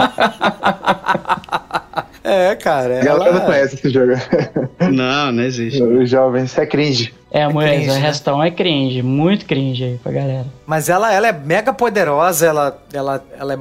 É, 2.28 2.54
cara. 2.56 3.00
A 3.00 3.04
galera 3.04 3.32
não 3.32 3.38
Ela... 3.40 3.46
conhece 3.46 3.76
esse 3.76 3.88
jogo. 3.88 4.12
não, 4.92 5.32
não 5.32 5.42
existe. 5.42 5.82
Os 5.82 6.10
jovens, 6.10 6.50
isso 6.50 6.60
é 6.60 6.66
cringe. 6.66 7.14
É, 7.30 7.48
mulher, 7.48 7.76
cringe, 7.76 7.90
o 7.90 7.94
né? 7.94 8.00
restão 8.00 8.42
é 8.42 8.50
cringe, 8.50 9.02
muito 9.02 9.46
cringe 9.46 9.84
aí 9.84 10.00
pra 10.02 10.12
galera. 10.12 10.46
Mas 10.66 10.90
ela, 10.90 11.12
ela 11.12 11.28
é 11.28 11.32
mega 11.32 11.72
poderosa, 11.72 12.46
ela, 12.46 12.78
ela, 12.92 13.24
ela 13.38 13.54
é 13.54 13.58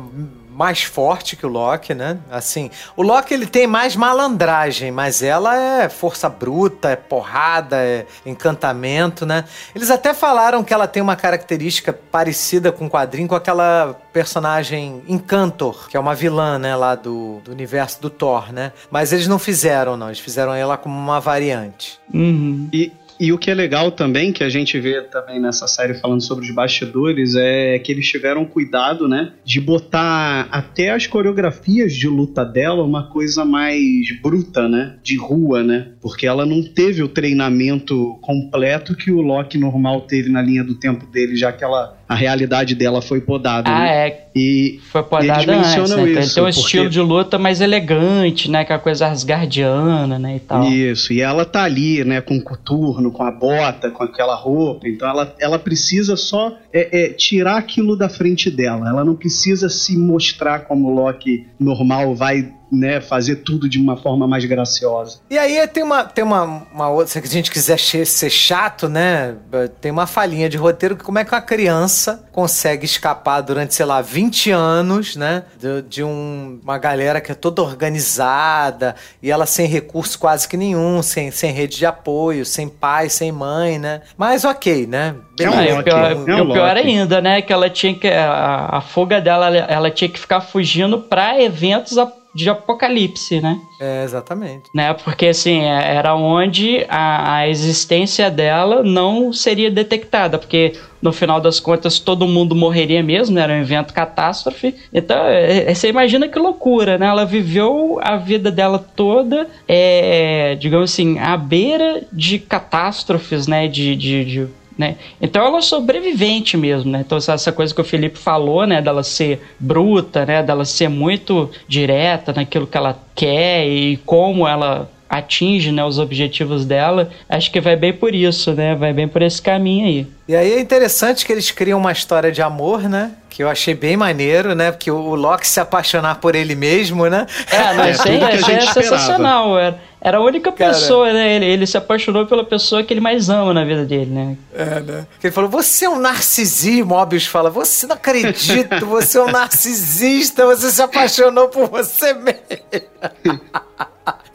mais 0.58 0.82
forte 0.82 1.36
que 1.36 1.46
o 1.46 1.50
Loki, 1.50 1.94
né? 1.94 2.18
Assim, 2.32 2.72
o 2.96 3.04
Loki 3.04 3.32
ele 3.32 3.46
tem 3.46 3.68
mais 3.68 3.96
malandragem, 3.96 4.90
mas 4.92 5.22
ela 5.22 5.56
é 5.56 5.88
força 5.88 6.28
bruta, 6.28 6.90
é 6.90 6.96
porrada, 6.96 7.78
é 7.78 8.08
encantamento, 8.26 9.24
né? 9.24 9.46
Eles 9.76 9.92
até 9.92 10.16
falaram 10.16 10.64
que 10.64 10.74
ela 10.74 10.88
tem 10.88 11.04
uma 11.04 11.16
característica 11.16 11.94
parecida 11.94 12.72
com 12.72 12.88
o 12.88 12.90
quadrinho, 12.90 13.28
com 13.28 13.36
aquela 13.36 13.96
personagem 14.12 15.04
Encantor, 15.08 15.88
que 15.90 15.96
é 15.96 16.00
uma 16.00 16.16
vilã, 16.16 16.58
né, 16.58 16.76
lá 16.76 16.96
do, 16.96 17.40
do 17.46 17.52
universo 17.52 18.02
do 18.02 18.10
Thor, 18.10 18.52
né? 18.52 18.72
Mas 18.90 19.14
eles 19.14 19.28
não 19.28 19.38
fizeram, 19.38 19.96
não. 19.96 20.08
Eles 20.08 20.20
fizeram 20.20 20.56
ela 20.56 20.76
como 20.76 20.98
uma 20.98 21.20
variante. 21.20 22.00
Uhum. 22.12 22.68
E, 22.74 22.92
e 23.20 23.32
o 23.32 23.38
que 23.38 23.50
é 23.50 23.54
legal 23.54 23.92
também, 23.92 24.32
que 24.32 24.44
a 24.44 24.50
gente 24.50 24.80
vê 24.80 25.02
também 25.02 25.40
nessa 25.40 25.68
série 25.68 25.94
falando 25.94 26.22
sobre 26.22 26.46
os 26.46 26.52
bastidores, 26.52 27.36
é 27.36 27.80
que 27.80 27.92
eles 27.92 28.08
tiveram 28.08 28.46
cuidado, 28.46 29.08
né, 29.08 29.34
de 29.44 29.60
botar 29.60 30.48
até 30.52 30.92
as 30.92 31.08
coreografias 31.08 31.94
de 31.94 32.08
luta 32.08 32.44
dela 32.44 32.84
uma 32.84 33.10
coisa 33.10 33.44
mais 33.44 34.20
bruta, 34.22 34.68
né, 34.68 34.98
de 35.04 35.18
rua, 35.18 35.64
né, 35.64 35.92
porque 36.08 36.26
ela 36.26 36.46
não 36.46 36.64
teve 36.64 37.04
o 37.04 37.08
treinamento 37.08 38.18
completo 38.22 38.96
que 38.96 39.12
o 39.12 39.22
Loki 39.22 39.58
normal 39.58 40.02
teve 40.02 40.30
na 40.30 40.42
linha 40.42 40.64
do 40.64 40.76
tempo 40.76 41.06
dele, 41.06 41.36
já 41.36 41.52
que 41.52 41.64
ela, 41.64 41.98
a 42.08 42.16
realidade 42.16 42.74
dela 42.76 43.02
foi 43.02 43.20
podada, 43.22 43.70
Ah, 43.70 43.80
né? 43.82 44.08
é. 44.08 44.28
E 44.36 44.80
Foi 44.92 45.02
podada 45.04 45.42
Eles 45.42 45.48
antes, 45.50 45.74
né? 45.74 45.78
mencionam 45.80 46.08
Então 46.08 46.22
isso, 46.22 46.34
tem 46.36 46.44
um 46.44 46.46
porque- 46.48 46.60
estilo 46.62 46.90
de 46.90 47.00
luta 47.02 47.38
mais 47.40 47.60
elegante, 47.60 48.50
né? 48.52 48.60
Aquela 48.62 48.78
coisa 48.80 49.08
asgardiana, 49.08 50.20
né? 50.20 50.36
E 50.36 50.40
tal. 50.40 50.64
Isso, 50.64 51.12
e 51.12 51.22
ela 51.22 51.44
tá 51.44 51.64
ali, 51.64 52.04
né, 52.04 52.22
com 52.22 52.38
o 52.38 52.44
coturno, 52.44 53.12
com 53.12 53.24
a 53.24 53.32
bota, 53.32 53.90
com 53.90 54.04
aquela 54.04 54.36
roupa. 54.36 54.88
Então 54.88 55.08
ela, 55.10 55.36
ela 55.40 55.58
precisa 55.60 56.16
só 56.16 56.56
é, 56.72 57.06
é, 57.06 57.10
tirar 57.10 57.58
aquilo 57.58 57.96
da 57.98 58.10
frente 58.10 58.50
dela. 58.52 58.88
Ela 58.88 59.04
não 59.04 59.16
precisa 59.16 59.70
se 59.70 59.98
mostrar 59.98 60.60
como 60.66 60.88
o 60.90 60.94
Loki 60.94 61.48
normal 61.60 62.14
vai 62.16 62.54
né, 62.72 63.00
fazer 63.00 63.38
tudo 63.38 63.70
de 63.70 63.80
uma 63.80 63.96
forma 63.98 64.28
mais 64.28 64.44
graciosa. 64.46 65.20
E 65.30 65.38
aí 65.38 65.66
tem 65.68 65.84
uma, 65.84 66.04
tem 66.04 66.24
uma, 66.24 66.44
uma 66.74 66.90
outra, 66.90 67.08
se 67.08 67.18
a 67.20 67.22
gente 67.26 67.50
quiser 67.50 67.80
ser 67.80 68.30
chato, 68.30 68.90
né? 68.90 69.36
Tem 69.80 69.92
uma 69.92 70.06
falhinha 70.06 70.50
de 70.50 70.58
roteiro 70.58 70.96
que 70.98 71.04
como 71.04 71.18
é 71.20 71.24
que 71.26 71.34
uma 71.34 71.42
criança 71.42 72.28
consegue 72.32 72.86
escapar 72.86 73.42
durante, 73.42 73.74
sei 73.74 73.86
lá, 73.86 74.02
20 74.02 74.52
anos, 74.52 75.16
né? 75.16 75.44
De, 75.60 75.82
de 75.84 76.04
um- 76.04 76.60
uma 76.64 76.78
galera 76.78 77.22
que 77.22 77.32
é 77.32 77.36
toda 77.36 77.62
organizada 77.62 78.96
e 79.22 79.32
ela 79.32 79.46
sem 79.46 79.68
recurso 79.68 80.18
quase 80.20 80.48
que 80.48 80.58
nenhum, 80.58 81.02
sem, 81.02 81.32
sem 81.32 81.52
rede 81.52 81.78
de 81.78 81.86
apoio, 81.86 82.46
sem 82.46 82.68
pai, 82.68 83.10
sem 83.10 83.32
mãe, 83.32 83.80
né? 83.80 84.02
Mas 84.18 84.46
ok, 84.46 84.86
né? 84.88 85.16
É 85.40 85.50
um 85.50 85.54
Ah, 85.54 85.64
e 85.66 85.72
o 85.72 85.76
Loki, 85.76 85.84
pior, 85.90 86.12
é 86.12 86.42
o 86.42 86.52
pior 86.52 86.78
ainda, 86.78 87.22
né? 87.22 87.42
Que 87.42 87.54
ela 87.54 87.70
tinha 87.70 87.94
que. 87.96 88.08
A, 88.08 88.70
a 88.78 88.82
fuga 88.82 89.22
dela, 89.22 89.48
ela, 89.48 89.58
ela 89.58 89.92
tinha 89.92 90.10
que 90.10 90.20
ficar 90.20 90.42
fugindo 90.42 91.00
pra 91.00 91.42
eventos 91.42 91.98
ap- 91.98 92.27
de 92.36 92.50
apocalipse, 92.50 93.42
né? 93.42 93.60
É, 93.80 94.04
exatamente. 94.04 94.70
né? 94.74 94.94
Porque 94.94 95.28
assim, 95.28 95.62
é- 95.64 95.96
era 95.96 96.16
onde 96.16 96.86
a, 96.90 97.36
a 97.38 97.48
existência 97.50 98.30
dela 98.30 98.84
não 98.84 99.34
seria 99.34 99.72
detectada, 99.72 100.38
porque 100.38 100.74
no 101.02 101.12
final 101.12 101.40
das 101.40 101.60
contas 101.60 102.00
todo 102.00 102.28
mundo 102.28 102.56
morreria 102.56 103.02
mesmo, 103.02 103.36
né? 103.36 103.42
era 103.42 103.54
um 103.54 103.62
evento 103.62 103.94
catástrofe. 103.94 104.76
Então, 104.94 105.18
é- 105.26 105.70
é- 105.70 105.74
você 105.74 105.90
imagina 105.90 106.28
que 106.28 106.38
loucura, 106.38 106.98
né? 106.98 107.08
Ela 107.08 107.26
viveu 107.26 108.00
a 108.04 108.18
vida 108.18 108.52
dela 108.52 108.80
toda, 108.96 109.48
é, 109.68 110.56
digamos 110.60 110.92
assim, 110.92 111.18
à 111.20 111.36
beira 111.38 112.04
de 112.12 112.40
catástrofes, 112.40 113.48
né? 113.48 113.68
De, 113.68 113.96
de, 113.96 114.26
de- 114.26 114.48
né? 114.78 114.96
Então 115.22 115.46
ela 115.46 115.58
é 115.58 115.62
sobrevivente 115.62 116.56
mesmo, 116.56 116.92
né? 116.92 117.04
Então 117.06 117.18
essa- 117.18 117.52
coisa 117.52 117.74
que 117.74 117.82
o 117.82 117.84
Felipe 117.84 118.18
falou, 118.18 118.66
né? 118.68 118.82
Dela 118.82 119.04
ser 119.04 119.42
bruta, 119.60 120.26
né? 120.26 120.44
Dela 120.44 120.66
ser 120.66 120.90
muito 120.90 121.50
direta 121.68 122.32
naquilo 122.34 122.68
que 122.68 122.78
ela 122.78 122.98
quer 123.16 123.66
e 123.68 123.98
como 124.06 124.48
ela 124.48 124.90
atinge 125.10 125.72
né, 125.72 125.84
os 125.84 126.00
objetivos 126.00 126.66
dela, 126.66 127.10
acho 127.30 127.52
que 127.52 127.62
vai 127.62 127.76
bem 127.76 127.94
por 127.94 128.14
isso, 128.14 128.54
né? 128.54 128.76
Vai 128.76 128.94
bem 128.94 129.08
por 129.08 129.22
esse 129.22 129.42
caminho 129.42 129.86
aí. 129.86 130.08
E 130.28 130.36
aí 130.36 130.54
é 130.54 130.60
interessante 130.60 131.26
que 131.26 131.32
eles 131.32 131.50
criam 131.52 131.80
uma 131.80 131.92
história 131.92 132.32
de 132.32 132.42
amor, 132.42 132.82
né? 132.90 133.12
Que 133.30 133.44
eu 133.44 133.50
achei 133.50 133.74
bem 133.74 133.96
maneiro, 133.96 134.54
né? 134.56 134.72
Porque 134.72 134.90
o 134.92 135.16
Loki 135.16 135.48
se 135.48 135.60
apaixonar 135.60 136.16
por 136.16 136.36
ele 136.36 136.56
mesmo, 136.56 137.08
né? 137.08 137.26
É, 137.52 137.74
não, 137.76 137.84
É, 137.86 137.92
isso 137.92 138.08
aí, 138.08 138.16
isso 138.18 138.26
é 138.26 138.36
esperava. 138.36 138.74
sensacional. 138.74 139.58
Era, 139.60 139.80
Era 140.02 140.18
a 140.18 140.22
única 140.22 140.52
Cara. 140.52 140.74
pessoa, 140.74 141.14
né? 141.14 141.36
Ele, 141.36 141.46
ele 141.46 141.68
se 141.68 141.78
apaixonou 141.78 142.26
pela 142.26 142.44
pessoa 142.44 142.84
que 142.84 142.94
ele 142.94 143.00
mais 143.00 143.30
ama 143.30 143.54
na 143.54 143.64
vida 143.64 143.86
dele, 143.86 144.12
né? 144.12 144.36
É, 144.54 144.80
né? 144.82 145.08
Ele 145.24 145.32
falou, 145.32 145.50
você 145.50 145.86
é 145.86 145.90
um 145.90 146.00
narcisista. 146.00 146.84
Mobius 146.84 147.26
fala, 147.28 147.50
você 147.50 147.86
não 147.88 147.96
acredito, 147.96 148.86
você 148.86 149.18
é 149.18 149.22
um 149.22 149.32
narcisista, 149.32 150.46
você 150.46 150.72
se 150.72 150.82
apaixonou 150.82 151.48
por 151.48 151.70
você 151.70 152.14
mesmo. 152.14 152.38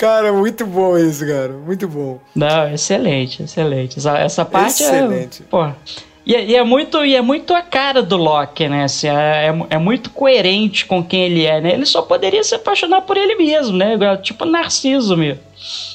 cara, 0.03 0.33
muito 0.33 0.67
bom 0.67 0.99
isso, 0.99 1.27
cara. 1.27 1.53
Muito 1.53 1.87
bom. 1.89 2.19
Não, 2.35 2.69
excelente, 2.75 3.43
excelente. 3.43 3.99
Essa, 3.99 4.19
essa 4.19 4.45
parte 4.45 4.83
Excelente. 4.83 5.43
é. 5.43 5.47
Pô. 5.49 5.69
E, 6.25 6.35
é- 6.37 6.45
e 6.45 6.55
é 6.57 6.63
muito, 6.63 7.05
e 7.05 7.17
é 7.17 7.21
muito 7.23 7.53
a 7.55 7.63
cara 7.63 8.01
do 8.03 8.17
Loki, 8.17 8.69
né? 8.69 8.85
Assim, 8.85 9.09
é, 9.09 9.49
é, 9.49 9.67
é 9.71 9.79
muito 9.79 10.11
coerente 10.11 10.87
com 10.87 11.03
quem 11.03 11.23
ele 11.25 11.45
é, 11.45 11.61
né? 11.61 11.73
Ele 11.73 11.85
só 11.87 12.03
poderia 12.03 12.45
se 12.45 12.55
apaixonar 12.55 13.01
por 13.03 13.17
ele 13.17 13.35
mesmo, 13.35 13.77
né? 13.77 13.97
Tipo 14.19 14.45
Narciso 14.45 15.17
mesmo. 15.17 15.41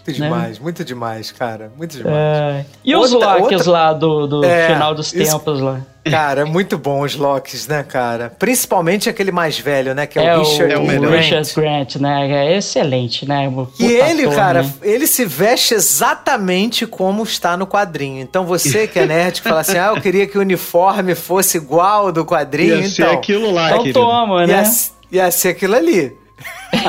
Muito 0.05 0.19
Né? 0.21 0.27
demais, 0.29 0.59
muito 0.59 0.83
demais, 0.85 1.31
cara. 1.31 1.71
Muito 1.77 1.97
demais. 1.97 2.15
É. 2.15 2.65
E 2.83 2.95
os 2.95 3.11
Outra- 3.13 3.35
Lokis 3.35 3.57
outra- 3.67 3.71
lá 3.71 3.93
do, 3.93 4.27
do 4.27 4.43
É, 4.45 4.67
final 4.67 4.93
dos 4.95 5.13
isso- 5.13 5.31
tempos 5.39 5.59
lá? 5.61 5.81
Cara, 6.11 6.41
é 6.41 6.45
muito 6.45 6.77
bom 6.77 7.01
os 7.01 7.15
Locks, 7.15 7.67
né, 7.67 7.83
cara? 7.83 8.31
Principalmente 8.39 9.09
aquele 9.09 9.31
mais 9.31 9.59
velho, 9.59 9.93
né? 9.95 10.05
Que 10.05 10.19
é, 10.19 10.25
É 10.25 10.37
o 10.37 10.43
Richard 10.43 10.73
é 10.73 10.77
o 10.77 10.81
o 10.83 10.87
melhor. 10.87 11.11
Grant. 11.11 11.23
Richard 11.23 11.53
Grant, 11.55 11.95
né? 11.97 12.31
É 12.31 12.57
excelente, 12.57 13.27
né? 13.27 13.47
O 13.47 13.67
E 13.79 13.85
ele, 13.85 14.23
ator, 14.23 14.35
cara, 14.35 14.63
né? 14.63 14.73
ele 14.81 15.07
se 15.07 15.25
veste 15.25 15.73
exatamente 15.73 16.85
como 16.85 17.23
está 17.23 17.55
no 17.57 17.65
quadrinho. 17.67 18.21
Então 18.21 18.45
você 18.45 18.87
que 18.87 18.99
é 18.99 19.05
nerd 19.05 19.41
que 19.41 19.47
fala 19.47 19.61
assim, 19.61 19.77
ah, 19.77 19.93
eu 19.95 20.01
queria 20.01 20.27
que 20.27 20.37
o 20.37 20.41
uniforme 20.41 21.15
fosse 21.15 21.57
igual 21.57 22.07
ao 22.07 22.11
do 22.11 22.25
quadrinho, 22.25 22.81
Ia 22.81 22.89
ser 22.89 23.03
então. 23.03 23.13
aquilo 23.13 23.51
lá, 23.51 23.67
Então 23.69 23.79
querido. 23.79 23.99
toma, 23.99 24.41
ia, 24.45 24.47
né? 24.47 24.71
ia 25.11 25.31
ser 25.31 25.49
aquilo 25.49 25.75
ali. 25.75 26.15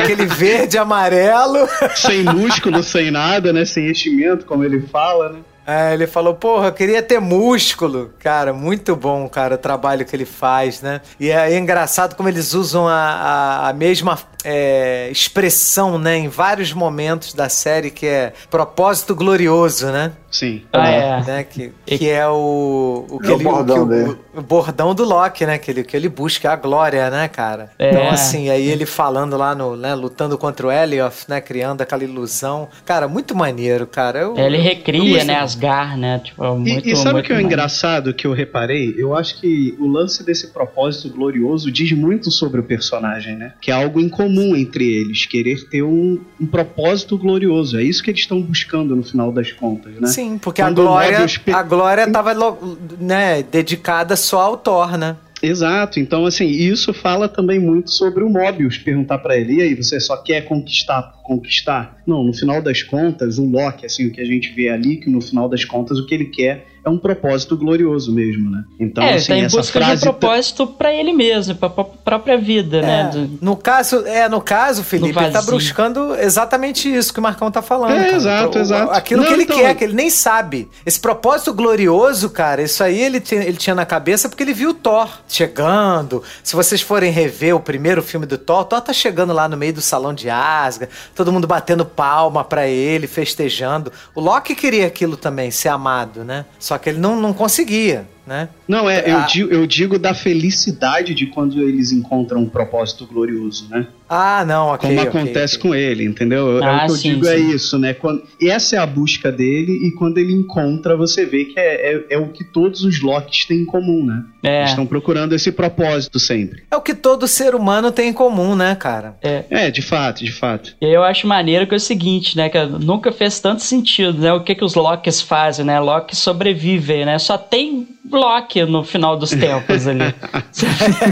Aquele 0.00 0.26
verde, 0.26 0.78
amarelo. 0.78 1.68
Sem 1.94 2.22
músculo, 2.24 2.82
sem 2.82 3.10
nada, 3.10 3.52
né? 3.52 3.64
Sem 3.64 3.90
enchimento, 3.90 4.46
como 4.46 4.64
ele 4.64 4.80
fala, 4.80 5.28
né? 5.30 5.38
É, 5.66 5.94
ele 5.94 6.06
falou, 6.06 6.34
porra, 6.34 6.68
eu 6.68 6.72
queria 6.72 7.02
ter 7.02 7.20
músculo. 7.20 8.12
Cara, 8.18 8.52
muito 8.52 8.96
bom, 8.96 9.28
cara, 9.28 9.54
o 9.54 9.58
trabalho 9.58 10.04
que 10.04 10.14
ele 10.14 10.24
faz, 10.24 10.80
né? 10.80 11.00
E 11.20 11.30
é, 11.30 11.52
é 11.52 11.58
engraçado 11.58 12.16
como 12.16 12.28
eles 12.28 12.52
usam 12.52 12.88
a, 12.88 12.94
a, 12.94 13.68
a 13.68 13.72
mesma 13.72 14.18
é, 14.44 15.08
expressão, 15.10 15.98
né? 15.98 16.16
Em 16.16 16.28
vários 16.28 16.72
momentos 16.72 17.32
da 17.32 17.48
série, 17.48 17.90
que 17.90 18.06
é 18.06 18.32
propósito 18.50 19.14
glorioso, 19.14 19.86
né? 19.86 20.12
Sim. 20.32 20.62
Ah, 20.72 20.88
é. 20.88 21.22
né? 21.24 21.44
Que, 21.44 21.70
que 21.84 22.08
é 22.08 22.26
o, 22.26 23.06
o 23.08 23.18
que 23.20 23.26
É 23.28 23.30
o 23.30 23.34
ele, 23.34 23.44
bordão 23.44 23.76
que 23.76 23.82
o- 23.82 23.86
dele. 23.86 24.16
o 24.34 24.40
bordão 24.42 24.94
do 24.94 25.04
Loki, 25.04 25.44
né? 25.46 25.58
Que 25.58 25.70
ele, 25.70 25.84
que 25.84 25.94
ele 25.96 26.08
busca 26.08 26.50
a 26.52 26.56
glória, 26.56 27.10
né, 27.10 27.28
cara? 27.28 27.70
É. 27.78 27.90
Então, 27.90 28.08
assim, 28.10 28.48
aí 28.48 28.66
ele 28.66 28.86
falando 28.86 29.36
lá 29.36 29.54
no, 29.54 29.76
né, 29.76 29.94
lutando 29.94 30.38
contra 30.38 30.66
o 30.66 30.72
Elioth, 30.72 31.28
né? 31.28 31.40
Criando 31.40 31.82
aquela 31.82 32.02
ilusão. 32.02 32.66
Cara, 32.86 33.06
muito 33.06 33.34
maneiro, 33.34 33.86
cara. 33.86 34.20
Eu, 34.20 34.36
Ele 34.38 34.56
eu 34.56 34.62
recria, 34.62 35.00
gostei 35.00 35.24
né, 35.26 35.36
Asgar, 35.36 35.98
né? 35.98 36.18
Tipo, 36.24 36.44
E, 36.44 36.58
muito, 36.58 36.88
e 36.88 36.96
sabe 36.96 37.20
o 37.20 37.22
que 37.22 37.32
é 37.32 37.36
o 37.36 37.40
engraçado 37.40 38.14
que 38.14 38.26
eu 38.26 38.32
reparei? 38.32 38.94
Eu 38.96 39.14
acho 39.14 39.38
que 39.40 39.76
o 39.78 39.86
lance 39.86 40.24
desse 40.24 40.48
propósito 40.48 41.10
glorioso 41.10 41.70
diz 41.70 41.92
muito 41.92 42.30
sobre 42.30 42.58
o 42.60 42.62
personagem, 42.64 43.36
né? 43.36 43.52
Que 43.60 43.70
é 43.70 43.74
algo 43.74 44.00
em 44.00 44.08
comum 44.08 44.56
entre 44.56 44.84
eles, 44.90 45.26
querer 45.26 45.68
ter 45.68 45.82
um, 45.82 46.18
um 46.40 46.46
propósito 46.46 47.18
glorioso. 47.18 47.78
É 47.78 47.82
isso 47.82 48.02
que 48.02 48.10
eles 48.10 48.20
estão 48.22 48.40
buscando 48.40 48.96
no 48.96 49.02
final 49.02 49.30
das 49.30 49.52
contas, 49.52 49.92
né? 50.00 50.08
Sim, 50.08 50.21
porque 50.38 50.62
Quando 50.62 50.80
a 50.82 50.84
glória, 50.84 51.26
pe- 51.44 51.52
a 51.52 51.62
glória 51.62 52.10
tava 52.10 52.32
lo- 52.32 52.78
né, 53.00 53.42
dedicada 53.42 54.16
só 54.16 54.40
ao 54.40 54.56
Thor, 54.56 54.96
né? 54.96 55.16
Exato, 55.42 55.98
então 55.98 56.24
assim, 56.24 56.46
isso 56.46 56.94
fala 56.94 57.28
também 57.28 57.58
muito 57.58 57.90
sobre 57.90 58.22
o 58.22 58.28
Mobius, 58.30 58.78
perguntar 58.78 59.18
pra 59.18 59.36
ele, 59.36 59.54
e 59.56 59.62
aí, 59.62 59.74
você 59.74 59.98
só 59.98 60.16
quer 60.16 60.42
conquistar 60.42 61.02
por 61.02 61.22
conquistar? 61.24 61.96
Não, 62.06 62.22
no 62.22 62.32
final 62.32 62.62
das 62.62 62.82
contas, 62.84 63.38
o 63.38 63.44
Loki, 63.44 63.84
assim, 63.84 64.06
o 64.06 64.12
que 64.12 64.20
a 64.20 64.24
gente 64.24 64.52
vê 64.52 64.68
ali, 64.68 64.98
que 64.98 65.10
no 65.10 65.20
final 65.20 65.48
das 65.48 65.64
contas 65.64 65.98
o 65.98 66.06
que 66.06 66.14
ele 66.14 66.26
quer 66.26 66.66
é 66.84 66.90
um 66.90 66.98
propósito 66.98 67.56
glorioso 67.56 68.12
mesmo, 68.12 68.50
né? 68.50 68.64
Então, 68.78 69.02
é, 69.04 69.08
ele 69.10 69.16
assim, 69.18 69.26
tá 69.28 69.36
em 69.36 69.44
essa 69.44 69.56
busca 69.56 69.78
de 69.78 69.84
um 69.84 69.86
frase... 69.88 70.02
propósito 70.02 70.66
pra 70.66 70.92
ele 70.92 71.12
mesmo, 71.12 71.54
pra, 71.54 71.70
pra 71.70 71.84
própria 71.84 72.36
vida, 72.38 72.82
né? 72.82 73.00
É, 73.02 73.16
Do- 73.16 73.38
no 73.40 73.56
caso, 73.56 74.04
é, 74.06 74.28
no 74.28 74.40
caso, 74.40 74.82
Felipe, 74.82 75.12
No 75.18 75.22
ele 75.22 75.30
tá 75.32 75.42
buscando 75.42 76.14
exatamente 76.16 76.92
isso 76.92 77.12
que 77.12 77.20
o 77.20 77.22
Marcão 77.22 77.50
tá 77.50 77.62
falando. 77.62 77.92
É, 77.92 78.04
cara. 78.04 78.16
exato, 78.16 78.58
O- 78.58 78.60
exato. 78.60 78.90
Aquilo 78.92 79.20
Não, 79.22 79.28
que 79.28 79.34
ele 79.34 79.42
então- 79.44 79.56
quer, 79.58 79.74
que 79.76 79.84
ele 79.84 79.92
nem 79.94 80.10
sabe. 80.10 80.68
Esse 80.84 80.98
propósito 80.98 81.52
glorioso, 81.54 82.28
cara, 82.30 82.62
isso 82.62 82.82
aí 82.82 83.00
ele 83.00 83.20
tinha, 83.20 83.42
ele 83.42 83.56
tinha 83.56 83.74
na 83.74 83.86
cabeça 83.86 84.28
porque 84.28 84.42
ele 84.42 84.52
viu 84.52 84.70
o 84.70 84.74
Thor 84.74 85.08
chegando. 85.28 86.22
Se 86.42 86.54
vocês 86.56 86.80
forem 86.80 87.10
rever 87.12 87.54
o 87.54 87.60
primeiro 87.60 88.02
filme 88.02 88.26
do 88.26 88.38
Thor, 88.38 88.60
o 88.60 88.64
Thor 88.64 88.80
tá 88.80 88.92
chegando 88.92 89.32
lá 89.32 89.48
no 89.48 89.56
meio 89.56 89.72
do 89.74 89.80
salão 89.80 90.12
de 90.14 90.28
Asgard, 90.30 90.92
todo 91.14 91.32
mundo 91.32 91.46
batendo 91.46 91.84
palma 91.84 92.42
pra 92.44 92.66
ele, 92.66 93.06
festejando. 93.06 93.92
O 94.14 94.20
Loki 94.20 94.54
queria 94.54 94.86
aquilo 94.86 95.16
também, 95.16 95.50
ser 95.50 95.68
amado, 95.68 96.24
né? 96.24 96.44
Só 96.58 96.71
que 96.78 96.88
ele 96.90 96.98
não, 96.98 97.20
não 97.20 97.32
conseguia, 97.32 98.06
né? 98.26 98.48
Não, 98.68 98.88
é, 98.88 99.02
eu, 99.10 99.18
Ah. 99.18 99.26
digo, 99.26 99.52
eu 99.52 99.66
digo 99.66 99.98
da 99.98 100.14
felicidade 100.14 101.14
de 101.14 101.26
quando 101.26 101.60
eles 101.62 101.92
encontram 101.92 102.40
um 102.40 102.48
propósito 102.48 103.06
glorioso, 103.06 103.66
né? 103.70 103.86
Ah, 104.08 104.44
não, 104.46 104.66
ok. 104.68 104.88
Como 104.90 105.00
ok, 105.08 105.20
acontece 105.20 105.56
ok. 105.56 105.70
com 105.70 105.74
ele, 105.74 106.04
entendeu? 106.04 106.62
é 106.62 106.64
Ah, 106.66 106.82
o 106.82 106.86
que 106.86 106.92
eu 106.92 106.96
sim, 106.96 107.14
digo 107.14 107.26
é 107.26 107.36
sim. 107.38 107.50
isso, 107.54 107.78
né? 107.78 107.94
Quando, 107.94 108.22
essa 108.42 108.76
é 108.76 108.78
a 108.78 108.84
busca 108.84 109.32
dele 109.32 109.72
e 109.86 109.90
quando 109.92 110.18
ele 110.18 110.32
encontra, 110.34 110.94
você 110.96 111.24
vê 111.24 111.46
que 111.46 111.58
é, 111.58 111.94
é, 111.94 112.04
é 112.10 112.18
o 112.18 112.28
que 112.28 112.44
todos 112.44 112.84
os 112.84 113.00
Locks 113.00 113.46
têm 113.46 113.60
em 113.60 113.64
comum, 113.64 114.04
né? 114.04 114.22
É. 114.42 114.58
Eles 114.58 114.70
estão 114.70 114.84
procurando 114.84 115.34
esse 115.34 115.50
propósito 115.50 116.18
sempre. 116.20 116.62
É 116.70 116.76
o 116.76 116.80
que 116.82 116.94
todo 116.94 117.26
ser 117.26 117.54
humano 117.54 117.90
tem 117.90 118.10
em 118.10 118.12
comum, 118.12 118.54
né, 118.54 118.74
cara? 118.74 119.16
É, 119.22 119.70
de 119.70 119.80
fato, 119.80 120.22
de 120.24 120.32
fato. 120.32 120.74
E 120.80 120.86
aí 120.86 120.92
eu 120.92 121.02
acho 121.02 121.26
maneiro 121.26 121.66
que 121.66 121.72
é 121.74 121.76
o 121.76 121.80
seguinte, 121.80 122.36
né? 122.36 122.50
Que 122.50 122.62
nunca 122.66 123.10
fez 123.12 123.40
tanto 123.40 123.62
sentido, 123.62 124.18
né? 124.20 124.32
O 124.32 124.42
que 124.44 124.54
que 124.54 124.64
os 124.64 124.74
Locks 124.74 125.22
fazem, 125.22 125.64
né? 125.64 125.80
Loki 125.80 126.14
sobrevive, 126.14 127.04
né? 127.06 127.18
Só 127.18 127.38
tem 127.38 127.88
Loki 128.10 128.64
no 128.64 128.82
final 128.82 129.16
dos 129.16 129.30
tempos 129.30 129.86
ali. 129.86 130.14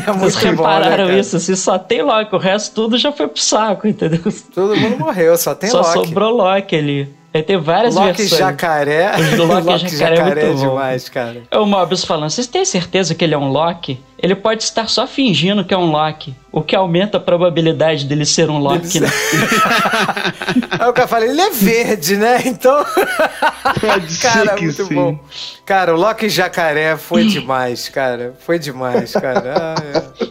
É 0.07 0.12
Vocês 0.12 0.55
bom, 0.55 0.65
né, 0.65 0.79
repararam 0.79 1.19
isso? 1.19 1.37
Assim, 1.37 1.55
só 1.57 1.79
tem 1.79 2.03
Loki, 2.03 2.35
o 2.35 2.39
resto 2.39 2.75
tudo 2.75 2.99
já 2.99 3.11
foi 3.12 3.29
pro 3.29 3.41
saco, 3.41 3.87
entendeu? 3.87 4.21
Todo 4.55 4.77
mundo 4.77 4.99
morreu, 4.99 5.37
só 5.37 5.55
tem 5.55 5.71
só 5.71 5.81
Loki. 5.81 5.93
sobrou 5.93 6.37
Loki 6.37 6.77
ali. 6.77 7.20
Aí 7.32 7.44
tem 7.44 7.57
várias 7.59 7.94
Loki 7.94 8.09
versões. 8.09 8.39
jacaré. 8.40 9.12
O 9.16 9.36
do 9.36 9.44
Loki 9.44 9.62
Loki 9.66 9.89
jacaré 9.97 10.15
é 10.15 10.16
jacaré 10.16 10.40
é 10.43 10.47
muito 10.47 10.59
bom. 10.59 10.69
demais, 10.69 11.09
cara. 11.09 11.43
É 11.51 11.59
o 11.59 11.65
Mobius 11.65 12.05
falando, 12.05 12.31
vocês 12.31 12.48
têm 12.48 12.65
certeza 12.65 13.15
que 13.15 13.24
ele 13.24 13.35
é 13.35 13.39
um 13.39 13.48
Loki? 13.51 14.01
Ele 14.19 14.35
pode 14.35 14.65
estar 14.65 14.89
só 14.89 15.07
fingindo 15.07 15.65
que 15.65 15.73
é 15.73 15.78
um 15.78 15.90
Loki, 15.90 16.35
o 16.52 16.61
que 16.61 16.74
aumenta 16.77 17.16
a 17.16 17.20
probabilidade 17.20 18.05
dele 18.05 18.27
ser 18.27 18.51
um 18.51 18.59
Loki, 18.59 18.98
Ele 18.98 19.07
né? 19.07 19.12
Aí 20.78 20.89
o 20.89 20.93
cara 20.93 21.09
fala, 21.09 21.24
ele 21.24 21.40
é 21.40 21.51
verde, 21.51 22.16
né? 22.16 22.43
Então. 22.44 22.85
Pode 23.81 24.19
cara, 24.19 24.51
ser 24.51 24.55
que 24.57 24.65
muito 24.65 24.85
sim. 24.86 24.94
bom. 24.94 25.19
Cara, 25.65 25.94
o 25.94 25.98
Loki 25.98 26.28
jacaré 26.28 26.97
foi 26.97 27.27
demais, 27.27 27.89
cara. 27.89 28.35
Foi 28.40 28.59
demais, 28.59 29.12
cara. 29.12 29.55
Ah, 29.57 29.74
é. 30.20 30.27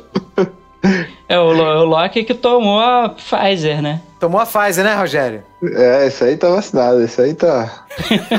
Loki 1.90 2.24
que 2.24 2.34
tomou 2.34 2.80
a 2.80 3.10
Pfizer, 3.10 3.82
né? 3.82 4.02
Tomou 4.20 4.40
a 4.40 4.46
Pfizer, 4.46 4.84
né, 4.84 4.96
Rogério? 4.96 5.44
É, 5.64 6.08
isso 6.08 6.24
aí 6.24 6.38
tá 6.38 6.50
vacinado, 6.50 7.04
isso 7.04 7.22
aí 7.22 7.34
tá, 7.34 7.86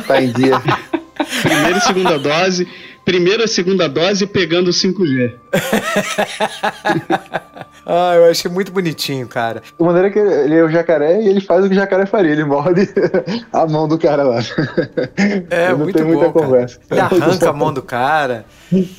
tá 0.06 0.22
em 0.22 0.32
dia. 0.32 0.60
Primeira 1.42 1.78
e 1.78 1.80
segunda 1.80 2.18
dose. 2.18 2.68
Primeira 3.04 3.44
e 3.44 3.48
segunda 3.48 3.88
dose 3.88 4.26
pegando 4.26 4.68
o 4.68 4.72
5G. 4.72 5.34
Ah, 7.84 8.14
eu 8.14 8.30
achei 8.30 8.50
muito 8.50 8.72
bonitinho, 8.72 9.26
cara. 9.26 9.62
De 9.78 9.84
maneira 9.84 10.10
que 10.10 10.18
ele 10.18 10.54
é 10.54 10.62
o 10.62 10.68
jacaré 10.68 11.20
e 11.20 11.28
ele 11.28 11.40
faz 11.40 11.64
o 11.64 11.68
que 11.68 11.74
o 11.74 11.78
jacaré 11.78 12.06
faria, 12.06 12.32
ele 12.32 12.44
morde 12.44 12.88
a 13.52 13.66
mão 13.66 13.88
do 13.88 13.98
cara 13.98 14.22
lá. 14.22 14.38
É, 15.50 15.74
muito 15.74 15.96
tem 15.96 16.04
bom, 16.04 16.12
muita 16.12 16.32
cara. 16.32 16.46
conversa. 16.46 16.78
Ele 16.90 17.00
arranca 17.00 17.50
a 17.50 17.52
mão 17.52 17.72
do 17.72 17.82
cara. 17.82 18.44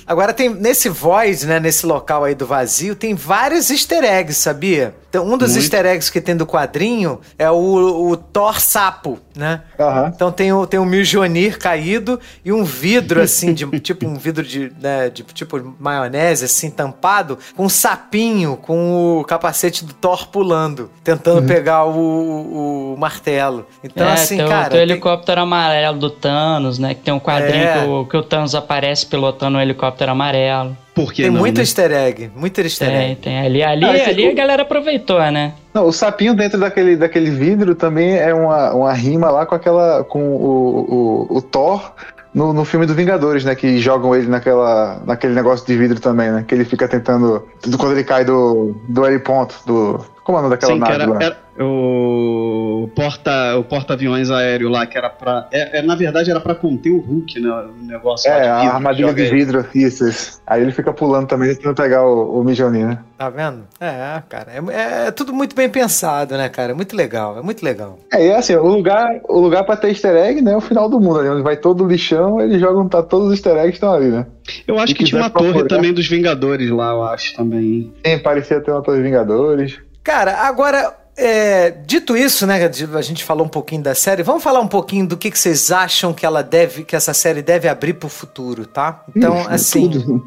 Agora 0.05 0.33
tem 0.33 0.49
nesse 0.49 0.89
voice, 0.89 1.45
né, 1.45 1.59
nesse 1.59 1.85
local 1.85 2.23
aí 2.23 2.35
do 2.35 2.45
vazio, 2.45 2.95
tem 2.95 3.15
vários 3.15 3.69
easter 3.69 4.03
eggs, 4.03 4.41
sabia? 4.41 4.93
Então, 5.11 5.27
um 5.27 5.37
dos 5.37 5.51
Muito. 5.51 5.63
easter 5.63 5.85
eggs 5.85 6.09
que 6.09 6.21
tem 6.21 6.37
do 6.37 6.47
quadrinho 6.47 7.19
é 7.37 7.51
o, 7.51 8.09
o 8.11 8.15
Thor 8.15 8.61
sapo, 8.61 9.19
né? 9.35 9.61
Aham. 9.77 10.09
Então 10.15 10.31
tem 10.31 10.53
o, 10.53 10.65
tem 10.65 10.79
o 10.79 10.85
Mjolnir 10.85 11.59
caído 11.59 12.17
e 12.45 12.51
um 12.53 12.63
vidro 12.63 13.21
assim, 13.21 13.53
de, 13.53 13.65
tipo 13.81 14.07
um 14.07 14.15
vidro 14.15 14.41
de, 14.41 14.71
né, 14.81 15.09
de 15.09 15.23
tipo 15.23 15.75
maionese 15.77 16.45
assim, 16.45 16.69
tampado, 16.69 17.37
com 17.57 17.65
um 17.65 17.69
sapinho, 17.69 18.55
com 18.55 18.70
o 18.77 19.23
capacete 19.23 19.83
do 19.85 19.93
Thor 19.93 20.27
pulando, 20.27 20.89
tentando 21.03 21.45
pegar 21.47 21.85
o, 21.85 21.91
o- 21.97 22.93
o 22.93 22.97
martelo. 22.99 23.65
Então 23.83 24.07
é, 24.07 24.13
assim, 24.13 24.37
tem, 24.37 24.45
o- 24.45 24.49
cara... 24.49 24.69
tem 24.69 24.79
o 24.79 24.85
tem- 24.85 24.91
helicóptero 24.91 25.41
amarelo 25.41 25.97
do 25.97 26.09
Thanos, 26.09 26.77
né? 26.79 26.93
Que 26.93 27.01
tem 27.01 27.13
um 27.13 27.19
quadrinho 27.19 27.63
É. 27.63 27.79
que, 27.83 27.87
o, 27.89 28.05
que 28.05 28.17
o 28.17 28.23
Thanos 28.23 28.53
aparece 28.55 29.05
pilotando 29.05 29.57
um 29.57 29.61
helicóptero 29.61 30.11
amarelo. 30.11 30.75
Por 30.93 31.13
que 31.13 31.21
Tem 31.23 31.31
não, 31.31 31.39
muito 31.39 31.55
né? 31.57 31.63
easter 31.63 31.91
egg, 31.91 32.29
muito 32.35 32.59
easter 32.59 32.89
Tem, 32.89 33.11
egg. 33.11 33.15
tem. 33.21 33.39
Ali, 33.39 33.63
ali, 33.63 33.85
Ah, 33.85 34.09
ali 34.09 34.27
a 34.27 34.33
galera 34.33 34.63
aproveitou, 34.63 35.19
né? 35.31 35.53
Não, 35.73 35.85
o 35.87 35.93
sapinho 35.93 36.33
dentro 36.35 36.59
daquele, 36.59 36.97
daquele 36.97 37.31
vidro 37.31 37.73
também 37.75 38.17
é 38.17 38.33
uma, 38.33 38.73
uma 38.73 38.93
rima 38.93 39.31
lá 39.31 39.45
com 39.45 39.55
aquela. 39.55 40.03
com 40.03 40.19
o, 40.21 41.27
o, 41.31 41.37
o 41.37 41.41
Thor 41.41 41.93
no, 42.33 42.53
no 42.53 42.63
filme 42.63 42.85
do 42.85 42.93
Vingadores, 42.93 43.43
né? 43.43 43.55
Que 43.55 43.79
jogam 43.79 44.15
ele 44.15 44.27
naquela, 44.27 45.01
naquele 45.05 45.33
negócio 45.33 45.65
de 45.65 45.77
vidro 45.77 45.99
também, 45.99 46.31
né? 46.31 46.45
Que 46.47 46.55
ele 46.55 46.65
fica 46.65 46.87
tentando. 46.87 47.45
Quando 47.77 47.91
ele 47.91 48.03
cai 48.03 48.23
do, 48.23 48.75
do 48.87 49.05
heliponto, 49.05 49.55
do. 49.65 49.99
Como 50.31 50.37
é 50.37 50.39
o 50.39 50.43
nome 50.43 50.55
daquela 50.55 50.73
Sim, 50.73 50.79
que 50.79 50.89
nave 50.89 51.03
era, 51.03 51.11
lá? 51.13 51.23
era 51.23 51.37
o 51.63 52.89
porta 52.95 53.57
o 53.57 53.63
porta-aviões 53.63 54.31
aéreo 54.31 54.69
lá, 54.69 54.85
que 54.85 54.97
era 54.97 55.09
pra. 55.09 55.47
É, 55.51 55.79
é, 55.79 55.81
na 55.81 55.95
verdade, 55.95 56.31
era 56.31 56.39
pra 56.39 56.55
conter 56.55 56.89
o 56.91 56.99
Hulk, 56.99 57.39
né? 57.39 57.49
O 57.51 57.85
negócio 57.85 58.29
lá 58.31 58.37
É, 58.37 58.41
de 58.43 58.47
a 58.47 58.59
vidro, 58.61 58.75
armadilha 58.75 59.13
de 59.13 59.29
vidro, 59.29 59.65
isso, 59.75 60.07
isso. 60.07 60.41
Aí 60.47 60.61
ele 60.61 60.71
fica 60.71 60.93
pulando 60.93 61.27
também, 61.27 61.53
tentando 61.55 61.75
pegar 61.75 62.03
o, 62.05 62.39
o 62.39 62.43
Mijoninho, 62.43 62.87
né? 62.89 62.99
Tá 63.17 63.29
vendo? 63.29 63.63
É, 63.79 64.21
cara. 64.27 64.47
É, 64.51 65.07
é 65.07 65.11
tudo 65.11 65.33
muito 65.33 65.55
bem 65.55 65.69
pensado, 65.69 66.35
né, 66.37 66.49
cara? 66.49 66.71
É 66.71 66.75
muito 66.75 66.95
legal. 66.95 67.37
É 67.37 67.41
muito 67.41 67.63
legal. 67.63 67.99
É, 68.11 68.25
e 68.25 68.29
é 68.29 68.37
assim, 68.37 68.55
o 68.55 68.65
lugar, 68.67 69.19
o 69.29 69.39
lugar 69.39 69.63
pra 69.63 69.75
ter 69.77 69.89
easter 69.89 70.15
egg, 70.15 70.41
né, 70.41 70.53
é 70.53 70.57
o 70.57 70.61
final 70.61 70.89
do 70.89 70.99
mundo 70.99 71.19
ali, 71.19 71.29
onde 71.29 71.43
vai 71.43 71.57
todo 71.57 71.83
o 71.83 71.87
lixão, 71.87 72.39
eles 72.41 72.59
jogam, 72.59 72.87
tá, 72.87 73.03
todos 73.03 73.27
os 73.27 73.33
easter 73.33 73.57
eggs 73.57 73.73
estão 73.73 73.93
ali, 73.93 74.07
né? 74.07 74.25
Eu 74.67 74.77
acho 74.79 74.87
Se 74.87 74.95
que 74.95 75.03
tinha 75.03 75.21
uma 75.21 75.29
torre 75.29 75.51
procurar. 75.51 75.67
também 75.67 75.93
dos 75.93 76.07
Vingadores 76.07 76.69
lá, 76.71 76.91
eu 76.91 77.03
acho 77.03 77.35
também. 77.35 77.93
Tem, 78.01 78.17
parecia 78.19 78.59
ter 78.59 78.71
uma 78.71 78.81
Torre 78.81 79.01
Vingadores. 79.01 79.79
Cara, 80.03 80.37
agora, 80.39 80.97
é, 81.15 81.71
dito 81.85 82.17
isso, 82.17 82.47
né, 82.47 82.65
a 82.65 83.01
gente 83.01 83.23
falou 83.23 83.45
um 83.45 83.49
pouquinho 83.49 83.83
da 83.83 83.93
série, 83.93 84.23
vamos 84.23 84.41
falar 84.43 84.59
um 84.59 84.67
pouquinho 84.67 85.07
do 85.07 85.15
que, 85.15 85.29
que 85.29 85.37
vocês 85.37 85.71
acham 85.71 86.13
que 86.13 86.25
ela 86.25 86.41
deve, 86.41 86.83
que 86.83 86.95
essa 86.95 87.13
série 87.13 87.41
deve 87.41 87.67
abrir 87.67 87.93
pro 87.93 88.09
futuro, 88.09 88.65
tá? 88.65 89.03
Então, 89.15 89.39
Ixi, 89.41 89.53
assim, 89.53 89.89
tudo. 89.89 90.25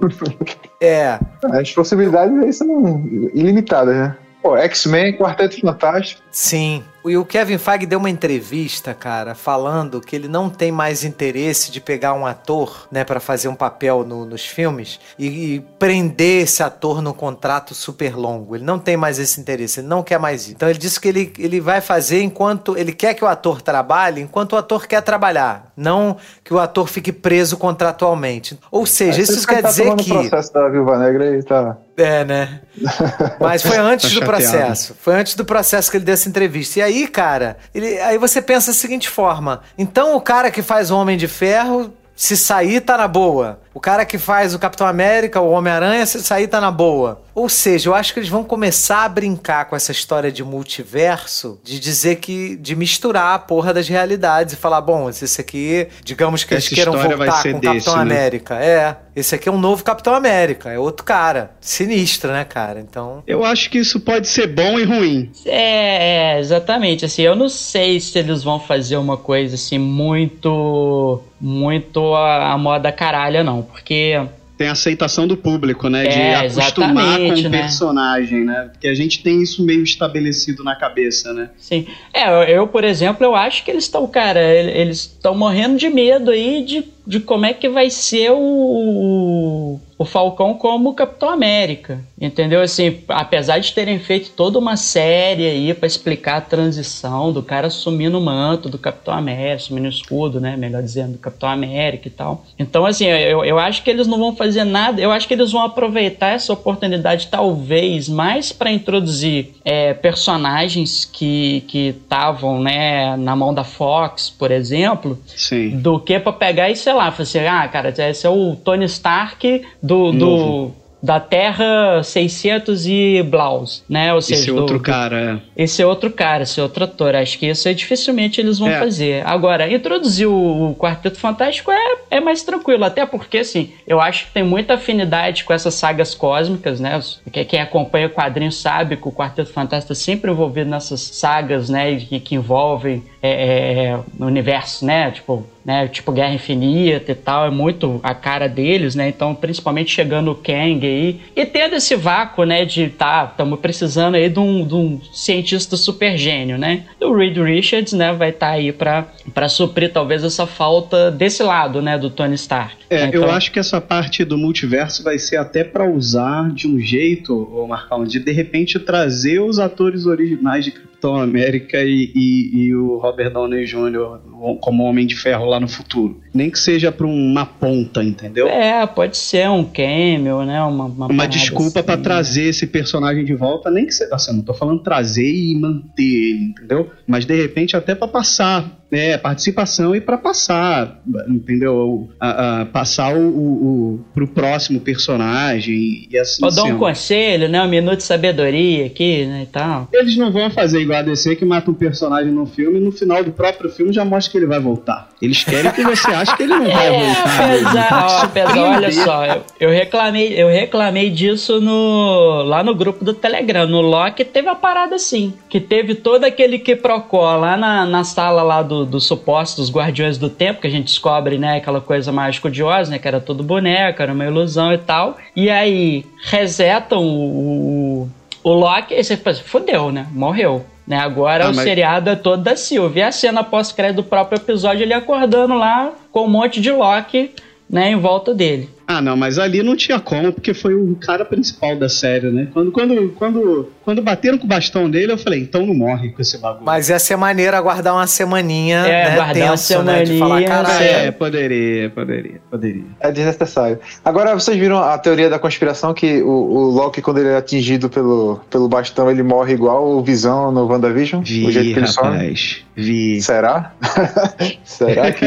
é, 0.80 1.18
As 1.52 1.72
possibilidades 1.72 2.38
aí 2.38 2.52
são 2.52 3.04
ilimitadas, 3.34 3.96
né? 3.96 4.16
Pô, 4.42 4.56
X-Men, 4.56 5.16
Quarteto 5.16 5.60
Fantástico. 5.60 6.22
sim. 6.30 6.84
E 7.06 7.18
o 7.18 7.24
Kevin 7.24 7.58
Feige 7.58 7.84
deu 7.84 7.98
uma 7.98 8.08
entrevista, 8.08 8.94
cara, 8.94 9.34
falando 9.34 10.00
que 10.00 10.16
ele 10.16 10.26
não 10.26 10.48
tem 10.48 10.72
mais 10.72 11.04
interesse 11.04 11.70
de 11.70 11.78
pegar 11.78 12.14
um 12.14 12.24
ator, 12.26 12.88
né, 12.90 13.04
pra 13.04 13.20
fazer 13.20 13.46
um 13.48 13.54
papel 13.54 14.04
no- 14.06 14.24
nos 14.24 14.46
filmes 14.46 14.98
e, 15.18 15.26
e 15.56 15.60
prender 15.78 16.44
esse 16.44 16.62
ator 16.62 17.02
no 17.02 17.12
contrato 17.12 17.74
super 17.74 18.16
longo. 18.16 18.56
Ele 18.56 18.64
não 18.64 18.78
tem 18.78 18.96
mais 18.96 19.18
esse 19.18 19.38
interesse, 19.38 19.80
ele 19.80 19.86
não 19.86 20.02
quer 20.02 20.18
mais 20.18 20.42
isso. 20.44 20.52
Então 20.52 20.68
ele 20.70 20.78
disse 20.78 20.98
que 20.98 21.08
ele, 21.08 21.30
ele 21.38 21.60
vai 21.60 21.82
fazer 21.82 22.22
enquanto 22.22 22.74
ele 22.76 22.92
quer 22.92 23.12
que 23.12 23.22
o 23.22 23.28
ator 23.28 23.60
trabalhe, 23.60 24.22
enquanto 24.22 24.54
o 24.54 24.56
ator 24.56 24.86
quer 24.86 25.02
trabalhar, 25.02 25.72
não 25.76 26.16
que 26.42 26.54
o 26.54 26.58
ator 26.58 26.88
fique 26.88 27.12
preso 27.12 27.58
contratualmente. 27.58 28.58
Ou 28.70 28.86
seja, 28.86 29.18
Aí 29.18 29.24
isso, 29.24 29.46
quer 29.46 29.60
tá 29.60 29.68
dizer 29.68 29.84
tomando 29.84 30.00
o 30.00 30.04
que 30.04 30.10
processo 30.10 30.52
da 30.54 30.68
Viúva 30.70 30.98
Negra 30.98 31.36
e 31.36 31.42
tá... 31.42 31.76
é, 31.98 32.24
né? 32.24 32.60
Mas 33.38 33.62
foi 33.62 33.76
antes 33.76 34.12
Tá 34.12 34.20
do 34.20 34.24
processo. 34.26 34.96
Foi 35.00 35.14
antes 35.14 35.34
do 35.34 35.44
processo 35.44 35.90
que 35.90 35.96
ele 35.98 36.04
deu 36.04 36.14
essa 36.14 36.28
entrevista. 36.28 36.78
E 36.78 36.82
aí, 36.82 36.93
cara, 37.08 37.56
ele, 37.74 38.00
aí 38.00 38.16
você 38.18 38.40
pensa 38.40 38.70
da 38.70 38.74
seguinte 38.74 39.08
forma: 39.08 39.62
então 39.76 40.16
o 40.16 40.20
cara 40.20 40.50
que 40.50 40.62
faz 40.62 40.90
o 40.90 40.96
Homem 40.96 41.16
de 41.16 41.28
Ferro, 41.28 41.92
se 42.14 42.36
sair, 42.36 42.80
tá 42.80 42.96
na 42.96 43.08
boa. 43.08 43.60
O 43.74 43.80
cara 43.80 44.06
que 44.06 44.18
faz 44.18 44.54
o 44.54 44.58
Capitão 44.58 44.86
América, 44.86 45.40
o 45.40 45.50
Homem-Aranha, 45.50 46.06
se 46.06 46.22
sair, 46.22 46.46
tá 46.46 46.60
na 46.60 46.70
boa. 46.70 47.20
Ou 47.34 47.48
seja, 47.48 47.88
eu 47.88 47.94
acho 47.94 48.12
que 48.14 48.20
eles 48.20 48.28
vão 48.28 48.44
começar 48.44 49.04
a 49.04 49.08
brincar 49.08 49.64
com 49.64 49.74
essa 49.74 49.90
história 49.90 50.30
de 50.30 50.44
multiverso, 50.44 51.58
de 51.64 51.80
dizer 51.80 52.16
que. 52.16 52.56
de 52.56 52.76
misturar 52.76 53.34
a 53.34 53.38
porra 53.38 53.74
das 53.74 53.88
realidades 53.88 54.54
e 54.54 54.56
falar, 54.56 54.80
bom, 54.80 55.10
esse 55.10 55.40
aqui, 55.40 55.88
digamos 56.04 56.44
que 56.44 56.54
eles 56.54 56.66
Essa 56.66 56.74
queiram 56.74 56.94
história 56.94 57.16
vai 57.16 57.26
voltar 57.26 57.42
com 57.42 57.58
o 57.58 57.60
Capitão 57.60 57.96
né? 57.96 58.02
América. 58.02 58.54
É. 58.62 58.96
Esse 59.16 59.34
aqui 59.34 59.48
é 59.48 59.52
um 59.52 59.58
novo 59.58 59.84
Capitão 59.84 60.14
América, 60.14 60.70
é 60.70 60.78
outro 60.78 61.04
cara. 61.04 61.52
Sinistro, 61.60 62.32
né, 62.32 62.44
cara? 62.44 62.80
Então. 62.80 63.22
Eu 63.26 63.44
acho 63.44 63.70
que 63.70 63.78
isso 63.78 64.00
pode 64.00 64.28
ser 64.28 64.48
bom 64.48 64.78
e 64.78 64.84
ruim. 64.84 65.30
É, 65.46 66.36
é, 66.36 66.40
exatamente. 66.40 67.04
Assim, 67.04 67.22
eu 67.22 67.36
não 67.36 67.48
sei 67.48 68.00
se 68.00 68.18
eles 68.18 68.42
vão 68.42 68.58
fazer 68.58 68.96
uma 68.96 69.16
coisa 69.16 69.54
assim 69.54 69.78
muito. 69.78 71.22
muito 71.40 72.14
a, 72.14 72.52
a 72.52 72.58
moda 72.58 72.90
caralha, 72.90 73.44
não. 73.44 73.63
Porque. 73.64 74.20
Tem 74.56 74.68
a 74.68 74.72
aceitação 74.72 75.26
do 75.26 75.36
público, 75.36 75.88
né? 75.88 76.06
De 76.06 76.16
É, 76.20 76.34
acostumar 76.36 77.18
com 77.18 77.24
o 77.34 77.42
né? 77.42 77.50
personagem, 77.50 78.44
né? 78.44 78.68
Porque 78.72 78.86
a 78.86 78.94
gente 78.94 79.20
tem 79.20 79.42
isso 79.42 79.64
meio 79.64 79.82
estabelecido 79.82 80.62
na 80.62 80.76
cabeça, 80.76 81.32
né? 81.32 81.50
Sim. 81.58 81.86
É, 82.12 82.56
eu, 82.56 82.68
por 82.68 82.84
exemplo, 82.84 83.26
eu 83.26 83.34
acho 83.34 83.64
que 83.64 83.70
eles 83.72 83.82
estão, 83.82 84.06
cara, 84.06 84.40
ele- 84.40 84.70
eles 84.70 84.98
estão 85.00 85.34
morrendo 85.34 85.76
de 85.76 85.88
medo 85.90 86.30
aí 86.30 86.64
de, 86.64 86.84
de 87.06 87.20
como 87.20 87.46
é 87.46 87.52
que 87.52 87.68
vai 87.68 87.90
ser 87.90 88.30
o, 88.30 89.80
o, 89.98 90.04
Falcão 90.04 90.54
como 90.54 90.94
Capitão 90.94 91.30
América. 91.30 92.00
Entendeu? 92.20 92.60
Assim, 92.60 93.00
apesar 93.08 93.58
de 93.58 93.72
terem 93.72 93.98
feito 93.98 94.30
toda 94.30 94.58
uma 94.58 94.76
série 94.76 95.46
aí 95.46 95.74
pra 95.74 95.86
explicar 95.86 96.36
a 96.36 96.40
transição 96.40 97.32
do 97.32 97.42
cara 97.42 97.66
assumindo 97.66 98.18
o 98.18 98.20
manto 98.20 98.68
do 98.68 98.78
Capitão 98.78 99.14
América, 99.14 99.56
assumindo 99.56 99.86
o 99.86 99.90
escudo, 99.90 100.40
né? 100.40 100.56
Melhor 100.56 100.82
dizendo, 100.82 101.12
do 101.12 101.18
Capitão 101.18 101.48
América 101.48 102.08
e 102.08 102.10
tal. 102.10 102.44
Então, 102.58 102.86
assim, 102.86 103.06
eu, 103.06 103.44
eu 103.44 103.58
acho 103.58 103.82
que 103.82 103.90
eles 103.90 104.06
não 104.06 104.18
vão 104.18 104.36
fazer 104.36 104.64
nada. 104.64 105.00
Eu 105.00 105.10
acho 105.10 105.26
que 105.26 105.34
eles 105.34 105.52
vão 105.52 105.62
aproveitar 105.62 106.28
essa 106.28 106.52
oportunidade, 106.52 107.28
talvez, 107.30 108.08
mais 108.08 108.52
para 108.52 108.70
introduzir 108.70 109.54
é, 109.64 109.94
personagens 109.94 111.04
que 111.04 111.64
estavam 111.72 112.60
né, 112.60 113.16
na 113.16 113.34
mão 113.34 113.52
da 113.52 113.64
Fox, 113.64 114.30
por 114.30 114.50
exemplo, 114.50 115.18
Sim. 115.26 115.78
do 115.78 115.98
que 115.98 116.18
pra 116.18 116.32
pegar 116.32 116.70
sei 116.84 116.92
lá, 116.94 117.10
falar 117.10 117.22
assim, 117.22 117.38
ah, 117.46 117.68
cara, 117.68 117.92
esse 118.10 118.26
é 118.26 118.30
o 118.30 118.56
Tony 118.56 118.84
Stark 118.86 119.62
do, 119.82 120.12
do 120.12 120.70
da 121.02 121.20
Terra 121.20 122.02
600 122.02 122.86
e 122.86 123.22
Blaus, 123.22 123.84
né? 123.86 124.14
Ou 124.14 124.22
seja, 124.22 124.40
Esse 124.40 124.50
do- 124.50 124.56
outro 124.60 124.78
do- 124.78 124.82
cara. 124.82 125.42
esse 125.54 125.82
é 125.82 125.86
outro 125.86 126.10
cara, 126.10 126.44
esse 126.44 126.58
é 126.58 126.62
outro 126.62 126.84
ator. 126.84 127.14
Acho 127.14 127.38
que 127.38 127.46
isso 127.46 127.68
aí 127.68 127.74
dificilmente 127.74 128.40
eles 128.40 128.58
vão 128.58 128.68
É. 128.70 128.78
fazer. 128.78 129.22
Agora, 129.26 129.70
introduzir 129.70 130.26
o, 130.26 130.70
o 130.70 130.74
Quarteto 130.74 131.18
Fantástico 131.18 131.70
é, 131.70 131.96
é 132.10 132.20
mais 132.20 132.42
tranquilo, 132.42 132.84
até 132.86 133.04
porque, 133.04 133.36
assim, 133.36 133.70
eu 133.86 134.00
acho 134.00 134.24
que 134.26 134.32
tem 134.32 134.42
muita 134.42 134.74
afinidade 134.74 135.44
com 135.44 135.52
essas 135.52 135.74
sagas 135.74 136.14
cósmicas, 136.14 136.80
né? 136.80 136.98
Quem 137.30 137.60
acompanha 137.60 138.06
o 138.06 138.10
quadrinho 138.10 138.50
sabe 138.50 138.96
que 138.96 139.06
o 139.06 139.12
Quarteto 139.12 139.50
Fantástico 139.52 139.92
está 139.92 140.04
sempre 140.06 140.30
envolvido 140.30 140.70
nessas 140.70 141.00
sagas, 141.02 141.68
né? 141.68 141.96
Que, 141.96 142.18
que 142.18 142.34
envolvem 142.34 143.02
é, 143.26 143.86
é, 143.86 144.00
o 144.18 144.26
universo, 144.26 144.84
né? 144.84 145.10
Tipo, 145.10 145.46
né? 145.64 145.88
Tipo 145.88 146.12
Guerra 146.12 146.34
Infinita 146.34 147.12
e 147.12 147.14
tal. 147.14 147.46
É 147.46 147.50
muito 147.50 147.98
a 148.02 148.14
cara 148.14 148.46
deles, 148.46 148.94
né? 148.94 149.08
Então, 149.08 149.34
principalmente 149.34 149.90
chegando 149.90 150.30
o 150.30 150.34
Kang 150.34 150.86
aí. 150.86 151.20
E 151.34 151.46
tendo 151.46 151.74
esse 151.74 151.96
vácuo, 151.96 152.44
né? 152.44 152.66
De 152.66 152.88
tá, 152.90 153.26
estamos 153.30 153.58
precisando 153.60 154.16
aí 154.16 154.28
de 154.28 154.38
um, 154.38 154.66
de 154.66 154.74
um 154.74 155.00
cientista 155.10 155.74
super 155.74 156.18
gênio, 156.18 156.58
né? 156.58 156.84
O 157.00 157.14
Reed 157.14 157.38
Richards, 157.38 157.94
né? 157.94 158.12
Vai 158.12 158.28
estar 158.28 158.50
aí 158.50 158.72
pra, 158.72 159.06
pra 159.32 159.48
suprir 159.48 159.90
talvez 159.90 160.22
essa 160.22 160.46
falta 160.46 161.10
desse 161.10 161.42
lado, 161.42 161.80
né? 161.80 161.96
Do 161.96 162.10
Tony 162.10 162.34
Stark. 162.34 162.76
É, 162.90 163.06
Então, 163.06 163.22
eu 163.22 163.30
acho 163.30 163.50
que 163.50 163.58
essa 163.58 163.80
parte 163.80 164.22
do 164.22 164.36
multiverso 164.36 165.02
vai 165.02 165.18
ser 165.18 165.36
até 165.36 165.64
pra 165.64 165.88
usar 165.88 166.50
de 166.52 166.68
um 166.68 166.78
jeito, 166.78 167.34
ô 167.34 167.66
Marcão, 167.66 168.04
de 168.04 168.18
de 168.18 168.32
repente 168.32 168.78
trazer 168.78 169.40
os 169.40 169.58
atores 169.58 170.04
originais 170.04 170.66
de 170.66 170.72
Capitão 171.04 171.16
América 171.16 171.82
e, 171.82 172.10
e- 172.14 172.50
e 172.64 172.74
o 172.74 172.96
Robert 172.96 173.30
Downey 173.30 173.64
Jr. 173.66 174.18
como 174.60 174.84
Homem 174.84 175.06
de 175.06 175.14
Ferro 175.14 175.44
lá 175.44 175.60
no 175.60 175.68
futuro. 175.68 176.20
Nem 176.32 176.50
que 176.50 176.58
seja 176.58 176.90
pra 176.90 177.06
uma 177.06 177.44
ponta, 177.44 178.02
entendeu? 178.02 178.48
É, 178.48 178.86
pode 178.86 179.16
ser 179.16 179.48
um 179.50 179.64
cameo, 179.64 180.42
né? 180.44 180.62
Uma, 180.62 180.84
uma, 180.86 181.06
Uma 181.06 181.28
desculpa 181.28 181.82
pra 181.82 181.94
assim. 181.94 182.02
trazer 182.02 182.42
esse 182.44 182.66
personagem 182.66 183.24
de 183.24 183.34
volta, 183.34 183.70
nem 183.70 183.84
que 183.86 183.92
seja, 183.92 184.14
assim, 184.14 184.32
não 184.34 184.42
tô 184.42 184.54
falando 184.54 184.80
trazer 184.82 185.30
e 185.30 185.54
manter 185.54 186.02
ele, 186.02 186.44
entendeu? 186.46 186.90
Mas 187.06 187.24
de 187.26 187.34
repente 187.36 187.76
até 187.76 187.94
pra 187.94 188.08
passar, 188.08 188.83
né, 188.90 189.16
participação 189.18 189.94
e 189.94 190.00
pra 190.00 190.16
passar, 190.16 191.00
entendeu? 191.28 192.08
A- 192.20 192.60
a- 192.62 192.66
passar 192.66 193.14
o, 193.16 193.20
o, 193.20 193.52
o- 193.94 194.04
pro 194.14 194.26
próximo 194.28 194.80
personagem 194.80 196.08
e 196.10 196.18
assim 196.18 196.44
Ou 196.44 196.50
dar 196.54 196.64
um 196.64 196.78
conselho, 196.78 197.48
né? 197.48 197.62
Um 197.62 197.68
minuto 197.68 197.96
de 197.98 198.02
sabedoria 198.04 198.86
aqui, 198.86 199.24
né? 199.26 199.42
E 199.42 199.46
tal. 199.46 199.88
Eles 199.92 200.16
não 200.16 200.30
vão 200.30 200.50
fazer 200.50 200.80
igual 200.80 200.98
a 201.00 201.02
DC 201.02 201.36
que 201.36 201.44
mata 201.44 201.70
um 201.70 201.74
personagem 201.74 202.30
no 202.32 202.46
filme 202.46 202.78
e 202.78 202.80
no 202.80 202.92
final 202.92 203.22
do 203.24 203.32
próprio 203.32 203.70
filme 203.70 203.92
já 203.92 204.04
mostra 204.04 204.30
que 204.32 204.38
ele 204.38 204.46
vai 204.46 204.60
voltar. 204.60 205.08
Eles 205.20 205.42
querem 205.42 205.70
que 205.72 205.82
você 205.82 206.10
ache 206.10 206.36
que 206.36 206.42
ele 206.44 206.54
não 206.54 206.64
vai 206.70 206.86
É, 206.94 207.06
voltar. 207.06 207.44
apesar, 207.44 208.06
ó, 208.06 208.22
apesar, 208.24 208.76
olha 208.76 208.92
só, 208.92 209.26
eu, 209.26 209.42
eu 209.60 209.70
reclamei, 209.70 210.32
eu 210.40 210.48
reclamei 210.48 211.10
disso 211.10 211.60
no 211.60 212.42
lá 212.44 212.62
no 212.62 212.74
grupo 212.74 213.04
do 213.04 213.14
Telegram, 213.14 213.66
no 213.66 213.80
Loki 213.80 214.24
teve 214.24 214.48
a 214.48 214.54
parada 214.54 214.96
assim, 214.96 215.32
que 215.48 215.60
teve 215.60 215.94
todo 215.94 216.24
aquele 216.24 216.58
que 216.58 216.76
procó 216.76 217.36
lá 217.36 217.56
na, 217.56 217.86
na 217.86 218.04
sala 218.04 218.42
lá 218.42 218.62
do, 218.62 218.83
do 218.84 219.00
suposto 219.00 219.60
dos 219.60 219.70
Guardiões 219.70 220.18
do 220.18 220.28
Tempo, 220.28 220.60
que 220.60 220.66
a 220.66 220.70
gente 220.70 220.84
descobre, 220.86 221.38
né, 221.38 221.56
aquela 221.56 221.80
coisa 221.80 222.12
de 222.50 222.62
Oz, 222.62 222.88
né, 222.88 222.98
que 222.98 223.08
era 223.08 223.20
tudo 223.20 223.42
boneco, 223.42 224.02
era 224.02 224.12
uma 224.12 224.24
ilusão 224.24 224.72
e 224.72 224.78
tal, 224.78 225.16
e 225.34 225.50
aí 225.50 226.04
resetam 226.24 227.02
o, 227.02 228.08
o, 228.44 228.50
o 228.50 228.52
Loki, 228.52 228.94
e 228.94 229.02
você 229.02 229.16
pensa, 229.16 229.42
fodeu, 229.44 229.90
né, 229.90 230.06
morreu. 230.12 230.64
Né, 230.86 230.98
agora 230.98 231.46
Ah, 231.46 231.50
o 231.50 231.54
mas- 231.54 231.64
seriado 231.64 232.10
é 232.10 232.14
todo 232.14 232.42
da 232.42 232.54
Silvia. 232.56 233.04
E 233.04 233.06
a 233.06 233.10
cena 233.12 233.42
pós-crédito 233.42 233.96
do 233.96 234.04
próprio 234.04 234.36
episódio, 234.36 234.82
ele 234.82 234.92
acordando 234.92 235.54
lá 235.54 235.92
com 236.12 236.26
um 236.26 236.28
monte 236.28 236.60
de 236.60 236.70
Loki 236.70 237.30
né, 237.70 237.90
em 237.90 237.96
volta 237.96 238.34
dele. 238.34 238.68
Ah, 238.86 239.00
não, 239.00 239.16
mas 239.16 239.38
ali 239.38 239.62
não 239.62 239.76
tinha 239.76 239.98
como, 239.98 240.32
porque 240.32 240.52
foi 240.52 240.74
o 240.74 240.94
cara 240.96 241.24
principal 241.24 241.76
da 241.76 241.88
série, 241.88 242.30
né? 242.30 242.48
Quando, 242.52 242.70
quando, 242.70 243.08
quando, 243.16 243.72
quando 243.82 244.02
bateram 244.02 244.36
com 244.36 244.44
o 244.44 244.48
bastão 244.48 244.90
dele, 244.90 245.12
eu 245.12 245.18
falei, 245.18 245.40
então 245.40 245.64
não 245.64 245.74
morre 245.74 246.10
com 246.10 246.20
esse 246.20 246.36
bagulho. 246.38 246.64
Mas 246.64 246.90
ia 246.90 246.98
ser 246.98 247.16
maneiro 247.16 247.56
aguardar 247.56 247.94
uma 247.94 248.06
semaninha, 248.06 248.78
É, 248.80 249.10
né, 249.10 249.16
guardar 249.16 249.42
uma 249.42 249.50
tenso, 249.50 249.82
né, 249.82 250.02
de 250.04 250.18
falar, 250.18 250.40
semaninha, 250.40 250.48
caralho, 250.48 250.84
é, 250.84 251.10
poderia, 251.10 251.90
poderia, 251.90 252.40
poderia. 252.50 252.84
É 253.00 253.10
desnecessário. 253.10 253.78
Agora, 254.04 254.34
vocês 254.34 254.56
viram 254.56 254.78
a 254.78 254.98
teoria 254.98 255.30
da 255.30 255.38
conspiração 255.38 255.94
que 255.94 256.22
o, 256.22 256.28
o 256.28 256.70
Loki, 256.70 257.00
quando 257.00 257.18
ele 257.18 257.30
é 257.30 257.36
atingido 257.36 257.88
pelo, 257.88 258.40
pelo 258.50 258.68
bastão, 258.68 259.10
ele 259.10 259.22
morre 259.22 259.54
igual 259.54 259.88
o 259.88 260.02
Visão 260.02 260.52
no 260.52 260.66
WandaVision? 260.66 261.22
o 261.22 261.24
jeito 261.24 261.52
Vi, 261.52 261.72
que 261.72 261.78
ele 261.78 261.86
some? 261.86 262.08
rapaz. 262.10 262.64
Vi. 262.76 263.22
Será? 263.22 263.72
Será 264.64 265.12
que? 265.12 265.26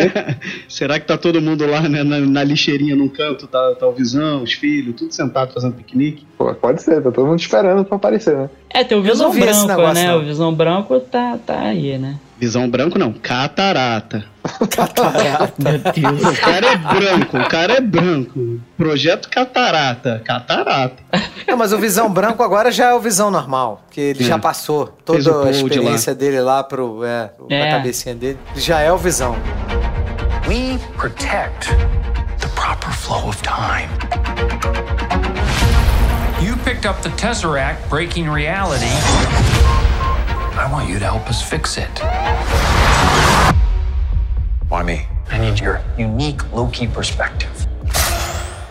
Será 0.67 0.99
que 0.99 1.07
tá 1.07 1.17
todo 1.17 1.41
mundo 1.41 1.65
lá 1.65 1.81
né, 1.81 2.03
na, 2.03 2.19
na 2.19 2.43
lixeirinha 2.43 2.95
num 2.95 3.07
canto? 3.07 3.46
Tá, 3.51 3.75
tá 3.79 3.87
o 3.87 3.91
Visão, 3.93 4.43
os 4.43 4.53
filhos, 4.53 4.95
tudo 4.95 5.11
sentado 5.13 5.53
fazendo 5.53 5.73
piquenique? 5.73 6.25
Pô, 6.37 6.53
pode 6.53 6.81
ser, 6.81 7.01
tá 7.01 7.11
todo 7.11 7.25
mundo 7.27 7.39
esperando 7.39 7.83
pra 7.85 7.95
aparecer, 7.97 8.35
né? 8.35 8.49
É, 8.69 8.83
tem 8.83 8.97
o 8.97 9.01
Visão 9.01 9.29
não 9.33 9.39
Branco, 9.39 9.67
negócio, 9.67 9.93
né? 9.93 10.07
não. 10.07 10.17
O 10.19 10.23
Visão 10.25 10.53
Branco 10.53 10.99
tá, 10.99 11.37
tá 11.45 11.59
aí, 11.59 11.97
né? 11.97 12.17
Visão 12.39 12.69
branco 12.69 12.99
não, 12.99 13.11
catarata. 13.13 14.23
Catarata. 14.69 15.53
Meu 15.57 15.79
Deus. 15.79 16.37
O 16.37 16.39
cara 16.41 16.67
é 16.67 16.75
branco, 16.77 17.37
o 17.37 17.49
cara 17.49 17.73
é 17.73 17.81
branco. 17.81 18.59
Projeto 18.77 19.27
catarata, 19.27 20.21
catarata. 20.23 20.97
É, 21.47 21.55
mas 21.55 21.73
o 21.73 21.79
Visão 21.79 22.11
Branco 22.11 22.43
agora 22.43 22.71
já 22.71 22.89
é 22.89 22.93
o 22.93 22.99
Visão 22.99 23.31
normal, 23.31 23.81
que 23.89 23.99
ele 23.99 24.23
É. 24.23 24.27
já 24.27 24.37
passou 24.37 24.85
toda 25.03 25.45
a 25.47 25.49
experiência 25.49 26.13
dele 26.13 26.39
lá 26.39 26.63
pro, 26.63 27.03
é, 27.03 27.31
pra 27.47 27.55
É. 27.55 27.71
cabecinha 27.71 28.13
dele. 28.13 28.37
Já 28.55 28.81
é 28.81 28.91
o 28.91 28.97
Visão. 28.97 29.35
We 30.47 30.77
protect 30.95 31.69
proper 32.67 32.91
flow 32.91 33.29
of 33.29 33.41
time. 33.41 33.89
You 36.43 36.57
picked 36.65 36.85
up 36.85 37.01
the 37.01 37.07
Tesseract 37.15 37.89
breaking 37.89 38.29
reality. 38.29 38.91
I 40.59 40.67
want 40.69 40.89
you 40.89 40.99
to 40.99 41.05
help 41.05 41.29
us 41.29 41.41
fix 41.41 41.77
it. 41.77 41.93
Why 44.67 44.83
me? 44.83 45.07
I 45.31 45.39
need 45.39 45.61
your 45.61 45.81
unique 45.97 46.41
Loki 46.51 46.87
perspective. 46.87 47.49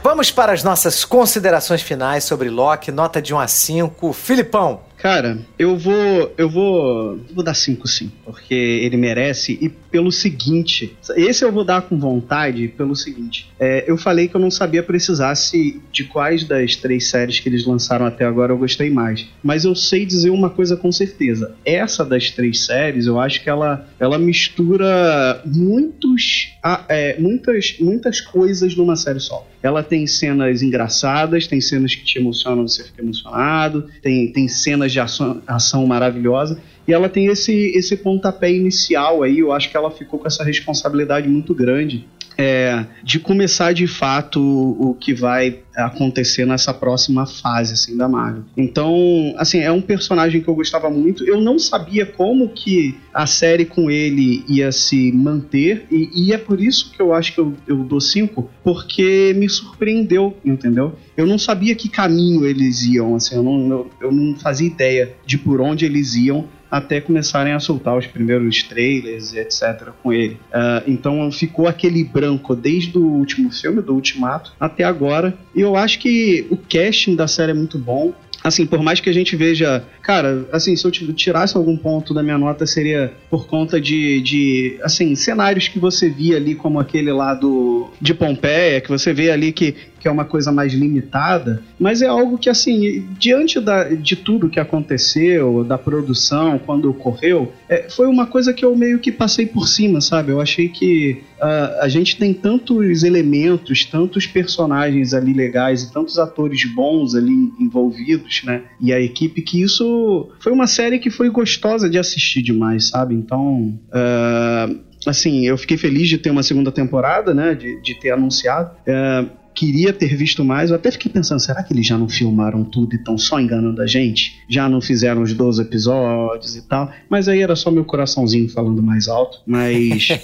Vamos 0.02 0.30
para 0.30 0.52
as 0.52 0.62
nossas 0.62 1.02
considerações 1.02 1.80
finais 1.80 2.22
sobre 2.22 2.50
Loki, 2.50 2.92
nota 2.92 3.22
de 3.22 3.32
1 3.32 3.40
a 3.40 3.48
5. 3.48 4.12
Filipão, 4.12 4.82
Cara, 5.06 5.38
eu 5.56 5.78
vou. 5.78 6.34
Eu 6.36 6.50
vou. 6.50 7.20
Vou 7.32 7.44
dar 7.44 7.54
5 7.54 7.86
sim. 7.86 8.10
Porque 8.24 8.52
ele 8.52 8.96
merece. 8.96 9.56
E 9.62 9.68
pelo 9.68 10.10
seguinte. 10.10 10.96
Esse 11.14 11.44
eu 11.44 11.52
vou 11.52 11.62
dar 11.62 11.82
com 11.82 11.96
vontade 11.96 12.66
pelo 12.66 12.96
seguinte. 12.96 13.48
é, 13.60 13.84
eu 13.86 13.96
falei 13.96 14.26
que 14.26 14.34
eu 14.34 14.40
não 14.40 14.50
sabia 14.50 14.82
precisar 14.82 15.36
se 15.36 15.80
de 15.92 16.02
quais 16.04 16.42
das 16.42 16.74
três 16.74 17.08
séries 17.08 17.38
que 17.38 17.48
eles 17.48 17.64
lançaram 17.64 18.04
até 18.04 18.24
agora 18.24 18.52
eu 18.52 18.58
gostei 18.58 18.90
mais. 18.90 19.28
Mas 19.44 19.64
eu 19.64 19.76
sei 19.76 20.04
dizer 20.04 20.30
uma 20.30 20.50
coisa 20.50 20.76
com 20.76 20.90
certeza. 20.90 21.54
Essa 21.64 22.04
das 22.04 22.30
três 22.32 22.64
séries, 22.64 23.06
eu 23.06 23.20
acho 23.20 23.40
que 23.44 23.48
ela, 23.48 23.88
ela 24.00 24.18
mistura 24.18 25.40
muitos, 25.46 26.52
é, 26.88 27.16
muitas, 27.20 27.76
muitas 27.78 28.20
coisas 28.20 28.74
numa 28.74 28.96
série 28.96 29.20
só. 29.20 29.46
Ela 29.62 29.82
tem 29.82 30.06
cenas 30.06 30.62
engraçadas, 30.62 31.46
tem 31.46 31.60
cenas 31.60 31.94
que 31.94 32.04
te 32.04 32.18
emocionam, 32.18 32.66
você 32.66 32.84
fica 32.84 33.02
emocionado, 33.02 33.88
tem, 34.02 34.30
tem 34.32 34.48
cenas 34.48 34.92
de 34.92 35.00
ação, 35.00 35.42
ação 35.46 35.86
maravilhosa. 35.86 36.60
E 36.86 36.92
ela 36.92 37.08
tem 37.08 37.26
esse, 37.26 37.52
esse 37.74 37.96
pontapé 37.96 38.52
inicial 38.52 39.22
aí, 39.22 39.40
eu 39.40 39.52
acho 39.52 39.70
que 39.70 39.76
ela 39.76 39.90
ficou 39.90 40.18
com 40.18 40.26
essa 40.26 40.44
responsabilidade 40.44 41.28
muito 41.28 41.54
grande 41.54 42.06
é, 42.38 42.84
de 43.02 43.18
começar 43.18 43.72
de 43.72 43.86
fato 43.86 44.40
o, 44.40 44.90
o 44.90 44.94
que 44.94 45.14
vai 45.14 45.60
acontecer 45.76 46.46
nessa 46.46 46.72
próxima 46.72 47.26
fase 47.26 47.74
assim 47.74 47.96
da 47.96 48.08
Marvel. 48.08 48.44
Então, 48.56 49.34
assim, 49.36 49.60
é 49.60 49.70
um 49.70 49.82
personagem 49.82 50.40
que 50.40 50.48
eu 50.48 50.54
gostava 50.54 50.88
muito. 50.88 51.24
Eu 51.24 51.40
não 51.40 51.58
sabia 51.58 52.06
como 52.06 52.48
que 52.48 52.96
a 53.12 53.26
série 53.26 53.66
com 53.66 53.90
ele 53.90 54.44
ia 54.48 54.72
se 54.72 55.12
manter 55.12 55.86
e, 55.90 56.10
e 56.14 56.32
é 56.32 56.38
por 56.38 56.60
isso 56.60 56.90
que 56.92 57.00
eu 57.00 57.12
acho 57.12 57.34
que 57.34 57.40
eu, 57.40 57.54
eu 57.66 57.76
dou 57.78 58.00
cinco, 58.00 58.50
porque 58.64 59.34
me 59.36 59.48
surpreendeu, 59.48 60.36
entendeu? 60.44 60.94
Eu 61.16 61.26
não 61.26 61.38
sabia 61.38 61.74
que 61.74 61.88
caminho 61.88 62.46
eles 62.46 62.82
iam, 62.82 63.14
assim, 63.14 63.36
eu 63.36 63.42
não, 63.42 63.70
eu, 63.70 63.90
eu 64.02 64.12
não 64.12 64.38
fazia 64.38 64.66
ideia 64.66 65.14
de 65.24 65.38
por 65.38 65.60
onde 65.60 65.84
eles 65.84 66.14
iam 66.14 66.46
até 66.70 67.00
começarem 67.00 67.52
a 67.52 67.60
soltar 67.60 67.96
os 67.96 68.06
primeiros 68.06 68.62
trailers 68.62 69.32
e 69.32 69.38
etc. 69.38 69.88
com 70.02 70.12
ele. 70.12 70.38
Ah, 70.52 70.82
então 70.86 71.30
ficou 71.30 71.66
aquele 71.68 72.02
branco 72.04 72.54
desde 72.56 72.96
o 72.98 73.02
último 73.04 73.50
filme, 73.52 73.80
do 73.80 73.94
Ultimato, 73.94 74.52
até 74.58 74.84
agora. 74.84 75.34
E 75.54 75.60
eu 75.60 75.76
acho 75.76 75.98
que 75.98 76.46
o 76.50 76.56
casting 76.56 77.14
da 77.14 77.26
série 77.28 77.52
é 77.52 77.54
muito 77.54 77.78
bom. 77.78 78.12
Assim, 78.44 78.64
por 78.64 78.80
mais 78.80 79.00
que 79.00 79.10
a 79.10 79.12
gente 79.12 79.34
veja. 79.34 79.82
Cara, 80.02 80.46
assim, 80.52 80.76
se 80.76 80.84
eu 80.84 80.90
ti- 80.92 81.12
tirasse 81.14 81.56
algum 81.56 81.76
ponto 81.76 82.14
da 82.14 82.22
minha 82.22 82.38
nota, 82.38 82.64
seria 82.64 83.12
por 83.28 83.48
conta 83.48 83.80
de, 83.80 84.20
de 84.20 84.78
assim, 84.82 85.16
cenários 85.16 85.66
que 85.66 85.80
você 85.80 86.08
via 86.08 86.36
ali, 86.36 86.54
como 86.54 86.78
aquele 86.78 87.10
lá 87.10 87.34
do. 87.34 87.88
de 88.00 88.14
Pompeia, 88.14 88.80
que 88.80 88.88
você 88.88 89.12
vê 89.12 89.30
ali 89.32 89.50
que, 89.50 89.74
que 90.06 90.08
é 90.08 90.12
uma 90.12 90.24
coisa 90.24 90.52
mais 90.52 90.72
limitada, 90.72 91.64
mas 91.80 92.00
é 92.00 92.06
algo 92.06 92.38
que, 92.38 92.48
assim, 92.48 93.04
diante 93.18 93.58
da, 93.58 93.88
de 93.88 94.14
tudo 94.14 94.48
que 94.48 94.60
aconteceu, 94.60 95.64
da 95.64 95.76
produção, 95.76 96.60
quando 96.64 96.88
ocorreu, 96.88 97.52
é, 97.68 97.90
foi 97.90 98.06
uma 98.06 98.24
coisa 98.24 98.54
que 98.54 98.64
eu 98.64 98.76
meio 98.76 99.00
que 99.00 99.10
passei 99.10 99.46
por 99.46 99.66
cima, 99.66 100.00
sabe? 100.00 100.30
Eu 100.30 100.40
achei 100.40 100.68
que 100.68 101.24
ah, 101.40 101.80
a 101.82 101.88
gente 101.88 102.16
tem 102.16 102.32
tantos 102.32 103.02
elementos, 103.02 103.84
tantos 103.84 104.28
personagens 104.28 105.12
ali 105.12 105.32
legais 105.32 105.82
e 105.82 105.92
tantos 105.92 106.20
atores 106.20 106.64
bons 106.72 107.16
ali 107.16 107.52
envolvidos, 107.58 108.42
né? 108.44 108.62
E 108.80 108.92
a 108.92 109.00
equipe 109.00 109.42
que 109.42 109.60
isso 109.60 110.30
foi 110.38 110.52
uma 110.52 110.68
série 110.68 111.00
que 111.00 111.10
foi 111.10 111.28
gostosa 111.30 111.90
de 111.90 111.98
assistir 111.98 112.42
demais, 112.42 112.90
sabe? 112.90 113.12
Então, 113.12 113.76
ah, 113.90 114.70
assim, 115.04 115.48
eu 115.48 115.58
fiquei 115.58 115.76
feliz 115.76 116.08
de 116.08 116.16
ter 116.16 116.30
uma 116.30 116.44
segunda 116.44 116.70
temporada, 116.70 117.34
né? 117.34 117.54
De, 117.54 117.82
de 117.82 117.98
ter 117.98 118.12
anunciado. 118.12 118.70
Ah, 118.86 119.24
queria 119.56 119.92
ter 119.92 120.14
visto 120.14 120.44
mais. 120.44 120.70
Eu 120.70 120.76
até 120.76 120.90
fiquei 120.90 121.10
pensando, 121.10 121.40
será 121.40 121.62
que 121.62 121.72
eles 121.72 121.86
já 121.86 121.96
não 121.96 122.08
filmaram 122.08 122.62
tudo 122.62 122.94
e 122.94 122.96
estão 122.96 123.16
só 123.16 123.40
enganando 123.40 123.80
a 123.80 123.86
gente? 123.86 124.42
Já 124.48 124.68
não 124.68 124.80
fizeram 124.80 125.22
os 125.22 125.32
12 125.32 125.62
episódios 125.62 126.54
e 126.54 126.62
tal? 126.62 126.92
Mas 127.08 127.26
aí 127.26 127.40
era 127.40 127.56
só 127.56 127.70
meu 127.70 127.84
coraçãozinho 127.84 128.48
falando 128.50 128.82
mais 128.82 129.08
alto. 129.08 129.38
Mas. 129.46 130.08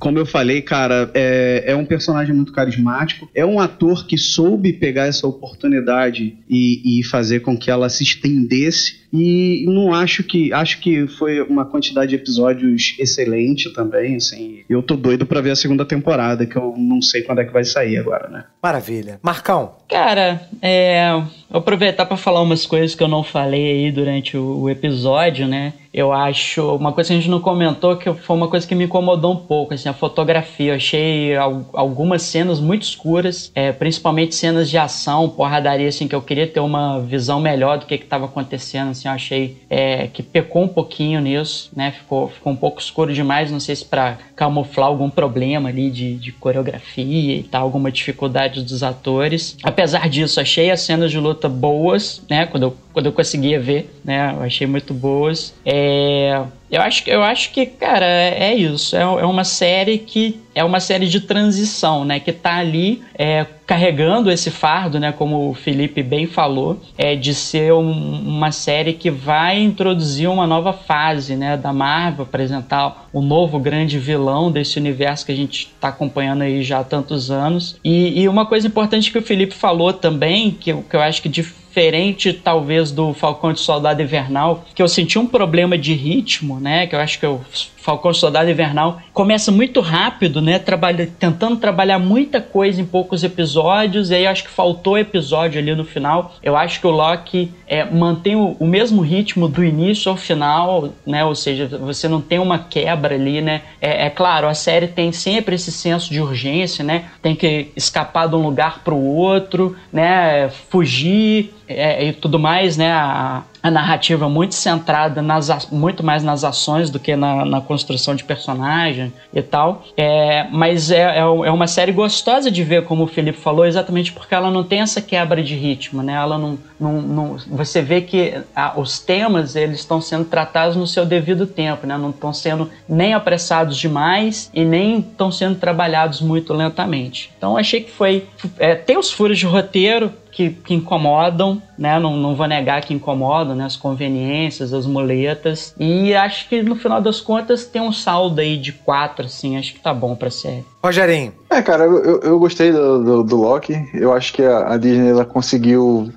Como 0.00 0.18
eu 0.18 0.24
falei, 0.24 0.62
cara, 0.62 1.10
é, 1.12 1.64
é 1.66 1.76
um 1.76 1.84
personagem 1.84 2.34
muito 2.34 2.52
carismático. 2.52 3.28
É 3.34 3.44
um 3.44 3.60
ator 3.60 4.06
que 4.06 4.16
soube 4.16 4.72
pegar 4.72 5.04
essa 5.04 5.26
oportunidade 5.26 6.38
e, 6.48 7.00
e 7.00 7.04
fazer 7.04 7.40
com 7.40 7.54
que 7.54 7.70
ela 7.70 7.86
se 7.90 8.02
estendesse. 8.02 9.00
E 9.12 9.62
não 9.66 9.92
acho 9.92 10.24
que. 10.24 10.54
Acho 10.54 10.80
que 10.80 11.06
foi 11.06 11.42
uma 11.42 11.66
quantidade 11.66 12.10
de 12.10 12.16
episódios 12.16 12.96
excelente 12.98 13.70
também. 13.74 14.16
Assim. 14.16 14.60
Eu 14.70 14.82
tô 14.82 14.96
doido 14.96 15.26
pra 15.26 15.42
ver 15.42 15.50
a 15.50 15.56
segunda 15.56 15.84
temporada, 15.84 16.46
que 16.46 16.56
eu 16.56 16.74
não 16.78 17.02
sei 17.02 17.20
quando 17.20 17.40
é 17.40 17.44
que 17.44 17.52
vai 17.52 17.64
sair 17.64 17.98
agora, 17.98 18.28
né? 18.30 18.39
Maravilha. 18.62 19.18
Marcão, 19.22 19.72
Cara, 19.88 20.48
é, 20.62 21.20
aproveitar 21.50 22.06
para 22.06 22.16
falar 22.16 22.40
umas 22.42 22.64
coisas 22.64 22.94
que 22.94 23.02
eu 23.02 23.08
não 23.08 23.24
falei 23.24 23.72
aí 23.72 23.92
durante 23.92 24.36
o, 24.36 24.62
o 24.62 24.70
episódio, 24.70 25.48
né? 25.48 25.72
Eu 25.92 26.12
acho 26.12 26.76
uma 26.76 26.92
coisa 26.92 27.08
que 27.08 27.14
a 27.14 27.16
gente 27.16 27.28
não 27.30 27.40
comentou 27.40 27.96
que 27.96 28.12
foi 28.14 28.36
uma 28.36 28.48
coisa 28.48 28.66
que 28.66 28.74
me 28.74 28.84
incomodou 28.84 29.32
um 29.32 29.36
pouco, 29.36 29.74
assim, 29.74 29.88
a 29.88 29.92
fotografia. 29.92 30.72
Eu 30.72 30.76
achei 30.76 31.36
al- 31.36 31.66
algumas 31.72 32.22
cenas 32.22 32.60
muito 32.60 32.82
escuras, 32.82 33.50
é, 33.54 33.72
principalmente 33.72 34.34
cenas 34.34 34.70
de 34.70 34.78
ação, 34.78 35.28
porradaria, 35.28 35.88
assim, 35.88 36.06
que 36.06 36.14
eu 36.14 36.22
queria 36.22 36.46
ter 36.46 36.60
uma 36.60 37.00
visão 37.00 37.40
melhor 37.40 37.78
do 37.78 37.86
que 37.86 37.94
estava 37.94 38.26
acontecendo, 38.26 38.90
assim, 38.90 39.08
eu 39.08 39.14
achei 39.14 39.56
é, 39.68 40.06
que 40.06 40.22
pecou 40.22 40.62
um 40.62 40.68
pouquinho 40.68 41.20
nisso, 41.20 41.70
né? 41.74 41.90
Ficou, 41.90 42.28
ficou 42.28 42.52
um 42.52 42.56
pouco 42.56 42.80
escuro 42.80 43.12
demais, 43.12 43.50
não 43.50 43.60
sei 43.60 43.74
se 43.74 43.84
para 43.84 44.18
camuflar 44.36 44.86
algum 44.88 45.10
problema 45.10 45.68
ali 45.68 45.90
de, 45.90 46.14
de 46.14 46.32
coreografia 46.32 47.36
e 47.36 47.42
tal, 47.42 47.62
alguma 47.62 47.90
dificuldade 47.90 48.62
dos 48.62 48.82
atores. 48.82 49.56
Apesar 49.62 50.08
disso, 50.08 50.40
achei 50.40 50.70
as 50.70 50.80
cenas 50.82 51.10
de 51.10 51.18
luta 51.18 51.48
boas, 51.48 52.22
né? 52.30 52.46
Quando 52.46 52.62
eu, 52.64 52.76
quando 52.92 53.06
eu 53.06 53.12
conseguia 53.12 53.60
ver, 53.60 53.90
né? 54.04 54.34
Eu 54.36 54.42
achei 54.42 54.66
muito 54.66 54.92
boas. 54.92 55.54
É, 55.64 56.42
eu 56.70 56.80
acho, 56.82 57.04
que- 57.04 57.10
eu 57.10 57.22
acho 57.22 57.50
que, 57.52 57.66
cara, 57.66 58.04
é, 58.06 58.50
é 58.50 58.54
isso. 58.54 58.96
É, 58.96 59.00
é 59.00 59.04
uma 59.26 59.44
série 59.44 59.98
que 59.98 60.40
é 60.54 60.64
uma 60.64 60.80
série 60.80 61.06
de 61.06 61.20
transição, 61.20 62.04
né? 62.04 62.18
Que 62.20 62.32
tá 62.32 62.56
ali 62.56 63.02
é, 63.16 63.46
carregando 63.66 64.30
esse 64.30 64.50
fardo, 64.50 64.98
né? 64.98 65.12
Como 65.12 65.48
o 65.48 65.54
Felipe 65.54 66.02
bem 66.02 66.26
falou, 66.26 66.80
é 66.98 67.14
de 67.14 67.34
ser 67.34 67.72
um- 67.72 68.20
uma 68.26 68.50
série 68.50 68.92
que 68.94 69.10
vai 69.10 69.60
introduzir 69.62 70.28
uma 70.28 70.46
nova 70.46 70.72
fase, 70.72 71.36
né? 71.36 71.56
Da 71.56 71.72
Marvel, 71.72 72.24
apresentar 72.24 73.08
o 73.12 73.20
novo 73.20 73.58
grande 73.60 73.98
vilão 73.98 74.50
desse 74.50 74.78
universo 74.78 75.24
que 75.26 75.32
a 75.32 75.36
gente 75.36 75.70
tá 75.80 75.88
acompanhando 75.88 76.42
aí 76.42 76.62
já 76.62 76.80
há 76.80 76.84
tantos 76.84 77.30
anos. 77.30 77.76
E, 77.84 78.20
e 78.22 78.28
uma 78.28 78.44
coisa 78.46 78.66
importante 78.66 79.12
que 79.12 79.18
o 79.18 79.22
Felipe 79.22 79.54
falou 79.54 79.92
também, 79.92 80.50
que, 80.50 80.72
que 80.74 80.96
eu 80.96 81.00
acho 81.00 81.22
que 81.22 81.28
diferente 81.70 82.32
talvez 82.32 82.90
do 82.90 83.14
Falcão 83.14 83.52
de 83.52 83.60
Soldado 83.60 84.02
Invernal, 84.02 84.64
que 84.74 84.82
eu 84.82 84.88
senti 84.88 85.18
um 85.18 85.26
problema 85.26 85.78
de 85.78 85.94
ritmo, 85.94 86.58
né? 86.58 86.88
Que 86.88 86.96
eu 86.96 87.00
acho 87.00 87.18
que 87.20 87.24
eu 87.24 87.40
Falcão 87.80 88.12
Soldado 88.12 88.50
Invernal 88.50 89.00
começa 89.12 89.50
muito 89.50 89.80
rápido, 89.80 90.40
né? 90.40 90.58
Trabalha, 90.58 91.10
tentando 91.18 91.56
trabalhar 91.56 91.98
muita 91.98 92.40
coisa 92.40 92.80
em 92.80 92.84
poucos 92.84 93.24
episódios, 93.24 94.10
e 94.10 94.14
aí 94.14 94.26
acho 94.26 94.44
que 94.44 94.50
faltou 94.50 94.98
episódio 94.98 95.60
ali 95.60 95.74
no 95.74 95.84
final. 95.84 96.34
Eu 96.42 96.56
acho 96.56 96.80
que 96.80 96.86
o 96.86 96.90
Loki 96.90 97.52
é, 97.66 97.84
mantém 97.84 98.36
o, 98.36 98.56
o, 98.58 98.66
mesmo 98.66 99.00
ritmo 99.02 99.48
do 99.48 99.64
início 99.64 100.10
ao 100.10 100.16
final, 100.16 100.90
né? 101.06 101.24
Ou 101.24 101.34
seja, 101.34 101.66
você 101.66 102.06
não 102.06 102.20
tem 102.20 102.38
uma 102.38 102.58
quebra 102.58 103.14
ali, 103.14 103.40
né? 103.40 103.62
É, 103.80 104.06
é 104.06 104.10
claro, 104.10 104.46
a 104.46 104.54
série 104.54 104.86
tem 104.86 105.10
sempre 105.12 105.54
esse 105.54 105.72
senso 105.72 106.10
de 106.10 106.20
urgência, 106.20 106.84
né? 106.84 107.06
Tem 107.22 107.34
que 107.34 107.72
escapar 107.74 108.28
de 108.28 108.36
um 108.36 108.42
lugar 108.42 108.80
para 108.84 108.94
o 108.94 109.16
outro, 109.16 109.76
né? 109.92 110.48
Fugir 110.68 111.52
é, 111.66 112.04
e 112.04 112.12
tudo 112.12 112.38
mais, 112.38 112.76
né? 112.76 112.92
A, 112.92 113.42
a 113.62 113.70
narrativa 113.70 114.28
muito 114.28 114.54
centrada 114.54 115.20
nas 115.20 115.68
muito 115.70 116.04
mais 116.04 116.22
nas 116.22 116.44
ações 116.44 116.90
do 116.90 116.98
que 116.98 117.14
na, 117.16 117.44
na 117.44 117.60
construção 117.60 118.14
de 118.14 118.24
personagem 118.24 119.12
e 119.32 119.42
tal. 119.42 119.84
É, 119.96 120.46
mas 120.50 120.90
é, 120.90 121.18
é, 121.18 121.18
é, 121.18 121.50
uma 121.50 121.66
série 121.66 121.92
gostosa 121.92 122.50
de 122.50 122.62
ver, 122.62 122.84
como 122.84 123.04
o 123.04 123.06
Felipe 123.06 123.38
falou, 123.38 123.66
exatamente 123.66 124.12
porque 124.12 124.34
ela 124.34 124.50
não 124.50 124.64
tem 124.64 124.80
essa 124.80 125.00
quebra 125.00 125.42
de 125.42 125.54
ritmo, 125.54 126.02
né? 126.02 126.14
Ela 126.14 126.38
não, 126.38 126.58
não, 126.80 127.02
não 127.02 127.36
você 127.48 127.82
vê 127.82 128.00
que 128.00 128.40
a, 128.56 128.78
os 128.80 128.98
temas 128.98 129.54
eles 129.54 129.80
estão 129.80 130.00
sendo 130.00 130.24
tratados 130.24 130.76
no 130.76 130.86
seu 130.86 131.04
devido 131.04 131.46
tempo, 131.46 131.86
né? 131.86 131.96
Não 131.98 132.10
estão 132.10 132.32
sendo 132.32 132.70
nem 132.88 133.12
apressados 133.12 133.76
demais 133.76 134.50
e 134.54 134.64
nem 134.64 135.00
estão 135.00 135.30
sendo 135.30 135.56
trabalhados 135.56 136.20
muito 136.20 136.52
lentamente. 136.54 137.30
Então 137.36 137.56
achei 137.56 137.82
que 137.82 137.90
foi 137.90 138.26
é, 138.58 138.74
tem 138.74 138.96
os 138.96 139.12
furos 139.12 139.38
de 139.38 139.46
roteiro 139.46 140.12
que, 140.30 140.50
que 140.50 140.74
incomodam, 140.74 141.60
né? 141.76 141.98
Não, 141.98 142.16
não 142.16 142.34
vou 142.34 142.46
negar 142.46 142.80
que 142.82 142.94
incomodam, 142.94 143.54
né? 143.54 143.64
As 143.64 143.76
conveniências, 143.76 144.72
as 144.72 144.86
muletas. 144.86 145.74
E 145.78 146.14
acho 146.14 146.48
que 146.48 146.62
no 146.62 146.76
final 146.76 147.00
das 147.00 147.20
contas 147.20 147.66
tem 147.66 147.82
um 147.82 147.92
saldo 147.92 148.40
aí 148.40 148.56
de 148.56 148.72
quatro, 148.72 149.26
assim. 149.26 149.56
Acho 149.56 149.74
que 149.74 149.80
tá 149.80 149.92
bom 149.92 150.14
pra 150.14 150.30
série. 150.30 150.64
Rogerinho. 150.82 151.32
É, 151.50 151.60
cara, 151.60 151.84
eu, 151.84 152.20
eu 152.20 152.38
gostei 152.38 152.72
do, 152.72 153.04
do, 153.04 153.24
do 153.24 153.36
Loki. 153.36 153.74
Eu 153.92 154.12
acho 154.12 154.32
que 154.32 154.42
a, 154.42 154.72
a 154.72 154.76
Disney 154.76 155.10
ela 155.10 155.24
conseguiu, 155.24 156.10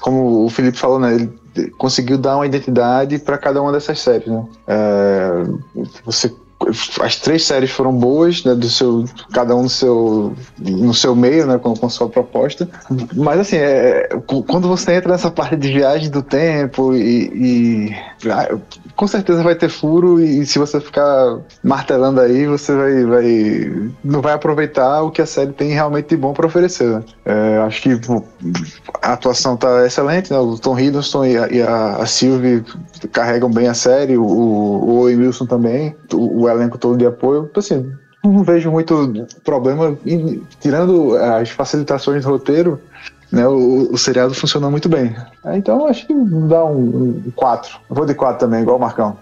como 0.00 0.44
o 0.44 0.50
Felipe 0.50 0.78
falou, 0.78 0.98
né? 0.98 1.14
Ele 1.14 1.70
conseguiu 1.78 2.16
dar 2.16 2.36
uma 2.36 2.46
identidade 2.46 3.18
para 3.18 3.38
cada 3.38 3.60
uma 3.60 3.72
dessas 3.72 4.00
séries, 4.00 4.28
né? 4.28 4.44
É, 4.66 5.44
você 6.04 6.32
as 7.00 7.16
três 7.16 7.44
séries 7.44 7.70
foram 7.70 7.92
boas, 7.92 8.44
né, 8.44 8.54
do 8.54 8.68
seu, 8.68 9.04
cada 9.32 9.56
um 9.56 9.62
no 9.62 9.68
seu, 9.68 10.34
no 10.58 10.92
seu 10.92 11.16
meio, 11.16 11.46
né, 11.46 11.58
com, 11.58 11.74
com 11.74 11.88
sua 11.88 12.08
proposta. 12.08 12.68
Mas 13.14 13.40
assim, 13.40 13.56
é, 13.56 14.08
quando 14.46 14.68
você 14.68 14.94
entra 14.94 15.12
nessa 15.12 15.30
parte 15.32 15.56
de 15.56 15.72
viagem 15.72 16.10
do 16.10 16.22
tempo 16.22 16.94
e, 16.94 17.90
e 17.94 18.30
ah, 18.30 18.58
com 19.00 19.06
certeza 19.06 19.42
vai 19.42 19.54
ter 19.54 19.70
furo 19.70 20.20
e, 20.20 20.44
se 20.44 20.58
você 20.58 20.78
ficar 20.78 21.38
martelando 21.64 22.20
aí, 22.20 22.46
você 22.46 22.76
vai, 22.76 23.04
vai 23.06 23.92
não 24.04 24.20
vai 24.20 24.34
aproveitar 24.34 25.00
o 25.00 25.10
que 25.10 25.22
a 25.22 25.26
série 25.26 25.52
tem 25.52 25.70
realmente 25.70 26.10
de 26.10 26.18
bom 26.18 26.34
para 26.34 26.46
oferecer. 26.46 26.86
Né? 26.86 27.04
É, 27.24 27.58
acho 27.66 27.80
que 27.80 27.98
a 29.00 29.14
atuação 29.14 29.56
tá 29.56 29.86
excelente, 29.86 30.30
né? 30.30 30.38
O 30.38 30.58
Tom 30.58 30.78
Hiddleston 30.78 31.24
e 31.24 31.38
a, 31.38 31.48
e 31.50 31.62
a 31.62 32.04
Sylvie 32.04 32.62
carregam 33.10 33.50
bem 33.50 33.68
a 33.68 33.74
série, 33.74 34.18
o, 34.18 34.22
o 34.22 34.98
Owen 34.98 35.16
Wilson 35.16 35.46
também, 35.46 35.96
o, 36.12 36.42
o 36.42 36.48
elenco 36.50 36.76
todo 36.76 36.98
de 36.98 37.06
apoio. 37.06 37.48
Então, 37.50 37.60
assim, 37.60 37.90
não 38.22 38.44
vejo 38.44 38.70
muito 38.70 39.26
problema, 39.42 39.96
e, 40.04 40.42
tirando 40.60 41.16
as 41.16 41.48
facilitações 41.48 42.22
do 42.22 42.32
roteiro, 42.32 42.78
né, 43.32 43.46
o, 43.46 43.88
o 43.92 43.98
seriado 43.98 44.34
funcionou 44.34 44.70
muito 44.70 44.88
bem. 44.88 45.14
É, 45.44 45.56
então 45.56 45.86
acho 45.86 46.06
que 46.06 46.14
dá 46.48 46.64
um 46.64 47.22
4. 47.34 47.78
Um 47.90 47.94
vou 47.94 48.04
de 48.04 48.14
4 48.14 48.38
também, 48.38 48.62
igual 48.62 48.76
o 48.76 48.80
Marcão. 48.80 49.16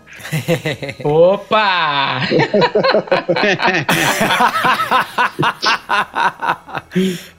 Opa! 1.05 2.21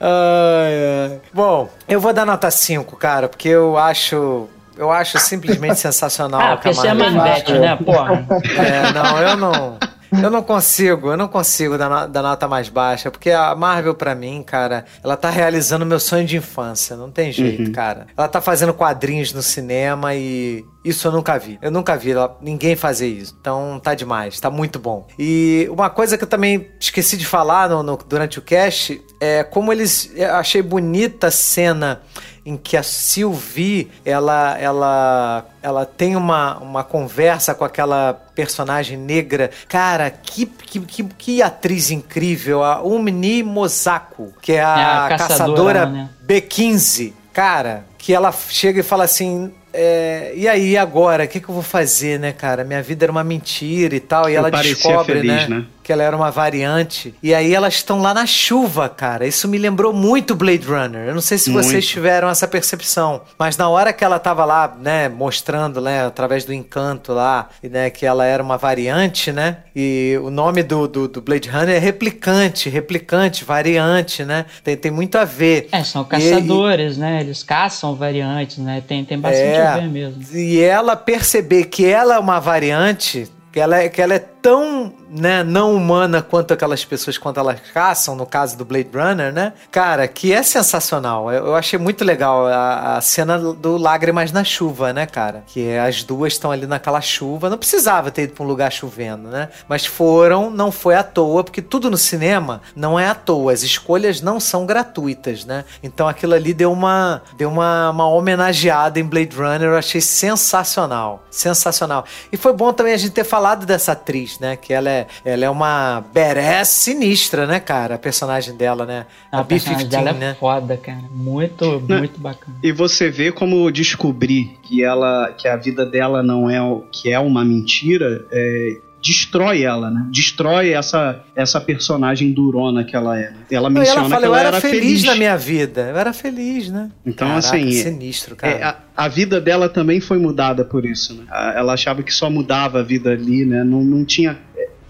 ai. 0.00 1.20
Bom, 1.32 1.68
eu 1.88 2.00
vou 2.00 2.12
dar 2.12 2.24
nota 2.24 2.50
5, 2.50 2.96
cara, 2.96 3.28
porque 3.28 3.48
eu 3.48 3.76
acho 3.76 4.48
eu 4.76 4.90
acho 4.90 5.18
simplesmente 5.18 5.76
sensacional. 5.80 6.40
Ah, 6.40 6.56
porque 6.56 6.72
você 6.72 6.88
é 6.88 6.94
Marvete, 6.94 7.52
né, 7.52 7.76
porra? 7.76 8.24
É, 8.56 8.92
não, 8.92 9.18
eu 9.18 9.36
não. 9.36 9.78
Eu 10.12 10.30
não 10.30 10.42
consigo, 10.42 11.10
eu 11.10 11.16
não 11.16 11.28
consigo 11.28 11.78
dar, 11.78 12.06
dar 12.06 12.22
nota 12.22 12.48
mais 12.48 12.68
baixa, 12.68 13.10
porque 13.10 13.30
a 13.30 13.54
Marvel, 13.54 13.94
para 13.94 14.14
mim, 14.14 14.42
cara, 14.42 14.84
ela 15.02 15.16
tá 15.16 15.30
realizando 15.30 15.86
meu 15.86 16.00
sonho 16.00 16.26
de 16.26 16.36
infância, 16.36 16.96
não 16.96 17.10
tem 17.10 17.32
jeito, 17.32 17.66
uhum. 17.66 17.72
cara. 17.72 18.06
Ela 18.16 18.28
tá 18.28 18.40
fazendo 18.40 18.74
quadrinhos 18.74 19.32
no 19.32 19.42
cinema 19.42 20.14
e 20.14 20.64
isso 20.84 21.06
eu 21.06 21.12
nunca 21.12 21.38
vi. 21.38 21.58
Eu 21.62 21.70
nunca 21.70 21.96
vi 21.96 22.12
ela, 22.12 22.36
ninguém 22.40 22.74
fazer 22.74 23.06
isso. 23.06 23.36
Então 23.40 23.80
tá 23.82 23.94
demais, 23.94 24.40
tá 24.40 24.50
muito 24.50 24.78
bom. 24.78 25.06
E 25.18 25.68
uma 25.70 25.90
coisa 25.90 26.16
que 26.18 26.24
eu 26.24 26.28
também 26.28 26.70
esqueci 26.80 27.16
de 27.16 27.26
falar 27.26 27.68
no, 27.68 27.82
no, 27.82 27.96
durante 27.96 28.38
o 28.38 28.42
cast 28.42 29.00
é 29.20 29.44
como 29.44 29.72
eles. 29.72 30.10
Eu 30.14 30.34
achei 30.34 30.62
bonita 30.62 31.28
a 31.28 31.30
cena 31.30 32.02
em 32.44 32.56
que 32.56 32.76
a 32.76 32.82
Sylvie 32.82 33.90
ela 34.04 34.56
ela 34.58 35.46
ela 35.62 35.84
tem 35.84 36.16
uma, 36.16 36.58
uma 36.58 36.82
conversa 36.84 37.54
com 37.54 37.64
aquela 37.64 38.14
personagem 38.34 38.96
negra. 38.96 39.50
Cara, 39.68 40.10
que, 40.10 40.46
que, 40.46 40.80
que, 40.80 41.04
que 41.04 41.42
atriz 41.42 41.90
incrível, 41.90 42.64
a 42.64 42.82
Umni 42.82 43.42
Mosako, 43.42 44.32
que 44.40 44.52
é 44.52 44.62
a, 44.62 44.78
é 44.78 44.84
a 44.84 45.18
caçadora, 45.18 45.80
caçadora 45.80 45.86
né? 45.86 46.10
B15. 46.26 47.12
Cara, 47.32 47.84
que 47.96 48.12
ela 48.12 48.32
chega 48.32 48.80
e 48.80 48.82
fala 48.82 49.04
assim: 49.04 49.52
é, 49.72 50.32
e 50.34 50.48
aí, 50.48 50.76
agora? 50.76 51.24
O 51.24 51.28
que, 51.28 51.38
que 51.38 51.48
eu 51.48 51.54
vou 51.54 51.62
fazer, 51.62 52.18
né, 52.18 52.32
cara? 52.32 52.64
Minha 52.64 52.82
vida 52.82 53.04
era 53.04 53.12
uma 53.12 53.22
mentira 53.22 53.94
e 53.94 54.00
tal. 54.00 54.28
E 54.28 54.34
eu 54.34 54.38
ela 54.38 54.50
descobre, 54.50 55.20
feliz, 55.20 55.48
né, 55.48 55.58
né? 55.58 55.64
Que 55.90 55.94
ela 55.94 56.04
era 56.04 56.16
uma 56.16 56.30
variante. 56.30 57.12
E 57.20 57.34
aí 57.34 57.52
elas 57.52 57.74
estão 57.74 58.00
lá 58.00 58.14
na 58.14 58.24
chuva, 58.24 58.88
cara. 58.88 59.26
Isso 59.26 59.48
me 59.48 59.58
lembrou 59.58 59.92
muito 59.92 60.36
Blade 60.36 60.64
Runner. 60.64 61.08
Eu 61.08 61.14
não 61.14 61.20
sei 61.20 61.36
se 61.36 61.50
muito. 61.50 61.66
vocês 61.66 61.84
tiveram 61.84 62.28
essa 62.28 62.46
percepção. 62.46 63.22
Mas 63.36 63.56
na 63.56 63.68
hora 63.68 63.92
que 63.92 64.04
ela 64.04 64.20
tava 64.20 64.44
lá, 64.44 64.72
né, 64.80 65.08
mostrando, 65.08 65.80
né, 65.80 66.06
através 66.06 66.44
do 66.44 66.54
encanto 66.54 67.12
lá, 67.12 67.48
né, 67.60 67.90
que 67.90 68.06
ela 68.06 68.24
era 68.24 68.40
uma 68.40 68.56
variante, 68.56 69.32
né? 69.32 69.64
E 69.74 70.16
o 70.22 70.30
nome 70.30 70.62
do, 70.62 70.86
do, 70.86 71.08
do 71.08 71.20
Blade 71.20 71.48
Runner 71.48 71.74
é 71.74 71.80
replicante, 71.80 72.68
replicante, 72.68 73.44
variante, 73.44 74.24
né? 74.24 74.46
Tem, 74.62 74.76
tem 74.76 74.92
muito 74.92 75.18
a 75.18 75.24
ver. 75.24 75.68
É, 75.72 75.82
são 75.82 76.04
caçadores, 76.04 76.98
e, 76.98 77.00
né? 77.00 77.20
Eles 77.20 77.42
caçam 77.42 77.96
variantes, 77.96 78.58
né? 78.58 78.80
Tem, 78.86 79.04
tem 79.04 79.18
bastante 79.18 79.42
é, 79.42 79.66
a 79.66 79.76
ver 79.78 79.88
mesmo. 79.88 80.22
E 80.32 80.60
ela 80.60 80.94
perceber 80.94 81.64
que 81.64 81.84
ela 81.84 82.14
é 82.14 82.18
uma 82.20 82.38
variante, 82.38 83.28
que 83.52 83.58
ela 83.58 83.78
é, 83.78 83.88
que 83.88 84.00
ela 84.00 84.14
é 84.14 84.18
tão 84.42 84.92
né, 85.08 85.42
não 85.42 85.74
humana 85.74 86.22
quanto 86.22 86.54
aquelas 86.54 86.84
pessoas 86.84 87.18
quando 87.18 87.38
elas 87.38 87.60
caçam, 87.72 88.14
no 88.14 88.24
caso 88.24 88.56
do 88.56 88.64
Blade 88.64 88.90
Runner, 88.94 89.32
né? 89.32 89.52
Cara, 89.70 90.06
que 90.06 90.32
é 90.32 90.42
sensacional. 90.42 91.30
Eu, 91.32 91.46
eu 91.46 91.56
achei 91.56 91.78
muito 91.78 92.04
legal 92.04 92.46
a, 92.46 92.96
a, 92.96 93.00
cena 93.00 93.38
do 93.38 93.76
Lágrimas 93.76 94.32
na 94.32 94.44
Chuva, 94.44 94.92
né, 94.92 95.06
cara? 95.06 95.42
Que 95.46 95.76
as 95.76 96.02
duas 96.02 96.34
estão 96.34 96.50
ali 96.50 96.66
naquela 96.66 97.00
chuva. 97.00 97.50
Não 97.50 97.58
precisava 97.58 98.10
ter 98.10 98.22
ido 98.22 98.34
pra 98.34 98.44
um 98.44 98.46
lugar 98.46 98.70
chovendo, 98.70 99.28
né? 99.28 99.48
Mas 99.68 99.84
foram, 99.84 100.50
não 100.50 100.70
foi 100.70 100.94
à 100.94 101.02
toa, 101.02 101.42
porque 101.42 101.60
tudo 101.60 101.90
no 101.90 101.96
cinema 101.96 102.60
não 102.76 102.98
é 102.98 103.08
à 103.08 103.14
toa. 103.14 103.52
As 103.52 103.62
escolhas 103.62 104.20
não 104.20 104.38
são 104.38 104.64
gratuitas, 104.64 105.44
né? 105.44 105.64
Então 105.82 106.06
aquilo 106.06 106.34
ali 106.34 106.54
deu 106.54 106.72
uma, 106.72 107.22
deu 107.36 107.50
uma, 107.50 107.90
uma 107.90 108.06
homenageada 108.08 109.00
em 109.00 109.04
Blade 109.04 109.36
Runner. 109.36 109.68
Eu 109.68 109.76
achei 109.76 110.00
sensacional. 110.00 111.24
Sensacional. 111.30 112.04
E 112.30 112.36
foi 112.36 112.52
bom 112.52 112.72
também 112.72 112.94
a 112.94 112.98
gente 112.98 113.12
ter 113.12 113.24
falado 113.24 113.66
dessa 113.66 113.92
atriz 113.92 114.29
atriz, 114.30 114.38
né? 114.38 114.56
Que 114.56 114.72
ela 114.72 114.90
é, 114.90 115.06
ela 115.24 115.44
é 115.44 115.50
uma 115.50 116.04
badass 116.12 116.68
sinistra, 116.68 117.46
né, 117.46 117.58
cara? 117.58 117.96
A 117.96 117.98
personagem 117.98 118.54
dela, 118.54 118.86
né? 118.86 119.06
A, 119.32 119.40
a 119.40 119.42
B-15, 119.42 119.84
dela 119.88 120.10
é 120.10 120.14
né? 120.14 120.36
foda, 120.38 120.76
cara. 120.76 121.02
Muito, 121.10 121.82
não, 121.88 121.98
muito 121.98 122.20
bacana. 122.20 122.56
E 122.62 122.70
você 122.70 123.10
vê 123.10 123.32
como 123.32 123.70
descobrir 123.70 124.58
que 124.62 124.84
ela, 124.84 125.32
que 125.32 125.48
a 125.48 125.56
vida 125.56 125.84
dela 125.84 126.22
não 126.22 126.48
é, 126.48 126.60
que 126.92 127.10
é 127.10 127.18
uma 127.18 127.44
mentira, 127.44 128.26
é, 128.30 128.78
destrói 129.02 129.62
ela, 129.62 129.90
né? 129.90 130.06
Destrói 130.10 130.70
essa, 130.70 131.20
essa 131.34 131.60
personagem 131.60 132.32
durona 132.32 132.84
que 132.84 132.94
ela 132.94 133.18
é. 133.18 133.32
Ela 133.50 133.70
menciona 133.70 134.00
ela 134.00 134.08
fala, 134.08 134.20
que 134.20 134.26
ela 134.26 134.36
eu 134.36 134.38
era, 134.38 134.48
era 134.48 134.60
feliz, 134.60 134.80
feliz 134.80 135.04
na 135.04 135.14
minha 135.14 135.36
vida. 135.36 135.88
Eu 135.90 135.96
era 135.96 136.12
feliz, 136.12 136.70
né? 136.70 136.90
Então, 137.04 137.28
Caraca, 137.28 137.46
assim. 137.46 137.70
Sinistro, 137.70 138.36
cara. 138.36 138.52
É, 138.52 138.62
a, 138.62 138.76
a, 138.96 139.08
vida 139.08 139.40
dela 139.40 139.68
também 139.68 140.00
foi 140.00 140.18
mudada 140.18 140.64
por 140.64 140.84
isso, 140.84 141.14
né? 141.14 141.24
Ela 141.56 141.72
achava 141.72 142.02
que 142.02 142.12
só 142.12 142.28
mudava 142.28 142.80
a 142.80 142.82
vida 142.82 143.10
ali, 143.10 143.44
né? 143.44 143.64
Não, 143.64 143.82
não 143.82 144.04
tinha 144.04 144.38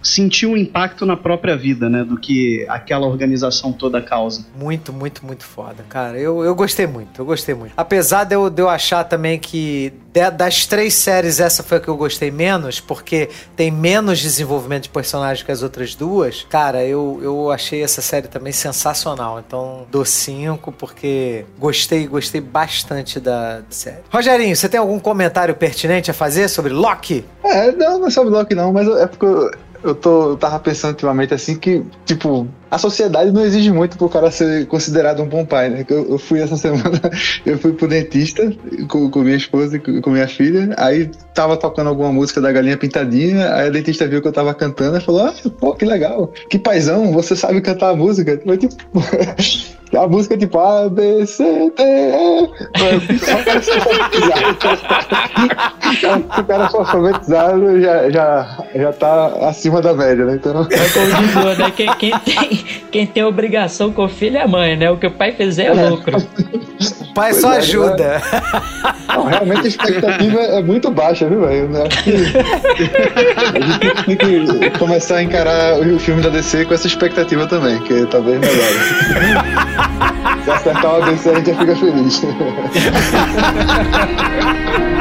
sentir 0.02 0.47
o 0.47 0.56
impacto 0.56 1.05
na 1.05 1.16
própria 1.16 1.56
vida, 1.56 1.89
né? 1.89 2.05
Do 2.05 2.16
que 2.18 2.64
aquela 2.68 3.06
organização 3.06 3.72
toda 3.72 4.01
causa. 4.01 4.44
Muito, 4.59 4.93
muito, 4.93 5.24
muito 5.24 5.44
foda, 5.44 5.85
cara. 5.89 6.18
Eu, 6.18 6.43
eu 6.44 6.55
gostei 6.55 6.86
muito, 6.86 7.20
eu 7.20 7.24
gostei 7.24 7.55
muito. 7.55 7.72
Apesar 7.77 8.24
de 8.24 8.35
eu, 8.35 8.48
de 8.48 8.62
eu 8.62 8.68
achar 8.68 9.05
também 9.05 9.39
que 9.39 9.93
de- 10.12 10.31
das 10.31 10.66
três 10.66 10.94
séries, 10.94 11.39
essa 11.40 11.62
foi 11.62 11.78
a 11.78 11.81
que 11.81 11.89
eu 11.89 11.97
gostei 11.97 12.31
menos, 12.31 12.81
porque 12.81 13.28
tem 13.55 13.70
menos 13.70 14.18
desenvolvimento 14.20 14.85
de 14.85 14.89
personagem 14.89 15.44
que 15.44 15.52
as 15.52 15.62
outras 15.62 15.94
duas. 15.94 16.47
Cara, 16.48 16.85
eu, 16.85 17.20
eu 17.22 17.51
achei 17.51 17.82
essa 17.82 18.01
série 18.01 18.28
também 18.28 18.52
sensacional. 18.52 19.39
Então, 19.47 19.86
dou 19.90 20.05
cinco, 20.05 20.72
porque 20.72 21.44
gostei, 21.59 22.06
gostei 22.06 22.40
bastante 22.40 23.20
da 23.20 23.60
série. 23.68 23.98
Rogerinho, 24.12 24.56
você 24.56 24.68
tem 24.68 24.81
algum 24.81 24.98
comentário 24.98 25.55
pertinente 25.55 26.10
a 26.10 26.14
fazer 26.14 26.48
sobre 26.48 26.72
Loki? 26.72 27.24
É, 27.44 27.70
não, 27.72 27.98
não 27.98 28.06
é 28.06 28.10
sobre 28.10 28.32
Loki 28.32 28.55
não, 28.55 28.72
mas 28.72 28.89
é 28.89 29.06
porque 29.06 29.27
eu, 29.82 29.94
tô, 29.94 30.31
eu 30.31 30.36
tava 30.36 30.59
pensando 30.59 30.93
ultimamente 30.93 31.35
assim 31.35 31.57
que, 31.57 31.82
tipo, 32.05 32.47
a 32.70 32.78
sociedade 32.78 33.32
não 33.32 33.44
exige 33.44 33.70
muito 33.70 33.97
pro 33.97 34.09
cara 34.09 34.31
ser 34.31 34.66
considerado 34.66 35.23
um 35.23 35.28
bom 35.28 35.44
pai, 35.44 35.69
né? 35.69 35.85
Eu, 35.89 36.11
eu 36.11 36.19
fui 36.19 36.40
essa 36.40 36.57
semana, 36.59 37.01
eu 37.44 37.59
fui 37.59 37.73
pro 37.73 37.89
dentista 37.89 38.52
com, 38.89 39.11
com 39.11 39.20
minha 39.20 39.36
esposa 39.36 39.77
e 39.77 39.78
com, 39.81 40.01
com 40.01 40.11
minha 40.11 40.28
filha, 40.28 40.74
aí 40.77 41.11
tava 41.35 41.57
tocando 41.57 41.89
alguma 41.89 42.12
música 42.12 42.40
da 42.40 42.52
Galinha 42.52 42.77
Pintadinha, 42.77 43.55
aí 43.55 43.69
a 43.69 43.70
dentista 43.70 44.07
viu 44.07 44.23
que 44.23 44.28
eu 44.28 44.32
tava 44.32 44.55
cantando 44.55 44.98
e 44.98 45.01
falou, 45.01 45.27
ah, 45.27 45.35
pô, 45.59 45.74
que 45.74 45.85
legal, 45.85 46.32
que 46.48 46.59
paizão, 46.59 47.12
você 47.12 47.35
sabe 47.35 47.61
cantar 47.61 47.90
a 47.90 47.97
música. 47.97 48.40
Eu, 48.44 48.57
tipo, 48.57 48.77
a 49.96 50.06
música 50.06 50.36
tipo 50.36 50.58
A, 50.58 50.88
B, 50.88 51.26
C, 51.26 51.44
D, 51.76 51.82
E. 51.82 53.18
Só 53.18 53.36
o 53.36 53.44
cara 53.44 53.60
alfabetizado. 53.74 54.56
Se 56.34 56.40
o 56.40 56.44
cara 56.44 56.68
for 56.68 56.78
alfabetizado, 56.78 57.80
já, 57.80 58.10
já, 58.10 58.58
já 58.74 58.92
tá 58.92 59.26
acima 59.48 59.80
da 59.80 59.94
média, 59.94 60.24
né? 60.24 60.34
Então. 60.34 60.66
É 60.70 60.88
como 60.88 61.06
diz 61.22 61.36
o 61.36 61.62
né? 61.62 61.72
Quem, 61.76 61.94
quem 61.94 62.18
tem, 62.20 62.64
quem 62.90 63.06
tem 63.06 63.24
obrigação 63.24 63.92
com 63.92 64.04
o 64.04 64.08
filho 64.08 64.36
é 64.36 64.42
a 64.42 64.48
mãe, 64.48 64.76
né? 64.76 64.90
O 64.90 64.96
que 64.96 65.06
o 65.06 65.10
pai 65.10 65.32
fizer 65.32 65.66
é 65.66 65.72
lucro. 65.72 66.16
O 66.18 67.14
pai 67.14 67.30
Pois 67.32 67.40
só 67.40 67.52
é, 67.54 67.58
ajuda. 67.58 68.22
Não, 69.08 69.24
realmente 69.24 69.64
a 69.64 69.68
expectativa 69.68 70.38
é 70.40 70.62
muito 70.62 70.90
baixa, 70.90 71.28
viu, 71.28 71.40
velho? 71.40 71.68
Eu 71.74 71.84
Acho 71.84 72.04
que 72.04 72.10
a 73.56 73.60
gente 73.60 73.78
tem 73.78 74.70
que 74.70 74.78
começar 74.78 75.16
a 75.16 75.22
encarar 75.22 75.78
o 75.80 75.98
filme 75.98 76.22
da 76.22 76.28
DC 76.28 76.64
com 76.64 76.74
essa 76.74 76.86
expectativa 76.86 77.46
também, 77.46 77.78
que 77.80 78.06
talvez 78.06 78.38
melhore. 78.38 79.80
Se 80.44 80.51
acertar 80.51 80.98
uma 80.98 81.11
DC, 81.11 81.31
a 81.31 81.35
gente 81.35 81.55
fica 81.55 81.77
feliz. 81.77 82.23